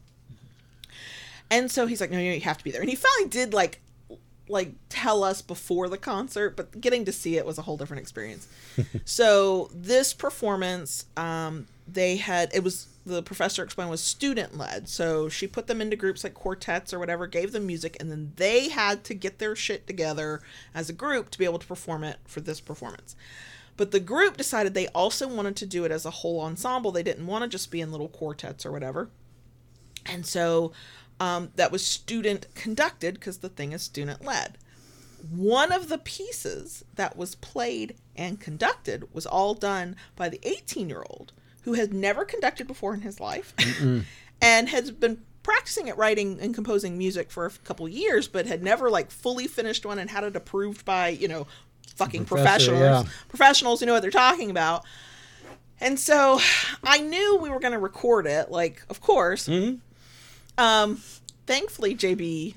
And 1.50 1.68
so 1.68 1.86
he's 1.86 2.00
like, 2.00 2.12
no, 2.12 2.16
no, 2.16 2.22
you 2.22 2.40
have 2.40 2.58
to 2.58 2.64
be 2.64 2.70
there. 2.70 2.80
And 2.80 2.90
he 2.90 2.96
finally 2.96 3.28
did 3.28 3.52
like 3.52 3.80
like 4.48 4.74
tell 4.88 5.24
us 5.24 5.42
before 5.42 5.88
the 5.88 5.98
concert, 5.98 6.56
but 6.56 6.80
getting 6.80 7.04
to 7.04 7.12
see 7.12 7.36
it 7.36 7.44
was 7.44 7.58
a 7.58 7.62
whole 7.62 7.76
different 7.76 8.00
experience. 8.00 8.46
so 9.04 9.68
this 9.74 10.14
performance, 10.14 11.06
um, 11.16 11.66
they 11.88 12.16
had 12.16 12.54
it 12.54 12.62
was 12.62 12.86
the 13.06 13.22
professor 13.22 13.62
explained 13.62 13.90
was 13.90 14.02
student 14.02 14.58
led. 14.58 14.88
So 14.88 15.28
she 15.28 15.46
put 15.46 15.68
them 15.68 15.80
into 15.80 15.96
groups 15.96 16.24
like 16.24 16.34
quartets 16.34 16.92
or 16.92 16.98
whatever, 16.98 17.28
gave 17.28 17.52
them 17.52 17.66
music, 17.66 17.96
and 18.00 18.10
then 18.10 18.32
they 18.36 18.68
had 18.68 19.04
to 19.04 19.14
get 19.14 19.38
their 19.38 19.54
shit 19.54 19.86
together 19.86 20.42
as 20.74 20.90
a 20.90 20.92
group 20.92 21.30
to 21.30 21.38
be 21.38 21.44
able 21.44 21.60
to 21.60 21.66
perform 21.66 22.02
it 22.02 22.18
for 22.26 22.40
this 22.40 22.60
performance. 22.60 23.14
But 23.76 23.92
the 23.92 24.00
group 24.00 24.36
decided 24.36 24.74
they 24.74 24.88
also 24.88 25.28
wanted 25.28 25.54
to 25.56 25.66
do 25.66 25.84
it 25.84 25.92
as 25.92 26.04
a 26.04 26.10
whole 26.10 26.40
ensemble. 26.40 26.90
They 26.90 27.04
didn't 27.04 27.26
want 27.26 27.42
to 27.44 27.48
just 27.48 27.70
be 27.70 27.80
in 27.80 27.92
little 27.92 28.08
quartets 28.08 28.66
or 28.66 28.72
whatever. 28.72 29.08
And 30.04 30.26
so 30.26 30.72
um, 31.20 31.50
that 31.54 31.70
was 31.70 31.86
student 31.86 32.46
conducted 32.54 33.14
because 33.14 33.38
the 33.38 33.48
thing 33.48 33.72
is 33.72 33.82
student 33.82 34.24
led. 34.24 34.58
One 35.30 35.70
of 35.70 35.88
the 35.88 35.98
pieces 35.98 36.84
that 36.96 37.16
was 37.16 37.36
played 37.36 37.96
and 38.16 38.40
conducted 38.40 39.12
was 39.14 39.26
all 39.26 39.54
done 39.54 39.94
by 40.16 40.28
the 40.28 40.40
18 40.42 40.88
year 40.88 41.04
old 41.08 41.32
who 41.66 41.72
has 41.72 41.90
never 41.90 42.24
conducted 42.24 42.64
before 42.68 42.94
in 42.94 43.00
his 43.00 43.18
life 43.18 43.52
and 44.40 44.68
has 44.68 44.92
been 44.92 45.20
practicing 45.42 45.88
at 45.88 45.98
writing 45.98 46.38
and 46.40 46.54
composing 46.54 46.96
music 46.96 47.28
for 47.28 47.44
a 47.44 47.50
couple 47.64 47.88
years, 47.88 48.28
but 48.28 48.46
had 48.46 48.62
never 48.62 48.88
like 48.88 49.10
fully 49.10 49.48
finished 49.48 49.84
one 49.84 49.98
and 49.98 50.08
had 50.08 50.22
it 50.22 50.36
approved 50.36 50.84
by, 50.84 51.08
you 51.08 51.26
know, 51.26 51.44
fucking 51.96 52.24
Professor, 52.24 52.70
professionals, 52.70 53.04
yeah. 53.04 53.10
professionals 53.28 53.80
who 53.80 53.86
know 53.86 53.94
what 53.94 54.02
they're 54.02 54.12
talking 54.12 54.48
about. 54.48 54.84
And 55.80 55.98
so 55.98 56.38
I 56.84 57.00
knew 57.00 57.36
we 57.42 57.50
were 57.50 57.58
going 57.58 57.72
to 57.72 57.80
record 57.80 58.28
it, 58.28 58.48
like, 58.48 58.84
of 58.88 59.00
course. 59.00 59.48
Mhm. 59.48 59.80
Um, 60.56 61.02
thankfully, 61.48 61.96
JB 61.96 62.54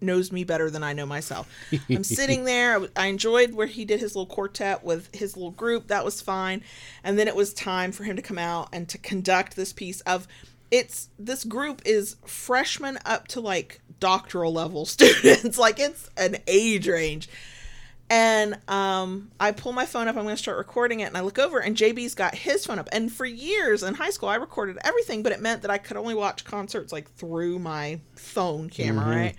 knows 0.00 0.32
me 0.32 0.44
better 0.44 0.70
than 0.70 0.82
I 0.82 0.92
know 0.92 1.06
myself. 1.06 1.48
I'm 1.88 2.04
sitting 2.04 2.44
there. 2.44 2.88
I 2.96 3.06
enjoyed 3.06 3.54
where 3.54 3.66
he 3.66 3.84
did 3.84 4.00
his 4.00 4.14
little 4.14 4.26
quartet 4.26 4.84
with 4.84 5.14
his 5.14 5.36
little 5.36 5.50
group. 5.50 5.88
That 5.88 6.04
was 6.04 6.20
fine. 6.20 6.62
And 7.02 7.18
then 7.18 7.28
it 7.28 7.36
was 7.36 7.52
time 7.54 7.92
for 7.92 8.04
him 8.04 8.16
to 8.16 8.22
come 8.22 8.38
out 8.38 8.68
and 8.72 8.88
to 8.88 8.98
conduct 8.98 9.56
this 9.56 9.72
piece 9.72 10.00
of 10.02 10.26
it's 10.70 11.10
this 11.18 11.44
group 11.44 11.80
is 11.84 12.16
freshmen 12.26 12.98
up 13.04 13.28
to 13.28 13.40
like 13.40 13.80
doctoral 14.00 14.52
level 14.52 14.84
students. 14.86 15.58
like 15.58 15.78
it's 15.78 16.10
an 16.16 16.36
age 16.46 16.88
range. 16.88 17.28
And 18.08 18.58
um, 18.68 19.32
I 19.40 19.50
pull 19.50 19.72
my 19.72 19.84
phone 19.84 20.06
up. 20.06 20.16
I'm 20.16 20.22
going 20.22 20.36
to 20.36 20.42
start 20.42 20.58
recording 20.58 21.00
it, 21.00 21.06
and 21.06 21.16
I 21.16 21.22
look 21.22 21.40
over, 21.40 21.58
and 21.58 21.76
JB's 21.76 22.14
got 22.14 22.36
his 22.36 22.64
phone 22.64 22.78
up. 22.78 22.88
And 22.92 23.10
for 23.10 23.26
years 23.26 23.82
in 23.82 23.94
high 23.94 24.10
school, 24.10 24.28
I 24.28 24.36
recorded 24.36 24.78
everything, 24.84 25.24
but 25.24 25.32
it 25.32 25.40
meant 25.40 25.62
that 25.62 25.72
I 25.72 25.78
could 25.78 25.96
only 25.96 26.14
watch 26.14 26.44
concerts 26.44 26.92
like 26.92 27.10
through 27.14 27.58
my 27.58 27.98
phone 28.14 28.70
camera, 28.70 29.06
right? 29.06 29.36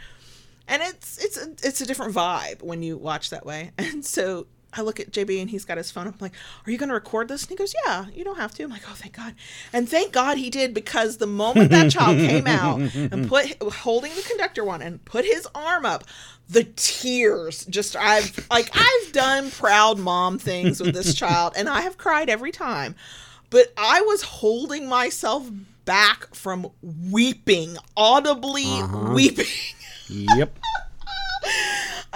And 0.67 0.81
it's 0.83 1.17
it's 1.23 1.37
a, 1.37 1.49
it's 1.63 1.81
a 1.81 1.85
different 1.85 2.13
vibe 2.13 2.61
when 2.61 2.83
you 2.83 2.97
watch 2.97 3.29
that 3.29 3.45
way. 3.45 3.71
And 3.77 4.05
so 4.05 4.47
I 4.73 4.81
look 4.81 4.99
at 4.99 5.11
JB, 5.11 5.41
and 5.41 5.49
he's 5.49 5.65
got 5.65 5.77
his 5.77 5.89
phone. 5.89 6.07
I'm 6.07 6.13
like, 6.19 6.33
"Are 6.65 6.71
you 6.71 6.77
going 6.77 6.89
to 6.89 6.95
record 6.95 7.29
this?" 7.29 7.43
And 7.43 7.49
he 7.49 7.55
goes, 7.55 7.73
"Yeah, 7.85 8.05
you 8.13 8.23
don't 8.23 8.37
have 8.37 8.53
to." 8.55 8.63
I'm 8.63 8.69
like, 8.69 8.83
"Oh, 8.87 8.93
thank 8.93 9.15
God!" 9.15 9.33
And 9.71 9.89
thank 9.89 10.11
God 10.11 10.37
he 10.37 10.49
did 10.49 10.73
because 10.73 11.17
the 11.17 11.27
moment 11.27 11.71
that 11.71 11.91
child 11.91 12.17
came 12.29 12.47
out 12.47 12.81
and 12.95 13.27
put 13.27 13.61
holding 13.73 14.13
the 14.13 14.21
conductor 14.21 14.63
one 14.63 14.81
and 14.81 15.03
put 15.05 15.25
his 15.25 15.47
arm 15.55 15.85
up, 15.85 16.03
the 16.49 16.65
tears 16.75 17.65
just 17.65 17.95
I've 17.95 18.47
like 18.49 18.69
I've 18.73 19.11
done 19.13 19.51
proud 19.51 19.99
mom 19.99 20.37
things 20.37 20.81
with 20.81 20.93
this 20.93 21.13
child 21.13 21.53
and 21.55 21.69
I 21.69 21.81
have 21.81 21.97
cried 21.97 22.29
every 22.29 22.51
time. 22.51 22.95
But 23.49 23.71
I 23.77 24.01
was 24.01 24.21
holding 24.21 24.89
myself 24.89 25.49
back 25.85 26.35
from 26.35 26.69
weeping, 26.81 27.77
audibly 27.95 28.65
uh-huh. 28.65 29.13
weeping. 29.13 29.45
Yep. 30.09 30.57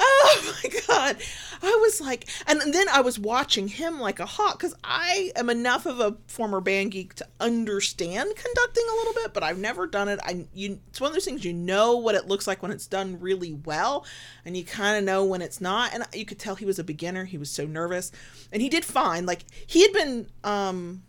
Oh 0.04 0.56
my 0.64 0.70
god. 0.88 1.18
I 1.62 1.78
was 1.82 2.02
like, 2.02 2.28
and 2.48 2.74
then 2.74 2.88
I 2.90 3.02
was 3.02 3.20
watching 3.20 3.68
him 3.68 4.00
like 4.00 4.20
a 4.20 4.26
hawk 4.26 4.58
because 4.58 4.74
I 4.84 5.32
am 5.36 5.50
enough 5.50 5.86
of 5.86 6.00
a 6.00 6.18
former 6.28 6.60
band 6.60 6.92
geek 6.92 7.14
to 7.16 7.28
understand 7.40 8.30
conducting 8.36 8.84
a 8.90 8.96
little 8.96 9.14
bit, 9.14 9.34
but 9.34 9.44
I've 9.44 9.60
never 9.60 9.86
done 9.86 10.08
it. 10.08 10.20
I 10.24 10.48
you, 10.54 10.80
it's 10.88 11.00
one 11.00 11.10
of 11.10 11.14
those 11.14 11.26
things 11.26 11.46
you 11.46 11.54
know 11.54 11.98
what 11.98 12.16
it 12.16 12.28
looks 12.28 12.48
like 12.48 12.64
when 12.64 12.72
it's 12.72 12.88
done 12.88 13.20
really 13.20 13.54
well, 13.66 14.06
and 14.46 14.58
you 14.58 14.64
kind 14.64 14.98
of 14.98 15.04
know 15.04 15.24
when 15.26 15.42
it's 15.42 15.62
not. 15.62 15.94
And 15.94 16.04
you 16.14 16.26
could 16.26 16.40
tell 16.40 16.56
he 16.56 16.66
was 16.66 16.80
a 16.80 16.84
beginner. 16.84 17.26
He 17.26 17.38
was 17.38 17.52
so 17.52 17.66
nervous, 17.68 18.12
and 18.52 18.62
he 18.62 18.70
did 18.70 18.84
fine. 18.86 19.26
Like 19.26 19.44
he 19.68 19.82
had 19.84 19.94
been. 19.94 20.28
um 20.44 21.04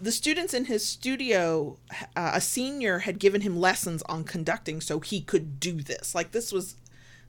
the 0.00 0.12
students 0.12 0.54
in 0.54 0.66
his 0.66 0.86
studio, 0.86 1.76
uh, 2.16 2.32
a 2.34 2.40
senior 2.40 3.00
had 3.00 3.18
given 3.18 3.40
him 3.40 3.58
lessons 3.58 4.02
on 4.02 4.24
conducting 4.24 4.80
so 4.80 5.00
he 5.00 5.20
could 5.20 5.58
do 5.60 5.82
this. 5.82 6.14
Like, 6.14 6.32
this 6.32 6.52
was 6.52 6.76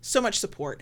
so 0.02 0.22
much 0.22 0.40
support. 0.40 0.82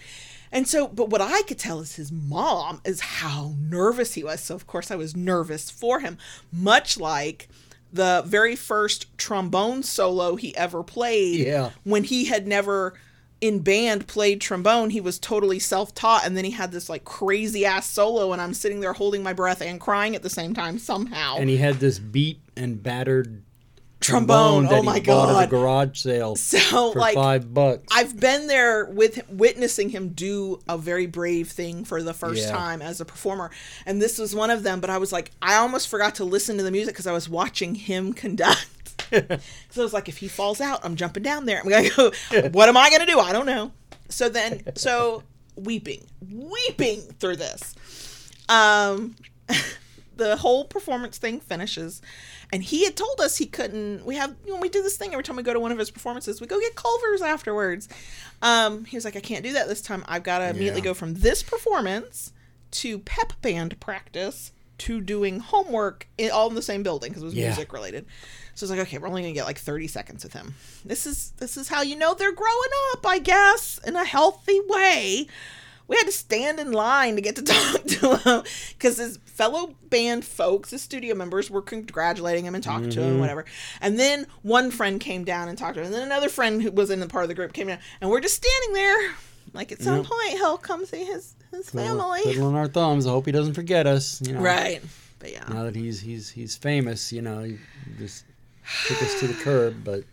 And 0.52 0.68
so, 0.68 0.88
but 0.88 1.10
what 1.10 1.22
I 1.22 1.42
could 1.44 1.60
tell 1.60 1.80
is 1.80 1.96
his 1.96 2.12
mom 2.12 2.82
is 2.86 3.00
how 3.02 3.56
nervous 3.60 4.14
he 4.14 4.24
was. 4.24 4.42
So, 4.42 4.56
of 4.56 4.68
course, 4.68 4.92
I 4.92 4.96
was 4.96 5.16
nervous 5.16 5.70
for 5.70 6.00
him, 6.00 6.18
much 6.52 6.98
like 7.00 7.50
the 7.92 8.22
very 8.26 8.56
first 8.56 9.08
trombone 9.18 9.82
solo 9.82 10.36
he 10.36 10.56
ever 10.58 10.84
played 10.84 11.46
Yeah. 11.48 11.72
when 11.84 12.04
he 12.04 12.26
had 12.26 12.46
never 12.48 12.94
in 13.42 13.60
band 13.60 14.08
played 14.08 14.42
trombone 14.42 14.90
he 14.90 15.00
was 15.02 15.20
totally 15.20 15.60
self-taught 15.60 16.26
and 16.26 16.36
then 16.36 16.44
he 16.44 16.52
had 16.52 16.72
this 16.72 16.90
like 16.90 17.06
crazy 17.06 17.66
ass 17.66 17.88
solo 17.88 18.34
and 18.34 18.42
i'm 18.42 18.54
sitting 18.54 18.80
there 18.80 18.94
holding 18.94 19.22
my 19.22 19.34
breath 19.34 19.62
and 19.62 19.80
crying 19.80 20.16
at 20.16 20.24
the 20.24 20.30
same 20.30 20.54
time 20.54 20.80
somehow 20.80 21.36
And 21.38 21.50
he 21.50 21.58
had 21.58 21.76
this 21.76 22.00
beat 22.00 22.40
and 22.56 22.82
battered 22.82 23.44
trombone, 24.00 24.66
that 24.66 24.74
oh 24.74 24.82
he 24.82 24.86
my 24.86 25.00
bought 25.00 25.36
at 25.36 25.48
a 25.48 25.48
garage 25.50 26.00
sale 26.00 26.36
so 26.36 26.94
for 26.94 27.00
like 27.00 27.16
five 27.16 27.52
bucks. 27.54 27.84
I've 27.92 28.20
been 28.20 28.46
there 28.48 28.86
with 28.86 29.28
witnessing 29.28 29.90
him 29.90 30.10
do 30.10 30.60
a 30.70 30.78
very 30.78 31.08
brave 31.08 31.50
thing 31.50 31.84
for 31.84 32.04
the 32.04 32.14
first 32.14 32.44
Yeah. 32.46 32.52
time 32.52 32.82
as 32.84 33.02
a 33.02 33.06
performer, 33.06 33.50
and 33.88 34.00
this 34.00 34.20
was 34.20 34.36
one 34.36 34.52
of 34.52 34.62
them. 34.62 34.82
But 34.82 34.92
I 34.92 35.00
was 35.00 35.12
like, 35.12 35.32
I 35.42 35.56
almost 35.56 35.88
forgot 35.88 36.14
to 36.16 36.26
listen 36.26 36.58
to 36.58 36.64
the 36.64 36.70
music 36.70 36.94
because 36.94 37.08
I 37.08 37.12
was 37.12 37.28
watching 37.28 37.74
him 37.74 38.14
conduct. 38.24 38.68
so 39.70 39.82
I 39.82 39.84
was 39.84 39.94
like, 39.94 40.10
if 40.10 40.18
he 40.18 40.28
falls 40.28 40.62
out, 40.62 40.80
I'm 40.84 40.96
jumping 40.96 41.24
down 41.24 41.46
there. 41.46 41.62
I'm 41.64 41.70
gonna 41.70 41.90
go. 41.90 42.12
What 42.50 42.70
am 42.70 42.78
I 42.78 42.90
gonna 42.90 43.06
do? 43.06 43.20
I 43.20 43.32
don't 43.34 43.46
know. 43.46 43.72
So 44.10 44.30
then, 44.30 44.62
so 44.76 45.24
weeping, 45.56 46.06
weeping 46.32 47.02
through 47.20 47.36
this. 47.38 47.76
Um, 48.50 49.16
the 50.16 50.36
whole 50.38 50.66
performance 50.66 51.18
thing 51.20 51.40
finishes 51.40 52.02
and 52.52 52.64
he 52.64 52.86
had 52.86 52.96
told 52.96 53.20
us 53.22 53.38
he 53.38 53.46
couldn't 53.46 54.04
we 54.04 54.16
have 54.16 54.36
when 54.46 54.60
we 54.60 54.68
do 54.68 54.82
this 54.82 54.98
thing 54.98 55.12
every 55.12 55.24
time 55.24 55.36
we 55.36 55.44
go 55.44 55.54
to 55.54 55.60
one 55.60 55.72
of 55.72 55.78
his 55.78 55.92
performances 55.92 56.42
we 56.42 56.48
go 56.48 56.60
get 56.60 56.74
Culver's 56.76 57.22
afterwards 57.22 57.88
um 58.42 58.84
he 58.86 58.98
was 58.98 59.06
like 59.06 59.16
i 59.16 59.20
can't 59.20 59.44
do 59.44 59.54
that 59.54 59.68
this 59.68 59.80
time 59.80 60.04
i've 60.08 60.24
got 60.24 60.40
to 60.40 60.50
immediately 60.50 60.80
Yeah. 60.82 60.86
go 60.86 60.94
from 60.96 61.14
this 61.16 61.44
performance 61.44 62.34
to 62.72 62.98
pep 63.00 63.34
band 63.44 63.80
practice 63.80 64.52
to 64.80 65.02
doing 65.02 65.40
homework 65.40 66.08
in, 66.18 66.32
all 66.32 66.48
in 66.50 66.56
the 66.56 66.62
same 66.62 66.84
building 66.84 67.10
because 67.10 67.24
it 67.24 67.26
was 67.26 67.34
Yeah. 67.34 67.48
music 67.48 67.74
related 67.74 68.06
so 68.56 68.64
it's 68.66 68.72
like 68.72 68.80
okay 68.82 68.98
we're 68.98 69.08
only 69.08 69.22
gonna 69.22 69.34
get 69.34 69.46
like 69.46 69.58
30 69.60 69.88
seconds 69.88 70.24
with 70.24 70.34
him 70.34 70.56
this 70.86 71.06
is 71.06 71.32
this 71.38 71.58
is 71.58 71.68
how 71.70 71.82
you 71.82 71.96
know 71.96 72.14
they're 72.14 72.32
growing 72.32 72.70
up 72.94 73.06
i 73.06 73.20
guess 73.20 73.80
in 73.86 73.96
a 73.96 74.06
healthy 74.06 74.60
way 74.68 75.28
we 75.88 75.96
had 75.96 76.06
to 76.06 76.12
stand 76.12 76.60
in 76.60 76.74
line 76.74 77.16
to 77.16 77.22
get 77.22 77.36
to 77.38 77.42
talk 77.44 77.84
to 77.86 78.18
him 78.18 78.44
because 78.74 78.98
his 78.98 79.20
fellow 79.24 79.74
band 79.90 80.26
folks, 80.26 80.72
his 80.72 80.82
studio 80.82 81.16
members, 81.16 81.50
were 81.50 81.62
congratulating 81.62 82.44
him 82.46 82.56
and 82.56 82.62
talking 82.64 82.90
to 82.90 83.02
him, 83.02 83.12
mm-hmm. 83.12 83.20
whatever. 83.22 83.46
And 83.80 83.98
then 83.98 84.28
one 84.42 84.70
friend 84.70 85.00
came 85.00 85.24
down 85.24 85.48
and 85.48 85.58
talked 85.58 85.76
to 85.76 85.80
him, 85.80 85.86
and 85.86 85.96
then 85.96 86.04
another 86.04 86.28
friend 86.28 86.62
who 86.62 86.72
was 86.72 86.90
in 86.90 87.00
the 87.00 87.08
part 87.08 87.24
of 87.24 87.30
the 87.30 87.36
group 87.36 87.54
came 87.54 87.68
down, 87.68 87.78
and 88.02 88.10
we're 88.10 88.20
just 88.20 88.36
standing 88.36 88.74
there. 88.74 89.14
Like 89.54 89.72
at 89.72 89.82
some 89.82 89.98
Yep. 90.00 90.06
point, 90.08 90.32
he'll 90.32 90.58
come 90.58 90.86
see 90.86 91.06
his 91.06 91.36
his 91.52 91.70
family, 91.70 92.22
Twiddling 92.24 92.56
our 92.56 92.68
thumbs. 92.68 93.08
I 93.08 93.12
hope 93.12 93.26
he 93.26 93.32
doesn't 93.32 93.54
forget 93.54 93.88
us. 93.88 94.22
You 94.26 94.34
know. 94.34 94.42
right? 94.42 94.82
But 95.20 95.32
yeah, 95.32 95.46
Now 95.50 95.64
that 95.64 95.76
he's 95.76 96.00
he's 96.00 96.30
he's 96.30 96.56
famous, 96.56 97.12
you 97.12 97.22
know, 97.22 97.42
he 97.44 97.58
just 97.98 98.26
took 98.88 99.02
us 99.02 99.20
to 99.20 99.28
the 99.28 99.34
curb. 99.34 99.84
But 99.84 100.04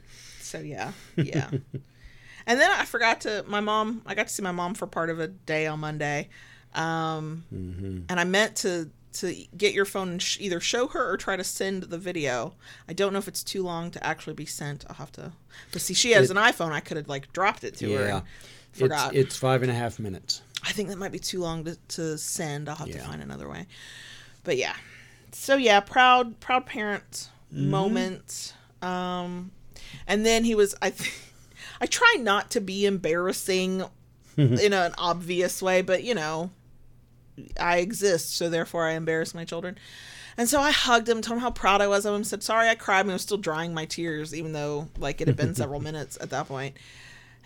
So 0.40 0.59
yeah, 0.61 0.93
yeah. 1.16 1.51
and 2.47 2.61
then 2.61 2.70
I 2.70 2.85
forgot 2.85 3.20
to 3.23 3.44
my 3.47 3.61
mom. 3.61 4.02
I 4.06 4.15
got 4.15 4.28
to 4.28 4.32
see 4.35 4.43
my 4.43 4.52
mom 4.52 4.74
for 4.74 4.86
part 4.86 5.11
of 5.11 5.20
a 5.20 5.28
day 5.28 5.66
on 5.66 5.81
Monday, 5.81 6.28
um, 6.74 7.44
and 7.51 8.19
I 8.20 8.24
meant 8.24 8.56
to 8.56 8.90
to 9.15 9.32
get 9.56 9.73
your 9.74 9.85
phone 9.85 10.09
and 10.09 10.23
sh- 10.23 10.39
either 10.40 10.59
show 10.59 10.89
her 10.89 11.12
or 11.12 11.16
try 11.16 11.36
to 11.36 11.44
send 11.44 11.85
the 11.85 11.98
video. 11.98 12.55
I 12.89 12.94
don't 12.94 13.12
know 13.12 13.20
if 13.20 13.28
it's 13.28 13.44
too 13.44 13.62
long 13.62 13.93
to 13.93 14.05
actually 14.05 14.35
be 14.35 14.47
sent. 14.47 14.85
I'll 14.89 14.97
have 14.97 15.12
to. 15.12 15.31
But 15.70 15.82
see, 15.82 15.94
she 15.94 16.12
has 16.12 16.31
It- 16.31 16.36
an 16.36 16.43
iPhone. 16.43 16.73
I 16.73 16.81
could 16.81 16.97
have 16.97 17.09
like 17.09 17.32
dropped 17.32 17.62
it 17.62 17.77
to 17.77 17.93
her. 17.94 18.06
yeah, 18.06 18.20
it's 18.70 18.81
forgot. 18.81 19.15
it's 19.15 19.36
five 19.36 19.62
and 19.62 19.70
a 19.70 19.74
half 19.74 19.98
minutes. 20.01 20.43
I 20.66 20.73
think 20.73 20.89
that 20.89 20.97
might 20.99 21.12
be 21.12 21.19
too 21.19 21.41
long 21.41 21.65
to, 21.65 21.77
to 21.89 22.16
send. 22.19 22.69
I'll 22.69 22.77
have 22.77 22.91
to 22.91 22.99
find 22.99 23.23
another 23.23 23.49
way. 23.49 23.66
But 24.45 24.57
yeah. 24.57 24.74
So 25.32 25.57
yeah, 25.57 25.81
proud 25.81 26.41
proud 26.41 26.66
parent 26.66 27.31
Mm-hmm. 27.53 27.70
moment. 27.70 28.55
Um 28.82 29.53
and 30.09 30.24
then 30.27 30.45
he 30.45 30.55
was 30.55 30.74
I 30.82 30.91
th- 30.91 31.12
I 31.81 31.86
try 31.86 32.16
not 32.19 32.51
to 32.53 32.61
be 32.61 32.85
embarrassing 32.86 33.85
in 34.36 34.73
an 34.73 34.93
obvious 34.99 35.62
way, 35.62 35.82
but 35.82 36.03
you 36.03 36.15
know, 36.15 36.51
I 37.61 37.78
exist, 37.78 38.36
so 38.36 38.49
therefore 38.49 38.86
I 38.86 38.93
embarrass 38.93 39.35
my 39.35 39.45
children. 39.45 39.78
And 40.36 40.49
so 40.49 40.61
I 40.61 40.73
hugged 40.73 41.09
him, 41.09 41.20
told 41.23 41.36
him 41.36 41.43
how 41.43 41.51
proud 41.53 41.81
I 41.81 41.86
was 41.86 42.05
of 42.05 42.15
him, 42.15 42.24
said 42.24 42.43
sorry 42.43 42.69
I 42.69 42.74
cried, 42.74 43.03
and 43.03 43.11
I 43.11 43.15
was 43.15 43.23
still 43.23 43.36
drying 43.39 43.73
my 43.73 43.85
tears, 43.85 44.35
even 44.35 44.53
though 44.53 44.89
like 44.99 45.20
it 45.20 45.28
had 45.28 45.36
been 45.36 45.55
several 45.62 45.81
minutes 45.81 46.19
at 46.20 46.31
that 46.31 46.49
point 46.49 46.77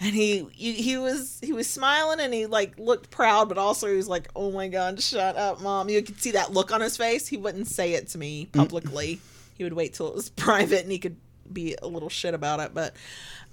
and 0.00 0.14
he, 0.14 0.46
he 0.52 0.72
he 0.74 0.96
was 0.96 1.38
he 1.42 1.52
was 1.52 1.68
smiling 1.68 2.20
and 2.20 2.32
he 2.32 2.46
like 2.46 2.78
looked 2.78 3.10
proud 3.10 3.48
but 3.48 3.58
also 3.58 3.88
he 3.88 3.96
was 3.96 4.08
like 4.08 4.28
oh 4.36 4.50
my 4.52 4.68
god 4.68 5.00
shut 5.02 5.36
up 5.36 5.60
mom 5.60 5.88
you 5.88 6.02
could 6.02 6.20
see 6.20 6.30
that 6.32 6.52
look 6.52 6.72
on 6.72 6.80
his 6.80 6.96
face 6.96 7.26
he 7.28 7.36
wouldn't 7.36 7.66
say 7.66 7.94
it 7.94 8.08
to 8.08 8.18
me 8.18 8.46
publicly 8.52 9.20
he 9.56 9.64
would 9.64 9.72
wait 9.72 9.94
till 9.94 10.08
it 10.08 10.14
was 10.14 10.28
private 10.46 10.82
and 10.82 10.92
he 10.92 10.98
could 10.98 11.16
be 11.52 11.74
a 11.82 11.86
little 11.86 12.08
shit 12.10 12.34
about 12.34 12.60
it 12.60 12.72
but 12.74 12.94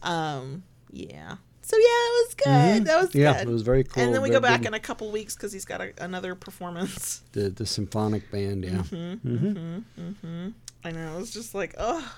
um 0.04 0.64
yeah 0.92 1.36
so 1.62 1.76
yeah 1.78 1.84
it 1.84 2.26
was 2.28 2.36
good 2.36 2.86
that 2.86 3.02
was 3.02 3.10
Mm-hmm. 3.10 3.20
Yeah, 3.20 3.40
good 3.40 3.48
it 3.50 3.52
was 3.52 3.62
very 3.64 3.84
cool. 3.84 4.04
and 4.04 4.14
then 4.14 4.22
we 4.22 4.30
very 4.30 4.40
go 4.40 4.48
back 4.48 4.62
good. 4.62 4.68
in 4.68 4.74
a 4.76 4.80
couple 4.80 5.10
weeks 5.12 5.34
because 5.36 5.52
he's 5.52 5.66
got 5.66 5.82
a, 5.82 5.94
another 6.00 6.36
performance 6.36 7.22
the 7.32 7.50
the 7.50 7.66
symphonic 7.66 8.30
band. 8.30 8.64
Yeah, 8.64 8.84
Mm-hmm. 8.84 10.50
I 10.84 10.92
know. 10.92 11.16
It 11.16 11.20
was 11.20 11.32
just 11.34 11.56
like, 11.56 11.74
oh. 11.80 12.16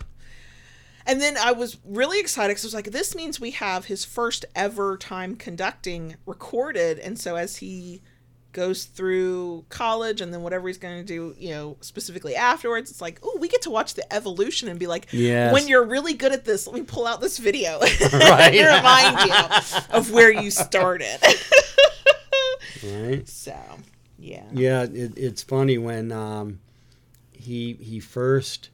And 1.07 1.21
then 1.21 1.37
I 1.37 1.53
was 1.53 1.77
really 1.85 2.19
excited 2.19 2.49
because 2.49 2.65
I 2.65 2.67
was 2.67 2.73
like, 2.73 2.91
this 2.91 3.15
means 3.15 3.39
we 3.39 3.51
have 3.51 3.85
his 3.85 4.03
first 4.05 4.43
ever 4.55 4.97
time 4.97 5.35
conducting 5.37 6.15
recorded. 6.25 6.99
And 6.99 7.17
so 7.17 7.35
as 7.35 7.55
he 7.57 8.01
goes 8.51 8.85
through 8.85 9.63
college 9.69 10.19
and 10.19 10.33
then 10.33 10.41
whatever 10.41 10.67
he's 10.67 10.77
going 10.77 10.97
to 10.97 11.03
do, 11.05 11.33
you 11.39 11.51
know, 11.51 11.77
specifically 11.79 12.35
afterwards, 12.35 12.89
it's 12.91 13.01
like, 13.01 13.19
oh, 13.23 13.37
we 13.39 13.47
get 13.47 13.61
to 13.61 13.69
watch 13.69 13.93
the 13.93 14.11
evolution 14.13 14.67
and 14.67 14.79
be 14.79 14.87
like, 14.87 15.07
Yes. 15.11 15.53
when 15.53 15.67
you're 15.67 15.85
really 15.85 16.13
good 16.13 16.31
at 16.33 16.43
this, 16.43 16.67
let 16.67 16.75
me 16.75 16.81
pull 16.83 17.07
out 17.07 17.21
this 17.21 17.37
video 17.37 17.79
Right. 18.13 18.53
and 18.55 18.77
remind 18.77 19.29
you 19.29 19.79
of 19.91 20.11
where 20.11 20.31
you 20.31 20.51
started. 20.51 21.19
right. 22.83 23.27
so, 23.29 23.55
yeah. 24.19 24.43
Yeah, 24.51 24.83
it, 24.83 25.13
it's 25.17 25.43
funny 25.43 25.77
when 25.77 26.11
um, 26.11 26.59
he 27.31 27.73
he 27.73 27.99
first 27.99 28.69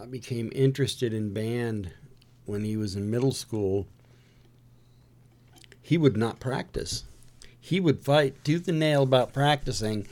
uh, 0.00 0.06
became 0.06 0.50
interested 0.54 1.12
in 1.12 1.32
band 1.32 1.92
when 2.44 2.64
he 2.64 2.76
was 2.76 2.94
in 2.96 3.10
middle 3.10 3.32
school. 3.32 3.86
He 5.82 5.96
would 5.98 6.16
not 6.16 6.40
practice. 6.40 7.04
He 7.60 7.80
would 7.80 8.00
fight 8.04 8.42
tooth 8.44 8.68
and 8.68 8.78
nail 8.78 9.02
about 9.02 9.32
practicing, 9.32 10.06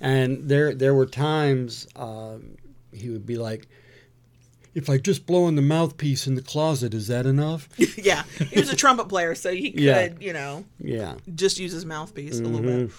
and 0.00 0.48
there 0.48 0.74
there 0.74 0.94
were 0.94 1.06
times 1.06 1.86
um, 1.96 2.56
he 2.92 3.08
would 3.10 3.26
be 3.26 3.36
like, 3.36 3.66
"If 4.74 4.90
I 4.90 4.98
just 4.98 5.26
blow 5.26 5.48
in 5.48 5.54
the 5.54 5.62
mouthpiece 5.62 6.26
in 6.26 6.34
the 6.34 6.42
closet, 6.42 6.92
is 6.94 7.06
that 7.08 7.24
enough?" 7.26 7.68
yeah. 7.98 8.24
He 8.50 8.60
was 8.60 8.70
a 8.70 8.76
trumpet 8.76 9.08
player, 9.08 9.34
so 9.34 9.52
he 9.54 9.70
could, 9.70 9.80
Yeah. 9.80 10.08
you 10.20 10.32
know, 10.32 10.64
yeah. 10.80 11.14
just 11.34 11.58
use 11.58 11.72
his 11.72 11.86
mouthpiece 11.86 12.40
a 12.40 12.42
little 12.42 12.60
bit. 12.60 12.90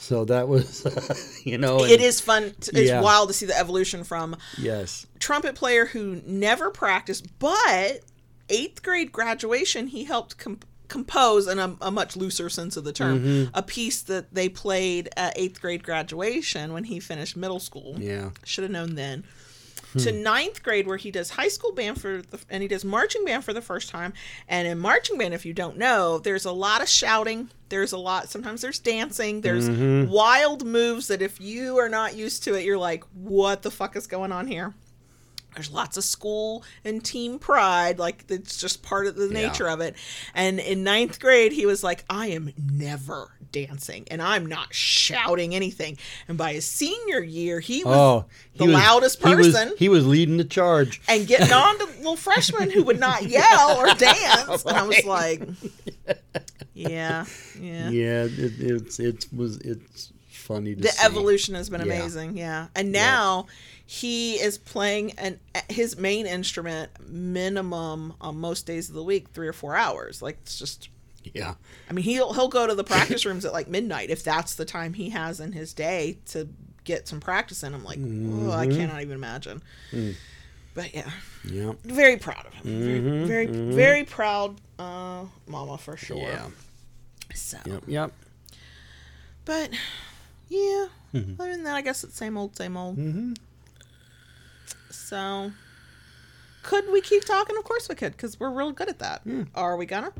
So 0.00 0.24
that 0.24 0.48
was, 0.48 1.40
you 1.44 1.58
know, 1.58 1.84
It 1.84 1.92
and- 1.92 2.02
is 2.02 2.20
fun. 2.20 2.54
To, 2.60 2.70
it's 2.78 2.88
Yeah. 2.90 3.00
wild 3.00 3.28
to 3.28 3.34
see 3.34 3.46
the 3.46 3.56
evolution 3.58 4.02
from 4.04 4.36
yes. 4.58 5.06
trumpet 5.18 5.54
player 5.54 5.86
who 5.86 6.20
never 6.26 6.70
practiced, 6.70 7.26
but 7.38 8.00
eighth 8.48 8.82
grade 8.82 9.12
graduation, 9.12 9.86
he 9.88 10.04
helped 10.04 10.38
com- 10.38 10.58
compose, 10.88 11.46
in 11.46 11.58
a, 11.60 11.76
a 11.82 11.90
much 11.90 12.16
looser 12.16 12.48
sense 12.48 12.76
of 12.76 12.82
the 12.84 12.92
term, 12.92 13.20
Mm-hmm. 13.20 13.50
a 13.54 13.62
piece 13.62 14.02
that 14.02 14.34
they 14.34 14.48
played 14.48 15.08
at 15.16 15.38
eighth 15.38 15.60
grade 15.60 15.84
graduation 15.84 16.72
when 16.72 16.84
he 16.84 16.98
finished 16.98 17.36
middle 17.36 17.60
school. 17.60 17.96
Yeah. 17.98 18.30
Should 18.44 18.62
have 18.64 18.72
known 18.72 18.96
then. 18.96 19.24
Hmm. 19.92 19.98
To 20.00 20.12
ninth 20.12 20.62
grade, 20.62 20.86
where 20.86 20.96
he 20.96 21.10
does 21.10 21.30
high 21.30 21.48
school 21.48 21.72
band 21.72 22.00
for 22.00 22.22
the, 22.22 22.38
and 22.48 22.62
he 22.62 22.68
does 22.68 22.84
marching 22.84 23.24
band 23.24 23.44
for 23.44 23.52
the 23.52 23.60
first 23.62 23.88
time. 23.90 24.12
And 24.48 24.68
in 24.68 24.78
marching 24.78 25.18
band, 25.18 25.34
if 25.34 25.44
you 25.44 25.52
don't 25.52 25.76
know, 25.76 26.18
there's 26.18 26.44
a 26.44 26.52
lot 26.52 26.80
of 26.82 26.88
shouting. 26.88 27.50
There's 27.70 27.92
a 27.92 27.98
lot. 27.98 28.28
Sometimes 28.28 28.60
there's 28.62 28.78
dancing. 28.78 29.40
There's 29.40 29.68
Mm-hmm. 29.68 30.10
wild 30.10 30.64
moves 30.64 31.08
that 31.08 31.22
if 31.22 31.40
you 31.40 31.78
are 31.78 31.88
not 31.88 32.14
used 32.16 32.44
to 32.44 32.54
it, 32.54 32.64
you're 32.64 32.78
like, 32.78 33.04
"What 33.14 33.62
the 33.62 33.70
fuck 33.70 33.96
is 33.96 34.06
going 34.06 34.32
on 34.32 34.46
here?" 34.46 34.74
There's 35.54 35.70
lots 35.70 35.96
of 35.96 36.04
school 36.04 36.64
and 36.84 37.04
team 37.04 37.38
pride 37.38 37.98
like 37.98 38.24
it's 38.28 38.56
just 38.60 38.82
part 38.82 39.06
of 39.06 39.16
the 39.16 39.28
nature 39.28 39.68
of 39.68 39.80
it. 39.80 39.94
And 40.34 40.58
in 40.60 40.84
ninth 40.84 41.18
grade 41.20 41.52
he 41.52 41.66
was 41.66 41.82
like 41.84 42.04
i 42.10 42.26
am 42.28 42.52
never 42.72 43.32
dancing 43.52 44.06
and 44.10 44.22
i'm 44.22 44.46
not 44.46 44.72
shouting 44.72 45.54
anything. 45.54 45.98
And 46.28 46.38
by 46.38 46.52
his 46.52 46.64
senior 46.66 47.20
year 47.20 47.60
he 47.60 47.82
was 47.84 47.96
Oh, 47.96 48.24
the 48.56 48.66
was- 48.66 48.74
loudest 48.74 49.22
he 49.24 49.34
was- 49.34 49.52
person. 49.52 49.74
He 49.78 49.88
was, 49.88 50.06
leading 50.06 50.36
the 50.36 50.44
charge. 50.44 51.00
and 51.08 51.26
getting 51.26 51.52
on 51.52 51.78
to 51.78 51.84
little 51.98 52.16
freshmen 52.16 52.70
who 52.70 52.82
would 52.84 53.00
not 53.00 53.22
yell 53.24 53.76
or 53.78 53.92
dance. 53.94 54.64
And 54.64 54.76
i 54.76 54.82
was 54.86 55.04
like 55.04 55.42
yeah 56.74 57.24
yeah. 57.60 57.90
Yeah, 57.90 58.24
it, 58.24 58.52
it's 58.58 58.98
it 59.00 59.26
was 59.34 59.58
it's 59.58 60.12
funny 60.28 60.74
to 60.74 60.80
the 60.82 60.88
see. 60.88 61.04
evolution 61.06 61.54
has 61.54 61.68
been 61.68 61.80
Yeah. 61.84 61.92
amazing 61.94 62.36
yeah. 62.36 62.66
And 62.74 62.92
now 62.92 63.46
he 63.92 64.34
is 64.34 64.56
playing 64.56 65.10
an 65.18 65.40
his 65.68 65.96
main 65.96 66.24
instrument 66.24 66.92
minimum 67.08 68.14
on 68.20 68.38
most 68.38 68.64
days 68.64 68.88
of 68.88 68.94
the 68.94 69.02
week 69.02 69.26
three 69.30 69.48
or 69.48 69.52
four 69.52 69.74
hours. 69.74 70.22
Like 70.22 70.38
it's 70.42 70.56
just 70.60 70.88
Yeah, 71.34 71.54
i 71.88 71.92
mean 71.92 72.04
he'll 72.04 72.32
he'll 72.32 72.46
go 72.48 72.68
to 72.68 72.74
the 72.76 72.84
practice 72.84 73.26
rooms 73.26 73.44
at 73.44 73.52
like 73.52 73.66
midnight 73.66 74.08
if 74.10 74.22
that's 74.22 74.54
the 74.54 74.64
time 74.64 74.92
he 74.92 75.10
has 75.10 75.40
in 75.40 75.50
his 75.50 75.72
day 75.74 76.18
to 76.26 76.48
get 76.84 77.08
some 77.08 77.18
practice 77.18 77.64
in. 77.64 77.74
I'm 77.74 77.82
like 77.82 77.98
oh 77.98 78.52
i 78.52 78.66
Mm-hmm. 78.68 78.76
cannot 78.78 79.02
even 79.02 79.14
imagine. 79.16 79.60
Mm. 79.90 80.14
but 80.72 80.94
yeah. 80.94 81.10
Yeah, 81.44 81.72
very 81.82 82.16
proud 82.16 82.46
of 82.46 82.54
him. 82.54 82.66
Mm-hmm. 82.66 83.26
very 83.26 83.46
very, 83.46 83.72
very 83.74 84.04
proud 84.04 84.54
uh 84.78 85.24
mama 85.48 85.78
for 85.78 85.96
sure. 85.96 86.16
Yeah. 86.16 86.46
so. 87.34 87.58
Yep, 87.66 87.82
yep. 87.88 88.12
but 89.44 89.70
yeah. 90.48 90.86
Mm-hmm. 91.12 91.40
other 91.42 91.50
than 91.50 91.64
that 91.64 91.74
i 91.74 91.80
guess 91.82 92.04
it's 92.04 92.14
same 92.14 92.36
old 92.38 92.54
same 92.56 92.76
old. 92.76 92.94
Hmm 92.94 93.32
So, 94.90 95.52
could 96.62 96.90
we 96.92 97.00
keep 97.00 97.24
talking? 97.24 97.56
Of 97.56 97.64
course 97.64 97.88
we 97.88 97.94
could, 97.94 98.12
because 98.12 98.38
we're 98.38 98.50
real 98.50 98.72
good 98.72 98.88
at 98.88 98.98
that. 99.00 99.22
Are 99.54 99.76
we 99.76 99.86
gonna? 99.86 100.12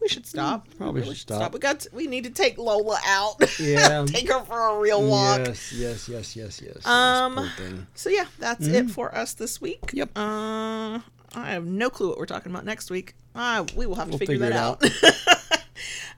We 0.00 0.08
should 0.08 0.26
stop. 0.26 0.66
Hmm, 0.72 0.76
probably 0.78 1.00
We 1.02 1.08
should 1.08 1.18
stop. 1.18 1.52
We 1.52 1.60
got. 1.60 1.80
To, 1.80 1.90
we 1.92 2.06
need 2.06 2.24
to 2.24 2.30
take 2.30 2.58
Lola 2.58 2.98
out. 3.06 3.36
Yeah. 3.60 4.04
take 4.06 4.28
her 4.30 4.40
for 4.44 4.76
a 4.76 4.78
real 4.80 5.06
walk. 5.06 5.38
Yes, 5.46 5.72
yes, 5.72 6.08
yes, 6.08 6.36
yes, 6.36 6.60
yes. 6.64 6.86
Um, 6.86 7.48
So 7.94 8.10
yeah, 8.10 8.26
that's 8.38 8.66
it 8.66 8.90
for 8.90 9.14
us 9.14 9.34
this 9.34 9.60
week. 9.60 9.80
Mm-hmm. 9.82 9.96
Yep. 9.98 10.10
Uh, 10.16 10.98
I 11.36 11.50
have 11.52 11.64
no 11.64 11.90
clue 11.90 12.08
what 12.08 12.18
we're 12.18 12.26
talking 12.26 12.50
about 12.52 12.64
next 12.64 12.90
week. 12.90 13.14
Uh, 13.34 13.64
we 13.76 13.86
will 13.86 13.94
have 13.96 14.06
to 14.06 14.10
We'll 14.10 14.18
figure, 14.18 14.34
figure 14.34 14.50
that 14.50 14.82
it 14.82 15.02
out. 15.02 15.60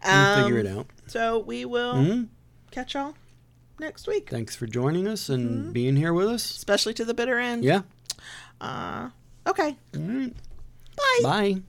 We'll 0.04 0.14
um, 0.14 0.44
figure 0.44 0.58
it 0.60 0.66
out. 0.66 0.86
So 1.06 1.38
we 1.40 1.64
will 1.64 1.94
Mhm. 1.94 2.28
catch 2.70 2.94
y'all 2.94 3.14
next 3.78 4.06
week, 4.06 4.28
Thanks 4.30 4.54
for 4.56 4.66
joining 4.66 5.06
us 5.08 5.28
and 5.28 5.48
Mm-hmm. 5.50 5.72
being 5.72 5.96
here 5.96 6.12
with 6.12 6.28
us. 6.28 6.50
especially 6.50 6.94
to 6.94 7.04
the 7.04 7.14
bitter 7.14 7.38
end. 7.38 7.64
Yeah. 7.64 7.82
Uh, 8.60 9.10
okay. 9.46 9.76
All 9.94 10.00
right. 10.02 10.32
Bye. 10.96 11.20
Bye. 11.22 11.62